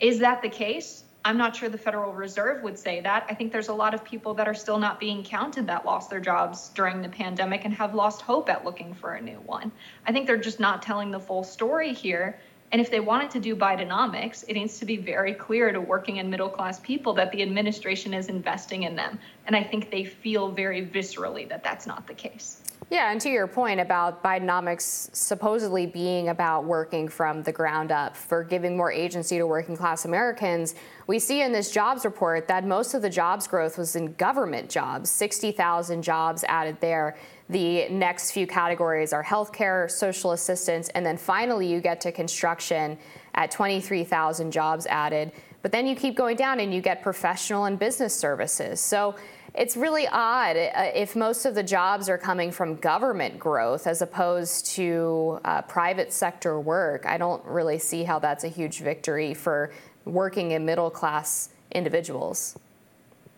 Is 0.00 0.18
that 0.20 0.42
the 0.42 0.48
case? 0.48 1.04
I'm 1.24 1.36
not 1.36 1.54
sure 1.54 1.68
the 1.68 1.76
Federal 1.76 2.14
Reserve 2.14 2.62
would 2.62 2.78
say 2.78 3.00
that. 3.02 3.26
I 3.28 3.34
think 3.34 3.52
there's 3.52 3.68
a 3.68 3.74
lot 3.74 3.92
of 3.92 4.02
people 4.02 4.32
that 4.34 4.48
are 4.48 4.54
still 4.54 4.78
not 4.78 4.98
being 4.98 5.22
counted 5.22 5.66
that 5.66 5.84
lost 5.84 6.08
their 6.08 6.20
jobs 6.20 6.70
during 6.70 7.02
the 7.02 7.10
pandemic 7.10 7.66
and 7.66 7.74
have 7.74 7.94
lost 7.94 8.22
hope 8.22 8.48
at 8.48 8.64
looking 8.64 8.94
for 8.94 9.12
a 9.12 9.20
new 9.20 9.38
one. 9.44 9.70
I 10.06 10.12
think 10.12 10.26
they're 10.26 10.38
just 10.38 10.60
not 10.60 10.80
telling 10.80 11.10
the 11.10 11.20
full 11.20 11.44
story 11.44 11.92
here. 11.92 12.38
And 12.72 12.80
if 12.80 12.90
they 12.90 13.00
wanted 13.00 13.30
to 13.32 13.40
do 13.40 13.56
Bidenomics, 13.56 14.44
it 14.46 14.54
needs 14.54 14.78
to 14.78 14.84
be 14.84 14.96
very 14.96 15.34
clear 15.34 15.72
to 15.72 15.80
working 15.80 16.20
and 16.20 16.30
middle 16.30 16.48
class 16.48 16.78
people 16.78 17.12
that 17.14 17.32
the 17.32 17.42
administration 17.42 18.14
is 18.14 18.28
investing 18.28 18.84
in 18.84 18.94
them. 18.94 19.18
And 19.46 19.56
I 19.56 19.64
think 19.64 19.90
they 19.90 20.04
feel 20.04 20.48
very 20.48 20.86
viscerally 20.86 21.48
that 21.48 21.64
that's 21.64 21.86
not 21.86 22.06
the 22.06 22.14
case. 22.14 22.62
Yeah, 22.88 23.12
and 23.12 23.20
to 23.20 23.28
your 23.28 23.46
point 23.46 23.78
about 23.78 24.20
Bidenomics 24.20 25.14
supposedly 25.14 25.86
being 25.86 26.30
about 26.30 26.64
working 26.64 27.08
from 27.08 27.42
the 27.44 27.52
ground 27.52 27.92
up 27.92 28.16
for 28.16 28.42
giving 28.42 28.76
more 28.76 28.90
agency 28.90 29.38
to 29.38 29.46
working 29.46 29.76
class 29.76 30.04
Americans, 30.04 30.74
we 31.06 31.20
see 31.20 31.42
in 31.42 31.52
this 31.52 31.70
jobs 31.70 32.04
report 32.04 32.48
that 32.48 32.64
most 32.64 32.94
of 32.94 33.02
the 33.02 33.10
jobs 33.10 33.46
growth 33.46 33.78
was 33.78 33.94
in 33.94 34.14
government 34.14 34.68
jobs, 34.68 35.08
60,000 35.10 36.02
jobs 36.02 36.42
added 36.48 36.80
there. 36.80 37.16
The 37.50 37.88
next 37.88 38.30
few 38.30 38.46
categories 38.46 39.12
are 39.12 39.24
healthcare, 39.24 39.90
social 39.90 40.30
assistance, 40.30 40.88
and 40.90 41.04
then 41.04 41.16
finally 41.16 41.66
you 41.66 41.80
get 41.80 42.00
to 42.02 42.12
construction 42.12 42.96
at 43.34 43.50
23,000 43.50 44.52
jobs 44.52 44.86
added. 44.86 45.32
But 45.60 45.72
then 45.72 45.88
you 45.88 45.96
keep 45.96 46.16
going 46.16 46.36
down 46.36 46.60
and 46.60 46.72
you 46.72 46.80
get 46.80 47.02
professional 47.02 47.64
and 47.64 47.76
business 47.76 48.14
services. 48.14 48.80
So 48.80 49.16
it's 49.52 49.76
really 49.76 50.06
odd 50.06 50.56
uh, 50.56 50.92
if 50.94 51.16
most 51.16 51.44
of 51.44 51.56
the 51.56 51.62
jobs 51.64 52.08
are 52.08 52.16
coming 52.16 52.52
from 52.52 52.76
government 52.76 53.40
growth 53.40 53.88
as 53.88 54.00
opposed 54.00 54.66
to 54.76 55.40
uh, 55.44 55.62
private 55.62 56.12
sector 56.12 56.60
work. 56.60 57.04
I 57.04 57.18
don't 57.18 57.44
really 57.44 57.80
see 57.80 58.04
how 58.04 58.20
that's 58.20 58.44
a 58.44 58.48
huge 58.48 58.78
victory 58.78 59.34
for 59.34 59.72
working 60.04 60.52
and 60.52 60.64
middle 60.64 60.88
class 60.88 61.48
individuals. 61.72 62.56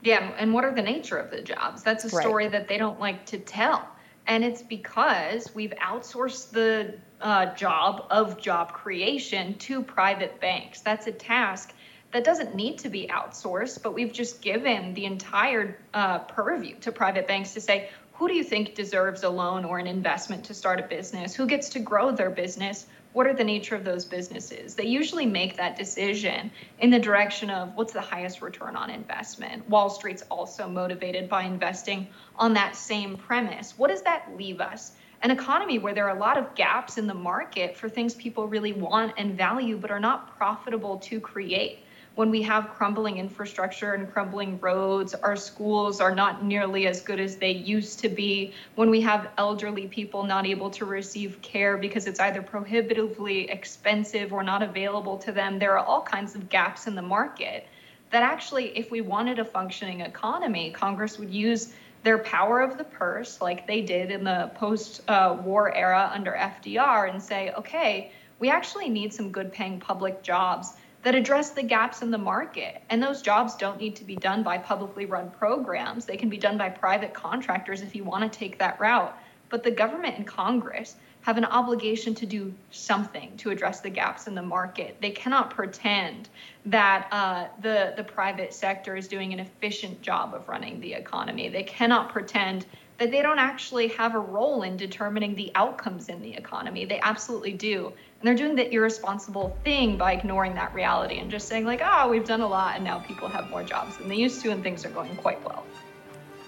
Yeah, 0.03 0.33
and 0.37 0.53
what 0.53 0.65
are 0.65 0.75
the 0.75 0.83
nature 0.83 1.17
of 1.17 1.31
the 1.31 1.41
jobs? 1.41 1.83
That's 1.83 2.05
a 2.05 2.11
story 2.11 2.45
right. 2.45 2.53
that 2.53 2.69
they 2.69 2.77
don't 2.77 3.01
like 3.01 3.25
to 3.27 3.39
tell. 3.39 3.89
And 4.27 4.45
it's 4.45 4.63
because 4.63 5.55
we've 5.55 5.75
outsourced 5.81 6.51
the 6.51 6.95
uh, 7.21 7.55
job 7.55 8.07
of 8.11 8.41
job 8.41 8.73
creation 8.73 9.55
to 9.59 9.83
private 9.83 10.41
banks. 10.41 10.81
That's 10.81 11.07
a 11.07 11.13
task 11.13 11.75
that 12.13 12.25
doesn't 12.25 12.55
need 12.55 12.79
to 12.79 12.91
be 12.91 13.09
outsourced, 13.09 13.83
but 13.83 13.95
we've 13.95 14.13
just 14.13 14.43
given 14.43 14.95
the 14.95 15.07
entire 15.07 15.79
uh, 15.95 16.21
purview 16.21 16.77
to 16.81 16.93
private 16.93 17.27
banks 17.27 17.55
to 17.55 17.61
say, 17.61 17.89
who 18.15 18.29
do 18.29 18.35
you 18.35 18.45
think 18.45 18.75
deserves 18.75 19.25
a 19.25 19.31
loan 19.31 19.65
or 19.65 19.79
an 19.79 19.87
investment 19.87 20.45
to 20.45 20.55
start 20.55 20.79
a 20.79 20.83
business? 20.83 21.35
Who 21.35 21.47
gets 21.47 21.71
to 21.71 21.81
grow 21.81 22.13
their 22.13 22.31
business? 22.31 22.87
What 23.13 23.27
are 23.27 23.35
the 23.35 23.45
nature 23.45 23.75
of 23.75 23.85
those 23.85 24.07
businesses? 24.07 24.75
They 24.75 24.87
usually 24.87 25.27
make 25.27 25.57
that 25.57 25.77
decision 25.77 26.51
in 26.79 26.91
the 26.91 26.99
direction 26.99 27.51
of 27.51 27.75
what's 27.75 27.93
the 27.93 28.01
highest 28.01 28.41
return 28.41 28.75
on 28.75 28.89
investment. 28.89 29.69
Wall 29.69 29.91
Street's 29.91 30.23
also 30.31 30.67
motivated 30.67 31.29
by 31.29 31.43
investing 31.43 32.09
on 32.37 32.55
that 32.55 32.75
same 32.75 33.17
premise. 33.17 33.75
What 33.77 33.89
does 33.89 34.03
that 34.03 34.35
leave 34.37 34.61
us? 34.63 34.93
An 35.21 35.31
economy 35.31 35.79
where 35.79 35.95
there 35.95 36.07
are 36.09 36.17
a 36.17 36.19
lot 36.19 36.39
of 36.39 36.55
gaps 36.55 36.97
in 36.97 37.07
the 37.07 37.15
market 37.15 37.77
for 37.77 37.89
things 37.89 38.15
people 38.15 38.49
really 38.49 38.73
want 38.73 39.13
and 39.19 39.37
value, 39.37 39.77
but 39.77 39.91
are 39.91 40.01
not 40.01 40.37
profitable 40.37 40.99
to 40.99 41.21
create 41.21 41.85
when 42.15 42.31
we 42.31 42.43
have 42.43 42.69
crumbling 42.75 43.17
infrastructure 43.17 43.95
and 43.95 44.13
crumbling 44.13 44.61
roads, 44.61 45.15
our 45.15 45.37
schools 45.37 46.01
are 46.01 46.15
not 46.15 46.45
nearly 46.45 46.87
as 46.87 47.01
good 47.01 47.19
as 47.19 47.37
they 47.37 47.53
used 47.53 48.01
to 48.01 48.09
be, 48.09 48.53
when 48.75 48.91
we 48.91 49.01
have 49.01 49.31
elderly 49.39 49.87
people 49.87 50.25
not 50.25 50.47
able 50.47 50.71
to 50.71 50.85
receive 50.85 51.41
care 51.41 51.79
because 51.79 52.07
it's 52.07 52.21
either 52.21 52.43
prohibitively 52.43 53.51
expensive 53.51 54.33
or 54.33 54.43
not 54.43 54.63
available 54.63 55.17
to 55.19 55.33
them, 55.33 55.59
there 55.59 55.79
are 55.79 55.85
all 55.85 56.03
kinds 56.03 56.35
of 56.35 56.51
gaps 56.51 56.87
in 56.87 56.95
the 56.95 57.03
market. 57.03 57.67
That 58.11 58.23
actually, 58.23 58.77
if 58.77 58.91
we 58.91 59.01
wanted 59.01 59.39
a 59.39 59.45
functioning 59.45 60.03
economy, 60.03 60.71
Congress 60.71 61.19
would 61.19 61.33
use 61.33 61.73
their 62.03 62.19
power 62.19 62.61
of 62.61 62.77
the 62.77 62.85
purse, 62.85 63.41
like 63.41 63.67
they 63.67 63.81
did 63.81 64.11
in 64.11 64.23
the 64.25 64.51
post 64.57 65.01
war 65.09 65.75
era 65.75 66.11
under 66.13 66.33
FDR, 66.33 67.09
and 67.09 67.23
say, 67.23 67.53
okay, 67.57 68.13
we 68.39 68.51
actually 68.51 68.91
need 68.91 69.15
some 69.15 69.31
good 69.31 69.51
paying 69.51 69.81
public 69.81 70.23
jobs 70.23 70.75
that 71.03 71.15
address 71.15 71.51
the 71.51 71.63
gaps 71.63 72.03
in 72.03 72.11
the 72.11 72.19
market. 72.19 72.83
And 72.91 73.03
those 73.03 73.23
jobs 73.23 73.57
don't 73.57 73.79
need 73.79 73.97
to 73.97 74.05
be 74.05 74.17
done 74.17 74.43
by 74.43 74.59
publicly 74.59 75.07
run 75.07 75.31
programs. 75.31 76.05
They 76.05 76.17
can 76.17 76.29
be 76.29 76.39
done 76.39 76.57
by 76.57 76.69
private 76.69 77.13
contractors 77.13 77.83
if 77.83 77.95
you 77.95 78.05
want 78.05 78.31
to 78.31 78.39
take 78.39 78.59
that 78.59 78.79
route. 78.79 79.17
But 79.49 79.63
the 79.63 79.71
government 79.71 80.17
and 80.17 80.27
Congress 80.27 80.97
have 81.23 81.37
an 81.37 81.45
obligation 81.45 82.15
to 82.17 82.27
do 82.27 82.53
something 82.71 83.37
to 83.37 83.51
address 83.51 83.81
the 83.81 83.91
gaps 83.91 84.27
in 84.27 84.35
the 84.35 84.43
market. 84.43 84.97
They 85.01 85.11
cannot 85.11 85.51
pretend 85.51 86.29
that 86.67 87.09
uh, 87.13 87.47
the 87.61 87.95
the 87.97 88.05
private 88.05 88.53
sector 88.53 88.97
is 88.97 89.09
doing 89.09 89.33
an 89.33 89.41
efficient 89.41 90.03
job 90.03 90.35
of 90.35 90.49
running 90.49 90.81
the 90.81 90.95
economy. 90.95 91.49
They 91.49 91.63
cannot 91.63 92.09
pretend 92.09 92.67
that 92.99 93.11
they 93.11 93.23
don't 93.23 93.39
actually 93.39 93.89
have 93.89 94.15
a 94.15 94.19
role 94.21 94.63
in 94.63 94.77
determining 94.77 95.35
the 95.35 95.51
outcomes 95.55 96.09
in 96.09 96.21
the 96.23 96.35
economy. 96.35 96.85
They 96.85 97.01
absolutely 97.01 97.53
do. 97.53 97.93
And 98.23 98.29
they're 98.29 98.37
doing 98.37 98.55
the 98.55 98.73
irresponsible 98.73 99.59
thing 99.65 99.97
by 99.97 100.13
ignoring 100.13 100.55
that 100.55 100.73
reality 100.73 101.19
and 101.19 101.29
just 101.29 101.49
saying, 101.49 101.65
like, 101.65 101.81
oh, 101.83 102.09
we've 102.09 102.25
done 102.25 102.41
a 102.41 102.47
lot 102.47 102.77
and 102.77 102.85
now 102.85 103.01
people 103.01 103.27
have 103.27 103.51
more 103.51 103.65
jobs 103.65 103.97
than 103.97 104.09
they 104.09 104.15
used 104.15 104.41
to 104.43 104.53
and 104.53 104.63
things 104.63 104.85
are 104.85 104.91
going 104.91 105.17
quite 105.17 105.45
well. 105.45 105.67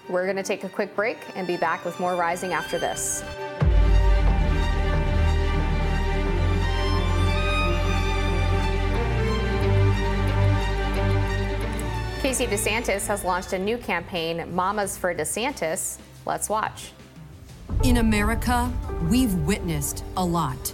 We're 0.07 0.23
going 0.23 0.37
to 0.37 0.43
take 0.43 0.63
a 0.63 0.69
quick 0.69 0.95
break 0.95 1.17
and 1.35 1.45
be 1.45 1.57
back 1.57 1.83
with 1.83 1.99
more 1.99 2.15
Rising 2.15 2.53
after 2.53 2.79
this. 2.79 3.25
Casey 12.21 12.47
DeSantis 12.47 13.05
has 13.07 13.25
launched 13.25 13.51
a 13.51 13.59
new 13.59 13.77
campaign, 13.77 14.45
Mamas 14.55 14.97
for 14.97 15.13
DeSantis. 15.13 15.97
Let's 16.25 16.47
watch. 16.47 16.93
In 17.83 17.97
America, 17.97 18.71
we've 19.09 19.33
witnessed 19.39 20.05
a 20.15 20.23
lot 20.23 20.73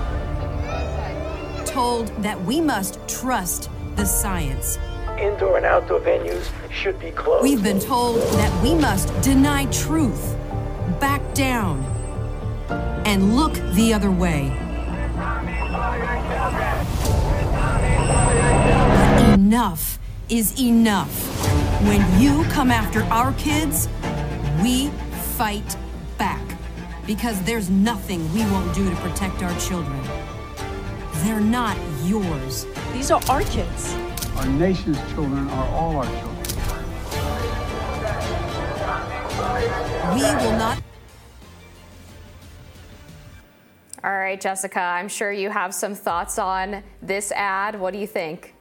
Told 1.71 2.07
that 2.21 2.39
we 2.43 2.59
must 2.59 2.99
trust 3.07 3.69
the 3.95 4.05
science. 4.05 4.77
Indoor 5.17 5.55
and 5.55 5.65
outdoor 5.65 6.01
venues 6.01 6.49
should 6.69 6.99
be 6.99 7.11
closed. 7.11 7.43
We've 7.43 7.63
been 7.63 7.79
told 7.79 8.17
that 8.33 8.61
we 8.61 8.75
must 8.75 9.09
deny 9.21 9.67
truth, 9.67 10.35
back 10.99 11.21
down, 11.33 11.81
and 13.05 13.37
look 13.37 13.53
the 13.73 13.93
other 13.93 14.11
way. 14.11 14.51
But 19.05 19.33
enough 19.33 19.97
is 20.27 20.59
enough. 20.59 21.13
When 21.87 22.21
you 22.21 22.43
come 22.51 22.69
after 22.69 23.03
our 23.05 23.31
kids, 23.33 23.87
we 24.61 24.89
fight 25.37 25.77
back. 26.17 26.41
Because 27.07 27.41
there's 27.43 27.69
nothing 27.69 28.31
we 28.33 28.41
won't 28.51 28.75
do 28.75 28.89
to 28.89 28.95
protect 28.97 29.41
our 29.41 29.57
children. 29.59 30.20
They're 31.23 31.39
not 31.39 31.77
yours. 32.03 32.65
These 32.93 33.11
are 33.11 33.21
our 33.29 33.41
kids. 33.41 33.93
Our 34.37 34.47
nation's 34.47 34.97
children 35.13 35.47
are 35.49 35.67
all 35.67 35.97
our 35.97 36.05
children. 36.05 36.37
We 40.15 40.21
will 40.21 40.57
not. 40.57 40.81
All 44.03 44.11
right, 44.11 44.41
Jessica, 44.41 44.79
I'm 44.79 45.07
sure 45.07 45.31
you 45.31 45.51
have 45.51 45.75
some 45.75 45.93
thoughts 45.93 46.39
on 46.39 46.81
this 47.03 47.31
ad. 47.33 47.79
What 47.79 47.93
do 47.93 47.99
you 47.99 48.07
think? 48.07 48.55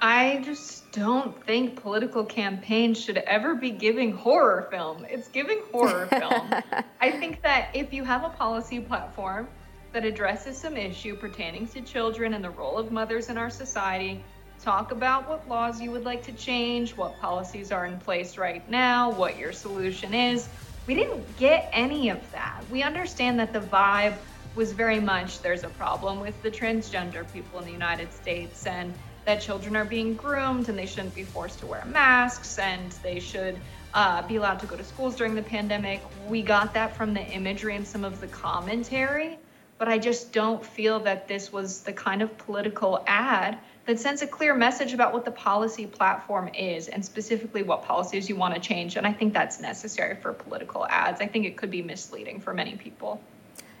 I 0.00 0.42
just 0.44 0.92
don't 0.92 1.44
think 1.44 1.82
political 1.82 2.24
campaigns 2.24 3.00
should 3.02 3.18
ever 3.18 3.56
be 3.56 3.72
giving 3.72 4.12
horror 4.12 4.68
film. 4.70 5.04
It's 5.10 5.26
giving 5.26 5.58
horror 5.72 6.06
film. 6.10 6.54
I 7.00 7.10
think 7.10 7.42
that 7.42 7.70
if 7.74 7.92
you 7.92 8.04
have 8.04 8.22
a 8.22 8.28
policy 8.28 8.78
platform 8.78 9.48
that 9.94 10.04
addresses 10.04 10.58
some 10.58 10.76
issue 10.76 11.14
pertaining 11.14 11.68
to 11.68 11.80
children 11.80 12.34
and 12.34 12.44
the 12.44 12.50
role 12.50 12.76
of 12.76 12.90
mothers 12.90 13.28
in 13.28 13.38
our 13.38 13.48
society, 13.48 14.22
talk 14.60 14.90
about 14.90 15.28
what 15.28 15.48
laws 15.48 15.80
you 15.80 15.92
would 15.92 16.04
like 16.04 16.20
to 16.24 16.32
change, 16.32 16.96
what 16.96 17.18
policies 17.20 17.70
are 17.70 17.86
in 17.86 17.96
place 18.00 18.36
right 18.36 18.68
now, 18.68 19.12
what 19.12 19.38
your 19.38 19.52
solution 19.52 20.12
is. 20.12 20.48
We 20.88 20.96
didn't 20.96 21.36
get 21.36 21.70
any 21.72 22.10
of 22.10 22.18
that. 22.32 22.62
We 22.70 22.82
understand 22.82 23.38
that 23.38 23.52
the 23.52 23.60
vibe 23.60 24.16
was 24.56 24.72
very 24.72 24.98
much 24.98 25.40
there's 25.42 25.62
a 25.62 25.68
problem 25.70 26.18
with 26.18 26.42
the 26.42 26.50
transgender 26.50 27.32
people 27.32 27.60
in 27.60 27.64
the 27.64 27.72
United 27.72 28.12
States 28.12 28.66
and 28.66 28.92
that 29.26 29.40
children 29.40 29.76
are 29.76 29.84
being 29.84 30.14
groomed 30.14 30.68
and 30.68 30.76
they 30.76 30.86
shouldn't 30.86 31.14
be 31.14 31.24
forced 31.24 31.60
to 31.60 31.66
wear 31.66 31.84
masks 31.86 32.58
and 32.58 32.90
they 33.04 33.20
should 33.20 33.56
uh, 33.94 34.26
be 34.26 34.36
allowed 34.36 34.58
to 34.58 34.66
go 34.66 34.76
to 34.76 34.84
schools 34.84 35.14
during 35.14 35.36
the 35.36 35.42
pandemic. 35.42 36.02
We 36.28 36.42
got 36.42 36.74
that 36.74 36.96
from 36.96 37.14
the 37.14 37.22
imagery 37.22 37.76
and 37.76 37.86
some 37.86 38.04
of 38.04 38.20
the 38.20 38.26
commentary, 38.26 39.38
but 39.78 39.88
I 39.88 39.98
just 39.98 40.32
don't 40.32 40.64
feel 40.64 41.00
that 41.00 41.28
this 41.28 41.52
was 41.52 41.80
the 41.80 41.92
kind 41.92 42.22
of 42.22 42.36
political 42.38 43.02
ad 43.06 43.58
that 43.86 44.00
sends 44.00 44.22
a 44.22 44.26
clear 44.26 44.54
message 44.54 44.92
about 44.92 45.12
what 45.12 45.24
the 45.24 45.30
policy 45.30 45.86
platform 45.86 46.48
is 46.54 46.88
and 46.88 47.04
specifically 47.04 47.62
what 47.62 47.84
policies 47.84 48.28
you 48.28 48.36
want 48.36 48.54
to 48.54 48.60
change. 48.60 48.96
And 48.96 49.06
I 49.06 49.12
think 49.12 49.34
that's 49.34 49.60
necessary 49.60 50.16
for 50.16 50.32
political 50.32 50.86
ads. 50.86 51.20
I 51.20 51.26
think 51.26 51.44
it 51.44 51.56
could 51.56 51.70
be 51.70 51.82
misleading 51.82 52.40
for 52.40 52.54
many 52.54 52.76
people. 52.76 53.20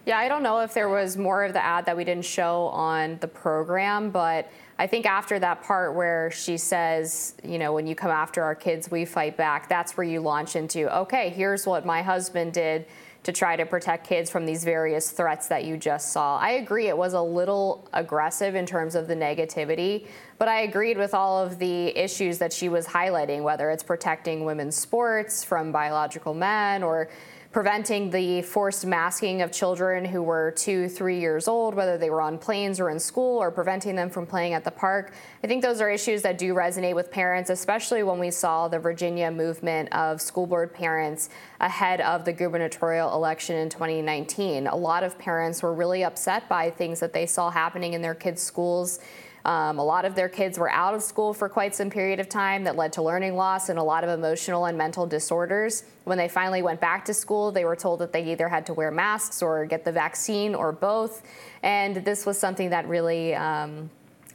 Yeah, 0.06 0.18
I 0.18 0.28
don't 0.28 0.42
know 0.42 0.60
if 0.60 0.74
there 0.74 0.90
was 0.90 1.16
more 1.16 1.44
of 1.44 1.54
the 1.54 1.64
ad 1.64 1.86
that 1.86 1.96
we 1.96 2.04
didn't 2.04 2.26
show 2.26 2.66
on 2.66 3.16
the 3.20 3.28
program, 3.28 4.10
but 4.10 4.50
I 4.78 4.86
think 4.86 5.06
after 5.06 5.38
that 5.38 5.62
part 5.62 5.94
where 5.94 6.30
she 6.30 6.58
says, 6.58 7.34
you 7.42 7.58
know, 7.58 7.72
when 7.72 7.86
you 7.86 7.94
come 7.94 8.10
after 8.10 8.42
our 8.42 8.54
kids, 8.54 8.90
we 8.90 9.06
fight 9.06 9.38
back, 9.38 9.68
that's 9.70 9.96
where 9.96 10.04
you 10.04 10.20
launch 10.20 10.56
into, 10.56 10.94
okay, 10.94 11.30
here's 11.30 11.66
what 11.66 11.86
my 11.86 12.02
husband 12.02 12.52
did 12.52 12.84
to 13.24 13.32
try 13.32 13.56
to 13.56 13.66
protect 13.66 14.06
kids 14.06 14.30
from 14.30 14.46
these 14.46 14.64
various 14.64 15.10
threats 15.10 15.48
that 15.48 15.64
you 15.64 15.76
just 15.76 16.12
saw. 16.12 16.38
I 16.38 16.50
agree 16.52 16.88
it 16.88 16.96
was 16.96 17.14
a 17.14 17.20
little 17.20 17.88
aggressive 17.92 18.54
in 18.54 18.66
terms 18.66 18.94
of 18.94 19.08
the 19.08 19.16
negativity, 19.16 20.06
but 20.38 20.46
I 20.46 20.60
agreed 20.60 20.98
with 20.98 21.14
all 21.14 21.42
of 21.42 21.58
the 21.58 21.88
issues 21.98 22.38
that 22.38 22.52
she 22.52 22.68
was 22.68 22.86
highlighting, 22.86 23.42
whether 23.42 23.70
it's 23.70 23.82
protecting 23.82 24.44
women's 24.44 24.76
sports 24.76 25.42
from 25.42 25.72
biological 25.72 26.34
men 26.34 26.82
or 26.82 27.08
preventing 27.54 28.10
the 28.10 28.42
forced 28.42 28.84
masking 28.84 29.40
of 29.40 29.52
children 29.52 30.04
who 30.04 30.20
were 30.20 30.50
two, 30.56 30.88
three 30.88 31.20
years 31.20 31.46
old, 31.46 31.72
whether 31.72 31.96
they 31.96 32.10
were 32.10 32.20
on 32.20 32.36
planes 32.36 32.80
or 32.80 32.90
in 32.90 32.98
school, 32.98 33.38
or 33.38 33.48
preventing 33.48 33.94
them 33.94 34.10
from 34.10 34.26
playing 34.26 34.54
at 34.54 34.64
the 34.64 34.72
park. 34.72 35.12
I 35.44 35.46
think 35.46 35.62
those 35.62 35.80
are 35.80 35.88
issues 35.88 36.22
that 36.22 36.36
do 36.36 36.52
resonate 36.52 36.96
with 36.96 37.12
parents, 37.12 37.50
especially 37.50 38.02
when 38.02 38.18
we 38.18 38.32
saw 38.32 38.66
the 38.66 38.80
Virginia 38.80 39.30
movement 39.30 39.88
of 39.92 40.20
school 40.20 40.48
board 40.48 40.74
parents 40.74 41.30
ahead 41.60 42.00
of 42.00 42.24
the 42.24 42.32
gubernatorial 42.32 43.14
election 43.14 43.54
in 43.54 43.68
2019. 43.68 44.66
A 44.66 44.74
lot 44.74 45.04
of 45.04 45.16
parents 45.16 45.62
were 45.62 45.72
really 45.72 46.02
upset 46.02 46.48
by 46.48 46.70
things 46.70 46.98
that 46.98 47.12
they 47.12 47.24
saw 47.24 47.50
happening 47.50 47.92
in 47.92 48.02
their 48.02 48.16
kids' 48.16 48.42
schools. 48.42 48.98
Um, 49.44 49.78
a 49.78 49.84
lot 49.84 50.06
of 50.06 50.14
their 50.14 50.28
kids 50.28 50.58
were 50.58 50.70
out 50.70 50.94
of 50.94 51.02
school 51.02 51.34
for 51.34 51.48
quite 51.48 51.74
some 51.74 51.90
period 51.90 52.18
of 52.18 52.28
time 52.28 52.64
that 52.64 52.76
led 52.76 52.92
to 52.94 53.02
learning 53.02 53.36
loss 53.36 53.68
and 53.68 53.78
a 53.78 53.82
lot 53.82 54.02
of 54.02 54.10
emotional 54.10 54.64
and 54.64 54.78
mental 54.78 55.06
disorders. 55.06 55.84
When 56.04 56.16
they 56.16 56.28
finally 56.28 56.62
went 56.62 56.80
back 56.80 57.04
to 57.06 57.14
school, 57.14 57.52
they 57.52 57.66
were 57.66 57.76
told 57.76 58.00
that 58.00 58.12
they 58.12 58.24
either 58.32 58.48
had 58.48 58.64
to 58.66 58.74
wear 58.74 58.90
masks 58.90 59.42
or 59.42 59.66
get 59.66 59.84
the 59.84 59.92
vaccine 59.92 60.54
or 60.54 60.72
both. 60.72 61.22
And 61.62 61.96
this 61.96 62.24
was 62.24 62.38
something 62.38 62.70
that 62.70 62.88
really 62.88 63.34
um, 63.34 63.90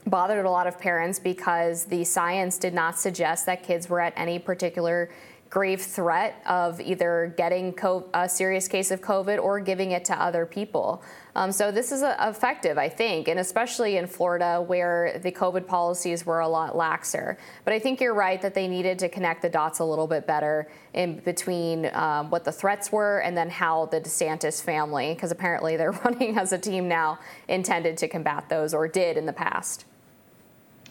bothered 0.06 0.46
a 0.46 0.50
lot 0.50 0.68
of 0.68 0.80
parents 0.80 1.18
because 1.18 1.86
the 1.86 2.04
science 2.04 2.60
did 2.60 2.76
not 2.76 3.00
suggest 3.00 3.48
that 3.48 3.64
kids 3.64 3.90
were 3.90 4.00
at 4.00 4.14
any 4.16 4.38
particular 4.38 5.10
grave 5.50 5.82
threat 5.82 6.42
of 6.46 6.80
either 6.80 7.34
getting 7.36 7.76
a 8.14 8.30
serious 8.30 8.68
case 8.68 8.92
of 8.92 9.02
COVID 9.02 9.42
or 9.42 9.60
giving 9.60 9.92
it 9.92 10.06
to 10.06 10.22
other 10.22 10.46
people. 10.46 11.02
Um, 11.40 11.54
so 11.54 11.72
this 11.72 11.94
is 11.94 12.04
effective, 12.04 12.78
I 12.78 12.90
think, 12.90 13.30
and 13.30 13.40
especially 13.40 13.96
in 13.96 14.08
Florida 14.08 14.62
where 14.62 15.18
the 15.24 15.32
COVID 15.32 15.66
policies 15.66 16.26
were 16.26 16.42
a 16.42 16.48
lot 16.50 16.74
laxer. 16.74 17.38
But 17.64 17.74
I 17.74 17.80
think 17.80 18.02
you're 18.02 18.14
right 18.14 18.42
that 18.42 18.54
they 18.54 18.68
needed 18.68 19.00
to 19.00 19.08
connect 19.08 19.42
the 19.42 19.48
dots 19.48 19.80
a 19.80 19.86
little 19.86 20.06
bit 20.06 20.28
better 20.28 20.68
in 20.94 21.20
between 21.20 21.90
um, 21.94 22.30
what 22.30 22.44
the 22.44 22.52
threats 22.52 22.92
were 22.92 23.20
and 23.20 23.38
then 23.38 23.50
how 23.50 23.86
the 23.86 24.02
DeSantis 24.02 24.62
family, 24.62 25.14
because 25.14 25.32
apparently 25.32 25.78
they're 25.78 25.92
running 26.04 26.38
as 26.38 26.52
a 26.52 26.58
team 26.58 26.90
now, 26.90 27.18
intended 27.48 27.96
to 28.00 28.10
combat 28.10 28.50
those 28.50 28.74
or 28.74 28.90
did 28.90 29.16
in 29.16 29.26
the 29.26 29.32
past. 29.32 29.86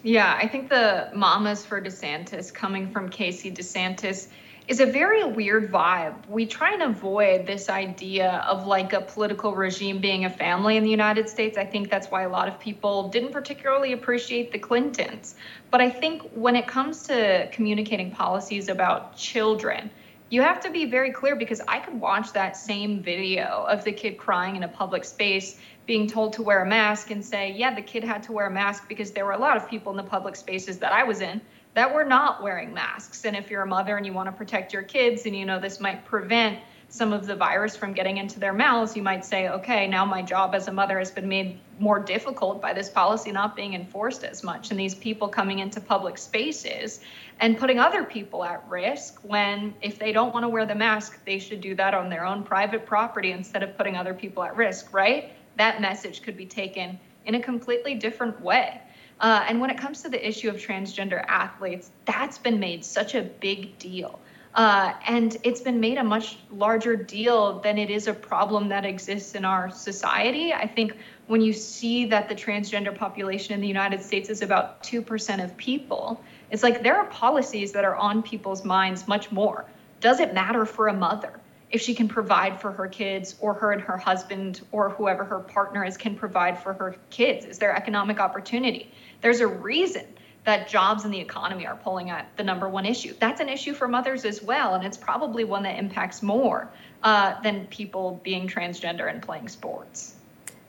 Yeah, 0.01 0.35
I 0.35 0.47
think 0.47 0.67
the 0.67 1.11
mamas 1.13 1.63
for 1.63 1.79
DeSantis 1.79 2.51
coming 2.51 2.89
from 2.89 3.09
Casey 3.09 3.51
DeSantis 3.51 4.29
is 4.69 4.79
a 4.79 4.85
very 4.85 5.23
weird 5.23 5.71
vibe. 5.71 6.13
We 6.27 6.45
try 6.45 6.73
and 6.73 6.83
avoid 6.83 7.47
this 7.47 7.69
idea 7.69 8.33
of 8.47 8.67
like 8.67 8.93
a 8.93 9.01
political 9.01 9.55
regime 9.55 9.97
being 9.97 10.25
a 10.25 10.29
family 10.29 10.77
in 10.77 10.83
the 10.83 10.91
United 10.91 11.27
States. 11.27 11.57
I 11.57 11.65
think 11.65 11.89
that's 11.89 12.11
why 12.11 12.21
a 12.21 12.29
lot 12.29 12.47
of 12.47 12.59
people 12.59 13.09
didn't 13.09 13.31
particularly 13.31 13.93
appreciate 13.93 14.51
the 14.51 14.59
Clintons. 14.59 15.33
But 15.71 15.81
I 15.81 15.89
think 15.89 16.21
when 16.35 16.55
it 16.55 16.67
comes 16.67 17.01
to 17.07 17.49
communicating 17.51 18.11
policies 18.11 18.69
about 18.69 19.17
children, 19.17 19.89
you 20.29 20.43
have 20.43 20.59
to 20.59 20.69
be 20.69 20.85
very 20.85 21.11
clear 21.11 21.35
because 21.35 21.61
I 21.67 21.79
could 21.79 21.99
watch 21.99 22.33
that 22.33 22.55
same 22.55 23.01
video 23.01 23.65
of 23.67 23.83
the 23.83 23.91
kid 23.91 24.19
crying 24.19 24.55
in 24.55 24.61
a 24.61 24.67
public 24.67 25.03
space 25.03 25.59
being 25.87 26.05
told 26.05 26.33
to 26.33 26.43
wear 26.43 26.61
a 26.61 26.67
mask 26.67 27.09
and 27.09 27.25
say, 27.25 27.53
yeah, 27.53 27.73
the 27.73 27.81
kid 27.81 28.03
had 28.03 28.21
to 28.21 28.31
wear 28.31 28.45
a 28.45 28.51
mask 28.51 28.87
because 28.87 29.09
there 29.09 29.25
were 29.25 29.31
a 29.31 29.39
lot 29.39 29.57
of 29.57 29.67
people 29.67 29.91
in 29.91 29.97
the 29.97 30.03
public 30.03 30.35
spaces 30.35 30.77
that 30.77 30.93
I 30.93 31.05
was 31.05 31.21
in 31.21 31.41
that 31.79 31.95
we're 31.95 32.03
not 32.03 32.43
wearing 32.43 32.73
masks. 32.73 33.23
And 33.23 33.37
if 33.37 33.49
you're 33.49 33.61
a 33.61 33.65
mother 33.65 33.95
and 33.95 34.05
you 34.05 34.11
want 34.11 34.27
to 34.27 34.33
protect 34.33 34.73
your 34.73 34.81
kids 34.83 35.25
and 35.25 35.33
you 35.33 35.45
know 35.45 35.61
this 35.61 35.79
might 35.79 36.03
prevent 36.03 36.59
some 36.89 37.13
of 37.13 37.25
the 37.25 37.37
virus 37.37 37.73
from 37.73 37.93
getting 37.93 38.17
into 38.17 38.37
their 38.37 38.51
mouths, 38.51 38.97
you 38.97 39.01
might 39.01 39.23
say, 39.23 39.47
okay, 39.47 39.87
now 39.87 40.03
my 40.03 40.21
job 40.21 40.53
as 40.53 40.67
a 40.67 40.73
mother 40.73 40.99
has 40.99 41.09
been 41.09 41.29
made 41.29 41.57
more 41.79 41.97
difficult 41.97 42.61
by 42.61 42.73
this 42.73 42.89
policy 42.89 43.31
not 43.31 43.55
being 43.55 43.75
enforced 43.75 44.25
as 44.25 44.43
much. 44.43 44.71
And 44.71 44.79
these 44.79 44.93
people 44.93 45.29
coming 45.29 45.59
into 45.59 45.79
public 45.79 46.17
spaces 46.17 46.99
and 47.39 47.57
putting 47.57 47.79
other 47.79 48.03
people 48.03 48.43
at 48.43 48.61
risk 48.67 49.21
when, 49.23 49.73
if 49.81 49.97
they 49.97 50.11
don't 50.11 50.33
want 50.33 50.43
to 50.43 50.49
wear 50.49 50.65
the 50.65 50.75
mask, 50.75 51.23
they 51.23 51.39
should 51.39 51.61
do 51.61 51.75
that 51.75 51.93
on 51.93 52.09
their 52.09 52.25
own 52.25 52.43
private 52.43 52.85
property 52.85 53.31
instead 53.31 53.63
of 53.63 53.77
putting 53.77 53.95
other 53.95 54.13
people 54.13 54.43
at 54.43 54.53
risk, 54.57 54.93
right? 54.93 55.31
That 55.55 55.79
message 55.79 56.23
could 56.23 56.35
be 56.35 56.45
taken 56.45 56.99
in 57.25 57.35
a 57.35 57.41
completely 57.41 57.95
different 57.95 58.41
way. 58.41 58.81
Uh, 59.19 59.45
and 59.47 59.59
when 59.59 59.69
it 59.69 59.77
comes 59.77 60.01
to 60.03 60.09
the 60.09 60.27
issue 60.27 60.49
of 60.49 60.55
transgender 60.55 61.23
athletes, 61.27 61.91
that's 62.05 62.37
been 62.37 62.59
made 62.59 62.85
such 62.85 63.15
a 63.15 63.21
big 63.21 63.77
deal. 63.77 64.19
Uh, 64.55 64.93
and 65.05 65.37
it's 65.43 65.61
been 65.61 65.79
made 65.79 65.97
a 65.97 66.03
much 66.03 66.37
larger 66.51 66.95
deal 66.95 67.59
than 67.59 67.77
it 67.77 67.89
is 67.89 68.07
a 68.07 68.13
problem 68.13 68.69
that 68.69 68.83
exists 68.83 69.35
in 69.35 69.45
our 69.45 69.69
society. 69.69 70.53
I 70.53 70.65
think 70.65 70.97
when 71.27 71.41
you 71.41 71.53
see 71.53 72.05
that 72.05 72.27
the 72.27 72.35
transgender 72.35 72.95
population 72.95 73.53
in 73.53 73.61
the 73.61 73.67
United 73.67 74.01
States 74.01 74.29
is 74.29 74.41
about 74.41 74.81
2% 74.83 75.43
of 75.43 75.55
people, 75.57 76.19
it's 76.49 76.63
like 76.63 76.81
there 76.81 76.97
are 76.97 77.05
policies 77.05 77.71
that 77.73 77.85
are 77.85 77.95
on 77.95 78.23
people's 78.23 78.65
minds 78.65 79.07
much 79.07 79.31
more. 79.31 79.65
Does 80.01 80.19
it 80.19 80.33
matter 80.33 80.65
for 80.65 80.87
a 80.87 80.93
mother? 80.93 81.39
if 81.71 81.81
she 81.81 81.93
can 81.93 82.07
provide 82.07 82.59
for 82.59 82.71
her 82.71 82.87
kids 82.87 83.35
or 83.39 83.53
her 83.53 83.71
and 83.71 83.81
her 83.81 83.97
husband 83.97 84.61
or 84.71 84.89
whoever 84.89 85.23
her 85.23 85.39
partner 85.39 85.83
is 85.85 85.97
can 85.97 86.15
provide 86.15 86.61
for 86.61 86.73
her 86.73 86.95
kids 87.09 87.45
is 87.45 87.59
there 87.59 87.75
economic 87.75 88.19
opportunity 88.19 88.91
there's 89.21 89.39
a 89.39 89.47
reason 89.47 90.05
that 90.45 90.67
jobs 90.67 91.03
and 91.05 91.13
the 91.13 91.19
economy 91.19 91.67
are 91.67 91.75
pulling 91.75 92.09
at 92.09 92.25
the 92.37 92.43
number 92.43 92.69
one 92.69 92.85
issue. 92.85 93.13
That's 93.19 93.41
an 93.41 93.49
issue 93.49 93.73
for 93.73 93.87
mothers 93.87 94.25
as 94.25 94.41
well, 94.41 94.75
and 94.75 94.85
it's 94.85 94.97
probably 94.97 95.43
one 95.43 95.63
that 95.63 95.77
impacts 95.77 96.23
more 96.23 96.69
uh, 97.03 97.39
than 97.41 97.67
people 97.67 98.19
being 98.23 98.47
transgender 98.47 99.09
and 99.09 99.21
playing 99.21 99.47
sports. 99.47 100.15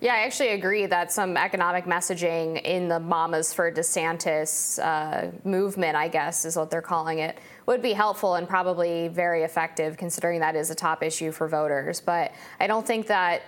Yeah, 0.03 0.15
I 0.15 0.21
actually 0.21 0.51
agree 0.51 0.87
that 0.87 1.13
some 1.13 1.37
economic 1.37 1.85
messaging 1.85 2.63
in 2.63 2.89
the 2.89 2.99
Mamas 2.99 3.53
for 3.53 3.71
DeSantis 3.71 4.83
uh, 4.83 5.31
movement, 5.45 5.95
I 5.95 6.09
guess 6.09 6.47
is 6.47 6.57
what 6.57 6.71
they're 6.71 6.81
calling 6.81 7.19
it, 7.19 7.37
would 7.67 7.83
be 7.83 7.93
helpful 7.93 8.37
and 8.37 8.49
probably 8.49 9.09
very 9.09 9.43
effective 9.43 9.99
considering 9.99 10.41
that 10.41 10.57
is 10.57 10.71
a 10.71 10.75
top 10.75 11.03
issue 11.03 11.31
for 11.31 11.49
voters. 11.49 12.01
But 12.01 12.33
I 12.59 12.67
don't 12.67 12.87
think 12.87 13.09
that 13.09 13.43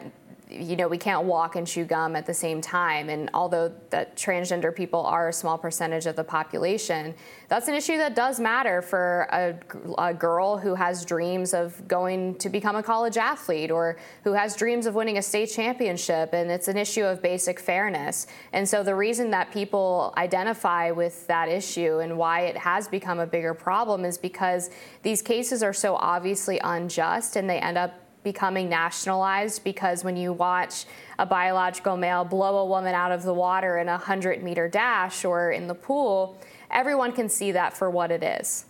you 0.52 0.76
know, 0.76 0.88
we 0.88 0.98
can't 0.98 1.24
walk 1.24 1.56
and 1.56 1.66
chew 1.66 1.84
gum 1.84 2.14
at 2.16 2.26
the 2.26 2.34
same 2.34 2.60
time. 2.60 3.08
And 3.08 3.30
although 3.34 3.72
that 3.90 4.16
transgender 4.16 4.74
people 4.74 5.00
are 5.00 5.28
a 5.28 5.32
small 5.32 5.58
percentage 5.58 6.06
of 6.06 6.16
the 6.16 6.24
population, 6.24 7.14
that's 7.48 7.68
an 7.68 7.74
issue 7.74 7.96
that 7.98 8.14
does 8.14 8.38
matter 8.38 8.82
for 8.82 9.28
a, 9.32 9.54
a, 9.98 10.14
girl 10.14 10.58
who 10.58 10.74
has 10.74 11.04
dreams 11.04 11.54
of 11.54 11.86
going 11.88 12.34
to 12.36 12.48
become 12.48 12.76
a 12.76 12.82
college 12.82 13.16
athlete 13.16 13.70
or 13.70 13.96
who 14.24 14.32
has 14.32 14.54
dreams 14.56 14.86
of 14.86 14.94
winning 14.94 15.18
a 15.18 15.22
state 15.22 15.46
championship. 15.46 16.32
And 16.32 16.50
it's 16.50 16.68
an 16.68 16.76
issue 16.76 17.04
of 17.04 17.22
basic 17.22 17.58
fairness. 17.58 18.26
And 18.52 18.68
so 18.68 18.82
the 18.82 18.94
reason 18.94 19.30
that 19.30 19.52
people 19.52 20.12
identify 20.16 20.90
with 20.90 21.26
that 21.26 21.48
issue 21.48 21.98
and 21.98 22.16
why 22.16 22.42
it 22.42 22.56
has 22.56 22.88
become 22.88 23.18
a 23.18 23.26
bigger 23.26 23.54
problem 23.54 24.04
is 24.04 24.18
because 24.18 24.70
these 25.02 25.22
cases 25.22 25.62
are 25.62 25.72
so 25.72 25.96
obviously 25.96 26.60
unjust 26.62 27.36
and 27.36 27.48
they 27.48 27.58
end 27.58 27.78
up 27.78 27.94
becoming 28.22 28.68
nationalized 28.68 29.64
because 29.64 30.04
when 30.04 30.16
you 30.16 30.32
watch 30.32 30.84
a 31.18 31.26
biological 31.26 31.96
male 31.96 32.24
blow 32.24 32.58
a 32.58 32.66
woman 32.66 32.94
out 32.94 33.12
of 33.12 33.22
the 33.22 33.34
water 33.34 33.78
in 33.78 33.88
a 33.88 33.92
100 33.92 34.42
meter 34.42 34.68
dash 34.68 35.24
or 35.24 35.50
in 35.50 35.66
the 35.66 35.74
pool, 35.74 36.38
everyone 36.70 37.12
can 37.12 37.28
see 37.28 37.52
that 37.52 37.76
for 37.76 37.90
what 37.90 38.10
it 38.10 38.22
is. 38.22 38.66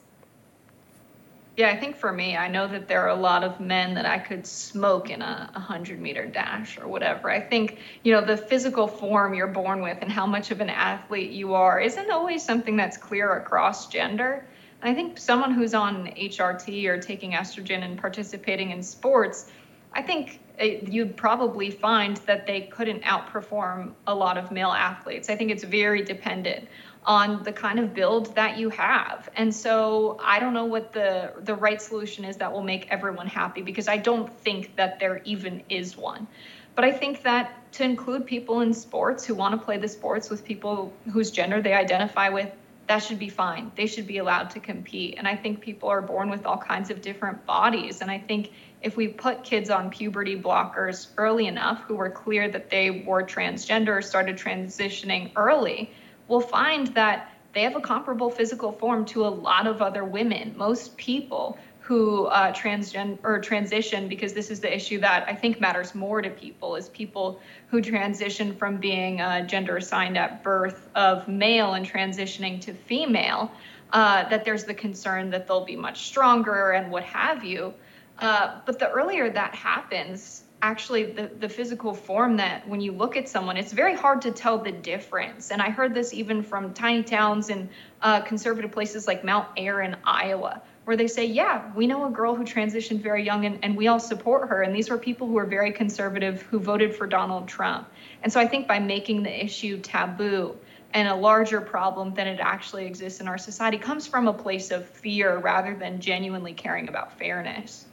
Yeah, 1.54 1.68
I 1.68 1.76
think 1.76 1.96
for 1.96 2.10
me, 2.10 2.34
I 2.34 2.48
know 2.48 2.66
that 2.66 2.88
there 2.88 3.02
are 3.02 3.10
a 3.10 3.14
lot 3.14 3.44
of 3.44 3.60
men 3.60 3.92
that 3.94 4.06
I 4.06 4.18
could 4.18 4.46
smoke 4.46 5.10
in 5.10 5.20
a 5.20 5.50
100 5.52 6.00
meter 6.00 6.24
dash 6.24 6.78
or 6.78 6.88
whatever. 6.88 7.30
I 7.30 7.40
think, 7.40 7.78
you 8.02 8.14
know, 8.14 8.24
the 8.24 8.38
physical 8.38 8.88
form 8.88 9.34
you're 9.34 9.46
born 9.46 9.82
with 9.82 9.98
and 10.00 10.10
how 10.10 10.24
much 10.24 10.50
of 10.50 10.62
an 10.62 10.70
athlete 10.70 11.30
you 11.30 11.52
are 11.52 11.78
isn't 11.78 12.10
always 12.10 12.42
something 12.42 12.74
that's 12.76 12.96
clear 12.96 13.34
across 13.34 13.88
gender. 13.88 14.46
I 14.82 14.94
think 14.94 15.18
someone 15.18 15.52
who's 15.52 15.74
on 15.74 16.08
HRT 16.08 16.86
or 16.86 16.98
taking 16.98 17.32
estrogen 17.32 17.84
and 17.84 17.96
participating 17.98 18.70
in 18.72 18.82
sports, 18.82 19.50
I 19.92 20.02
think 20.02 20.40
it, 20.58 20.88
you'd 20.88 21.16
probably 21.16 21.70
find 21.70 22.16
that 22.18 22.46
they 22.46 22.62
couldn't 22.62 23.02
outperform 23.02 23.92
a 24.06 24.14
lot 24.14 24.36
of 24.36 24.50
male 24.50 24.72
athletes. 24.72 25.30
I 25.30 25.36
think 25.36 25.50
it's 25.50 25.64
very 25.64 26.02
dependent 26.02 26.68
on 27.04 27.42
the 27.42 27.52
kind 27.52 27.78
of 27.78 27.94
build 27.94 28.34
that 28.34 28.58
you 28.58 28.70
have. 28.70 29.28
And 29.36 29.54
so 29.54 30.18
I 30.22 30.38
don't 30.38 30.54
know 30.54 30.66
what 30.66 30.92
the 30.92 31.32
the 31.40 31.54
right 31.54 31.80
solution 31.80 32.24
is 32.24 32.36
that 32.36 32.52
will 32.52 32.62
make 32.62 32.86
everyone 32.90 33.26
happy 33.26 33.62
because 33.62 33.88
I 33.88 33.96
don't 33.96 34.32
think 34.40 34.76
that 34.76 35.00
there 35.00 35.20
even 35.24 35.62
is 35.68 35.96
one. 35.96 36.26
But 36.74 36.84
I 36.84 36.92
think 36.92 37.22
that 37.22 37.72
to 37.72 37.84
include 37.84 38.26
people 38.26 38.60
in 38.60 38.72
sports 38.72 39.24
who 39.24 39.34
want 39.34 39.58
to 39.58 39.64
play 39.64 39.78
the 39.78 39.88
sports 39.88 40.30
with 40.30 40.44
people 40.44 40.92
whose 41.10 41.30
gender 41.30 41.60
they 41.60 41.74
identify 41.74 42.28
with 42.28 42.50
that 42.92 42.98
should 42.98 43.18
be 43.18 43.30
fine. 43.30 43.72
They 43.74 43.86
should 43.86 44.06
be 44.06 44.18
allowed 44.18 44.50
to 44.50 44.60
compete. 44.60 45.14
And 45.16 45.26
I 45.26 45.34
think 45.34 45.62
people 45.62 45.88
are 45.88 46.02
born 46.02 46.28
with 46.28 46.44
all 46.44 46.58
kinds 46.58 46.90
of 46.90 47.00
different 47.00 47.46
bodies. 47.46 48.02
And 48.02 48.10
I 48.10 48.18
think 48.18 48.52
if 48.82 48.98
we 48.98 49.08
put 49.08 49.42
kids 49.42 49.70
on 49.70 49.88
puberty 49.88 50.38
blockers 50.38 51.06
early 51.16 51.46
enough 51.46 51.80
who 51.84 51.94
were 51.94 52.10
clear 52.10 52.50
that 52.50 52.68
they 52.68 53.02
were 53.06 53.22
transgender, 53.22 54.04
started 54.04 54.36
transitioning 54.36 55.30
early, 55.36 55.90
we'll 56.28 56.42
find 56.42 56.88
that 56.88 57.32
they 57.54 57.62
have 57.62 57.76
a 57.76 57.80
comparable 57.80 58.28
physical 58.28 58.72
form 58.72 59.06
to 59.06 59.24
a 59.24 59.32
lot 59.48 59.66
of 59.66 59.80
other 59.80 60.04
women. 60.04 60.52
Most 60.58 60.94
people 60.98 61.56
who 61.82 62.26
uh, 62.26 62.52
transgen 62.52 63.18
or 63.24 63.40
transition 63.40 64.08
because 64.08 64.32
this 64.32 64.50
is 64.50 64.60
the 64.60 64.74
issue 64.74 65.00
that 65.00 65.28
I 65.28 65.34
think 65.34 65.60
matters 65.60 65.96
more 65.96 66.22
to 66.22 66.30
people 66.30 66.76
is 66.76 66.88
people 66.88 67.40
who 67.66 67.82
transition 67.82 68.54
from 68.54 68.76
being 68.76 69.20
uh, 69.20 69.44
gender 69.46 69.76
assigned 69.76 70.16
at 70.16 70.44
birth 70.44 70.88
of 70.94 71.26
male 71.26 71.74
and 71.74 71.84
transitioning 71.84 72.60
to 72.62 72.72
female. 72.72 73.50
Uh, 73.92 74.26
that 74.30 74.44
there's 74.44 74.64
the 74.64 74.72
concern 74.72 75.28
that 75.30 75.46
they'll 75.46 75.66
be 75.66 75.76
much 75.76 76.06
stronger 76.06 76.70
and 76.70 76.90
what 76.90 77.02
have 77.02 77.44
you. 77.44 77.74
Uh, 78.20 78.60
but 78.64 78.78
the 78.78 78.88
earlier 78.90 79.28
that 79.28 79.54
happens, 79.54 80.44
actually 80.62 81.12
the, 81.12 81.30
the 81.40 81.48
physical 81.48 81.92
form 81.92 82.36
that 82.36 82.66
when 82.66 82.80
you 82.80 82.92
look 82.92 83.16
at 83.16 83.28
someone, 83.28 83.56
it's 83.56 83.72
very 83.72 83.94
hard 83.94 84.22
to 84.22 84.30
tell 84.30 84.56
the 84.56 84.72
difference. 84.72 85.50
And 85.50 85.60
I 85.60 85.70
heard 85.70 85.92
this 85.92 86.14
even 86.14 86.42
from 86.42 86.72
tiny 86.72 87.02
towns 87.02 87.50
and 87.50 87.68
uh, 88.00 88.20
conservative 88.22 88.70
places 88.70 89.06
like 89.06 89.24
Mount 89.24 89.48
Ayr 89.56 89.82
in 89.82 89.96
Iowa, 90.04 90.62
where 90.84 90.96
they 90.96 91.06
say, 91.06 91.24
yeah, 91.24 91.70
we 91.74 91.86
know 91.86 92.06
a 92.06 92.10
girl 92.10 92.34
who 92.34 92.44
transitioned 92.44 93.00
very 93.00 93.24
young 93.24 93.44
and, 93.44 93.58
and 93.62 93.76
we 93.76 93.86
all 93.86 94.00
support 94.00 94.48
her. 94.48 94.62
And 94.62 94.74
these 94.74 94.90
were 94.90 94.98
people 94.98 95.28
who 95.28 95.34
were 95.34 95.46
very 95.46 95.72
conservative 95.72 96.42
who 96.42 96.58
voted 96.58 96.94
for 96.94 97.06
Donald 97.06 97.48
Trump. 97.48 97.88
And 98.22 98.32
so 98.32 98.40
I 98.40 98.46
think 98.46 98.66
by 98.66 98.80
making 98.80 99.22
the 99.22 99.44
issue 99.44 99.78
taboo 99.78 100.56
and 100.94 101.08
a 101.08 101.14
larger 101.14 101.60
problem 101.60 102.14
than 102.14 102.26
it 102.26 102.40
actually 102.40 102.86
exists 102.86 103.20
in 103.20 103.28
our 103.28 103.38
society 103.38 103.78
comes 103.78 104.06
from 104.06 104.28
a 104.28 104.32
place 104.32 104.70
of 104.70 104.86
fear 104.88 105.38
rather 105.38 105.74
than 105.74 106.00
genuinely 106.00 106.52
caring 106.52 106.88
about 106.88 107.18
fairness. 107.18 107.86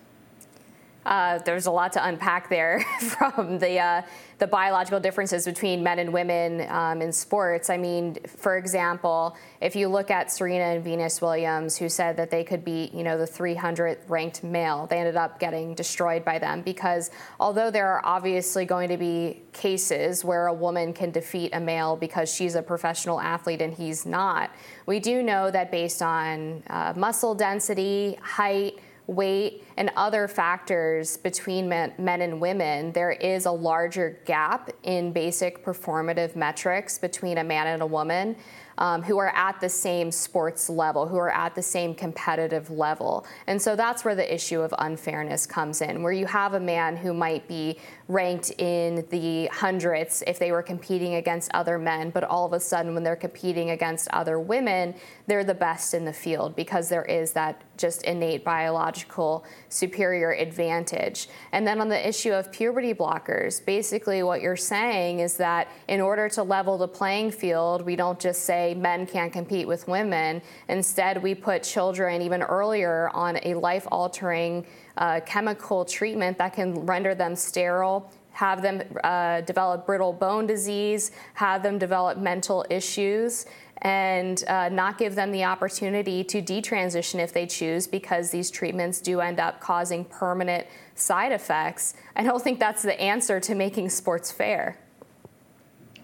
Uh, 1.06 1.40
there's 1.40 1.66
a 1.66 1.72
lot 1.72 1.94
to 1.94 2.06
unpack 2.06 2.50
there 2.50 2.86
from 3.00 3.58
the 3.60 3.80
uh, 3.80 4.02
the 4.40 4.48
biological 4.48 5.00
differences 5.00 5.46
between 5.46 5.84
men 5.84 6.00
and 6.00 6.12
women 6.12 6.66
um, 6.70 7.02
in 7.02 7.12
sports. 7.12 7.70
I 7.70 7.78
mean, 7.78 8.18
for 8.26 8.58
example, 8.58 9.36
if 9.62 9.76
you 9.76 9.90
look 9.90 10.10
at 10.10 10.32
Serena 10.32 10.64
and 10.64 10.84
Venus 10.84 11.22
Williams, 11.22 11.78
who 11.78 11.90
said 11.90 12.16
that 12.18 12.32
they 12.32 12.44
could 12.44 12.64
be, 12.64 12.90
you 12.94 13.04
know, 13.04 13.18
the 13.18 13.26
300th 13.26 13.98
ranked 14.08 14.44
male, 14.44 14.88
they 14.88 14.98
ended 14.98 15.18
up 15.18 15.40
getting 15.40 15.76
destroyed 15.76 16.24
by 16.24 16.40
them 16.40 16.62
because 16.62 17.12
although 17.40 17.70
there 17.70 17.88
are 17.88 18.02
obviously 18.06 18.66
going 18.66 18.88
to 18.90 18.98
be 18.98 19.42
cases 19.52 20.24
where 20.24 20.48
a 20.48 20.54
woman 20.54 20.94
can 20.94 21.12
defeat 21.12 21.52
a 21.54 21.60
male 21.60 21.98
because 21.98 22.34
she's 22.34 22.56
a 22.56 22.62
professional 22.62 23.20
athlete 23.20 23.62
and 23.62 23.74
he's 23.74 24.06
not, 24.06 24.52
we 24.86 25.00
do 25.00 25.22
know 25.22 25.52
that 25.52 25.70
based 25.70 26.02
on 26.02 26.64
uh, 26.70 26.94
muscle 26.96 27.36
density, 27.36 28.18
height 28.22 28.80
weight, 29.10 29.64
and 29.78 29.92
other 29.96 30.28
factors 30.28 31.18
between 31.18 31.68
men, 31.68 31.94
and 31.98 32.40
women, 32.40 32.92
there 32.92 33.12
is 33.12 33.46
a 33.46 33.52
larger 33.52 34.20
gap 34.26 34.70
in 34.84 35.12
basic 35.12 35.64
performative 35.64 36.36
metrics 36.36 36.98
between 36.98 37.40
a 37.40 37.44
man 37.44 37.68
and 37.68 37.82
a 37.82 37.86
woman 37.86 38.36
um, 38.78 39.04
who 39.04 39.18
are 39.18 39.36
at 39.36 39.60
the 39.60 39.70
same 39.70 40.12
sports 40.12 40.70
level, 40.70 41.08
who 41.08 41.18
are 41.18 41.32
at 41.32 41.54
the 41.54 41.62
same 41.62 41.94
competitive 41.94 42.70
level. 42.70 43.26
And 43.48 43.62
so 43.62 43.76
that's 43.76 44.06
where 44.06 44.16
the 44.16 44.34
issue 44.34 44.62
of 44.62 44.74
unfairness 44.80 45.46
comes 45.46 45.82
in, 45.82 46.02
where 46.02 46.14
you 46.14 46.26
have 46.26 46.54
a 46.54 46.60
man 46.60 46.96
who 46.96 47.14
might 47.14 47.48
be 47.48 47.78
ranked 48.10 48.50
in 48.58 49.06
the 49.12 49.46
hundreds 49.54 50.24
if 50.26 50.40
they 50.40 50.52
were 50.52 50.64
competing 50.64 51.16
against 51.16 51.52
other 51.54 51.78
men, 51.78 52.10
but 52.10 52.24
all 52.24 52.44
of 52.44 52.54
a 52.54 52.60
sudden, 52.60 52.96
when 52.96 53.04
they're 53.04 53.16
competing 53.16 53.70
against 53.70 54.10
other 54.10 54.40
women, 54.40 54.96
they're 55.28 55.44
the 55.44 55.54
best 55.54 55.94
in 55.94 56.06
the 56.06 56.12
field 56.12 56.56
because 56.56 56.90
there 56.90 57.06
is 57.06 57.34
that 57.34 57.64
just 57.78 58.02
innate 58.04 58.44
biological 58.44 59.46
superior 59.70 60.32
advantage. 60.32 61.30
And 61.52 61.68
then 61.68 61.80
on 61.80 61.88
the 61.88 62.08
issue 62.08 62.34
of 62.34 62.52
puberty 62.52 62.96
blockers, 62.96 63.64
basically 63.64 64.24
what 64.24 64.42
you're 64.42 64.58
saying 64.58 65.20
is 65.20 65.38
that 65.38 65.70
in 65.88 66.02
order 66.02 66.28
to 66.30 66.42
level 66.42 66.80
the 66.80 66.88
playing 66.88 67.30
field, 67.30 67.84
we 67.84 67.96
don't 67.96 68.20
just 68.20 68.44
say 68.44 68.74
men 68.74 69.06
can't 69.06 69.32
compete 69.32 69.68
with 69.68 69.88
women. 69.88 70.42
Instead, 70.68 71.22
we 71.22 71.36
put 71.36 71.62
children 71.62 72.24
even 72.24 72.42
earlier 72.42 73.10
on 73.14 73.40
a 73.44 73.54
life 73.54 73.88
altering 73.92 74.66
uh, 75.00 75.22
chemical 75.22 75.84
treatment 75.84 76.38
that 76.38 76.54
can 76.54 76.86
render 76.86 77.16
them 77.16 77.36
sterile, 77.36 78.12
have 78.32 78.62
them 78.62 78.82
uh, 79.04 79.42
develop 79.42 79.86
brittle 79.86 80.14
bone 80.14 80.46
disease, 80.46 81.12
have 81.34 81.64
them 81.64 81.80
develop 81.80 82.18
mental 82.18 82.66
issues, 82.70 83.46
and 83.82 84.44
uh, 84.48 84.70
not 84.70 84.98
give 84.98 85.16
them 85.16 85.32
the 85.32 85.44
opportunity 85.44 86.24
to 86.24 86.42
detransition 86.42 87.20
if 87.20 87.32
they 87.32 87.46
choose 87.46 87.88
because 87.88 88.30
these 88.30 88.52
treatments 88.52 89.00
do 89.00 89.22
end 89.22 89.40
up 89.40 89.60
causing 89.62 90.04
permanent 90.06 90.68
side 90.96 91.32
effects. 91.32 91.96
I 92.16 92.24
don't 92.24 92.44
think 92.44 92.60
that's 92.60 92.84
the 92.84 93.00
answer 93.00 93.40
to 93.40 93.56
making 93.56 93.90
sports 93.90 94.32
fair. 94.32 94.78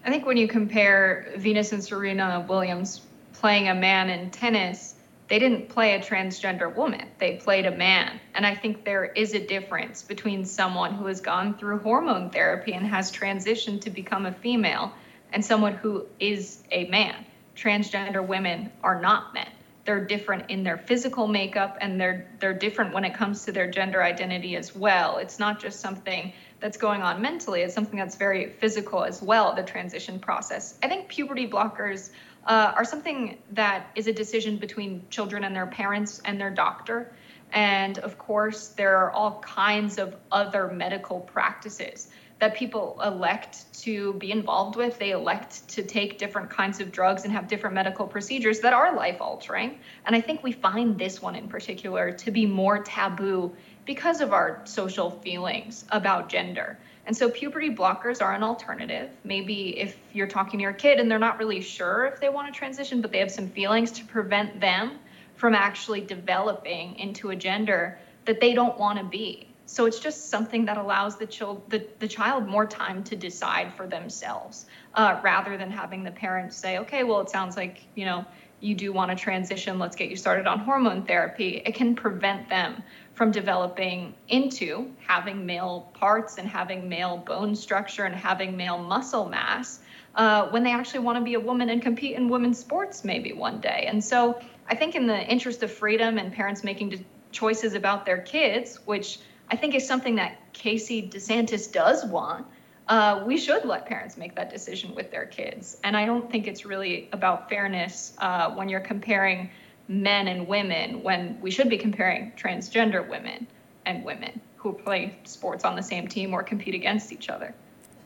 I 0.04 0.10
think 0.10 0.24
when 0.24 0.36
you 0.36 0.48
compare 0.48 1.32
Venus 1.36 1.72
and 1.72 1.84
Serena 1.84 2.44
Williams 2.48 3.02
playing 3.34 3.68
a 3.68 3.74
man 3.74 4.08
in 4.08 4.30
tennis, 4.30 4.95
they 5.28 5.38
didn't 5.38 5.68
play 5.68 5.94
a 5.94 5.98
transgender 5.98 6.74
woman. 6.74 7.08
They 7.18 7.36
played 7.36 7.66
a 7.66 7.76
man. 7.76 8.20
And 8.34 8.46
I 8.46 8.54
think 8.54 8.84
there 8.84 9.04
is 9.04 9.34
a 9.34 9.44
difference 9.44 10.02
between 10.02 10.44
someone 10.44 10.94
who 10.94 11.06
has 11.06 11.20
gone 11.20 11.58
through 11.58 11.78
hormone 11.80 12.30
therapy 12.30 12.72
and 12.72 12.86
has 12.86 13.10
transitioned 13.10 13.80
to 13.82 13.90
become 13.90 14.26
a 14.26 14.32
female 14.32 14.92
and 15.32 15.44
someone 15.44 15.74
who 15.74 16.06
is 16.20 16.62
a 16.70 16.86
man. 16.86 17.26
Transgender 17.56 18.24
women 18.24 18.70
are 18.82 19.00
not 19.00 19.34
men. 19.34 19.48
They're 19.84 20.04
different 20.04 20.50
in 20.50 20.62
their 20.62 20.76
physical 20.76 21.28
makeup 21.28 21.78
and 21.80 22.00
they're 22.00 22.28
they're 22.40 22.54
different 22.54 22.92
when 22.92 23.04
it 23.04 23.14
comes 23.14 23.44
to 23.44 23.52
their 23.52 23.70
gender 23.70 24.02
identity 24.02 24.56
as 24.56 24.74
well. 24.74 25.18
It's 25.18 25.38
not 25.38 25.60
just 25.60 25.80
something 25.80 26.32
that's 26.58 26.76
going 26.76 27.02
on 27.02 27.22
mentally, 27.22 27.62
it's 27.62 27.74
something 27.74 27.98
that's 27.98 28.16
very 28.16 28.50
physical 28.50 29.04
as 29.04 29.22
well, 29.22 29.54
the 29.54 29.62
transition 29.62 30.18
process. 30.18 30.78
I 30.82 30.88
think 30.88 31.08
puberty 31.08 31.46
blockers 31.48 32.10
uh, 32.46 32.72
are 32.76 32.84
something 32.84 33.38
that 33.52 33.90
is 33.94 34.06
a 34.06 34.12
decision 34.12 34.56
between 34.56 35.04
children 35.10 35.44
and 35.44 35.54
their 35.54 35.66
parents 35.66 36.20
and 36.24 36.40
their 36.40 36.50
doctor. 36.50 37.12
And 37.52 37.98
of 37.98 38.18
course, 38.18 38.68
there 38.68 38.96
are 38.96 39.10
all 39.10 39.40
kinds 39.40 39.98
of 39.98 40.16
other 40.32 40.68
medical 40.68 41.20
practices 41.20 42.08
that 42.38 42.54
people 42.54 43.00
elect 43.02 43.72
to 43.80 44.12
be 44.14 44.30
involved 44.30 44.76
with. 44.76 44.98
They 44.98 45.12
elect 45.12 45.66
to 45.68 45.82
take 45.82 46.18
different 46.18 46.50
kinds 46.50 46.80
of 46.80 46.92
drugs 46.92 47.24
and 47.24 47.32
have 47.32 47.48
different 47.48 47.74
medical 47.74 48.06
procedures 48.06 48.60
that 48.60 48.74
are 48.74 48.94
life 48.94 49.20
altering. 49.20 49.78
And 50.04 50.14
I 50.14 50.20
think 50.20 50.42
we 50.42 50.52
find 50.52 50.98
this 50.98 51.22
one 51.22 51.34
in 51.34 51.48
particular 51.48 52.12
to 52.12 52.30
be 52.30 52.44
more 52.44 52.82
taboo 52.82 53.56
because 53.86 54.20
of 54.20 54.32
our 54.32 54.60
social 54.64 55.10
feelings 55.10 55.86
about 55.90 56.28
gender. 56.28 56.78
And 57.06 57.16
so 57.16 57.30
puberty 57.30 57.74
blockers 57.74 58.20
are 58.20 58.34
an 58.34 58.42
alternative. 58.42 59.10
Maybe 59.22 59.78
if 59.78 59.96
you're 60.12 60.26
talking 60.26 60.58
to 60.58 60.62
your 60.62 60.72
kid 60.72 60.98
and 60.98 61.08
they're 61.08 61.20
not 61.20 61.38
really 61.38 61.60
sure 61.60 62.06
if 62.06 62.20
they 62.20 62.28
want 62.28 62.52
to 62.52 62.58
transition, 62.58 63.00
but 63.00 63.12
they 63.12 63.18
have 63.18 63.30
some 63.30 63.48
feelings 63.48 63.92
to 63.92 64.04
prevent 64.04 64.60
them 64.60 64.98
from 65.36 65.54
actually 65.54 66.00
developing 66.00 66.98
into 66.98 67.30
a 67.30 67.36
gender 67.36 67.98
that 68.24 68.40
they 68.40 68.54
don't 68.54 68.76
want 68.76 68.98
to 68.98 69.04
be. 69.04 69.48
So 69.66 69.86
it's 69.86 69.98
just 69.98 70.30
something 70.30 70.64
that 70.66 70.78
allows 70.78 71.16
the 71.16 71.26
child 71.26 71.68
the, 71.70 71.86
the 71.98 72.08
child 72.08 72.46
more 72.46 72.66
time 72.66 73.02
to 73.04 73.16
decide 73.16 73.74
for 73.74 73.86
themselves, 73.86 74.66
uh, 74.94 75.20
rather 75.22 75.56
than 75.56 75.70
having 75.70 76.04
the 76.04 76.12
parents 76.12 76.56
say, 76.56 76.78
okay, 76.78 77.02
well, 77.02 77.20
it 77.20 77.30
sounds 77.30 77.56
like 77.56 77.82
you 77.96 78.04
know 78.04 78.24
you 78.60 78.74
do 78.74 78.92
want 78.92 79.10
to 79.10 79.16
transition. 79.16 79.78
Let's 79.78 79.96
get 79.96 80.08
you 80.08 80.16
started 80.16 80.46
on 80.46 80.60
hormone 80.60 81.04
therapy. 81.04 81.62
It 81.66 81.74
can 81.74 81.94
prevent 81.96 82.48
them 82.48 82.82
from 83.16 83.30
developing 83.30 84.14
into 84.28 84.92
having 85.06 85.46
male 85.46 85.90
parts 85.94 86.36
and 86.36 86.46
having 86.46 86.86
male 86.86 87.16
bone 87.16 87.56
structure 87.56 88.04
and 88.04 88.14
having 88.14 88.54
male 88.54 88.76
muscle 88.76 89.26
mass 89.26 89.80
uh, 90.16 90.48
when 90.50 90.62
they 90.62 90.70
actually 90.70 91.00
want 91.00 91.16
to 91.16 91.24
be 91.24 91.32
a 91.32 91.40
woman 91.40 91.70
and 91.70 91.80
compete 91.80 92.14
in 92.14 92.28
women's 92.28 92.58
sports 92.58 93.04
maybe 93.04 93.32
one 93.32 93.58
day. 93.58 93.86
And 93.88 94.04
so 94.04 94.38
I 94.68 94.74
think 94.74 94.94
in 94.94 95.06
the 95.06 95.18
interest 95.26 95.62
of 95.62 95.72
freedom 95.72 96.18
and 96.18 96.30
parents 96.30 96.62
making 96.62 97.04
choices 97.32 97.72
about 97.72 98.04
their 98.04 98.18
kids, 98.18 98.80
which 98.84 99.18
I 99.50 99.56
think 99.56 99.74
is 99.74 99.86
something 99.86 100.16
that 100.16 100.52
Casey 100.52 101.08
DeSantis 101.08 101.72
does 101.72 102.04
want. 102.04 102.46
Uh, 102.86 103.24
we 103.26 103.38
should 103.38 103.64
let 103.64 103.86
parents 103.86 104.18
make 104.18 104.34
that 104.36 104.50
decision 104.50 104.94
with 104.94 105.10
their 105.10 105.24
kids. 105.24 105.78
And 105.84 105.96
I 105.96 106.04
don't 106.04 106.30
think 106.30 106.46
it's 106.46 106.66
really 106.66 107.08
about 107.12 107.48
fairness 107.48 108.12
uh, 108.18 108.50
when 108.50 108.68
you're 108.68 108.80
comparing 108.80 109.50
men 109.88 110.28
and 110.28 110.48
women, 110.48 111.02
when 111.02 111.40
we 111.40 111.50
should 111.50 111.68
be 111.68 111.78
comparing 111.78 112.32
transgender 112.36 113.08
women 113.08 113.46
and 113.84 114.04
women 114.04 114.40
who 114.56 114.72
play 114.72 115.16
sports 115.24 115.64
on 115.64 115.76
the 115.76 115.82
same 115.82 116.08
team 116.08 116.34
or 116.34 116.42
compete 116.42 116.74
against 116.74 117.12
each 117.12 117.28
other. 117.28 117.54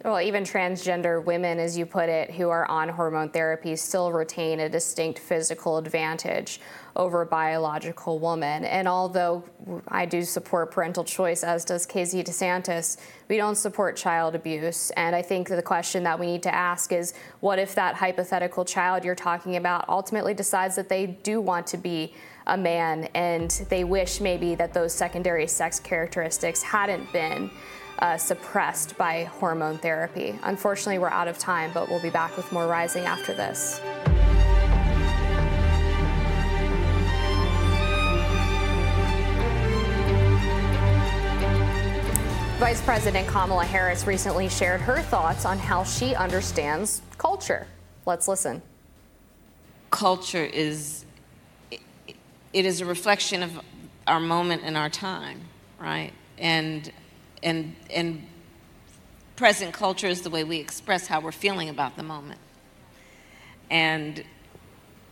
Well, 0.03 0.19
even 0.23 0.45
transgender 0.45 1.23
women, 1.23 1.59
as 1.59 1.77
you 1.77 1.85
put 1.85 2.09
it, 2.09 2.31
who 2.31 2.49
are 2.49 2.65
on 2.71 2.89
hormone 2.89 3.29
therapy 3.29 3.77
still 3.77 4.13
retain 4.13 4.61
a 4.61 4.69
distinct 4.69 5.19
physical 5.19 5.77
advantage 5.77 6.59
over 6.97 7.21
a 7.21 7.27
biological 7.27 8.19
woman. 8.19 8.65
And 8.65 8.89
although 8.89 9.45
I 9.89 10.07
do 10.07 10.23
support 10.23 10.71
parental 10.71 11.05
choice, 11.05 11.45
as 11.45 11.67
does 11.67 11.85
Casey 11.85 12.25
DeSantis, 12.25 12.97
we 13.29 13.37
don't 13.37 13.57
support 13.57 13.95
child 13.95 14.35
abuse. 14.35 14.91
And 14.93 15.15
I 15.15 15.21
think 15.21 15.49
the 15.49 15.61
question 15.61 16.03
that 16.05 16.19
we 16.19 16.27
need 16.27 16.43
to 16.45 16.55
ask 16.55 16.93
is 16.93 17.13
what 17.41 17.59
if 17.59 17.75
that 17.75 17.95
hypothetical 17.95 18.65
child 18.65 19.05
you're 19.05 19.15
talking 19.15 19.57
about 19.57 19.87
ultimately 19.87 20.33
decides 20.33 20.77
that 20.77 20.89
they 20.89 21.09
do 21.09 21.43
want 21.43 21.67
to 21.69 21.77
be 21.77 22.15
a 22.47 22.57
man 22.57 23.05
and 23.15 23.51
they 23.69 23.85
wish 23.85 24.19
maybe 24.19 24.55
that 24.55 24.73
those 24.73 24.95
secondary 24.95 25.47
sex 25.47 25.79
characteristics 25.79 26.63
hadn't 26.63 27.13
been? 27.13 27.51
Uh, 28.01 28.17
suppressed 28.17 28.97
by 28.97 29.25
hormone 29.25 29.79
therapy. 29.79 30.39
Unfortunately, 30.43 30.99
we're 30.99 31.09
out 31.09 31.29
of 31.29 31.39
time, 31.39 31.71
but 31.73 31.89
we'll 31.89 32.03
be 32.03 32.11
back 32.11 32.37
with 32.37 32.51
more 32.53 32.67
Rising 32.67 33.05
after 33.05 33.35
this. 33.35 33.81
Vice 42.61 42.83
President 42.83 43.27
Kamala 43.27 43.65
Harris 43.65 44.07
recently 44.07 44.49
shared 44.49 44.83
her 44.83 45.01
thoughts 45.01 45.47
on 45.47 45.59
how 45.59 45.83
she 45.83 46.15
understands 46.15 47.01
culture. 47.17 47.67
Let's 48.05 48.29
listen. 48.29 48.61
Culture 49.91 50.45
is 50.45 51.05
it 52.53 52.65
is 52.65 52.81
a 52.81 52.85
reflection 52.85 53.43
of 53.43 53.61
our 54.07 54.21
moment 54.21 54.63
in 54.63 54.77
our 54.77 54.91
time, 54.91 55.41
right? 55.79 56.13
And 56.37 56.93
and 57.43 57.75
and 57.91 58.27
present 59.37 59.73
culture 59.73 60.07
is 60.07 60.23
the 60.23 60.31
way 60.31 60.45
we 60.45 60.59
express 60.59 61.07
how 61.07 61.21
we're 61.21 61.33
feeling 61.33 61.69
about 61.69 61.97
the 61.97 62.03
moment. 62.03 62.41
And 63.71 64.25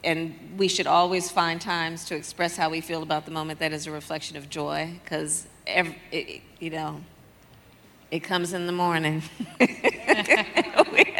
and 0.04 0.34
we 0.56 0.68
should 0.68 0.86
always 0.86 1.30
find 1.30 1.60
times 1.60 2.04
to 2.04 2.14
express 2.14 2.56
how 2.56 2.70
we 2.70 2.80
feel 2.80 3.02
about 3.02 3.24
the 3.24 3.30
moment 3.30 3.58
that 3.58 3.72
is 3.72 3.86
a 3.86 3.90
reflection 3.90 4.36
of 4.36 4.48
joy 4.48 4.98
because 5.02 5.46
you 6.60 6.70
know 6.70 7.00
it 8.10 8.20
comes 8.20 8.52
in 8.52 8.66
the 8.66 8.72
morning 8.72 9.22
we, 9.60 11.14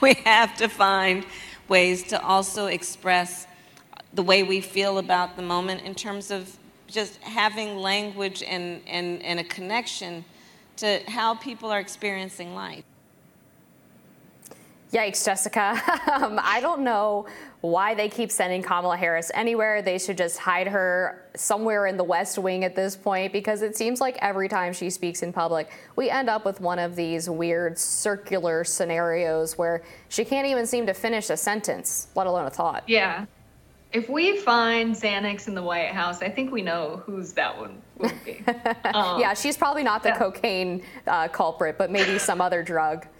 we 0.00 0.14
have 0.24 0.56
to 0.56 0.68
find 0.68 1.26
ways 1.68 2.04
to 2.04 2.20
also 2.22 2.66
express 2.66 3.46
the 4.14 4.22
way 4.22 4.42
we 4.42 4.60
feel 4.60 4.98
about 4.98 5.36
the 5.36 5.42
moment 5.42 5.82
in 5.82 5.94
terms 5.94 6.30
of 6.30 6.56
just 6.86 7.16
having 7.22 7.76
language 7.76 8.42
and, 8.42 8.80
and, 8.86 9.22
and 9.22 9.40
a 9.40 9.44
connection 9.44 10.24
to 10.76 11.00
how 11.08 11.34
people 11.34 11.70
are 11.70 11.80
experiencing 11.80 12.54
life. 12.54 12.84
Yikes, 14.92 15.24
Jessica. 15.24 15.80
um, 16.12 16.38
I 16.42 16.60
don't 16.60 16.82
know 16.82 17.26
why 17.60 17.94
they 17.94 18.08
keep 18.08 18.30
sending 18.30 18.62
Kamala 18.62 18.96
Harris 18.96 19.32
anywhere. 19.34 19.82
They 19.82 19.98
should 19.98 20.16
just 20.16 20.38
hide 20.38 20.68
her 20.68 21.28
somewhere 21.34 21.86
in 21.86 21.96
the 21.96 22.04
West 22.04 22.38
Wing 22.38 22.62
at 22.64 22.76
this 22.76 22.96
point 22.96 23.32
because 23.32 23.62
it 23.62 23.76
seems 23.76 24.00
like 24.00 24.16
every 24.22 24.48
time 24.48 24.72
she 24.72 24.88
speaks 24.90 25.22
in 25.22 25.32
public, 25.32 25.70
we 25.96 26.08
end 26.08 26.30
up 26.30 26.44
with 26.44 26.60
one 26.60 26.78
of 26.78 26.94
these 26.94 27.28
weird 27.28 27.76
circular 27.78 28.62
scenarios 28.62 29.58
where 29.58 29.82
she 30.08 30.24
can't 30.24 30.46
even 30.46 30.66
seem 30.66 30.86
to 30.86 30.94
finish 30.94 31.30
a 31.30 31.36
sentence, 31.36 32.06
let 32.14 32.26
alone 32.26 32.46
a 32.46 32.50
thought. 32.50 32.84
Yeah. 32.86 33.26
If 33.92 34.08
we 34.08 34.38
find 34.38 34.94
Xanax 34.94 35.48
in 35.48 35.54
the 35.54 35.62
White 35.62 35.92
House, 35.92 36.20
I 36.20 36.28
think 36.28 36.52
we 36.52 36.62
know 36.62 37.02
who's 37.06 37.32
that 37.34 37.56
one 37.56 37.80
would 37.98 38.24
be. 38.24 38.44
Um, 38.84 39.20
yeah, 39.20 39.34
she's 39.34 39.56
probably 39.56 39.82
not 39.82 40.02
the 40.02 40.10
yeah. 40.10 40.18
cocaine 40.18 40.82
uh, 41.06 41.28
culprit, 41.28 41.76
but 41.76 41.90
maybe 41.90 42.18
some 42.18 42.40
other 42.40 42.62
drug. 42.62 43.06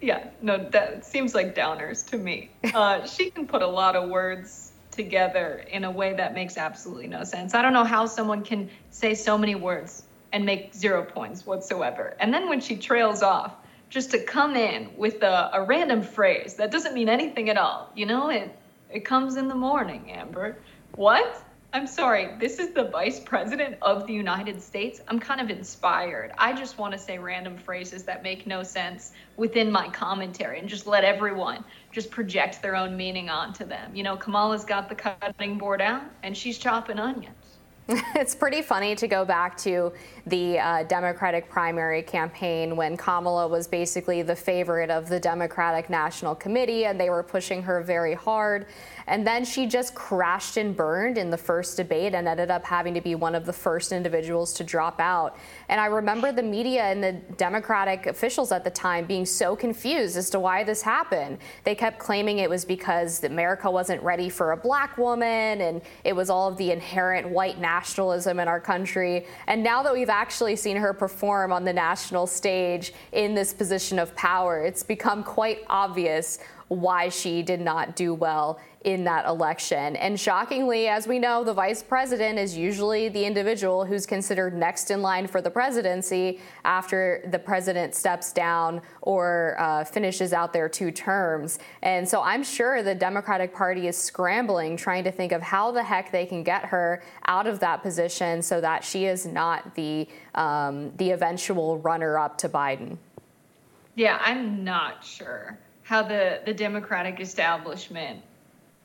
Yeah, 0.00 0.26
no, 0.42 0.68
that 0.70 1.04
seems 1.04 1.36
like 1.36 1.54
downers 1.54 2.04
to 2.10 2.18
me. 2.18 2.50
Uh, 2.74 3.06
she 3.06 3.30
can 3.30 3.46
put 3.46 3.62
a 3.62 3.66
lot 3.66 3.94
of 3.94 4.10
words 4.10 4.72
together 4.90 5.64
in 5.70 5.84
a 5.84 5.90
way 5.90 6.14
that 6.14 6.34
makes 6.34 6.56
absolutely 6.56 7.06
no 7.06 7.22
sense. 7.22 7.54
I 7.54 7.62
don't 7.62 7.72
know 7.72 7.84
how 7.84 8.06
someone 8.06 8.42
can 8.42 8.68
say 8.90 9.14
so 9.14 9.38
many 9.38 9.54
words 9.54 10.02
and 10.32 10.44
make 10.44 10.74
zero 10.74 11.04
points 11.04 11.46
whatsoever. 11.46 12.16
And 12.18 12.34
then 12.34 12.48
when 12.48 12.60
she 12.60 12.76
trails 12.76 13.22
off, 13.22 13.54
just 13.88 14.10
to 14.10 14.18
come 14.24 14.56
in 14.56 14.90
with 14.96 15.22
a, 15.22 15.50
a 15.52 15.62
random 15.62 16.02
phrase 16.02 16.54
that 16.54 16.70
doesn't 16.70 16.94
mean 16.94 17.08
anything 17.08 17.50
at 17.50 17.56
all, 17.56 17.92
you 17.94 18.06
know, 18.06 18.30
it 18.30 18.50
it 18.92 19.04
comes 19.04 19.36
in 19.36 19.48
the 19.48 19.54
morning, 19.54 20.10
Amber. 20.10 20.58
What? 20.94 21.42
I'm 21.74 21.86
sorry, 21.86 22.36
this 22.38 22.58
is 22.58 22.74
the 22.74 22.84
vice 22.84 23.18
president 23.18 23.76
of 23.80 24.06
the 24.06 24.12
United 24.12 24.60
States. 24.60 25.00
I'm 25.08 25.18
kind 25.18 25.40
of 25.40 25.48
inspired. 25.48 26.30
I 26.36 26.52
just 26.52 26.76
want 26.76 26.92
to 26.92 26.98
say 26.98 27.18
random 27.18 27.56
phrases 27.56 28.02
that 28.04 28.22
make 28.22 28.46
no 28.46 28.62
sense 28.62 29.12
within 29.38 29.72
my 29.72 29.88
commentary 29.88 30.58
and 30.58 30.68
just 30.68 30.86
let 30.86 31.02
everyone 31.02 31.64
just 31.90 32.10
project 32.10 32.60
their 32.60 32.76
own 32.76 32.94
meaning 32.94 33.30
onto 33.30 33.64
them. 33.64 33.96
You 33.96 34.02
know, 34.02 34.18
Kamala's 34.18 34.66
got 34.66 34.90
the 34.90 34.94
cutting 34.94 35.56
board 35.56 35.80
out 35.80 36.02
and 36.22 36.36
she's 36.36 36.58
chopping 36.58 36.98
onions. 36.98 37.34
it's 38.14 38.36
pretty 38.36 38.62
funny 38.62 38.94
to 38.94 39.08
go 39.08 39.24
back 39.24 39.56
to 39.56 39.92
the 40.26 40.56
uh, 40.56 40.84
Democratic 40.84 41.50
primary 41.50 42.00
campaign 42.00 42.76
when 42.76 42.96
Kamala 42.96 43.48
was 43.48 43.66
basically 43.66 44.22
the 44.22 44.36
favorite 44.36 44.88
of 44.88 45.08
the 45.08 45.18
Democratic 45.18 45.90
National 45.90 46.32
Committee 46.32 46.84
and 46.84 47.00
they 47.00 47.10
were 47.10 47.24
pushing 47.24 47.60
her 47.60 47.82
very 47.82 48.14
hard. 48.14 48.66
And 49.08 49.26
then 49.26 49.44
she 49.44 49.66
just 49.66 49.96
crashed 49.96 50.58
and 50.58 50.76
burned 50.76 51.18
in 51.18 51.28
the 51.28 51.36
first 51.36 51.76
debate 51.76 52.14
and 52.14 52.28
ended 52.28 52.52
up 52.52 52.64
having 52.64 52.94
to 52.94 53.00
be 53.00 53.16
one 53.16 53.34
of 53.34 53.44
the 53.44 53.52
first 53.52 53.90
individuals 53.90 54.52
to 54.54 54.64
drop 54.64 55.00
out. 55.00 55.36
And 55.68 55.80
I 55.80 55.86
remember 55.86 56.30
the 56.30 56.42
media 56.42 56.84
and 56.84 57.02
the 57.02 57.14
Democratic 57.36 58.06
officials 58.06 58.52
at 58.52 58.62
the 58.62 58.70
time 58.70 59.06
being 59.06 59.26
so 59.26 59.56
confused 59.56 60.16
as 60.16 60.30
to 60.30 60.38
why 60.38 60.62
this 60.62 60.82
happened. 60.82 61.38
They 61.64 61.74
kept 61.74 61.98
claiming 61.98 62.38
it 62.38 62.48
was 62.48 62.64
because 62.64 63.24
America 63.24 63.68
wasn't 63.68 64.00
ready 64.04 64.28
for 64.28 64.52
a 64.52 64.56
black 64.56 64.96
woman 64.98 65.60
and 65.62 65.82
it 66.04 66.14
was 66.14 66.30
all 66.30 66.48
of 66.48 66.56
the 66.56 66.70
inherent 66.70 67.28
white 67.28 67.58
nationalism 67.58 67.71
in 68.38 68.48
our 68.48 68.60
country. 68.60 69.26
And 69.46 69.62
now 69.62 69.82
that 69.82 69.92
we've 69.92 70.08
actually 70.08 70.56
seen 70.56 70.76
her 70.76 70.92
perform 70.92 71.52
on 71.52 71.64
the 71.64 71.72
national 71.72 72.26
stage 72.26 72.92
in 73.12 73.34
this 73.34 73.52
position 73.52 73.98
of 73.98 74.14
power, 74.14 74.62
it's 74.62 74.82
become 74.82 75.24
quite 75.24 75.60
obvious 75.68 76.38
why 76.74 77.08
she 77.08 77.42
did 77.42 77.60
not 77.60 77.96
do 77.96 78.14
well 78.14 78.60
in 78.84 79.04
that 79.04 79.26
election. 79.26 79.94
And 79.96 80.18
shockingly, 80.18 80.88
as 80.88 81.06
we 81.06 81.18
know, 81.18 81.44
the 81.44 81.54
vice 81.54 81.82
president 81.82 82.38
is 82.38 82.56
usually 82.56 83.08
the 83.08 83.24
individual 83.24 83.84
who's 83.84 84.06
considered 84.06 84.56
next 84.56 84.90
in 84.90 85.02
line 85.02 85.26
for 85.26 85.40
the 85.40 85.50
presidency 85.50 86.40
after 86.64 87.22
the 87.30 87.38
president 87.38 87.94
steps 87.94 88.32
down 88.32 88.80
or 89.02 89.56
uh, 89.58 89.84
finishes 89.84 90.32
out 90.32 90.52
their 90.52 90.68
two 90.68 90.90
terms. 90.90 91.58
And 91.82 92.08
so 92.08 92.22
I'm 92.22 92.42
sure 92.42 92.82
the 92.82 92.94
Democratic 92.94 93.54
Party 93.54 93.86
is 93.86 93.96
scrambling, 93.96 94.76
trying 94.76 95.04
to 95.04 95.12
think 95.12 95.32
of 95.32 95.42
how 95.42 95.70
the 95.70 95.82
heck 95.82 96.10
they 96.10 96.26
can 96.26 96.42
get 96.42 96.64
her 96.66 97.02
out 97.26 97.46
of 97.46 97.60
that 97.60 97.82
position 97.82 98.42
so 98.42 98.60
that 98.60 98.82
she 98.82 99.04
is 99.04 99.26
not 99.26 99.74
the 99.74 100.08
um, 100.34 100.92
the 100.96 101.10
eventual 101.10 101.78
runner 101.78 102.18
up 102.18 102.38
to 102.38 102.48
Biden. 102.48 102.96
Yeah, 103.94 104.18
I'm 104.22 104.64
not 104.64 105.04
sure 105.04 105.58
how 105.92 106.02
the, 106.02 106.40
the 106.46 106.54
Democratic 106.54 107.20
establishment 107.20 108.18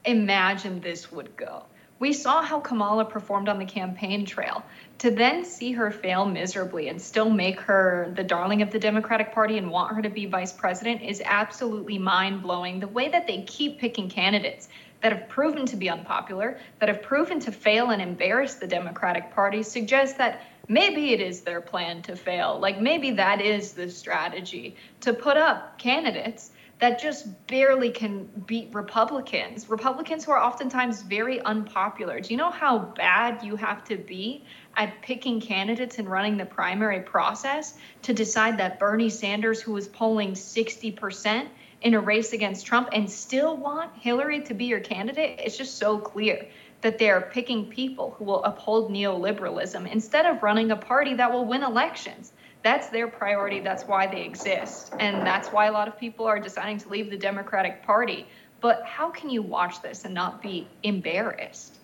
imagined 0.03 0.81
this 0.81 1.09
would 1.09 1.33
go. 1.37 1.63
We 1.99 2.11
saw 2.11 2.41
how 2.41 2.59
Kamala 2.59 3.05
performed 3.05 3.47
on 3.47 3.59
the 3.59 3.65
campaign 3.65 4.25
trail. 4.25 4.61
To 4.97 5.09
then 5.09 5.45
see 5.45 5.71
her 5.71 5.89
fail 5.89 6.25
miserably 6.25 6.89
and 6.89 7.01
still 7.01 7.29
make 7.29 7.61
her 7.61 8.11
the 8.17 8.25
darling 8.25 8.61
of 8.61 8.71
the 8.71 8.79
Democratic 8.79 9.31
Party 9.31 9.57
and 9.57 9.71
want 9.71 9.95
her 9.95 10.01
to 10.01 10.09
be 10.09 10.25
vice 10.25 10.51
president 10.51 11.01
is 11.01 11.21
absolutely 11.23 11.97
mind 11.97 12.41
blowing. 12.41 12.81
The 12.81 12.89
way 12.89 13.07
that 13.07 13.25
they 13.25 13.43
keep 13.43 13.79
picking 13.79 14.09
candidates 14.09 14.67
that 15.01 15.13
have 15.13 15.29
proven 15.29 15.65
to 15.67 15.77
be 15.77 15.89
unpopular, 15.89 16.59
that 16.79 16.89
have 16.89 17.01
proven 17.01 17.39
to 17.39 17.53
fail 17.53 17.91
and 17.91 18.01
embarrass 18.01 18.55
the 18.55 18.67
Democratic 18.67 19.33
Party 19.33 19.63
suggests 19.63 20.17
that 20.17 20.41
maybe 20.67 21.13
it 21.13 21.21
is 21.21 21.39
their 21.39 21.61
plan 21.61 22.01
to 22.01 22.17
fail. 22.17 22.59
Like 22.59 22.81
maybe 22.81 23.11
that 23.11 23.39
is 23.39 23.71
the 23.71 23.89
strategy 23.89 24.75
to 24.99 25.13
put 25.13 25.37
up 25.37 25.79
candidates 25.79 26.51
that 26.79 27.01
just 27.01 27.47
barely 27.47 27.89
can 27.89 28.25
beat 28.45 28.73
Republicans. 28.73 29.67
Republicans 29.69 30.25
who 30.25 30.31
are 30.31 30.41
oftentimes 30.41 31.01
very 31.01 31.41
unpopular. 31.41 32.19
Do 32.19 32.29
you 32.29 32.37
know 32.37 32.51
how 32.51 32.77
bad 32.77 33.43
you 33.43 33.55
have 33.55 33.83
to 33.85 33.97
be 33.97 34.43
at 34.75 35.01
picking 35.01 35.41
candidates 35.41 35.97
and 35.97 36.09
running 36.09 36.37
the 36.37 36.45
primary 36.45 37.01
process 37.01 37.73
to 38.03 38.13
decide 38.13 38.59
that 38.59 38.79
Bernie 38.79 39.09
Sanders, 39.09 39.59
who 39.59 39.73
was 39.73 39.87
polling 39.87 40.33
60% 40.33 41.47
in 41.81 41.93
a 41.95 41.99
race 41.99 42.33
against 42.33 42.67
Trump, 42.67 42.89
and 42.93 43.09
still 43.09 43.57
want 43.57 43.95
Hillary 43.95 44.41
to 44.41 44.53
be 44.53 44.65
your 44.65 44.79
candidate? 44.79 45.39
It's 45.43 45.57
just 45.57 45.77
so 45.79 45.97
clear 45.97 46.47
that 46.81 46.99
they're 46.99 47.21
picking 47.21 47.65
people 47.65 48.15
who 48.17 48.25
will 48.25 48.43
uphold 48.43 48.91
neoliberalism 48.91 49.91
instead 49.91 50.27
of 50.27 50.43
running 50.43 50.69
a 50.69 50.75
party 50.75 51.15
that 51.15 51.33
will 51.33 51.45
win 51.45 51.63
elections 51.63 52.31
that's 52.63 52.89
their 52.89 53.07
priority. 53.07 53.59
That's 53.59 53.83
why 53.83 54.07
they 54.07 54.23
exist. 54.23 54.93
And 54.99 55.25
that's 55.25 55.49
why 55.49 55.67
a 55.67 55.71
lot 55.71 55.87
of 55.87 55.97
people 55.97 56.25
are 56.25 56.39
deciding 56.39 56.79
to 56.79 56.89
leave 56.89 57.09
the 57.09 57.17
Democratic 57.17 57.83
Party. 57.83 58.27
But 58.59 58.83
how 58.83 59.09
can 59.09 59.29
you 59.29 59.41
watch 59.41 59.81
this 59.81 60.05
and 60.05 60.13
not 60.13 60.41
be 60.41 60.67
embarrassed? 60.83 61.75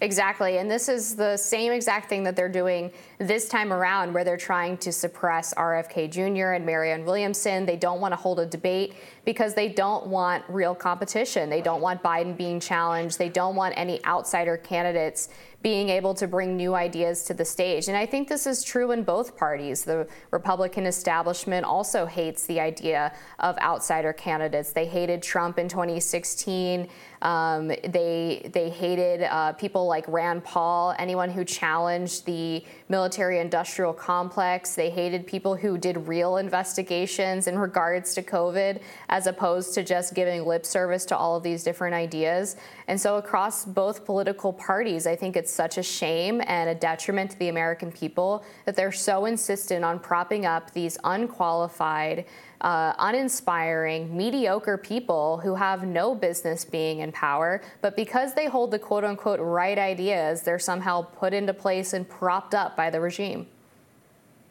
Exactly. 0.00 0.58
And 0.58 0.70
this 0.70 0.88
is 0.88 1.16
the 1.16 1.36
same 1.36 1.72
exact 1.72 2.08
thing 2.08 2.22
that 2.24 2.36
they're 2.36 2.48
doing 2.48 2.92
this 3.18 3.48
time 3.48 3.72
around, 3.72 4.12
where 4.12 4.24
they're 4.24 4.36
trying 4.36 4.76
to 4.78 4.92
suppress 4.92 5.54
RFK 5.54 6.10
Jr. 6.10 6.52
and 6.52 6.66
Marianne 6.66 7.04
Williamson. 7.04 7.66
They 7.66 7.76
don't 7.76 8.00
want 8.00 8.12
to 8.12 8.16
hold 8.16 8.40
a 8.40 8.46
debate 8.46 8.94
because 9.24 9.54
they 9.54 9.68
don't 9.68 10.06
want 10.06 10.44
real 10.48 10.74
competition. 10.74 11.50
They 11.50 11.60
don't 11.60 11.80
want 11.80 12.02
Biden 12.02 12.36
being 12.36 12.60
challenged. 12.60 13.18
They 13.18 13.28
don't 13.28 13.56
want 13.56 13.74
any 13.76 14.04
outsider 14.04 14.56
candidates 14.56 15.28
being 15.66 15.88
able 15.88 16.14
to 16.14 16.28
bring 16.28 16.56
new 16.56 16.74
ideas 16.74 17.24
to 17.24 17.34
the 17.34 17.44
stage. 17.44 17.88
And 17.88 17.96
I 17.96 18.06
think 18.06 18.28
this 18.28 18.46
is 18.46 18.62
true 18.62 18.92
in 18.92 19.02
both 19.02 19.36
parties. 19.36 19.84
The 19.84 20.06
Republican 20.30 20.86
establishment 20.86 21.66
also 21.66 22.06
hates 22.06 22.46
the 22.46 22.60
idea 22.60 23.12
of 23.40 23.58
outsider 23.58 24.12
candidates. 24.12 24.72
They 24.72 24.86
hated 24.86 25.24
Trump 25.24 25.58
in 25.58 25.68
2016. 25.68 26.88
Um, 27.22 27.66
they 27.68 28.48
they 28.52 28.70
hated 28.70 29.22
uh, 29.24 29.54
people 29.54 29.86
like 29.86 30.06
Rand 30.06 30.44
Paul, 30.44 30.94
anyone 30.98 31.30
who 31.30 31.44
challenged 31.44 32.26
the 32.26 32.62
military-industrial 32.88 33.92
complex. 33.94 34.74
They 34.74 34.90
hated 34.90 35.26
people 35.26 35.56
who 35.56 35.76
did 35.76 36.06
real 36.06 36.36
investigations 36.36 37.46
in 37.46 37.58
regards 37.58 38.14
to 38.14 38.22
COVID, 38.22 38.80
as 39.08 39.26
opposed 39.26 39.74
to 39.74 39.82
just 39.82 40.14
giving 40.14 40.44
lip 40.44 40.64
service 40.64 41.04
to 41.06 41.16
all 41.16 41.36
of 41.36 41.42
these 41.42 41.64
different 41.64 41.94
ideas. 41.94 42.56
And 42.88 43.00
so, 43.00 43.16
across 43.16 43.64
both 43.64 44.04
political 44.04 44.52
parties, 44.52 45.06
I 45.06 45.16
think 45.16 45.36
it's 45.36 45.52
such 45.52 45.78
a 45.78 45.82
shame 45.82 46.40
and 46.46 46.70
a 46.70 46.74
detriment 46.74 47.32
to 47.32 47.38
the 47.38 47.48
American 47.48 47.90
people 47.90 48.44
that 48.64 48.76
they're 48.76 48.92
so 48.92 49.26
insistent 49.26 49.84
on 49.84 49.98
propping 49.98 50.46
up 50.46 50.72
these 50.72 50.98
unqualified 51.04 52.24
uh, 52.60 52.92
uninspiring, 52.98 54.16
mediocre 54.16 54.76
people 54.76 55.38
who 55.38 55.54
have 55.54 55.86
no 55.86 56.14
business 56.14 56.64
being 56.64 57.00
in 57.00 57.12
power, 57.12 57.62
but 57.82 57.96
because 57.96 58.34
they 58.34 58.46
hold 58.46 58.70
the 58.70 58.78
quote 58.78 59.04
unquote 59.04 59.40
right 59.40 59.78
ideas, 59.78 60.42
they're 60.42 60.58
somehow 60.58 61.02
put 61.02 61.32
into 61.32 61.54
place 61.54 61.92
and 61.92 62.08
propped 62.08 62.54
up 62.54 62.76
by 62.76 62.90
the 62.90 63.00
regime. 63.00 63.46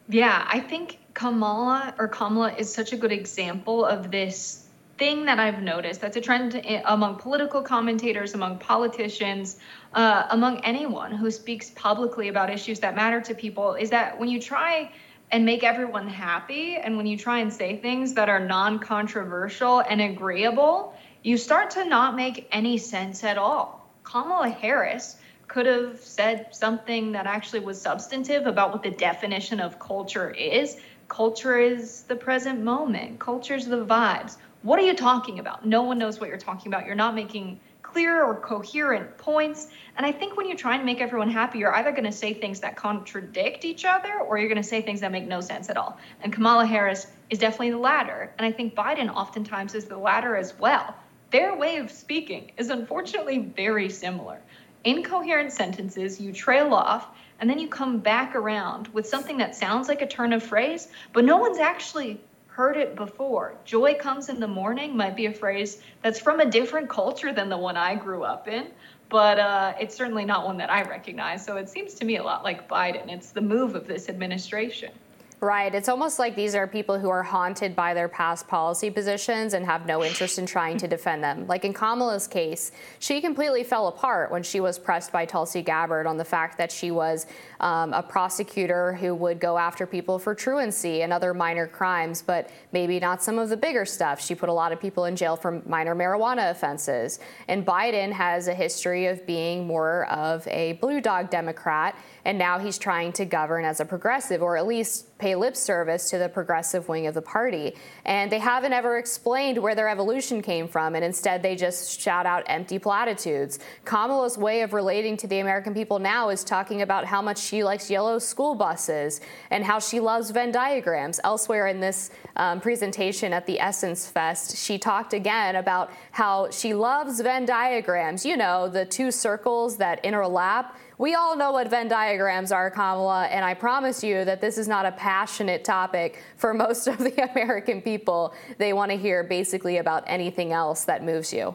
Yeah, 0.08 0.46
I 0.48 0.60
think 0.60 0.98
Kamala 1.14 1.94
or 1.98 2.06
Kamala 2.06 2.52
is 2.54 2.72
such 2.72 2.92
a 2.92 2.96
good 2.96 3.12
example 3.12 3.84
of 3.84 4.10
this 4.10 4.66
thing 4.98 5.26
that 5.26 5.38
I've 5.38 5.62
noticed 5.62 6.00
that's 6.00 6.16
a 6.16 6.20
trend 6.20 6.60
among 6.84 7.16
political 7.16 7.62
commentators, 7.62 8.34
among 8.34 8.58
politicians, 8.58 9.58
uh, 9.94 10.26
among 10.30 10.64
anyone 10.64 11.12
who 11.12 11.30
speaks 11.30 11.70
publicly 11.70 12.28
about 12.28 12.50
issues 12.50 12.80
that 12.80 12.94
matter 12.94 13.20
to 13.20 13.34
people 13.34 13.74
is 13.74 13.90
that 13.90 14.18
when 14.18 14.28
you 14.28 14.40
try 14.40 14.90
and 15.30 15.44
make 15.44 15.64
everyone 15.64 16.08
happy. 16.08 16.76
And 16.76 16.96
when 16.96 17.06
you 17.06 17.16
try 17.16 17.40
and 17.40 17.52
say 17.52 17.76
things 17.76 18.14
that 18.14 18.28
are 18.28 18.40
non 18.40 18.78
controversial 18.78 19.80
and 19.80 20.00
agreeable, 20.00 20.94
you 21.22 21.36
start 21.36 21.70
to 21.70 21.84
not 21.84 22.14
make 22.14 22.48
any 22.52 22.78
sense 22.78 23.24
at 23.24 23.38
all. 23.38 23.88
Kamala 24.04 24.48
Harris 24.48 25.16
could 25.48 25.66
have 25.66 26.00
said 26.00 26.54
something 26.54 27.12
that 27.12 27.26
actually 27.26 27.60
was 27.60 27.80
substantive 27.80 28.46
about 28.46 28.72
what 28.72 28.82
the 28.82 28.90
definition 28.90 29.60
of 29.60 29.78
culture 29.78 30.30
is. 30.30 30.76
Culture 31.08 31.58
is 31.58 32.02
the 32.02 32.16
present 32.16 32.60
moment, 32.62 33.18
culture 33.18 33.54
is 33.54 33.66
the 33.66 33.84
vibes. 33.84 34.36
What 34.62 34.80
are 34.80 34.82
you 34.82 34.94
talking 34.94 35.38
about? 35.38 35.64
No 35.64 35.82
one 35.82 35.98
knows 35.98 36.18
what 36.18 36.28
you're 36.28 36.38
talking 36.38 36.72
about. 36.72 36.86
You're 36.86 36.96
not 36.96 37.14
making 37.14 37.60
clear 37.96 38.22
or 38.22 38.38
coherent 38.38 39.16
points. 39.16 39.68
And 39.96 40.04
I 40.04 40.12
think 40.12 40.36
when 40.36 40.46
you 40.46 40.54
try 40.54 40.76
and 40.76 40.84
make 40.84 41.00
everyone 41.00 41.30
happy, 41.30 41.60
you're 41.60 41.74
either 41.74 41.92
going 41.92 42.04
to 42.04 42.12
say 42.12 42.34
things 42.34 42.60
that 42.60 42.76
contradict 42.76 43.64
each 43.64 43.86
other 43.86 44.20
or 44.20 44.36
you're 44.36 44.50
going 44.50 44.60
to 44.60 44.68
say 44.68 44.82
things 44.82 45.00
that 45.00 45.10
make 45.10 45.26
no 45.26 45.40
sense 45.40 45.70
at 45.70 45.78
all. 45.78 45.98
And 46.20 46.30
Kamala 46.30 46.66
Harris 46.66 47.06
is 47.30 47.38
definitely 47.38 47.70
the 47.70 47.78
latter. 47.78 48.34
And 48.36 48.46
I 48.46 48.52
think 48.52 48.74
Biden 48.74 49.08
oftentimes 49.08 49.74
is 49.74 49.86
the 49.86 49.96
latter 49.96 50.36
as 50.36 50.58
well. 50.58 50.94
Their 51.30 51.56
way 51.56 51.78
of 51.78 51.90
speaking 51.90 52.52
is 52.58 52.68
unfortunately 52.68 53.38
very 53.38 53.88
similar. 53.88 54.42
Incoherent 54.84 55.50
sentences, 55.50 56.20
you 56.20 56.34
trail 56.34 56.74
off, 56.74 57.08
and 57.40 57.48
then 57.48 57.58
you 57.58 57.66
come 57.66 58.00
back 58.00 58.36
around 58.36 58.88
with 58.88 59.06
something 59.06 59.38
that 59.38 59.56
sounds 59.56 59.88
like 59.88 60.02
a 60.02 60.06
turn 60.06 60.34
of 60.34 60.42
phrase, 60.42 60.88
but 61.14 61.24
no 61.24 61.38
one's 61.38 61.60
actually 61.60 62.20
heard 62.56 62.78
it 62.78 62.96
before. 62.96 63.54
Joy 63.66 63.96
comes 63.96 64.30
in 64.30 64.40
the 64.40 64.48
morning 64.48 64.96
might 64.96 65.14
be 65.14 65.26
a 65.26 65.32
phrase 65.32 65.82
that's 66.00 66.18
from 66.18 66.40
a 66.40 66.50
different 66.50 66.88
culture 66.88 67.30
than 67.30 67.50
the 67.50 67.58
one 67.58 67.76
I 67.76 67.94
grew 67.96 68.24
up 68.24 68.48
in, 68.48 68.68
but 69.10 69.38
uh, 69.38 69.74
it's 69.78 69.94
certainly 69.94 70.24
not 70.24 70.46
one 70.46 70.56
that 70.56 70.70
I 70.70 70.80
recognize. 70.80 71.44
So 71.44 71.58
it 71.58 71.68
seems 71.68 71.92
to 71.96 72.06
me 72.06 72.16
a 72.16 72.22
lot 72.22 72.44
like 72.44 72.66
Biden. 72.66 73.12
It's 73.12 73.30
the 73.30 73.42
move 73.42 73.74
of 73.74 73.86
this 73.86 74.08
administration. 74.08 74.90
Right. 75.40 75.74
It's 75.74 75.90
almost 75.90 76.18
like 76.18 76.34
these 76.34 76.54
are 76.54 76.66
people 76.66 76.98
who 76.98 77.10
are 77.10 77.22
haunted 77.22 77.76
by 77.76 77.92
their 77.92 78.08
past 78.08 78.48
policy 78.48 78.88
positions 78.88 79.52
and 79.52 79.66
have 79.66 79.84
no 79.84 80.02
interest 80.02 80.38
in 80.38 80.46
trying 80.46 80.78
to 80.78 80.88
defend 80.88 81.22
them. 81.22 81.46
Like 81.46 81.66
in 81.66 81.74
Kamala's 81.74 82.26
case, 82.26 82.72
she 83.00 83.20
completely 83.20 83.62
fell 83.62 83.88
apart 83.88 84.30
when 84.30 84.42
she 84.42 84.60
was 84.60 84.78
pressed 84.78 85.12
by 85.12 85.26
Tulsi 85.26 85.60
Gabbard 85.60 86.06
on 86.06 86.16
the 86.16 86.24
fact 86.24 86.56
that 86.56 86.72
she 86.72 86.90
was 86.90 87.26
um, 87.60 87.92
a 87.92 88.02
prosecutor 88.02 88.94
who 88.94 89.14
would 89.14 89.38
go 89.38 89.58
after 89.58 89.86
people 89.86 90.18
for 90.18 90.34
truancy 90.34 91.02
and 91.02 91.12
other 91.12 91.34
minor 91.34 91.66
crimes, 91.66 92.22
but 92.22 92.48
maybe 92.72 92.98
not 92.98 93.22
some 93.22 93.38
of 93.38 93.50
the 93.50 93.58
bigger 93.58 93.84
stuff. 93.84 94.24
She 94.24 94.34
put 94.34 94.48
a 94.48 94.54
lot 94.54 94.72
of 94.72 94.80
people 94.80 95.04
in 95.04 95.16
jail 95.16 95.36
for 95.36 95.62
minor 95.66 95.94
marijuana 95.94 96.50
offenses. 96.50 97.18
And 97.46 97.64
Biden 97.64 98.10
has 98.10 98.48
a 98.48 98.54
history 98.54 99.04
of 99.04 99.26
being 99.26 99.66
more 99.66 100.06
of 100.06 100.48
a 100.48 100.74
blue 100.74 101.02
dog 101.02 101.28
Democrat 101.28 101.94
and 102.26 102.36
now 102.36 102.58
he's 102.58 102.76
trying 102.76 103.12
to 103.12 103.24
govern 103.24 103.64
as 103.64 103.78
a 103.78 103.84
progressive, 103.84 104.42
or 104.42 104.56
at 104.56 104.66
least 104.66 105.16
pay 105.16 105.36
lip 105.36 105.54
service 105.54 106.10
to 106.10 106.18
the 106.18 106.28
progressive 106.28 106.88
wing 106.88 107.06
of 107.06 107.14
the 107.14 107.22
party. 107.22 107.76
And 108.04 108.32
they 108.32 108.40
haven't 108.40 108.72
ever 108.72 108.98
explained 108.98 109.58
where 109.58 109.76
their 109.76 109.88
evolution 109.88 110.42
came 110.42 110.66
from, 110.66 110.96
and 110.96 111.04
instead 111.04 111.40
they 111.40 111.54
just 111.54 112.00
shout 112.00 112.26
out 112.26 112.42
empty 112.48 112.80
platitudes. 112.80 113.60
Kamala's 113.84 114.36
way 114.36 114.62
of 114.62 114.72
relating 114.72 115.16
to 115.18 115.28
the 115.28 115.38
American 115.38 115.72
people 115.72 116.00
now 116.00 116.28
is 116.30 116.42
talking 116.42 116.82
about 116.82 117.04
how 117.04 117.22
much 117.22 117.38
she 117.38 117.62
likes 117.62 117.88
yellow 117.88 118.18
school 118.18 118.56
buses 118.56 119.20
and 119.52 119.62
how 119.62 119.78
she 119.78 120.00
loves 120.00 120.32
Venn 120.32 120.50
diagrams. 120.50 121.20
Elsewhere 121.22 121.68
in 121.68 121.78
this 121.78 122.10
um, 122.34 122.60
presentation 122.60 123.32
at 123.32 123.46
the 123.46 123.60
Essence 123.60 124.08
Fest, 124.08 124.56
she 124.56 124.78
talked 124.78 125.12
again 125.12 125.54
about 125.54 125.92
how 126.10 126.50
she 126.50 126.74
loves 126.74 127.20
Venn 127.20 127.46
diagrams, 127.46 128.26
you 128.26 128.36
know, 128.36 128.68
the 128.68 128.84
two 128.84 129.12
circles 129.12 129.76
that 129.76 130.02
interlap 130.02 130.72
We 130.98 131.14
all 131.14 131.36
know 131.36 131.52
what 131.52 131.68
Venn 131.68 131.88
diagrams 131.88 132.50
are, 132.52 132.70
Kamala, 132.70 133.26
and 133.26 133.44
I 133.44 133.52
promise 133.52 134.02
you 134.02 134.24
that 134.24 134.40
this 134.40 134.56
is 134.56 134.66
not 134.66 134.86
a 134.86 134.92
passionate 134.92 135.62
topic 135.62 136.22
for 136.38 136.54
most 136.66 136.86
of 136.86 136.98
the 136.98 137.30
American 137.32 137.82
people. 137.82 138.34
They 138.56 138.72
want 138.72 138.90
to 138.92 138.96
hear 138.96 139.22
basically 139.22 139.76
about 139.76 140.04
anything 140.06 140.52
else 140.52 140.84
that 140.84 141.04
moves 141.04 141.34
you. 141.34 141.54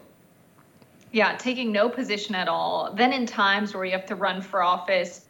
Yeah, 1.11 1.35
taking 1.37 1.71
no 1.71 1.89
position 1.89 2.35
at 2.35 2.47
all. 2.47 2.93
Then, 2.93 3.11
in 3.11 3.25
times 3.25 3.73
where 3.73 3.83
you 3.83 3.91
have 3.91 4.05
to 4.05 4.15
run 4.15 4.41
for 4.41 4.61
office, 4.61 5.25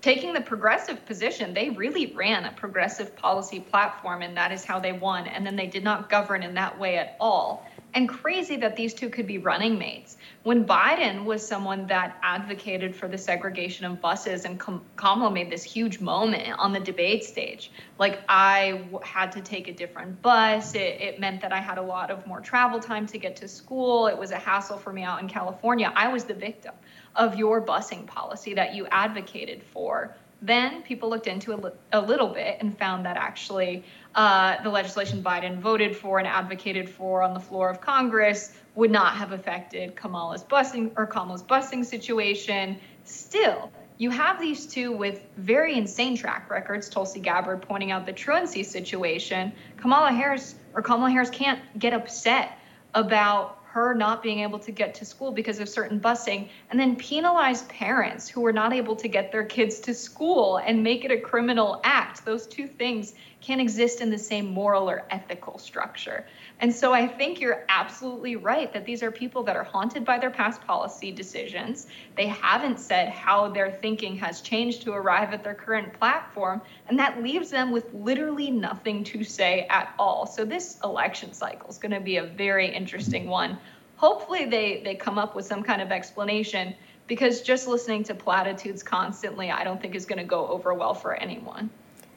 taking 0.00 0.32
the 0.32 0.40
progressive 0.40 1.06
position, 1.06 1.54
they 1.54 1.70
really 1.70 2.06
ran 2.14 2.44
a 2.44 2.52
progressive 2.52 3.16
policy 3.16 3.60
platform, 3.60 4.22
and 4.22 4.36
that 4.36 4.50
is 4.50 4.64
how 4.64 4.80
they 4.80 4.92
won. 4.92 5.28
And 5.28 5.46
then 5.46 5.54
they 5.54 5.68
did 5.68 5.84
not 5.84 6.10
govern 6.10 6.42
in 6.42 6.52
that 6.54 6.78
way 6.78 6.98
at 6.98 7.16
all 7.20 7.64
and 7.94 8.08
crazy 8.08 8.56
that 8.56 8.76
these 8.76 8.94
two 8.94 9.10
could 9.10 9.26
be 9.26 9.38
running 9.38 9.78
mates. 9.78 10.16
When 10.44 10.64
Biden 10.64 11.24
was 11.24 11.46
someone 11.46 11.86
that 11.88 12.18
advocated 12.22 12.96
for 12.96 13.06
the 13.06 13.18
segregation 13.18 13.84
of 13.84 14.00
buses, 14.00 14.44
and 14.44 14.58
Kamala 14.96 15.30
made 15.30 15.50
this 15.50 15.62
huge 15.62 16.00
moment 16.00 16.58
on 16.58 16.72
the 16.72 16.80
debate 16.80 17.24
stage. 17.24 17.70
Like, 17.98 18.20
I 18.28 18.84
had 19.02 19.32
to 19.32 19.40
take 19.40 19.68
a 19.68 19.72
different 19.72 20.20
bus. 20.22 20.74
It, 20.74 21.00
it 21.00 21.20
meant 21.20 21.40
that 21.42 21.52
I 21.52 21.58
had 21.58 21.78
a 21.78 21.82
lot 21.82 22.10
of 22.10 22.26
more 22.26 22.40
travel 22.40 22.80
time 22.80 23.06
to 23.08 23.18
get 23.18 23.36
to 23.36 23.48
school. 23.48 24.06
It 24.06 24.16
was 24.16 24.30
a 24.30 24.38
hassle 24.38 24.78
for 24.78 24.92
me 24.92 25.02
out 25.02 25.20
in 25.20 25.28
California. 25.28 25.92
I 25.94 26.08
was 26.08 26.24
the 26.24 26.34
victim 26.34 26.74
of 27.14 27.36
your 27.36 27.60
busing 27.60 28.06
policy 28.06 28.54
that 28.54 28.74
you 28.74 28.86
advocated 28.86 29.62
for. 29.62 30.16
Then 30.40 30.82
people 30.82 31.08
looked 31.08 31.28
into 31.28 31.52
a, 31.52 31.72
a 31.92 32.00
little 32.00 32.28
bit 32.28 32.56
and 32.60 32.76
found 32.76 33.06
that 33.06 33.16
actually 33.16 33.84
uh, 34.14 34.62
the 34.62 34.68
legislation 34.68 35.22
Biden 35.22 35.58
voted 35.58 35.96
for 35.96 36.18
and 36.18 36.28
advocated 36.28 36.88
for 36.88 37.22
on 37.22 37.34
the 37.34 37.40
floor 37.40 37.70
of 37.70 37.80
Congress 37.80 38.52
would 38.74 38.90
not 38.90 39.16
have 39.16 39.32
affected 39.32 39.96
Kamala's 39.96 40.44
busing 40.44 40.90
or 40.96 41.06
Kamala's 41.06 41.42
busing 41.42 41.84
situation. 41.84 42.78
Still, 43.04 43.70
you 43.98 44.10
have 44.10 44.40
these 44.40 44.66
two 44.66 44.92
with 44.92 45.22
very 45.36 45.76
insane 45.76 46.16
track 46.16 46.50
records. 46.50 46.88
Tulsi 46.88 47.20
Gabbard 47.20 47.62
pointing 47.62 47.90
out 47.90 48.06
the 48.06 48.12
truancy 48.12 48.62
situation. 48.62 49.52
Kamala 49.76 50.12
Harris 50.12 50.54
or 50.74 50.82
Kamala 50.82 51.10
Harris 51.10 51.30
can't 51.30 51.60
get 51.78 51.92
upset 51.92 52.58
about 52.94 53.62
her 53.72 53.94
not 53.94 54.22
being 54.22 54.40
able 54.40 54.58
to 54.58 54.70
get 54.70 54.94
to 54.94 55.04
school 55.04 55.32
because 55.32 55.58
of 55.58 55.66
certain 55.66 55.98
busing, 55.98 56.46
and 56.70 56.78
then 56.78 56.94
penalize 56.94 57.62
parents 57.62 58.28
who 58.28 58.42
were 58.42 58.52
not 58.52 58.74
able 58.74 58.94
to 58.94 59.08
get 59.08 59.32
their 59.32 59.44
kids 59.44 59.80
to 59.80 59.94
school 59.94 60.58
and 60.58 60.82
make 60.84 61.06
it 61.06 61.10
a 61.10 61.18
criminal 61.18 61.80
act. 61.82 62.22
Those 62.26 62.46
two 62.46 62.66
things 62.66 63.14
can't 63.42 63.60
exist 63.60 64.00
in 64.00 64.08
the 64.08 64.18
same 64.18 64.46
moral 64.46 64.88
or 64.88 65.04
ethical 65.10 65.58
structure. 65.58 66.24
And 66.60 66.72
so 66.72 66.92
I 66.92 67.08
think 67.08 67.40
you're 67.40 67.64
absolutely 67.68 68.36
right 68.36 68.72
that 68.72 68.84
these 68.84 69.02
are 69.02 69.10
people 69.10 69.42
that 69.42 69.56
are 69.56 69.64
haunted 69.64 70.04
by 70.04 70.18
their 70.18 70.30
past 70.30 70.60
policy 70.62 71.10
decisions. 71.10 71.88
They 72.16 72.28
haven't 72.28 72.78
said 72.78 73.08
how 73.08 73.48
their 73.48 73.72
thinking 73.72 74.16
has 74.18 74.42
changed 74.42 74.82
to 74.82 74.92
arrive 74.92 75.32
at 75.34 75.42
their 75.42 75.54
current 75.54 75.92
platform, 75.94 76.62
and 76.88 76.96
that 77.00 77.20
leaves 77.20 77.50
them 77.50 77.72
with 77.72 77.92
literally 77.92 78.50
nothing 78.50 79.02
to 79.04 79.24
say 79.24 79.66
at 79.68 79.92
all. 79.98 80.24
So 80.26 80.44
this 80.44 80.78
election 80.84 81.32
cycle 81.32 81.68
is 81.68 81.78
going 81.78 81.92
to 81.92 82.00
be 82.00 82.18
a 82.18 82.24
very 82.24 82.72
interesting 82.72 83.26
one. 83.26 83.58
Hopefully 83.96 84.46
they 84.46 84.82
they 84.84 84.94
come 84.94 85.18
up 85.18 85.34
with 85.34 85.46
some 85.46 85.62
kind 85.64 85.82
of 85.82 85.90
explanation 85.90 86.74
because 87.08 87.42
just 87.42 87.66
listening 87.66 88.04
to 88.04 88.14
platitudes 88.14 88.82
constantly 88.82 89.50
I 89.50 89.64
don't 89.64 89.80
think 89.80 89.94
is 89.96 90.06
going 90.06 90.18
to 90.18 90.24
go 90.24 90.46
over 90.46 90.72
well 90.74 90.94
for 90.94 91.14
anyone. 91.14 91.70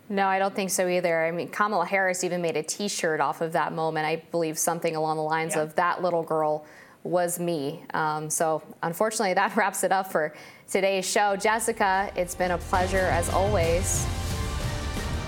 No, 0.08 0.28
I 0.28 0.38
don't 0.38 0.54
think 0.54 0.70
so 0.70 0.88
either. 0.88 1.26
I 1.26 1.32
mean, 1.32 1.48
Kamala 1.48 1.86
Harris 1.86 2.24
even 2.24 2.42
made 2.42 2.58
a 2.58 2.64
t 2.64 2.88
shirt 2.88 3.20
off 3.20 3.42
of 3.42 3.54
that 3.54 3.74
moment. 3.74 4.06
I 4.06 4.18
believe 4.32 4.58
something 4.58 4.96
along 4.96 5.18
the 5.18 5.24
lines 5.24 5.56
yeah. 5.56 5.64
of 5.64 5.76
that 5.76 6.04
little 6.04 6.24
girl 6.24 6.66
was 7.04 7.40
me. 7.40 7.84
Um, 7.94 8.30
so, 8.30 8.62
unfortunately, 8.84 9.34
that 9.34 9.56
wraps 9.56 9.84
it 9.84 9.92
up 9.92 10.12
for 10.12 10.34
today's 10.70 11.10
show. 11.10 11.36
Jessica, 11.36 12.12
it's 12.16 12.36
been 12.36 12.52
a 12.52 12.58
pleasure 12.58 12.98
as 12.98 13.30
always. 13.30 14.06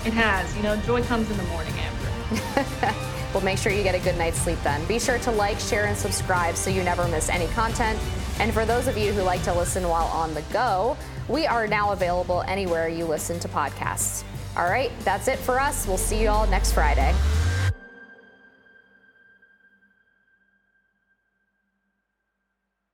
It 0.04 0.12
has. 0.12 0.56
You 0.56 0.62
know, 0.62 0.76
joy 0.82 1.02
comes 1.02 1.30
in 1.30 1.36
the 1.36 1.42
morning, 1.44 1.72
Amber. 1.76 2.64
well, 3.34 3.42
make 3.42 3.58
sure 3.58 3.72
you 3.72 3.82
get 3.82 3.96
a 3.96 4.00
good 4.00 4.16
night's 4.16 4.38
sleep 4.38 4.58
then. 4.62 4.84
Be 4.86 5.00
sure 5.00 5.18
to 5.18 5.30
like, 5.32 5.58
share, 5.58 5.86
and 5.86 5.96
subscribe 5.96 6.54
so 6.54 6.70
you 6.70 6.84
never 6.84 7.06
miss 7.08 7.28
any 7.28 7.48
content. 7.48 7.98
And 8.38 8.52
for 8.54 8.64
those 8.64 8.86
of 8.86 8.96
you 8.96 9.12
who 9.12 9.22
like 9.22 9.42
to 9.42 9.52
listen 9.52 9.88
while 9.88 10.06
on 10.06 10.34
the 10.34 10.42
go, 10.52 10.96
we 11.26 11.46
are 11.46 11.66
now 11.66 11.90
available 11.90 12.42
anywhere 12.42 12.88
you 12.88 13.04
listen 13.04 13.40
to 13.40 13.48
podcasts. 13.48 14.22
All 14.58 14.68
right, 14.68 14.90
that's 15.04 15.28
it 15.28 15.38
for 15.38 15.60
us. 15.60 15.86
We'll 15.86 15.96
see 15.96 16.20
you 16.20 16.28
all 16.28 16.44
next 16.48 16.72
Friday. 16.72 17.14